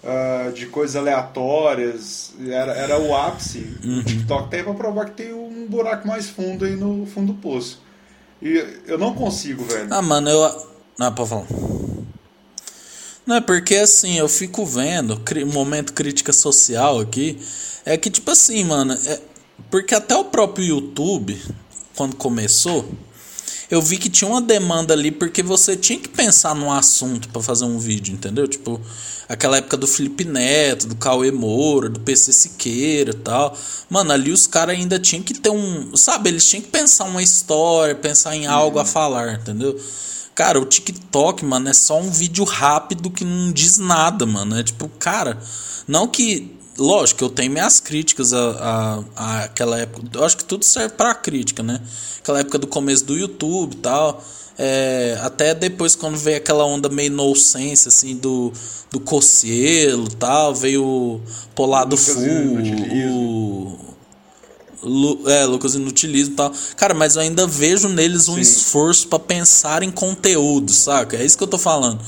ah, 0.05 0.51
de 0.55 0.67
coisas 0.67 0.97
aleatórias 0.97 2.33
era, 2.47 2.73
era 2.73 2.99
o 2.99 3.15
ápice. 3.17 3.77
Uhum. 3.85 4.01
O 4.01 4.05
TikTok 4.05 4.51
tem 4.51 4.65
pra 4.65 4.75
provar 4.75 5.07
que 5.07 5.23
tem 5.23 5.33
um 5.33 5.67
buraco 5.69 6.07
mais 6.07 6.29
fundo 6.29 6.65
aí 6.65 6.77
no 6.77 7.07
fundo 7.07 7.33
do 7.33 7.39
poço. 7.39 7.81
E 8.41 8.83
eu 8.87 8.99
não 8.99 9.15
consigo, 9.15 9.65
velho. 9.65 9.87
Ah, 9.91 10.03
mano, 10.03 10.29
eu. 10.29 10.67
Ah, 10.99 11.11
pode 11.11 11.29
falar. 11.29 11.47
Não, 13.25 13.37
é 13.37 13.41
porque 13.41 13.77
assim, 13.77 14.19
eu 14.19 14.29
fico 14.29 14.67
vendo, 14.67 15.21
cri- 15.21 15.45
momento 15.45 15.93
crítica 15.93 16.33
social 16.33 16.99
aqui, 16.99 17.39
é 17.85 17.97
que 17.97 18.11
tipo 18.11 18.29
assim, 18.31 18.65
mano, 18.65 18.93
é, 18.95 19.21
porque 19.71 19.95
até 19.95 20.17
o 20.17 20.25
próprio 20.25 20.65
YouTube, 20.67 21.41
quando 21.95 22.17
começou, 22.17 22.85
eu 23.73 23.81
vi 23.81 23.97
que 23.97 24.11
tinha 24.11 24.29
uma 24.31 24.43
demanda 24.43 24.93
ali 24.93 25.11
porque 25.11 25.43
você 25.43 25.75
tinha 25.75 25.99
que 25.99 26.07
pensar 26.11 26.55
num 26.55 26.71
assunto 26.71 27.31
pra 27.31 27.41
fazer 27.41 27.65
um 27.65 27.79
vídeo, 27.79 28.13
entendeu? 28.13 28.47
Tipo, 28.47 28.79
aquela 29.27 29.57
época 29.57 29.79
do 29.79 29.87
Felipe 29.87 30.27
Neto, 30.27 30.87
do 30.89 30.95
Cauê 30.95 31.31
Moura, 31.31 31.89
do 31.89 31.99
PC 31.99 32.35
Siqueira 32.35 33.13
e 33.13 33.15
tal. 33.15 33.57
Mano, 33.89 34.13
ali 34.13 34.31
os 34.31 34.47
caras 34.47 34.77
ainda 34.77 34.99
tinham 34.99 35.23
que 35.23 35.33
ter 35.33 35.49
um. 35.49 35.97
Sabe, 35.97 36.29
eles 36.29 36.47
tinham 36.47 36.63
que 36.63 36.69
pensar 36.69 37.05
uma 37.05 37.23
história, 37.23 37.95
pensar 37.95 38.37
em 38.37 38.47
algo 38.47 38.79
a 38.79 38.85
falar, 38.85 39.41
entendeu? 39.41 39.81
Cara, 40.35 40.61
o 40.61 40.67
TikTok, 40.67 41.43
mano, 41.43 41.71
é 41.71 41.73
só 41.73 41.99
um 41.99 42.11
vídeo 42.11 42.45
rápido 42.45 43.11
que 43.11 43.25
não 43.25 43.51
diz 43.53 43.79
nada, 43.79 44.27
mano. 44.27 44.59
É 44.59 44.63
tipo, 44.63 44.87
cara, 44.99 45.39
não 45.89 46.07
que. 46.07 46.61
Lógico, 46.79 47.25
eu 47.25 47.29
tenho 47.29 47.53
minhas 47.53 47.81
críticas 47.81 48.33
a, 48.33 48.51
a, 48.51 49.05
a 49.17 49.45
aquela 49.45 49.79
época. 49.79 50.07
Eu 50.15 50.25
acho 50.25 50.37
que 50.37 50.45
tudo 50.45 50.65
serve 50.65 50.95
pra 50.95 51.15
crítica, 51.15 51.63
né? 51.63 51.81
Aquela 52.19 52.41
época 52.41 52.59
do 52.59 52.67
começo 52.67 53.05
do 53.05 53.17
YouTube 53.17 53.75
e 53.75 53.77
tal. 53.77 54.23
É, 54.59 55.19
até 55.23 55.55
depois, 55.55 55.95
quando 55.95 56.17
veio 56.17 56.37
aquela 56.37 56.65
onda 56.65 56.89
meio 56.89 57.11
nonsense, 57.11 57.89
assim, 57.89 58.17
do, 58.17 58.53
do 58.91 59.01
Cocielo 59.01 60.07
e 60.07 60.17
tal, 60.17 60.55
veio 60.55 60.85
o 60.85 61.21
Polado 61.55 61.97
Lucas 61.97 62.15
Full, 62.15 63.11
o. 63.11 63.93
Lu, 64.83 65.31
é, 65.31 65.45
Lucas 65.47 65.75
Inutilismo 65.75 66.35
e 66.35 66.37
tal. 66.37 66.53
Cara, 66.77 66.93
mas 66.93 67.15
eu 67.15 67.23
ainda 67.23 67.47
vejo 67.47 67.89
neles 67.89 68.29
um 68.29 68.35
Sim. 68.35 68.41
esforço 68.41 69.07
pra 69.07 69.19
pensar 69.19 69.83
em 69.83 69.91
conteúdo, 69.91 70.73
saca? 70.73 71.17
É 71.17 71.25
isso 71.25 71.39
que 71.39 71.45
eu 71.45 71.49
tô 71.49 71.59
falando. 71.59 72.01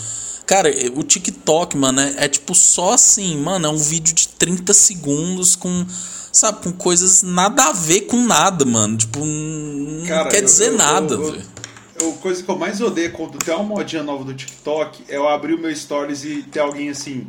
Cara, 0.47 0.69
o 0.95 1.03
TikTok, 1.03 1.77
mano, 1.77 2.01
é, 2.01 2.25
é 2.25 2.29
tipo 2.29 2.55
só 2.55 2.93
assim, 2.93 3.39
mano, 3.41 3.67
é 3.67 3.71
um 3.71 3.79
vídeo 3.79 4.15
de 4.15 4.29
30 4.29 4.75
segundos 4.75 5.57
com, 5.57 5.87
sabe, 6.33 6.63
com 6.63 6.73
coisas 6.73 7.23
nada 7.23 7.65
a 7.65 7.73
ver 7.73 8.03
com 8.03 8.23
nada, 8.23 8.65
mano. 8.65 8.97
Tipo, 8.97 9.25
não 9.25 10.07
Cara, 10.07 10.29
quer 10.29 10.41
eu- 10.43 10.45
dizer 10.45 10.69
eu- 10.69 10.77
nada, 10.77 11.17
velho. 11.17 11.55
A 11.97 12.13
coisa 12.21 12.43
que 12.43 12.51
eu 12.51 12.59
mais 12.59 12.81
odeio 12.81 13.13
quando 13.13 13.39
tem 13.39 13.55
uma 13.55 13.63
modinha 13.65 14.03
nova 14.03 14.25
do 14.25 14.35
TikTok 14.35 15.05
é 15.09 15.17
eu 15.17 15.29
abrir 15.29 15.55
o 15.55 15.59
meu 15.59 15.75
stories 15.75 16.25
e 16.25 16.43
ter 16.43 16.59
alguém 16.61 16.91
assim. 16.91 17.27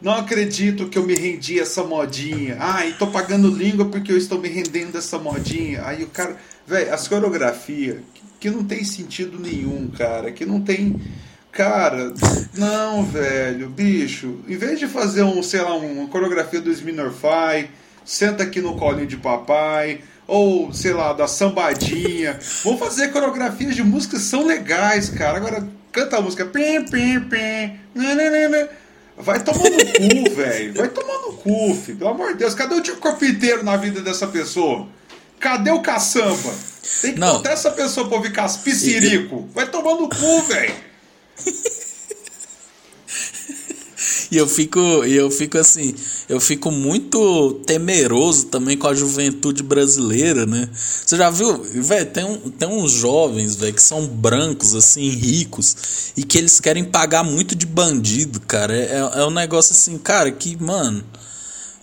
Não 0.00 0.12
acredito 0.12 0.88
que 0.88 0.98
eu 0.98 1.04
me 1.04 1.14
rendi 1.14 1.58
a 1.58 1.62
essa 1.62 1.82
modinha. 1.82 2.56
Ah, 2.60 2.84
e 2.86 2.92
tô 2.92 3.06
pagando 3.06 3.48
língua 3.48 3.86
porque 3.86 4.12
eu 4.12 4.16
estou 4.18 4.38
me 4.38 4.48
rendendo 4.48 4.96
a 4.96 4.98
essa 4.98 5.18
modinha. 5.18 5.84
Aí 5.86 6.04
o 6.04 6.08
cara. 6.08 6.36
Velho, 6.66 6.92
as 6.94 7.08
coreografias 7.08 7.98
que, 8.14 8.22
que 8.40 8.50
não 8.50 8.62
tem 8.64 8.84
sentido 8.84 9.38
nenhum, 9.40 9.88
cara. 9.96 10.30
Que 10.30 10.44
não 10.44 10.60
tem. 10.60 11.00
Cara, 11.52 12.14
não, 12.56 13.04
velho, 13.04 13.68
bicho. 13.68 14.40
Em 14.48 14.56
vez 14.56 14.78
de 14.78 14.86
fazer 14.86 15.22
um, 15.22 15.42
sei 15.42 15.60
lá, 15.60 15.74
uma 15.76 16.08
coreografia 16.08 16.62
do 16.62 16.70
Sminorfy, 16.70 17.68
senta 18.06 18.42
aqui 18.42 18.60
no 18.62 18.74
colinho 18.76 19.06
de 19.06 19.18
papai, 19.18 20.00
ou 20.26 20.72
sei 20.72 20.94
lá, 20.94 21.12
da 21.12 21.28
sambadinha. 21.28 22.38
Vou 22.64 22.78
fazer 22.78 23.08
coreografias 23.12 23.74
de 23.76 23.82
músicas 23.82 24.20
que 24.22 24.26
são 24.28 24.46
legais, 24.46 25.10
cara. 25.10 25.36
Agora 25.36 25.68
canta 25.92 26.16
a 26.16 26.22
música. 26.22 26.46
Pim, 26.46 26.84
pim, 26.86 27.20
pim. 27.20 27.78
nananana. 27.94 28.70
Vai 29.18 29.40
tomar 29.44 29.68
no 29.68 29.76
cu, 30.24 30.30
velho. 30.34 30.74
Vai 30.74 30.88
tomar 30.88 31.18
no 31.18 31.32
cu, 31.34 31.74
filho. 31.74 31.98
Pelo 31.98 32.10
amor 32.10 32.28
de 32.32 32.38
Deus. 32.38 32.54
Cadê 32.54 32.74
o 32.74 32.80
tio 32.80 32.96
corpiteiro 32.96 33.62
na 33.62 33.76
vida 33.76 34.00
dessa 34.00 34.26
pessoa? 34.26 34.88
Cadê 35.38 35.70
o 35.70 35.82
caçamba? 35.82 36.50
Tem 37.02 37.12
que 37.12 37.20
Não. 37.20 37.34
botar 37.34 37.50
essa 37.50 37.70
pessoa 37.70 38.08
pra 38.08 38.16
ouvir 38.16 38.32
caspicirico. 38.32 39.48
Vai 39.54 39.66
tomar 39.66 39.96
no 39.96 40.08
cu, 40.08 40.42
velho. 40.44 40.91
E 44.30 44.36
eu 44.38 44.48
fico, 44.48 44.78
eu 44.80 45.30
fico 45.30 45.58
assim, 45.58 45.94
eu 46.26 46.40
fico 46.40 46.70
muito 46.70 47.60
temeroso 47.66 48.46
também 48.46 48.78
com 48.78 48.86
a 48.88 48.94
juventude 48.94 49.62
brasileira, 49.62 50.46
né? 50.46 50.68
Você 50.72 51.16
já 51.18 51.28
viu, 51.28 51.62
velho, 51.62 52.06
tem, 52.10 52.24
um, 52.24 52.36
tem 52.50 52.66
uns 52.66 52.92
jovens, 52.92 53.54
velho, 53.56 53.74
que 53.74 53.82
são 53.82 54.06
brancos, 54.06 54.74
assim, 54.74 55.06
ricos, 55.10 56.12
e 56.16 56.24
que 56.24 56.38
eles 56.38 56.58
querem 56.60 56.82
pagar 56.82 57.22
muito 57.22 57.54
de 57.54 57.66
bandido, 57.66 58.40
cara. 58.40 58.74
É, 58.74 58.84
é 59.16 59.20
é 59.20 59.24
um 59.26 59.30
negócio 59.30 59.72
assim, 59.72 59.98
cara, 59.98 60.32
que, 60.32 60.56
mano. 60.60 61.04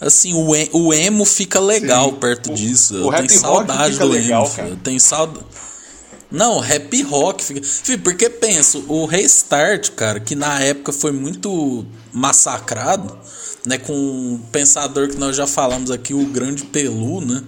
Assim, 0.02 0.34
o, 0.34 0.48
o 0.78 0.94
emo 0.94 1.26
fica 1.26 1.60
legal 1.60 2.10
Sim. 2.10 2.16
perto 2.16 2.52
O- 2.52 2.56
disso. 2.56 2.96
o 2.96 3.14
eu 3.14 3.28
tenho 3.28 3.40
saudade 3.40 4.00
do 4.00 4.08
legal, 4.08 4.46
emo. 4.46 4.56
cara. 4.56 4.70
Eu 4.70 4.78
tenho 4.78 5.00
saudade. 5.00 5.46
Não, 6.32 6.60
rap 6.60 7.02
rock. 7.04 7.44
Fica... 7.44 7.62
Porque 8.04 8.30
penso, 8.30 8.86
o 8.88 9.06
Restart, 9.06 9.92
cara, 9.92 10.20
que 10.20 10.36
na 10.36 10.60
época 10.60 10.94
foi 10.94 11.12
muito 11.12 11.86
massacrado, 12.14 13.18
né? 13.66 13.78
Com 13.78 13.94
um 13.94 14.38
pensador 14.52 15.10
que 15.10 15.18
nós 15.18 15.36
já 15.36 15.48
falamos 15.48 15.90
aqui, 15.92 16.14
o 16.14 16.26
Grande 16.26 16.64
Pelu, 16.66 17.22
né? 17.22 17.44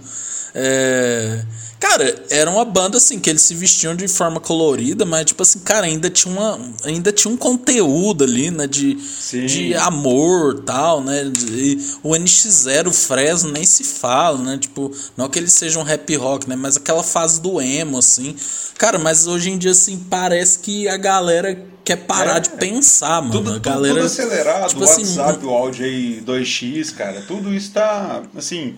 É... 0.53 1.45
Cara, 1.81 2.25
era 2.29 2.47
uma 2.49 2.63
banda 2.63 2.97
assim 2.99 3.19
que 3.19 3.27
eles 3.27 3.41
se 3.41 3.55
vestiam 3.55 3.95
de 3.95 4.07
forma 4.07 4.39
colorida, 4.39 5.03
mas 5.03 5.25
tipo 5.25 5.41
assim, 5.41 5.59
cara, 5.59 5.87
ainda 5.87 6.11
tinha 6.11 6.31
uma 6.31 6.59
ainda 6.85 7.11
tinha 7.11 7.33
um 7.33 7.35
conteúdo 7.35 8.23
ali, 8.23 8.51
né, 8.51 8.67
de, 8.67 8.99
Sim. 9.01 9.47
de 9.47 9.73
amor, 9.73 10.61
tal, 10.63 11.01
né? 11.03 11.23
E 11.49 11.77
o 12.03 12.11
NX0, 12.11 12.87
o 12.87 12.91
Fresno 12.93 13.51
nem 13.51 13.65
se 13.65 13.83
fala, 13.83 14.37
né? 14.37 14.57
Tipo, 14.59 14.91
não 15.17 15.27
que 15.27 15.39
eles 15.39 15.53
sejam 15.53 15.81
rap 15.81 16.15
rock, 16.15 16.47
né, 16.47 16.55
mas 16.55 16.77
aquela 16.77 17.01
fase 17.01 17.41
do 17.41 17.59
emo 17.59 17.97
assim. 17.97 18.35
Cara, 18.77 18.99
mas 18.99 19.25
hoje 19.25 19.49
em 19.49 19.57
dia 19.57 19.71
assim 19.71 19.97
parece 19.97 20.59
que 20.59 20.87
a 20.87 20.97
galera 20.97 21.65
quer 21.83 21.95
parar 21.97 22.37
É. 22.37 22.39
de 22.41 22.51
pensar, 22.51 23.21
mano. 23.23 23.31
Tudo, 23.31 23.53
a 23.55 23.59
galera 23.59 23.95
tudo 23.95 24.05
acelerado, 24.05 24.69
tipo 24.69 24.81
o 24.81 24.83
assim, 24.83 25.17
WhatsApp, 25.17 25.45
o 25.45 25.49
áudio 25.49 25.83
aí 25.83 26.21
2x, 26.23 26.93
cara, 26.95 27.21
tudo 27.27 27.51
isso 27.51 27.71
tá, 27.71 28.21
assim, 28.35 28.75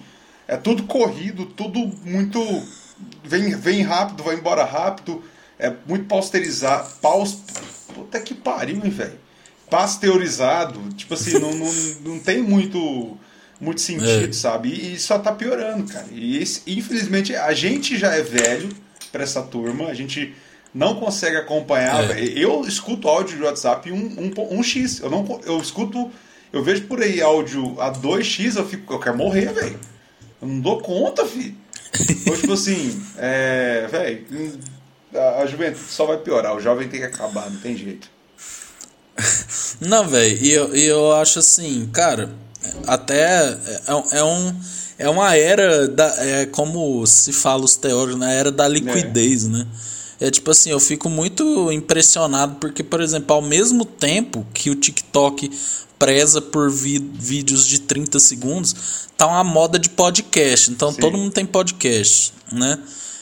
é 0.48 0.56
tudo 0.56 0.84
corrido, 0.84 1.46
tudo 1.48 1.92
muito, 2.06 2.40
vem, 3.24 3.56
vem 3.56 3.82
rápido, 3.82 4.24
vai 4.24 4.36
embora 4.36 4.64
rápido, 4.64 5.24
é 5.60 5.72
muito 5.88 6.06
pasteurizado, 6.06 6.90
paus, 7.02 7.38
puta 7.94 8.20
que 8.20 8.34
pariu, 8.34 8.82
hein, 8.84 8.90
velho, 8.90 9.20
pasteurizado, 9.70 10.80
tipo 10.96 11.14
assim, 11.14 11.38
não, 11.40 11.54
não, 11.54 11.72
não 12.06 12.20
tem 12.20 12.42
muito, 12.42 13.18
muito 13.60 13.82
sentido, 13.82 14.30
É. 14.30 14.34
sabe, 14.34 14.70
e, 14.70 14.94
e 14.96 15.00
só 15.00 15.20
tá 15.20 15.32
piorando, 15.32 15.92
cara, 15.92 16.06
e 16.12 16.38
esse- 16.38 16.62
infelizmente 16.68 17.36
a 17.36 17.54
gente 17.54 17.98
já 17.98 18.14
é 18.14 18.22
velho 18.22 18.70
pra 19.12 19.24
essa 19.24 19.42
turma, 19.42 19.88
a 19.88 19.94
gente 19.94 20.34
não 20.74 20.96
consegue 20.96 21.38
acompanhar. 21.38 22.18
É. 22.18 22.24
Eu 22.24 22.66
escuto 22.68 23.08
áudio 23.08 23.38
de 23.38 23.44
WhatsApp 23.44 23.92
1 23.92 23.96
um, 23.96 24.58
um, 24.58 24.64
x 24.64 25.00
Eu, 25.02 25.10
não, 25.12 25.40
eu 25.46 25.60
escuto. 25.60 26.10
Eu 26.52 26.64
vejo 26.64 26.84
por 26.88 27.00
aí 27.00 27.22
áudio 27.22 27.80
a 27.80 27.92
2x, 27.92 28.56
eu 28.58 28.68
fico. 28.68 28.92
Eu 28.92 28.98
quero 29.00 29.16
morrer, 29.16 29.54
velho. 29.54 29.80
Eu 30.42 30.48
não 30.48 30.60
dou 30.60 30.82
conta, 30.82 31.28
filho. 31.28 31.56
Então, 32.10 32.36
tipo 32.36 32.54
assim, 32.54 33.04
é. 33.18 33.88
Velho, 33.92 34.60
a, 35.14 35.46
juventude 35.46 35.86
só 35.90 36.06
vai 36.06 36.18
piorar. 36.18 36.56
O 36.56 36.60
jovem 36.60 36.88
tem 36.88 37.00
que 37.00 37.06
acabar, 37.06 37.50
não 37.50 37.60
tem 37.60 37.78
jeito. 37.78 38.10
Não, 39.80 40.08
velho, 40.08 40.38
e 40.44 40.52
eu, 40.52 40.76
eu 40.76 41.14
acho 41.14 41.40
assim, 41.40 41.88
cara, 41.92 42.34
até 42.88 43.50
é, 43.88 44.18
é 44.18 44.24
um 44.24 44.56
é 44.98 45.10
uma 45.10 45.36
era 45.36 45.88
da 45.88 46.06
é 46.26 46.46
como 46.46 47.06
se 47.06 47.34
fala 47.34 47.64
os 47.64 47.76
teóricos, 47.76 48.20
na 48.20 48.32
era 48.32 48.52
da 48.52 48.68
liquidez, 48.68 49.48
né? 49.48 49.68
É 50.20 50.32
tipo 50.32 50.52
assim, 50.52 50.70
eu 50.70 50.80
fico 50.80 51.10
muito 51.10 51.72
impressionado 51.72 52.56
porque, 52.56 52.84
por 52.84 53.02
exemplo, 53.02 53.36
ao 53.36 53.42
mesmo 53.42 53.84
tempo 53.84 54.46
que 54.54 54.70
o 54.70 54.76
TikTok 54.76 55.52
preza 56.04 56.42
por 56.42 56.70
vídeos 56.70 57.66
de 57.66 57.80
30 57.80 58.20
segundos, 58.20 58.76
tá 59.16 59.26
uma 59.26 59.42
moda 59.42 59.80
de 59.80 59.90
podcast. 59.90 60.70
Então 60.70 60.92
Sim. 60.92 61.00
todo 61.00 61.18
mundo 61.18 61.32
tem 61.32 61.46
podcast, 61.46 62.34
né? 62.52 62.78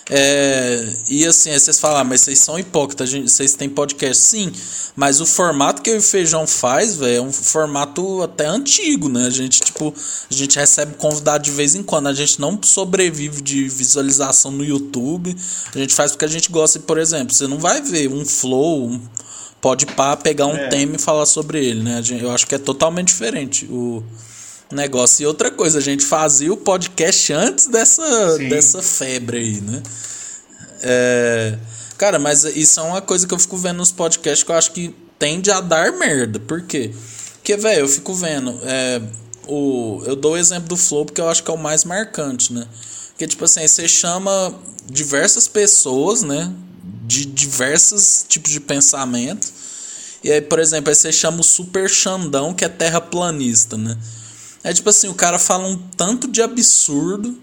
É, 0.10 0.94
e 1.08 1.24
assim, 1.28 1.52
aí 1.52 1.60
vocês 1.60 1.80
falam, 1.80 2.00
ah, 2.00 2.04
mas 2.04 2.22
vocês 2.22 2.40
são 2.40 2.58
hipócritas, 2.58 3.14
vocês 3.14 3.54
têm 3.54 3.70
podcast. 3.70 4.24
Sim, 4.24 4.52
mas 4.96 5.22
o 5.22 5.28
formato 5.28 5.84
que 5.84 5.96
o 5.96 6.02
Feijão 6.02 6.48
faz, 6.48 6.96
velho, 6.96 7.18
é 7.18 7.22
um 7.22 7.32
formato 7.32 8.24
até 8.24 8.48
antigo, 8.48 9.08
né? 9.08 9.28
A 9.28 9.30
gente, 9.30 9.62
tipo, 9.62 9.94
a 10.30 10.34
gente 10.34 10.58
recebe 10.58 10.96
convidado 10.96 11.44
de 11.44 11.52
vez 11.52 11.76
em 11.76 11.84
quando. 11.84 12.08
A 12.08 12.14
gente 12.16 12.42
não 12.42 12.60
sobrevive 12.64 13.44
de 13.44 13.70
visualização 13.70 14.50
no 14.50 14.66
YouTube. 14.66 15.38
A 15.74 15.78
gente 15.78 15.94
faz 15.94 16.14
porque 16.14 16.26
a 16.26 16.28
gente 16.28 16.50
gosta, 16.50 16.80
por 16.80 16.98
exemplo, 16.98 17.32
você 17.32 17.46
não 17.46 17.60
vai 17.60 17.80
ver 17.80 18.10
um 18.10 18.26
flow, 18.26 18.90
um 18.90 19.00
pode 19.62 19.86
pá, 19.86 20.18
pegar 20.18 20.48
um 20.48 20.56
É. 20.58 20.68
tema 20.68 20.96
e 20.96 21.00
falar 21.00 21.26
sobre 21.26 21.64
ele, 21.64 21.84
né? 21.84 22.02
Eu 22.20 22.32
acho 22.32 22.46
que 22.48 22.56
é 22.56 22.58
totalmente 22.58 23.10
diferente 23.10 23.66
o 23.66 24.04
negócio. 24.72 25.24
E 25.24 25.26
outra 25.28 25.52
coisa, 25.52 25.78
a 25.78 25.82
gente 25.82 26.04
fazia 26.04 26.52
o 26.52 26.58
podcast 26.58 27.32
antes 27.34 27.68
dessa, 27.68 28.38
Sim. 28.38 28.50
dessa 28.50 28.82
febre 28.82 29.38
aí, 29.38 29.62
né? 29.62 29.84
É, 30.82 31.58
cara, 31.98 32.18
mas 32.18 32.44
isso 32.44 32.80
é 32.80 32.84
uma 32.84 33.02
coisa 33.02 33.28
que 33.28 33.34
eu 33.34 33.40
fico 33.40 33.58
vendo 33.58 33.78
nos 33.78 33.92
podcasts 33.92 34.44
que 34.44 34.52
eu 34.52 34.56
acho 34.56 34.72
que 34.72 34.96
tende 35.20 35.52
a 35.52 35.62
dar 35.62 35.92
merda. 35.94 36.40
Por 36.40 36.62
quê? 36.64 36.92
Porque, 37.36 37.56
velho, 37.58 37.82
eu 37.82 37.88
fico 37.88 38.14
vendo. 38.14 38.60
é, 38.64 39.02
o, 39.48 40.02
eu 40.06 40.16
dou 40.16 40.34
o 40.34 40.38
exemplo 40.38 40.70
do 40.70 40.78
Flow 40.78 41.06
porque 41.06 41.20
eu 41.20 41.28
acho 41.28 41.44
que 41.44 41.50
é 41.52 41.54
o 41.54 41.58
mais 41.58 41.84
marcante, 41.84 42.54
né? 42.54 42.66
Porque, 43.10 43.28
tipo 43.28 43.44
assim, 43.44 43.68
você 43.68 43.88
chama 43.88 44.54
diversas 44.90 45.48
pessoas, 45.48 46.22
né? 46.24 46.52
De 47.12 47.26
diversos 47.26 48.26
tipos 48.26 48.52
de 48.52 48.60
pensamento. 48.62 49.52
E 50.24 50.32
aí, 50.32 50.40
por 50.40 50.60
exemplo, 50.60 50.90
aí 50.90 50.96
você 50.96 51.12
chama 51.12 51.42
o 51.42 51.44
Super 51.44 51.90
Xandão, 51.90 52.54
que 52.54 52.64
é 52.64 52.70
terraplanista, 52.70 53.76
né? 53.78 53.98
É 54.64 54.72
tipo 54.72 54.90
assim, 54.90 55.08
o 55.10 55.14
cara 55.14 55.38
fala 55.38 55.68
um 55.68 55.78
tanto 55.98 56.28
de 56.28 56.42
absurdo, 56.42 57.38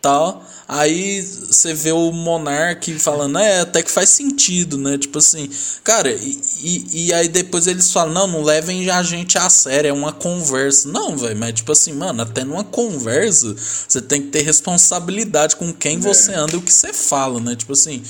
tal. 0.00 0.44
Aí 0.66 1.20
você 1.20 1.74
vê 1.74 1.92
o 1.92 2.10
Monark 2.10 2.98
falando, 2.98 3.38
é, 3.38 3.60
até 3.60 3.82
que 3.82 3.90
faz 3.90 4.08
sentido, 4.08 4.78
né? 4.78 4.96
Tipo 4.96 5.18
assim, 5.18 5.48
cara, 5.84 6.10
e, 6.10 6.42
e, 6.62 7.06
e 7.06 7.12
aí 7.12 7.28
depois 7.28 7.66
eles 7.66 7.92
falam, 7.92 8.12
não, 8.12 8.26
não 8.26 8.42
levem 8.42 8.90
a 8.90 9.02
gente 9.02 9.36
a 9.36 9.50
sério, 9.50 9.90
é 9.90 9.92
uma 9.92 10.12
conversa. 10.12 10.88
Não, 10.88 11.16
velho, 11.16 11.36
mas 11.36 11.52
tipo 11.54 11.70
assim, 11.70 11.92
mano, 11.92 12.22
até 12.22 12.42
numa 12.42 12.64
conversa 12.64 13.54
você 13.86 14.00
tem 14.00 14.22
que 14.22 14.28
ter 14.28 14.42
responsabilidade 14.42 15.56
com 15.56 15.72
quem 15.72 16.00
você 16.00 16.32
anda 16.32 16.54
e 16.54 16.56
o 16.56 16.62
que 16.62 16.72
você 16.72 16.92
fala, 16.92 17.38
né? 17.38 17.54
Tipo 17.54 17.74
assim, 17.74 18.02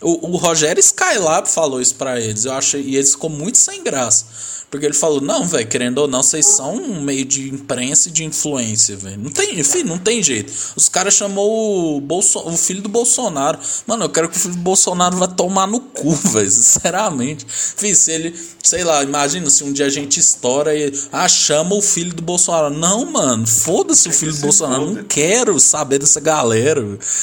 o, 0.00 0.30
o 0.32 0.36
Rogério 0.36 0.80
Skylab 0.80 1.48
falou 1.48 1.80
isso 1.80 1.94
pra 1.94 2.20
eles, 2.20 2.44
eu 2.44 2.52
achei, 2.52 2.82
e 2.82 2.96
eles 2.96 3.12
ficou 3.12 3.30
muito 3.30 3.58
sem 3.58 3.82
graça. 3.82 4.24
Porque 4.70 4.86
ele 4.86 4.94
falou, 4.94 5.20
não, 5.20 5.44
velho, 5.44 5.66
querendo 5.66 5.98
ou 5.98 6.06
não, 6.06 6.22
vocês 6.22 6.46
são 6.46 6.76
um 6.76 7.02
meio 7.02 7.24
de 7.24 7.52
imprensa 7.52 8.08
e 8.08 8.12
de 8.12 8.24
influência, 8.24 8.96
velho. 8.96 9.18
Não 9.18 9.30
tem, 9.30 9.58
enfim, 9.58 9.82
não 9.82 9.98
tem 9.98 10.22
jeito. 10.22 10.52
Os 10.76 10.88
caras 10.88 11.14
chamou 11.14 11.96
o, 11.96 12.00
Bolso, 12.00 12.38
o 12.38 12.56
filho 12.56 12.80
do 12.80 12.88
Bolsonaro. 12.88 13.58
Mano, 13.84 14.04
eu 14.04 14.08
quero 14.08 14.28
que 14.28 14.36
o 14.36 14.40
filho 14.40 14.54
do 14.54 14.60
Bolsonaro 14.60 15.16
vá 15.16 15.26
tomar 15.26 15.66
no 15.66 15.80
cu, 15.80 16.12
velho, 16.30 16.48
sinceramente. 16.48 17.44
Fih, 17.48 17.96
se 17.96 18.12
ele, 18.12 18.32
sei 18.62 18.84
lá, 18.84 19.02
imagina 19.02 19.50
se 19.50 19.64
um 19.64 19.72
dia 19.72 19.86
a 19.86 19.90
gente 19.90 20.20
estoura 20.20 20.72
e, 20.72 20.92
ah, 21.10 21.28
chama 21.28 21.74
o 21.74 21.82
filho 21.82 22.14
do 22.14 22.22
Bolsonaro. 22.22 22.72
Não, 22.72 23.10
mano, 23.10 23.48
foda-se 23.48 24.08
o 24.08 24.12
filho 24.12 24.32
do 24.32 24.38
Bolsonaro. 24.38 24.86
Não 24.86 25.02
quero 25.02 25.58
saber 25.58 25.98
dessa 25.98 26.20
galera. 26.20 26.80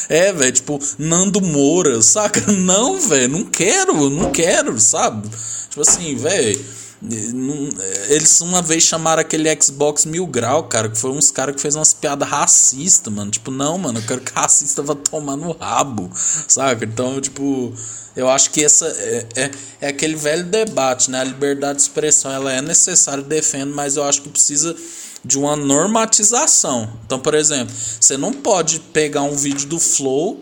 É, 0.10 0.34
velho, 0.34 0.52
tipo, 0.52 0.80
Nando 1.00 1.40
Moura, 1.40 2.02
saca? 2.02 2.42
Não, 2.52 3.00
velho, 3.00 3.30
não 3.30 3.44
quero, 3.46 4.10
não 4.10 4.32
quero, 4.32 4.80
sabe? 4.80 5.30
Tipo 5.70 5.82
assim, 5.82 6.16
velho. 6.16 6.60
Eles 8.10 8.42
uma 8.42 8.62
vez 8.62 8.84
chamaram 8.84 9.22
aquele 9.22 9.50
Xbox 9.62 10.06
Mil 10.06 10.26
Grau, 10.26 10.64
cara, 10.64 10.90
que 10.90 10.98
foi 10.98 11.12
uns 11.12 11.30
caras 11.30 11.56
que 11.56 11.62
fez 11.62 11.76
umas 11.76 11.94
piadas 11.94 12.28
racistas, 12.28 13.14
mano. 13.14 13.30
Tipo, 13.30 13.52
não, 13.52 13.78
mano, 13.78 14.00
eu 14.00 14.04
quero 14.04 14.22
que 14.22 14.32
racista 14.34 14.82
vá 14.82 14.96
tomar 14.96 15.36
no 15.36 15.52
rabo, 15.52 16.10
saca? 16.48 16.86
Então, 16.86 17.22
tipo, 17.22 17.72
eu 18.16 18.28
acho 18.28 18.50
que 18.50 18.64
essa 18.64 18.88
é, 18.88 19.26
é, 19.36 19.52
é 19.82 19.88
aquele 19.90 20.16
velho 20.16 20.44
debate, 20.46 21.12
né? 21.12 21.22
A 21.22 21.24
liberdade 21.24 21.78
de 21.78 21.84
expressão, 21.84 22.32
ela 22.32 22.52
é 22.52 22.62
necessária, 22.62 23.24
defendo, 23.24 23.76
mas 23.76 23.96
eu 23.96 24.04
acho 24.04 24.24
que 24.24 24.30
precisa 24.30 24.76
de 25.24 25.38
uma 25.38 25.56
normatização. 25.56 26.92
Então, 27.06 27.20
por 27.20 27.36
exemplo, 27.36 27.76
você 28.00 28.18
não 28.18 28.34
pode 28.34 28.80
pegar 28.80 29.22
um 29.22 29.36
vídeo 29.36 29.68
do 29.68 29.80
Flow 29.80 30.42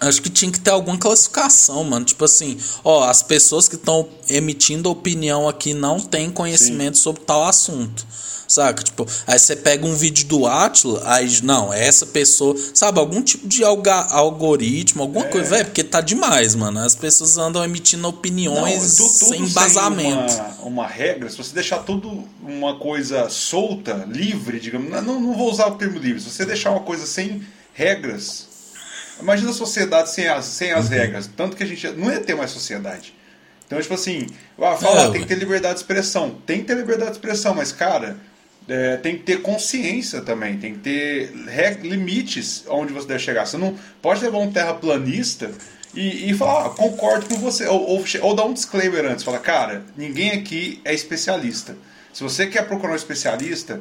Acho 0.00 0.20
que 0.20 0.28
tinha 0.28 0.52
que 0.52 0.60
ter 0.60 0.70
alguma 0.70 0.98
classificação, 0.98 1.82
mano. 1.84 2.04
Tipo 2.04 2.24
assim, 2.26 2.58
ó, 2.84 3.04
as 3.08 3.22
pessoas 3.22 3.66
que 3.68 3.76
estão 3.76 4.06
emitindo 4.28 4.90
opinião 4.90 5.48
aqui 5.48 5.72
não 5.72 5.98
têm 5.98 6.30
conhecimento 6.30 6.98
sobre 6.98 7.22
tal 7.22 7.44
assunto. 7.44 8.06
Saca? 8.48 8.80
Tipo, 8.84 9.04
aí 9.26 9.36
você 9.40 9.56
pega 9.56 9.84
um 9.84 9.96
vídeo 9.96 10.24
do 10.26 10.46
Atlas, 10.46 11.04
aí, 11.04 11.40
não, 11.42 11.72
essa 11.72 12.06
pessoa, 12.06 12.54
sabe, 12.74 13.00
algum 13.00 13.20
tipo 13.20 13.48
de 13.48 13.64
alga- 13.64 14.06
algoritmo, 14.10 15.02
alguma 15.02 15.24
coisa, 15.24 15.50
velho, 15.50 15.64
porque 15.64 15.82
tá 15.82 16.00
demais, 16.00 16.54
mano. 16.54 16.78
As 16.78 16.94
pessoas 16.94 17.36
andam 17.38 17.64
emitindo 17.64 18.06
opiniões 18.06 18.96
tu- 18.96 19.02
tudo 19.02 19.08
sem 19.30 19.42
embasamento. 19.42 20.32
Uma, 20.60 20.82
uma 20.82 20.86
regra, 20.86 21.28
se 21.28 21.36
você 21.38 21.52
deixar 21.54 21.78
tudo 21.78 22.22
uma 22.40 22.78
coisa 22.78 23.28
solta, 23.28 24.06
livre, 24.08 24.60
digamos, 24.60 24.90
não, 24.92 25.18
não 25.20 25.34
vou 25.36 25.50
usar 25.50 25.66
o 25.66 25.74
termo 25.74 25.98
livre, 25.98 26.20
se 26.22 26.30
você 26.30 26.44
deixar 26.44 26.70
uma 26.70 26.80
coisa 26.84 27.04
sem 27.04 27.42
regras, 27.74 28.46
imagina 29.20 29.50
a 29.50 29.54
sociedade 29.54 30.10
sem 30.10 30.28
as, 30.28 30.44
sem 30.44 30.72
Uhum. 30.72 30.78
as 30.78 30.88
regras, 30.88 31.30
tanto 31.36 31.56
que 31.56 31.62
a 31.62 31.66
gente 31.66 31.86
não 31.90 32.10
ia 32.10 32.20
ter 32.20 32.34
mais 32.34 32.50
sociedade. 32.50 33.14
Então, 33.66 33.80
tipo 33.80 33.94
assim, 33.94 34.26
ah, 34.60 34.76
fala, 34.76 35.10
tem 35.10 35.22
que 35.22 35.26
ter 35.26 35.34
liberdade 35.34 35.74
de 35.74 35.80
expressão. 35.80 36.38
Tem 36.46 36.60
que 36.60 36.66
ter 36.66 36.76
liberdade 36.76 37.10
de 37.10 37.16
expressão, 37.16 37.52
mas, 37.54 37.72
cara, 37.72 38.16
é, 38.68 38.96
tem 38.96 39.16
que 39.16 39.24
ter 39.24 39.42
consciência 39.42 40.20
também, 40.22 40.56
tem 40.58 40.74
que 40.74 40.80
ter 40.80 41.32
limites 41.82 42.64
onde 42.68 42.92
você 42.92 43.08
deve 43.08 43.20
chegar. 43.20 43.44
Você 43.46 43.56
não 43.56 43.76
pode 44.00 44.22
levar 44.22 44.38
um 44.38 44.52
terraplanista 44.52 45.50
e, 45.94 46.30
e 46.30 46.34
falar, 46.34 46.66
ah, 46.66 46.70
concordo 46.70 47.26
com 47.26 47.36
você, 47.38 47.66
ou, 47.66 47.80
ou, 47.88 48.04
ou 48.22 48.34
dar 48.34 48.44
um 48.44 48.52
disclaimer 48.52 49.04
antes, 49.04 49.24
falar, 49.24 49.40
cara, 49.40 49.84
ninguém 49.96 50.30
aqui 50.32 50.80
é 50.84 50.94
especialista. 50.94 51.76
Se 52.12 52.22
você 52.22 52.46
quer 52.46 52.66
procurar 52.66 52.92
um 52.92 52.96
especialista, 52.96 53.80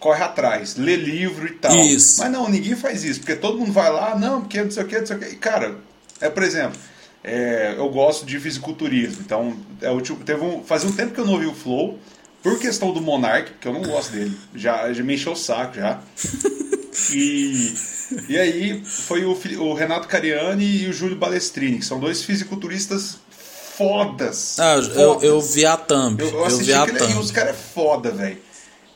corre 0.00 0.24
atrás, 0.24 0.76
lê 0.76 0.96
livro 0.96 1.46
e 1.46 1.52
tal. 1.52 1.76
Isso. 1.76 2.18
Mas 2.18 2.32
não, 2.32 2.48
ninguém 2.48 2.74
faz 2.74 3.04
isso, 3.04 3.20
porque 3.20 3.36
todo 3.36 3.58
mundo 3.58 3.70
vai 3.70 3.92
lá, 3.92 4.18
não, 4.18 4.40
porque 4.40 4.60
não 4.60 4.70
sei 4.70 4.82
o 4.82 4.86
que, 4.86 4.98
não 4.98 5.06
sei 5.06 5.16
o 5.16 5.18
que. 5.20 5.26
E, 5.26 5.36
cara, 5.36 5.76
é, 6.20 6.28
por 6.28 6.42
exemplo, 6.42 6.76
É, 7.22 7.74
eu 7.76 7.86
gosto 7.90 8.24
de 8.24 8.40
fisiculturismo. 8.40 9.18
Então, 9.20 9.54
é, 9.82 9.90
o, 9.90 10.00
teve 10.00 10.42
um, 10.42 10.64
fazia 10.64 10.88
um 10.88 10.92
tempo 10.92 11.12
que 11.12 11.20
eu 11.20 11.26
não 11.26 11.34
ouvi 11.34 11.44
o 11.44 11.54
Flow, 11.54 11.98
por 12.42 12.58
questão 12.58 12.94
do 12.94 13.00
Monark, 13.02 13.50
porque 13.50 13.68
eu 13.68 13.74
não 13.74 13.82
gosto 13.82 14.12
dele. 14.12 14.34
Já, 14.54 14.90
já 14.90 15.04
me 15.04 15.14
encheu 15.14 15.32
o 15.32 15.36
saco 15.36 15.76
já. 15.76 16.00
E, 17.12 17.74
e 18.28 18.38
aí 18.38 18.84
foi 18.84 19.24
o, 19.24 19.30
o 19.60 19.74
Renato 19.74 20.08
Cariani 20.08 20.82
e 20.82 20.88
o 20.88 20.92
Júlio 20.92 21.16
Balestrini, 21.16 21.78
que 21.78 21.84
são 21.84 22.00
dois 22.00 22.22
fisiculturistas 22.22 23.16
fodas. 23.76 24.58
Ah, 24.58 24.74
fodas. 24.74 24.96
Eu, 24.96 25.22
eu 25.22 25.40
vi 25.40 25.64
a 25.64 25.76
thumb. 25.76 26.20
Eu, 26.20 26.30
eu 26.30 26.44
assisti 26.44 26.70
eu 26.70 26.84
vi 26.84 26.92
a 26.92 26.98
thumb. 26.98 27.12
e 27.12 27.18
os 27.18 27.30
caras 27.30 27.52
é 27.52 27.58
foda, 27.58 28.10
velho. 28.10 28.38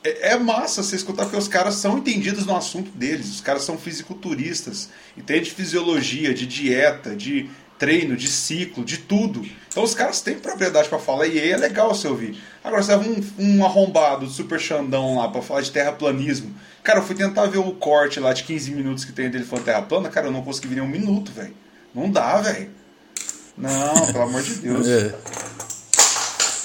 É, 0.05 0.33
é, 0.33 0.39
massa 0.39 0.83
você 0.83 0.97
escutar 0.97 1.25
porque 1.25 1.39
os 1.39 1.49
caras 1.49 1.77
são 1.77 1.97
entendidos 1.97 2.45
no 2.45 2.55
assunto 2.55 2.91
deles. 2.91 3.31
Os 3.31 3.41
caras 3.41 3.63
são 3.63 3.79
fisiculturistas. 3.79 4.91
Entende 5.17 5.47
de 5.47 5.53
fisiologia, 5.53 6.35
de 6.35 6.47
dieta, 6.47 7.17
de 7.17 7.49
treino, 7.79 8.15
de 8.15 8.29
ciclo, 8.29 8.85
de 8.85 8.99
tudo. 8.99 9.45
Então 9.69 9.83
os 9.83 9.95
caras 9.95 10.21
têm 10.21 10.39
propriedade 10.39 10.89
para 10.89 10.99
falar 10.99 11.27
e 11.27 11.41
aí 11.41 11.51
é 11.51 11.57
legal 11.57 11.95
você 11.95 12.07
ouvir. 12.07 12.39
Agora 12.63 12.83
você 12.83 12.95
leva 12.95 13.09
um, 13.09 13.25
um 13.39 13.65
arrombado 13.65 14.29
super 14.29 14.61
xandão 14.61 15.17
lá 15.17 15.29
para 15.29 15.41
falar 15.43 15.63
de 15.63 15.71
terraplanismo. 15.71 16.55
Cara, 16.83 16.99
eu 16.99 17.03
fui 17.03 17.17
tentar 17.17 17.47
ver 17.47 17.59
o 17.59 17.73
corte 17.73 18.21
lá 18.21 18.33
de 18.35 18.45
15 18.45 18.71
minutos 18.73 19.05
que 19.05 19.13
tem 19.13 19.31
dele 19.31 19.45
falando 19.45 19.65
terra 19.65 19.83
plana, 19.83 20.11
cara, 20.11 20.27
eu 20.27 20.33
não 20.33 20.43
consegui 20.43 20.75
nem 20.75 20.85
um 20.85 20.89
minuto, 20.89 21.33
velho. 21.33 21.55
Não 21.95 22.11
dá, 22.11 22.41
velho. 22.43 22.71
Não, 23.57 24.07
pelo 24.07 24.23
amor 24.23 24.43
de 24.43 24.55
Deus. 24.57 24.87
É. 24.87 25.15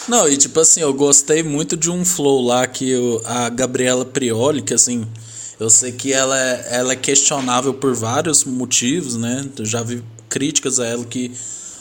Não, 0.09 0.27
e 0.27 0.35
tipo 0.35 0.59
assim, 0.59 0.81
eu 0.81 0.91
gostei 0.91 1.43
muito 1.43 1.77
de 1.77 1.91
um 1.91 2.03
flow 2.03 2.41
lá 2.41 2.65
que 2.65 2.89
eu, 2.89 3.21
a 3.25 3.47
Gabriela 3.47 4.03
Prioli, 4.03 4.63
que 4.63 4.73
assim, 4.73 5.05
eu 5.59 5.69
sei 5.69 5.91
que 5.91 6.11
ela 6.11 6.35
é, 6.35 6.67
ela 6.71 6.93
é 6.93 6.95
questionável 6.95 7.75
por 7.75 7.93
vários 7.93 8.43
motivos, 8.43 9.15
né? 9.15 9.47
Eu 9.55 9.65
já 9.65 9.83
vi 9.83 10.03
críticas 10.27 10.79
a 10.79 10.87
ela 10.87 11.05
que 11.05 11.31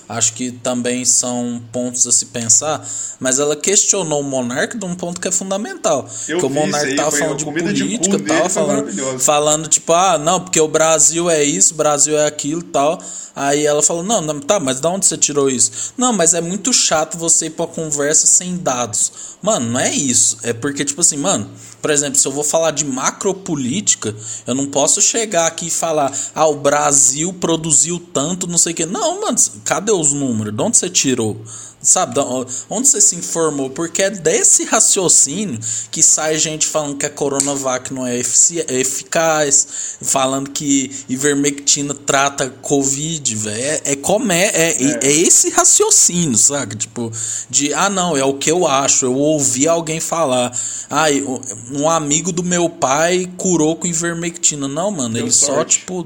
acho 0.08 0.32
que 0.32 0.50
também 0.50 1.04
são 1.04 1.62
pontos 1.70 2.06
a 2.06 2.12
se 2.12 2.26
pensar, 2.26 2.86
mas 3.20 3.38
ela 3.38 3.54
questionou 3.54 4.20
o 4.20 4.24
Monark 4.24 4.78
de 4.78 4.84
um 4.84 4.94
ponto 4.94 5.20
que 5.20 5.28
é 5.28 5.32
fundamental. 5.32 6.08
Eu 6.26 6.38
que 6.38 6.46
o 6.46 6.48
vi 6.48 6.54
Monark 6.54 6.76
isso 6.76 6.86
aí, 6.86 6.96
tava 6.96 7.10
foi 7.10 7.20
falando 7.20 7.38
de 7.38 7.44
de 7.44 7.84
política, 7.84 8.18
dele 8.18 8.28
tava 8.28 8.48
falando, 8.48 9.18
falando 9.20 9.68
tipo, 9.68 9.92
ah, 9.92 10.16
não, 10.16 10.40
porque 10.40 10.60
o 10.60 10.68
Brasil 10.68 11.28
é 11.28 11.42
isso, 11.44 11.74
o 11.74 11.76
Brasil 11.76 12.16
é 12.16 12.26
aquilo 12.26 12.60
e 12.60 12.64
tal. 12.64 12.98
Aí 13.36 13.64
ela 13.64 13.80
falou, 13.82 14.02
não, 14.02 14.20
não, 14.20 14.40
tá, 14.40 14.58
mas 14.58 14.80
da 14.80 14.90
onde 14.90 15.06
você 15.06 15.16
tirou 15.16 15.48
isso? 15.48 15.92
Não, 15.96 16.12
mas 16.12 16.34
é 16.34 16.40
muito 16.40 16.72
chato 16.72 17.16
você 17.16 17.46
ir 17.46 17.50
pra 17.50 17.68
conversa 17.68 18.26
sem 18.26 18.56
dados. 18.56 19.12
Mano, 19.40 19.70
não 19.70 19.78
é 19.78 19.94
isso. 19.94 20.38
É 20.42 20.52
porque, 20.52 20.84
tipo 20.84 21.02
assim, 21.02 21.16
mano, 21.16 21.48
por 21.80 21.90
exemplo, 21.90 22.18
se 22.18 22.26
eu 22.26 22.32
vou 22.32 22.44
falar 22.44 22.70
de 22.72 22.84
macropolítica, 22.84 24.14
eu 24.46 24.54
não 24.54 24.66
posso 24.66 25.00
chegar 25.00 25.46
aqui 25.46 25.68
e 25.68 25.70
falar, 25.70 26.12
ah, 26.34 26.46
o 26.46 26.56
Brasil 26.56 27.32
produziu 27.32 27.98
tanto, 28.12 28.46
não 28.46 28.58
sei 28.58 28.72
o 28.72 28.76
quê. 28.76 28.86
Não, 28.86 29.20
mano, 29.20 29.38
cadê 29.64 29.92
os 29.92 30.12
números? 30.12 30.54
De 30.54 30.62
onde 30.62 30.76
você 30.76 30.90
tirou? 30.90 31.40
Sabe, 31.80 32.18
onde 32.68 32.88
você 32.88 33.00
se 33.00 33.14
informou? 33.14 33.70
Porque 33.70 34.02
é 34.02 34.10
desse 34.10 34.64
raciocínio 34.64 35.60
que 35.92 36.02
sai 36.02 36.36
gente 36.36 36.66
falando 36.66 36.96
que 36.96 37.06
a 37.06 37.10
Coronavac 37.10 37.94
não 37.94 38.04
é 38.04 38.18
eficaz, 38.18 39.96
falando 40.02 40.50
que 40.50 40.90
ivermectina 41.08 41.94
trata 41.94 42.50
Covid, 42.62 43.34
velho. 43.36 43.62
É, 43.62 43.92
é, 43.92 43.96
como 43.96 44.32
é, 44.32 44.46
é, 44.46 44.82
é. 44.82 44.98
é 45.02 45.12
esse 45.12 45.50
raciocínio, 45.50 46.36
sabe? 46.36 46.74
Tipo, 46.74 47.12
de, 47.48 47.72
ah, 47.72 47.88
não, 47.88 48.16
é 48.16 48.24
o 48.24 48.34
que 48.34 48.50
eu 48.50 48.66
acho. 48.66 49.04
Eu 49.04 49.14
ouvi 49.14 49.68
alguém 49.68 50.00
falar. 50.00 50.52
Ah, 50.90 51.06
um 51.70 51.88
amigo 51.88 52.32
do 52.32 52.42
meu 52.42 52.68
pai 52.68 53.30
curou 53.36 53.76
com 53.76 53.86
ivermectina. 53.86 54.66
Não, 54.66 54.90
mano, 54.90 55.14
Deu 55.14 55.24
ele 55.24 55.32
só, 55.32 55.46
sorte. 55.46 55.78
tipo, 55.78 56.04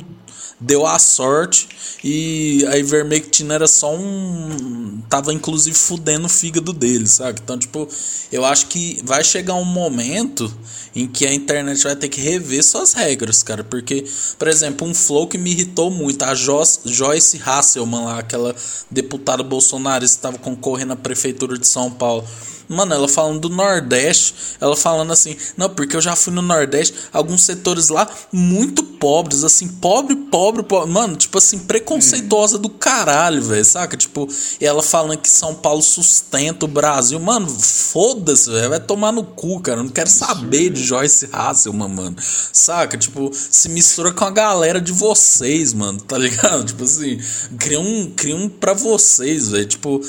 deu 0.62 0.86
a 0.86 0.98
sorte 0.98 1.68
e 2.04 2.64
a 2.68 2.78
ivermectina 2.78 3.54
era 3.54 3.66
só 3.66 3.94
um. 3.94 5.00
Tava 5.08 5.32
inclusive 5.32 5.76
fudendo 5.76 6.26
o 6.26 6.28
fígado 6.28 6.72
dele, 6.72 7.06
sabe? 7.06 7.40
Então, 7.42 7.58
tipo, 7.58 7.86
eu 8.30 8.44
acho 8.44 8.66
que 8.66 9.00
vai 9.04 9.22
chegar 9.22 9.54
um 9.54 9.64
momento 9.64 10.52
em 10.94 11.06
que 11.06 11.26
a 11.26 11.32
internet 11.34 11.82
vai 11.82 11.96
ter 11.96 12.08
que 12.08 12.20
rever 12.20 12.62
suas 12.62 12.92
regras, 12.92 13.42
cara. 13.42 13.64
Porque, 13.64 14.04
por 14.38 14.48
exemplo, 14.48 14.86
um 14.86 14.94
flow 14.94 15.26
que 15.26 15.36
me 15.38 15.50
irritou 15.50 15.90
muito, 15.90 16.22
a 16.24 16.34
Jos- 16.34 16.80
Joyce 16.84 17.40
Hasselman 17.44 18.04
lá, 18.04 18.18
aquela 18.18 18.54
deputada 18.90 19.42
bolsonarista 19.42 20.14
que 20.16 20.18
estava 20.18 20.38
concorrendo 20.38 20.92
à 20.92 20.96
prefeitura 20.96 21.58
de 21.58 21.66
São 21.66 21.90
Paulo. 21.90 22.24
Mano, 22.68 22.94
ela 22.94 23.08
falando 23.08 23.40
do 23.40 23.48
Nordeste, 23.48 24.34
ela 24.60 24.76
falando 24.76 25.12
assim, 25.12 25.36
não, 25.56 25.68
porque 25.68 25.96
eu 25.96 26.00
já 26.00 26.16
fui 26.16 26.32
no 26.32 26.42
Nordeste, 26.42 26.94
alguns 27.12 27.42
setores 27.42 27.88
lá 27.88 28.08
muito 28.32 28.82
pobres, 28.82 29.44
assim, 29.44 29.68
pobre, 29.68 30.14
pobre, 30.14 30.62
pobre. 30.62 30.90
Mano, 30.90 31.16
tipo 31.16 31.38
assim, 31.38 31.58
preconceituosa 31.58 32.58
do 32.58 32.68
caralho, 32.68 33.42
velho, 33.42 33.64
saca? 33.64 33.96
Tipo, 33.96 34.28
ela 34.60 34.82
falando 34.82 35.18
que 35.18 35.28
São 35.28 35.54
Paulo 35.54 35.82
sustenta 35.82 36.64
o 36.64 36.68
Brasil. 36.68 37.18
Mano, 37.18 37.48
foda-se, 37.48 38.50
velho, 38.50 38.70
vai 38.70 38.80
tomar 38.80 39.12
no 39.12 39.24
cu, 39.24 39.60
cara. 39.60 39.80
Eu 39.80 39.84
não 39.84 39.90
quero 39.90 40.08
saber 40.08 40.70
de 40.70 40.82
Joyce 40.84 41.28
Hasselman, 41.32 41.88
mano. 41.88 42.16
Saca? 42.52 42.96
Tipo, 42.96 43.30
se 43.32 43.68
mistura 43.68 44.12
com 44.12 44.24
a 44.24 44.30
galera 44.30 44.80
de 44.80 44.92
vocês, 44.92 45.72
mano, 45.72 46.00
tá 46.00 46.16
ligado? 46.16 46.64
Tipo 46.64 46.84
assim, 46.84 47.20
cria 47.58 47.80
um, 47.80 48.10
cria 48.10 48.36
um 48.36 48.48
pra 48.48 48.72
vocês, 48.72 49.48
velho. 49.48 49.66
Tipo, 49.66 50.00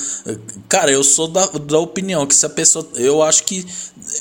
cara, 0.68 0.90
eu 0.90 1.02
sou 1.02 1.28
da, 1.28 1.46
da 1.46 1.78
opinião 1.78 2.26
que 2.26 2.34
se 2.34 2.46
a 2.46 2.48
pessoa. 2.54 2.88
Eu 2.94 3.22
acho 3.22 3.44
que. 3.44 3.66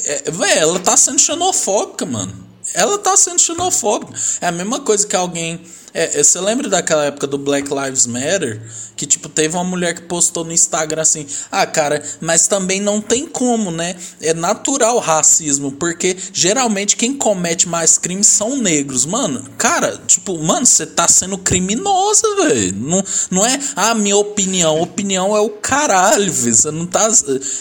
É, 0.05 0.31
velho, 0.31 0.59
ela 0.59 0.79
tá 0.79 0.97
sendo 0.97 1.19
xenofóbica, 1.19 2.05
mano. 2.05 2.33
Ela 2.73 2.97
tá 2.97 3.15
sendo 3.15 3.39
xenofóbica. 3.39 4.13
É 4.41 4.47
a 4.47 4.51
mesma 4.51 4.79
coisa 4.81 5.05
que 5.07 5.15
alguém. 5.15 5.61
É, 5.93 6.19
é, 6.19 6.23
você 6.23 6.39
lembra 6.39 6.67
daquela 6.67 7.05
época 7.05 7.27
do 7.27 7.37
Black 7.37 7.69
Lives 7.71 8.07
Matter? 8.07 8.61
Que, 8.95 9.05
tipo, 9.05 9.29
teve 9.29 9.55
uma 9.55 9.63
mulher 9.63 9.93
que 9.93 10.01
postou 10.01 10.43
no 10.43 10.51
Instagram 10.51 11.01
assim: 11.01 11.25
Ah, 11.51 11.65
cara, 11.67 12.03
mas 12.19 12.47
também 12.47 12.81
não 12.81 12.99
tem 12.99 13.27
como, 13.27 13.69
né? 13.69 13.95
É 14.21 14.33
natural 14.33 14.95
o 14.95 14.99
racismo, 14.99 15.71
porque 15.73 16.17
geralmente 16.31 16.95
quem 16.95 17.13
comete 17.13 17.67
mais 17.67 17.97
crimes 17.97 18.27
são 18.27 18.57
negros. 18.57 19.05
Mano, 19.05 19.45
cara, 19.57 20.01
tipo, 20.07 20.37
mano, 20.43 20.65
você 20.65 20.85
tá 20.85 21.07
sendo 21.07 21.37
criminosa, 21.37 22.23
velho. 22.37 22.75
Não, 22.75 23.03
não 23.29 23.45
é 23.45 23.59
a 23.75 23.93
minha 23.93 24.17
opinião. 24.17 24.81
Opinião 24.81 25.35
é 25.35 25.41
o 25.41 25.49
caralho, 25.49 26.31
velho. 26.31 26.55
Você 26.55 26.71
não 26.71 26.87
tá. 26.87 27.11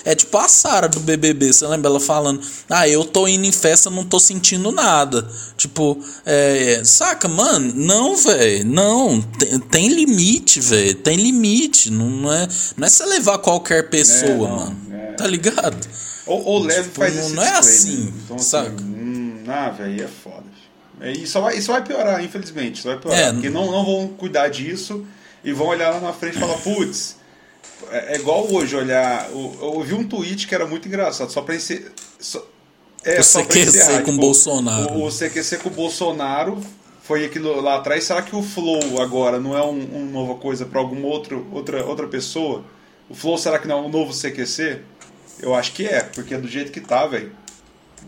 É 0.04 0.14
tipo 0.14 0.38
a 0.38 0.48
Sara 0.48 0.88
do 0.88 1.00
BBB. 1.00 1.52
Você 1.52 1.66
lembra 1.66 1.90
ela 1.90 2.00
falando: 2.00 2.40
Ah, 2.68 2.88
eu 2.88 3.04
tô 3.04 3.28
indo 3.28 3.44
em 3.44 3.52
festa, 3.52 3.90
não 3.90 4.04
tô 4.04 4.18
sentindo 4.18 4.72
nada. 4.72 5.28
Tipo, 5.56 5.98
é. 6.24 6.80
Saca, 6.84 7.28
mano? 7.28 7.72
Não, 7.74 8.21
velho. 8.24 8.64
Não. 8.64 9.20
Tem, 9.20 9.58
tem 9.58 9.88
limite, 9.88 10.60
velho. 10.60 10.94
Tem 10.96 11.16
limite. 11.16 11.90
Não, 11.90 12.08
não, 12.08 12.32
é, 12.32 12.48
não 12.76 12.86
é 12.86 12.90
você 12.90 13.04
levar 13.04 13.38
qualquer 13.38 13.88
pessoa, 13.90 14.30
É, 14.30 14.36
não, 14.36 14.56
mano. 14.56 14.76
é. 14.92 15.12
Tá 15.12 15.26
ligado? 15.26 15.76
Ou, 16.26 16.44
ou 16.44 16.58
leve 16.60 16.84
Tipo, 16.84 16.94
faz 17.00 17.14
não- 17.14 17.22
esse 17.26 17.34
não 17.34 17.42
é 17.42 17.50
assim, 17.58 18.14
Então, 18.24 18.38
saca? 18.38 18.82
hum, 18.82 19.42
ah, 19.48 19.70
velho, 19.70 20.04
é 20.04 20.08
foda. 20.08 20.44
É, 21.00 21.10
e 21.12 21.26
só 21.26 21.40
vai, 21.40 21.56
isso 21.58 21.72
vai 21.72 21.82
piorar, 21.82 22.22
infelizmente. 22.24 22.78
Isso 22.78 22.86
vai 22.88 22.96
piorar. 22.98 23.18
É, 23.18 23.32
porque 23.32 23.50
não, 23.50 23.70
não 23.70 23.84
vão 23.84 24.08
cuidar 24.08 24.48
disso 24.48 25.04
e 25.44 25.52
vão 25.52 25.66
olhar 25.66 25.90
lá 25.90 26.00
na 26.00 26.12
frente 26.12 26.36
e 26.36 26.40
falar, 26.40 26.56
putz, 26.62 27.16
é, 27.90 28.14
é 28.14 28.16
igual 28.20 28.46
hoje 28.52 28.76
olhar. 28.76 29.28
Eu, 29.30 29.56
eu 29.60 29.66
ouvi 29.74 29.94
um 29.94 30.04
tweet 30.04 30.46
que 30.46 30.54
era 30.54 30.64
muito 30.66 30.86
engraçado, 30.86 31.32
só 31.32 31.42
pra 31.42 31.56
encer, 31.56 31.90
só, 32.20 32.40
é, 33.04 33.18
O 33.18 33.24
só 33.24 33.42
pra 33.42 33.48
CQC 33.56 33.68
encerrar, 33.68 34.02
com 34.02 34.16
Bolsonaro. 34.16 34.92
O, 34.94 35.06
o 35.06 35.10
CQC 35.10 35.56
com 35.58 35.68
o 35.70 35.72
Bolsonaro 35.72 36.62
foi 37.02 37.24
aquilo 37.24 37.60
lá 37.60 37.76
atrás. 37.76 38.04
Será 38.04 38.22
que 38.22 38.34
o 38.34 38.42
Flow 38.42 39.00
agora 39.00 39.38
não 39.40 39.56
é 39.56 39.62
um, 39.64 39.96
um 39.98 40.04
nova 40.10 40.36
coisa 40.36 40.64
pra 40.64 40.80
alguma 40.80 41.06
outro, 41.06 41.46
outra, 41.52 41.84
outra 41.84 42.06
pessoa? 42.08 42.64
O 43.08 43.14
Flow 43.14 43.36
será 43.36 43.58
que 43.58 43.68
não 43.68 43.78
é 43.78 43.82
um 43.82 43.88
novo 43.88 44.12
CQC? 44.12 44.80
Eu 45.40 45.54
acho 45.54 45.72
que 45.72 45.86
é, 45.86 46.02
porque 46.02 46.34
é 46.34 46.38
do 46.38 46.48
jeito 46.48 46.72
que 46.72 46.80
tá, 46.80 47.06
velho. 47.06 47.32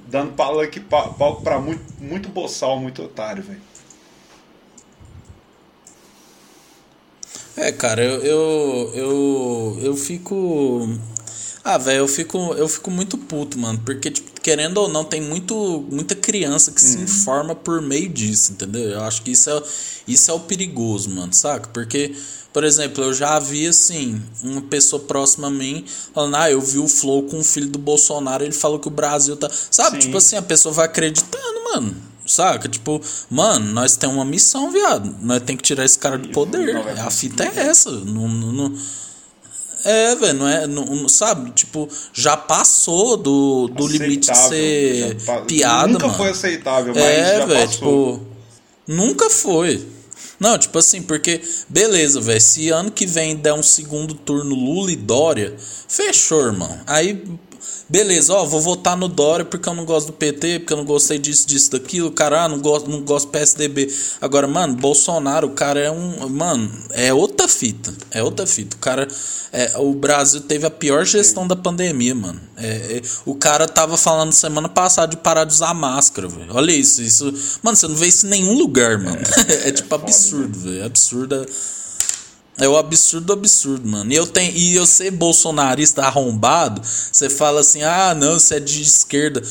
Dando 0.07 0.33
palanque, 0.33 0.81
pa- 0.81 1.09
palco 1.09 1.43
pra 1.43 1.59
muito, 1.59 1.83
muito 2.01 2.29
boçal, 2.29 2.79
muito 2.79 3.03
otário, 3.03 3.43
velho. 3.43 3.61
É, 7.57 7.71
cara, 7.73 8.03
eu, 8.03 8.21
eu, 8.23 8.93
eu, 8.95 9.79
eu 9.83 9.97
fico. 9.97 10.89
Ah, 11.67 11.79
velho, 11.79 12.01
eu 12.01 12.09
fico, 12.09 12.37
eu 12.59 12.69
fico 12.69 12.91
muito 12.91 13.17
puto, 13.17 13.59
mano. 13.59 13.81
Porque, 13.83 14.11
tipo, 14.11 14.39
querendo 14.43 14.77
ou 14.77 14.87
não, 14.89 15.03
tem 15.03 15.23
muito, 15.23 15.83
muita 15.91 16.15
criança 16.15 16.71
que 16.71 16.81
se 16.81 16.99
informa 16.99 17.55
por 17.55 17.81
meio 17.81 18.07
disso, 18.11 18.53
entendeu? 18.53 18.83
Eu 18.91 19.03
acho 19.03 19.23
que 19.23 19.31
isso 19.31 19.49
é, 19.49 19.63
isso 20.07 20.31
é 20.31 20.35
o 20.35 20.41
perigoso, 20.41 21.09
mano, 21.09 21.33
saca? 21.33 21.71
Porque, 21.73 22.15
por 22.53 22.65
exemplo, 22.65 23.03
eu 23.03 23.15
já 23.15 23.39
vi, 23.39 23.67
assim, 23.67 24.21
uma 24.43 24.61
pessoa 24.61 25.01
próxima 25.03 25.47
a 25.47 25.51
mim 25.51 25.87
falando, 26.13 26.37
ah, 26.37 26.51
eu 26.51 26.61
vi 26.61 26.79
o 26.79 26.87
Flow 26.87 27.23
com 27.23 27.39
o 27.39 27.45
filho 27.45 27.69
do 27.69 27.79
Bolsonaro, 27.79 28.45
ele 28.45 28.53
falou 28.53 28.79
que 28.79 28.89
o 28.89 28.91
Brasil 28.91 29.35
tá. 29.35 29.51
Sabe? 29.71 29.97
Sim. 29.97 30.03
Tipo 30.09 30.19
assim, 30.19 30.37
a 30.37 30.43
pessoa 30.43 30.75
vai 30.75 30.85
acreditando, 30.85 31.65
mano. 31.73 31.97
Saca? 32.27 32.69
Tipo, 32.69 33.01
mano, 33.31 33.73
nós 33.73 33.97
temos 33.97 34.17
uma 34.17 34.25
missão, 34.25 34.71
viado. 34.71 35.15
Nós 35.23 35.43
tem 35.43 35.57
que 35.57 35.63
tirar 35.63 35.85
esse 35.87 35.99
cara 35.99 36.19
do 36.19 36.29
poder. 36.29 36.83
vai 36.83 36.99
A 36.99 37.11
fita 37.11 37.43
é 37.45 37.69
essa. 37.69 37.91
Não, 37.91 38.29
não, 38.29 38.53
não- 38.53 38.79
É, 39.85 40.15
velho, 40.15 40.39
não 40.39 40.49
é. 40.49 40.67
Não, 40.67 41.09
sabe? 41.09 41.51
Tipo, 41.53 41.89
já 42.13 42.37
passou 42.37 43.17
do, 43.17 43.69
do 43.69 43.87
limite 43.87 44.31
de 44.31 44.39
ser 44.39 45.17
pa- 45.25 45.41
piada, 45.43 45.89
Nunca 45.93 46.07
mano. 46.07 46.19
foi 46.19 46.31
aceitável, 46.31 46.95
mas 46.95 47.05
É, 47.05 47.39
já 47.39 47.47
velho, 47.47 47.67
passou. 47.69 48.13
tipo. 48.19 48.27
Nunca 48.87 49.31
foi. 49.31 49.87
Não, 50.41 50.59
tipo 50.59 50.77
assim, 50.79 51.01
porque, 51.01 51.41
beleza, 51.69 52.21
velho. 52.21 52.41
Se 52.41 52.69
ano 52.71 52.91
que 52.91 53.07
vem 53.07 53.37
der 53.37 53.55
um 53.55 53.63
segundo 53.63 54.15
turno 54.15 54.55
Lula 54.55 54.91
e 54.93 54.97
Dória, 54.97 55.55
fechou, 55.89 56.45
irmão. 56.45 56.81
Aí, 56.87 57.23
beleza, 57.89 58.35
ó, 58.35 58.45
vou 58.45 58.61
votar 58.61 58.97
no 58.97 59.09
Dória 59.09 59.45
porque 59.45 59.69
eu 59.69 59.75
não 59.75 59.85
gosto 59.85 60.09
do 60.09 60.13
PT, 60.13 60.61
porque 60.61 60.73
eu 60.73 60.77
não 60.77 60.85
gostei 60.85 61.19
disso, 61.19 61.47
disso, 61.47 61.71
daquilo. 61.73 62.11
Cara, 62.11 62.45
ah, 62.45 62.49
não 62.49 62.59
gosto, 62.61 62.91
não 62.91 63.03
gosto 63.03 63.27
do 63.27 63.33
PSDB. 63.33 63.93
Agora, 64.21 64.47
mano, 64.47 64.75
Bolsonaro, 64.75 65.49
o 65.49 65.51
cara 65.51 65.81
é 65.81 65.91
um. 65.91 66.29
Mano, 66.29 66.71
é 66.91 67.13
outra 67.13 67.49
fita. 67.49 67.95
É 68.11 68.23
outra 68.23 68.47
fita. 68.47 68.77
O 68.77 68.79
cara. 68.79 69.09
É, 69.53 69.79
o 69.79 69.95
Brasil 69.95 70.41
teve 70.41 70.67
a 70.67 70.71
pior 70.71 71.05
gestão 71.05 71.47
da 71.47 71.55
pandemia, 71.55 72.13
mano. 72.13 72.41
É, 72.57 72.67
é, 72.97 73.03
o 73.25 73.37
cara 73.37 73.69
tava 73.69 73.97
falando 73.97 74.33
semana 74.33 74.69
passada 74.69 75.13
de 75.13 75.17
parar 75.17 75.45
de 75.45 75.53
usar 75.53 75.73
máscara, 75.73 76.27
velho. 76.27 76.53
Olha 76.53 76.73
isso, 76.73 77.01
isso. 77.01 77.33
Mano, 77.63 77.77
você 77.77 77.87
não 77.87 77.95
vê 77.95 78.09
isso 78.09 78.27
em 78.27 78.31
nenhum 78.31 78.59
lugar, 78.59 78.99
mano. 78.99 79.21
É, 79.65 79.71
tipo 79.73 79.89
foda, 79.89 80.03
absurdo, 80.03 80.59
velho. 80.59 80.83
É 80.83 80.85
absurdo. 80.85 81.47
É 82.59 82.69
o 82.69 82.77
absurdo 82.77 83.33
absurdo, 83.33 83.89
mano. 83.89 84.13
E 84.13 84.17
eu 84.17 84.27
tenho 84.27 84.55
e 84.55 84.77
eu 84.77 84.87
ser 84.87 85.11
bolsonarista 85.11 86.03
arrombado, 86.03 86.81
você 86.85 87.29
fala 87.29 87.61
assim: 87.61 87.83
"Ah, 87.83 88.15
não, 88.15 88.39
você 88.39 88.57
é 88.57 88.61
de 88.61 88.83
esquerda". 88.83 89.43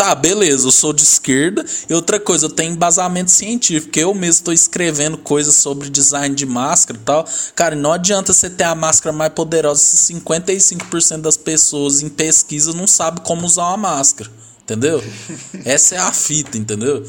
Tá, 0.00 0.14
beleza, 0.14 0.66
eu 0.66 0.72
sou 0.72 0.94
de 0.94 1.02
esquerda. 1.02 1.62
E 1.86 1.92
outra 1.92 2.18
coisa, 2.18 2.46
eu 2.46 2.50
tenho 2.50 2.72
embasamento 2.72 3.30
científico. 3.30 3.98
Eu 3.98 4.14
mesmo 4.14 4.30
estou 4.30 4.54
escrevendo 4.54 5.18
coisas 5.18 5.54
sobre 5.56 5.90
design 5.90 6.34
de 6.34 6.46
máscara 6.46 6.98
e 6.98 7.02
tal. 7.02 7.28
Cara, 7.54 7.76
não 7.76 7.92
adianta 7.92 8.32
você 8.32 8.48
ter 8.48 8.64
a 8.64 8.74
máscara 8.74 9.14
mais 9.14 9.30
poderosa 9.34 9.78
se 9.78 10.14
55% 10.14 11.20
das 11.20 11.36
pessoas 11.36 12.00
em 12.00 12.08
pesquisa 12.08 12.72
não 12.72 12.86
sabe 12.86 13.20
como 13.20 13.44
usar 13.44 13.64
uma 13.64 13.76
máscara. 13.76 14.30
Entendeu? 14.62 15.04
Essa 15.66 15.96
é 15.96 15.98
a 15.98 16.12
fita, 16.14 16.56
entendeu? 16.56 17.04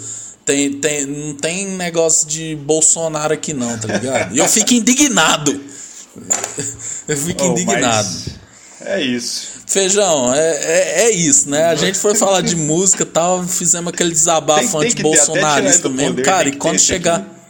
Tem, 0.45 0.73
tem, 0.73 1.05
não 1.05 1.35
tem 1.35 1.67
negócio 1.77 2.27
de 2.27 2.55
Bolsonaro 2.55 3.33
aqui 3.33 3.53
não, 3.53 3.77
tá 3.77 3.87
ligado? 3.87 4.35
E 4.35 4.39
eu 4.39 4.47
fico 4.47 4.73
indignado. 4.73 5.59
Eu 7.07 7.17
fico 7.17 7.43
Oh, 7.43 7.47
indignado. 7.51 8.09
É 8.81 9.01
isso. 9.01 9.61
Feijão, 9.67 10.33
é, 10.33 10.39
é, 10.39 11.01
é 11.03 11.11
isso, 11.11 11.49
né? 11.49 11.65
A 11.65 11.75
gente 11.75 11.97
foi 11.97 12.15
falar 12.15 12.41
de 12.41 12.55
música 12.55 13.03
e 13.03 13.05
tal, 13.05 13.43
fizemos 13.47 13.93
aquele 13.93 14.11
desabafo 14.11 14.79
anti-bolsonarista 14.79 15.87
mesmo. 15.87 16.09
poder, 16.15 16.23
Cara, 16.23 16.49
e 16.49 16.55
quando 16.57 16.79
chegar. 16.79 17.17
sempre. 17.19 17.41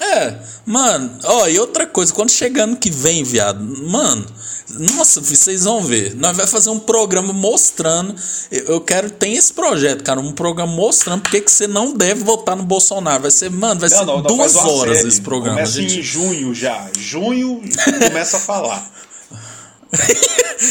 É, 0.00 0.34
mano, 0.64 1.18
ó, 1.24 1.48
e 1.48 1.58
outra 1.58 1.84
coisa, 1.86 2.12
quando 2.12 2.30
chegar 2.30 2.64
ano 2.64 2.76
que 2.76 2.90
vem, 2.90 3.24
viado, 3.24 3.60
mano, 3.88 4.24
nossa, 4.70 5.20
vocês 5.20 5.64
vão 5.64 5.82
ver. 5.82 6.14
Nós 6.14 6.36
vai 6.36 6.46
fazer 6.46 6.70
um 6.70 6.78
programa 6.78 7.32
mostrando. 7.32 8.14
Eu 8.50 8.80
quero, 8.80 9.10
tem 9.10 9.34
esse 9.34 9.52
projeto, 9.52 10.02
cara, 10.04 10.20
um 10.20 10.32
programa 10.32 10.72
mostrando 10.72 11.22
porque 11.22 11.40
que 11.40 11.50
você 11.50 11.66
não 11.66 11.92
deve 11.94 12.22
votar 12.22 12.54
no 12.56 12.62
Bolsonaro. 12.64 13.22
Vai 13.22 13.30
ser, 13.30 13.50
mano, 13.50 13.80
vai 13.80 13.88
ser 13.88 13.96
Não, 13.96 14.06
não, 14.06 14.16
não, 14.22 14.36
duas 14.36 14.54
horas 14.56 14.98
série. 14.98 15.08
esse 15.08 15.20
programa. 15.20 15.56
Começa 15.58 15.80
gente- 15.80 16.00
em 16.00 16.02
junho 16.02 16.54
já. 16.54 16.86
Junho 16.98 17.62
começa 18.08 18.36
a 18.36 18.40
falar. 18.40 18.90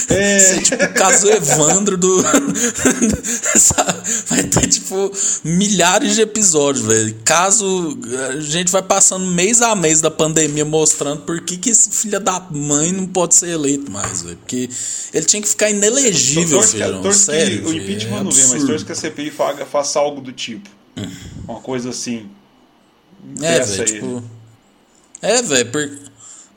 É, 0.10 0.18
Ser 0.39 0.61
tipo 0.61 0.84
o 0.84 0.94
caso 0.94 1.27
Evandro 1.30 1.98
do. 1.98 2.22
Vai 4.27 4.44
ter, 4.44 4.68
tipo, 4.68 5.11
milhares 5.44 6.15
de 6.15 6.22
episódios, 6.22 6.85
velho. 6.85 7.15
Caso. 7.23 7.98
A 8.30 8.39
gente 8.39 8.72
vai 8.72 8.81
passando 8.81 9.26
mês 9.26 9.61
a 9.61 9.76
mês 9.76 10.02
da 10.02 10.11
pandemia 10.11 10.65
mostrando 10.65 11.22
por 11.22 11.39
que, 11.41 11.57
que 11.57 11.69
esse 11.69 11.89
filho 11.89 12.19
da 12.19 12.39
mãe 12.52 12.91
não 12.91 13.07
pode 13.07 13.35
ser 13.35 13.49
eleito 13.49 13.91
mais, 13.91 14.22
velho. 14.22 14.38
Porque 14.38 14.69
ele 15.14 15.26
tinha 15.26 15.41
que 15.41 15.48
ficar 15.48 15.69
inelegível, 15.69 16.60
que- 16.60 16.68
filho. 16.68 17.02
torço 17.02 17.19
que 17.19 17.26
Sério. 17.26 17.65
o 17.65 17.69
velho, 17.69 17.81
impeachment 17.81 18.19
é 18.19 18.23
não 18.23 18.31
vem, 18.31 18.48
mas 18.48 18.64
torço 18.64 18.85
que 18.85 18.91
a 18.91 18.95
CPI 18.95 19.31
faga, 19.31 19.65
faça 19.65 19.99
algo 19.99 20.22
do 20.22 20.31
tipo. 20.31 20.69
Uma 21.48 21.60
coisa 21.60 21.89
assim. 21.89 22.30
É, 23.41 23.60
velho, 23.61 23.85
tipo. 23.85 24.23
É, 25.22 25.41
velho, 25.41 25.72
por... 25.72 26.06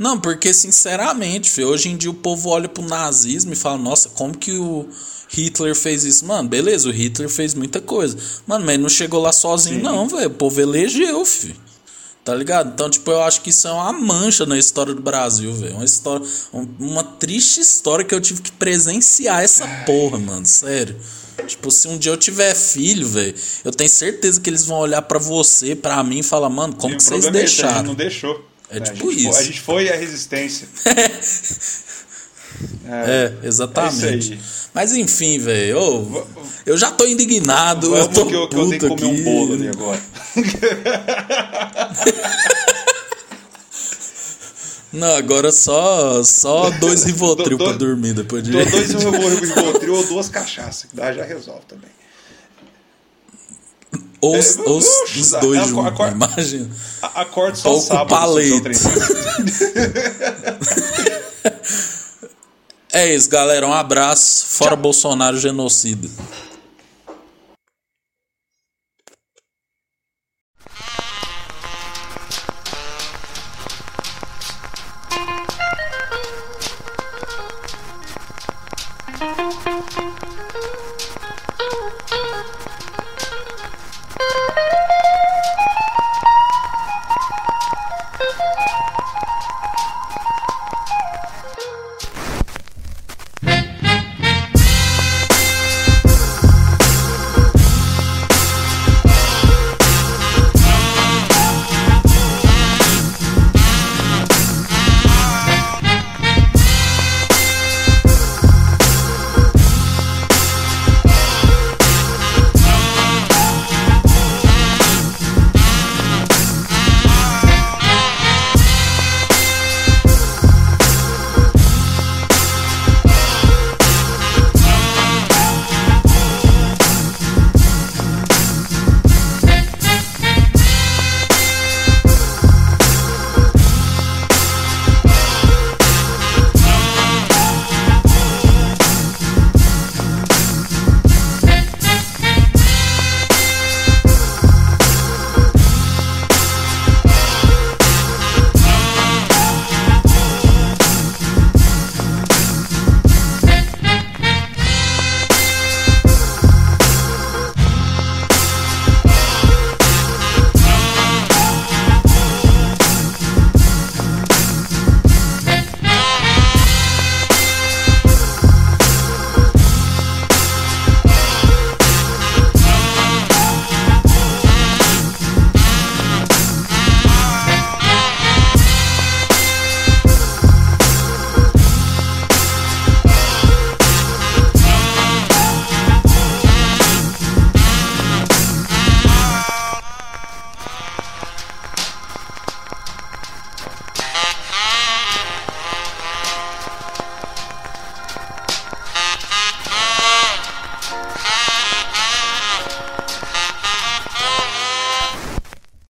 Não, 0.01 0.18
porque 0.18 0.55
sinceramente, 0.55 1.51
filho, 1.51 1.68
hoje 1.68 1.90
em 1.90 1.97
dia 1.97 2.10
o 2.10 2.14
povo 2.14 2.48
olha 2.48 2.68
pro 2.70 2.82
nazismo 2.82 3.52
e 3.52 3.56
fala, 3.56 3.77
nossa, 3.77 4.09
como 4.09 4.35
que 4.36 4.52
o 4.52 4.89
Hitler 5.28 5.74
fez 5.77 6.05
isso? 6.05 6.24
Mano, 6.24 6.48
beleza, 6.48 6.89
o 6.89 6.93
Hitler 6.93 7.28
fez 7.28 7.52
muita 7.52 7.82
coisa. 7.82 8.16
Mano, 8.47 8.64
mas 8.64 8.74
ele 8.74 8.82
não 8.82 8.89
chegou 8.89 9.20
lá 9.20 9.31
sozinho, 9.31 9.77
Sim. 9.77 9.82
não, 9.82 10.09
velho. 10.09 10.28
O 10.28 10.31
povo 10.31 10.59
elegeu, 10.59 11.22
filho. 11.27 11.55
Tá 12.24 12.35
ligado? 12.35 12.70
Então, 12.72 12.89
tipo, 12.89 13.10
eu 13.10 13.22
acho 13.22 13.40
que 13.43 13.51
isso 13.51 13.68
é 13.68 13.72
uma 13.72 13.93
mancha 13.93 14.44
na 14.47 14.59
história 14.59 14.94
do 14.94 15.02
Brasil, 15.02 15.52
velho. 15.52 15.74
Uma 15.74 15.85
história. 15.85 16.27
um- 16.52 16.66
Uma 16.78 17.02
triste 17.05 17.60
história 17.60 18.05
que 18.05 18.14
eu 18.14 18.20
tive 18.20 18.40
que 18.43 18.52
presenciar 18.52 19.43
essa 19.43 19.66
porra, 19.86 20.18
mano. 20.18 20.44
Sério. 20.47 20.97
Tipo, 21.47 21.70
se 21.70 21.89
um 21.89 21.97
dia 21.97 22.12
eu 22.12 22.16
tiver 22.18 22.55
filho, 22.55 23.06
velho, 23.06 23.35
eu 23.64 23.72
tenho 23.72 23.89
certeza 23.89 24.39
que 24.40 24.48
eles 24.51 24.64
vão 24.66 24.78
olhar 24.78 25.01
pra 25.02 25.18
você, 25.18 25.74
pra 25.74 26.02
mim 26.05 26.18
e 26.18 26.22
falar, 26.22 26.51
mano, 26.51 26.74
como 26.74 26.93
E 26.93 26.97
que 26.98 27.02
vocês 27.02 27.24
é 27.24 27.31
deixaram? 27.31 27.82
não 27.85 27.94
deixou. 27.94 28.44
É 28.71 28.79
a 28.79 28.81
tipo 28.81 29.07
foi- 29.07 29.15
isso. 29.15 29.39
a 29.39 29.43
gente 29.43 29.61
foi 29.61 29.89
a 29.91 29.97
resistência. 29.97 30.69
É, 32.85 33.33
exatamente. 33.47 34.05
É 34.05 34.17
isso 34.17 34.33
aí. 34.35 34.41
Mas 34.75 34.93
enfim, 34.93 35.39
velho, 35.39 35.79
ô, 35.81 36.27
eu 36.67 36.77
já 36.77 36.91
tô 36.91 37.07
indignado, 37.07 37.87
eu 37.87 37.93
Vamos 38.03 38.09
tô 38.15 38.27
que 38.27 38.35
eu, 38.35 38.49
que 38.49 38.57
eu 38.57 38.69
tenho 38.69 38.81
que 38.81 38.89
comer 38.89 39.13
aqui. 39.13 39.21
um 39.21 39.25
bolo 39.25 39.55
ali 39.55 39.69
agora. 39.69 40.01
Não, 44.93 45.15
agora 45.17 45.53
só 45.53 46.23
só 46.25 46.69
dois 46.71 47.05
Rivotril 47.05 47.57
pra 47.57 47.73
dormir 47.73 48.13
depois 48.13 48.43
de... 48.43 48.51
Dois 48.51 48.91
Rivotril 48.93 49.95
ou 49.95 50.05
duas 50.05 50.29
cachaças, 50.29 50.91
que 50.91 50.97
dá, 50.97 51.13
já 51.13 51.25
resolve 51.25 51.63
também. 51.69 51.89
Ou 54.23 54.37
os, 54.39 54.59
É, 54.59 54.61
ou 54.63 54.79
os- 54.79 54.87
dois 55.41 55.69
juntos, 55.69 56.01
imagina. 56.13 56.69
Acorde 57.03 57.59
só 57.59 57.71
Pouco 57.71 57.87
sábado. 57.87 58.09
paleta. 58.11 58.71
É 62.93 63.15
isso, 63.15 63.29
galera, 63.31 63.65
um 63.67 63.73
abraço. 63.73 64.47
Fora 64.49 64.75
Bolsonaro 64.75 65.39
genocida. 65.39 66.09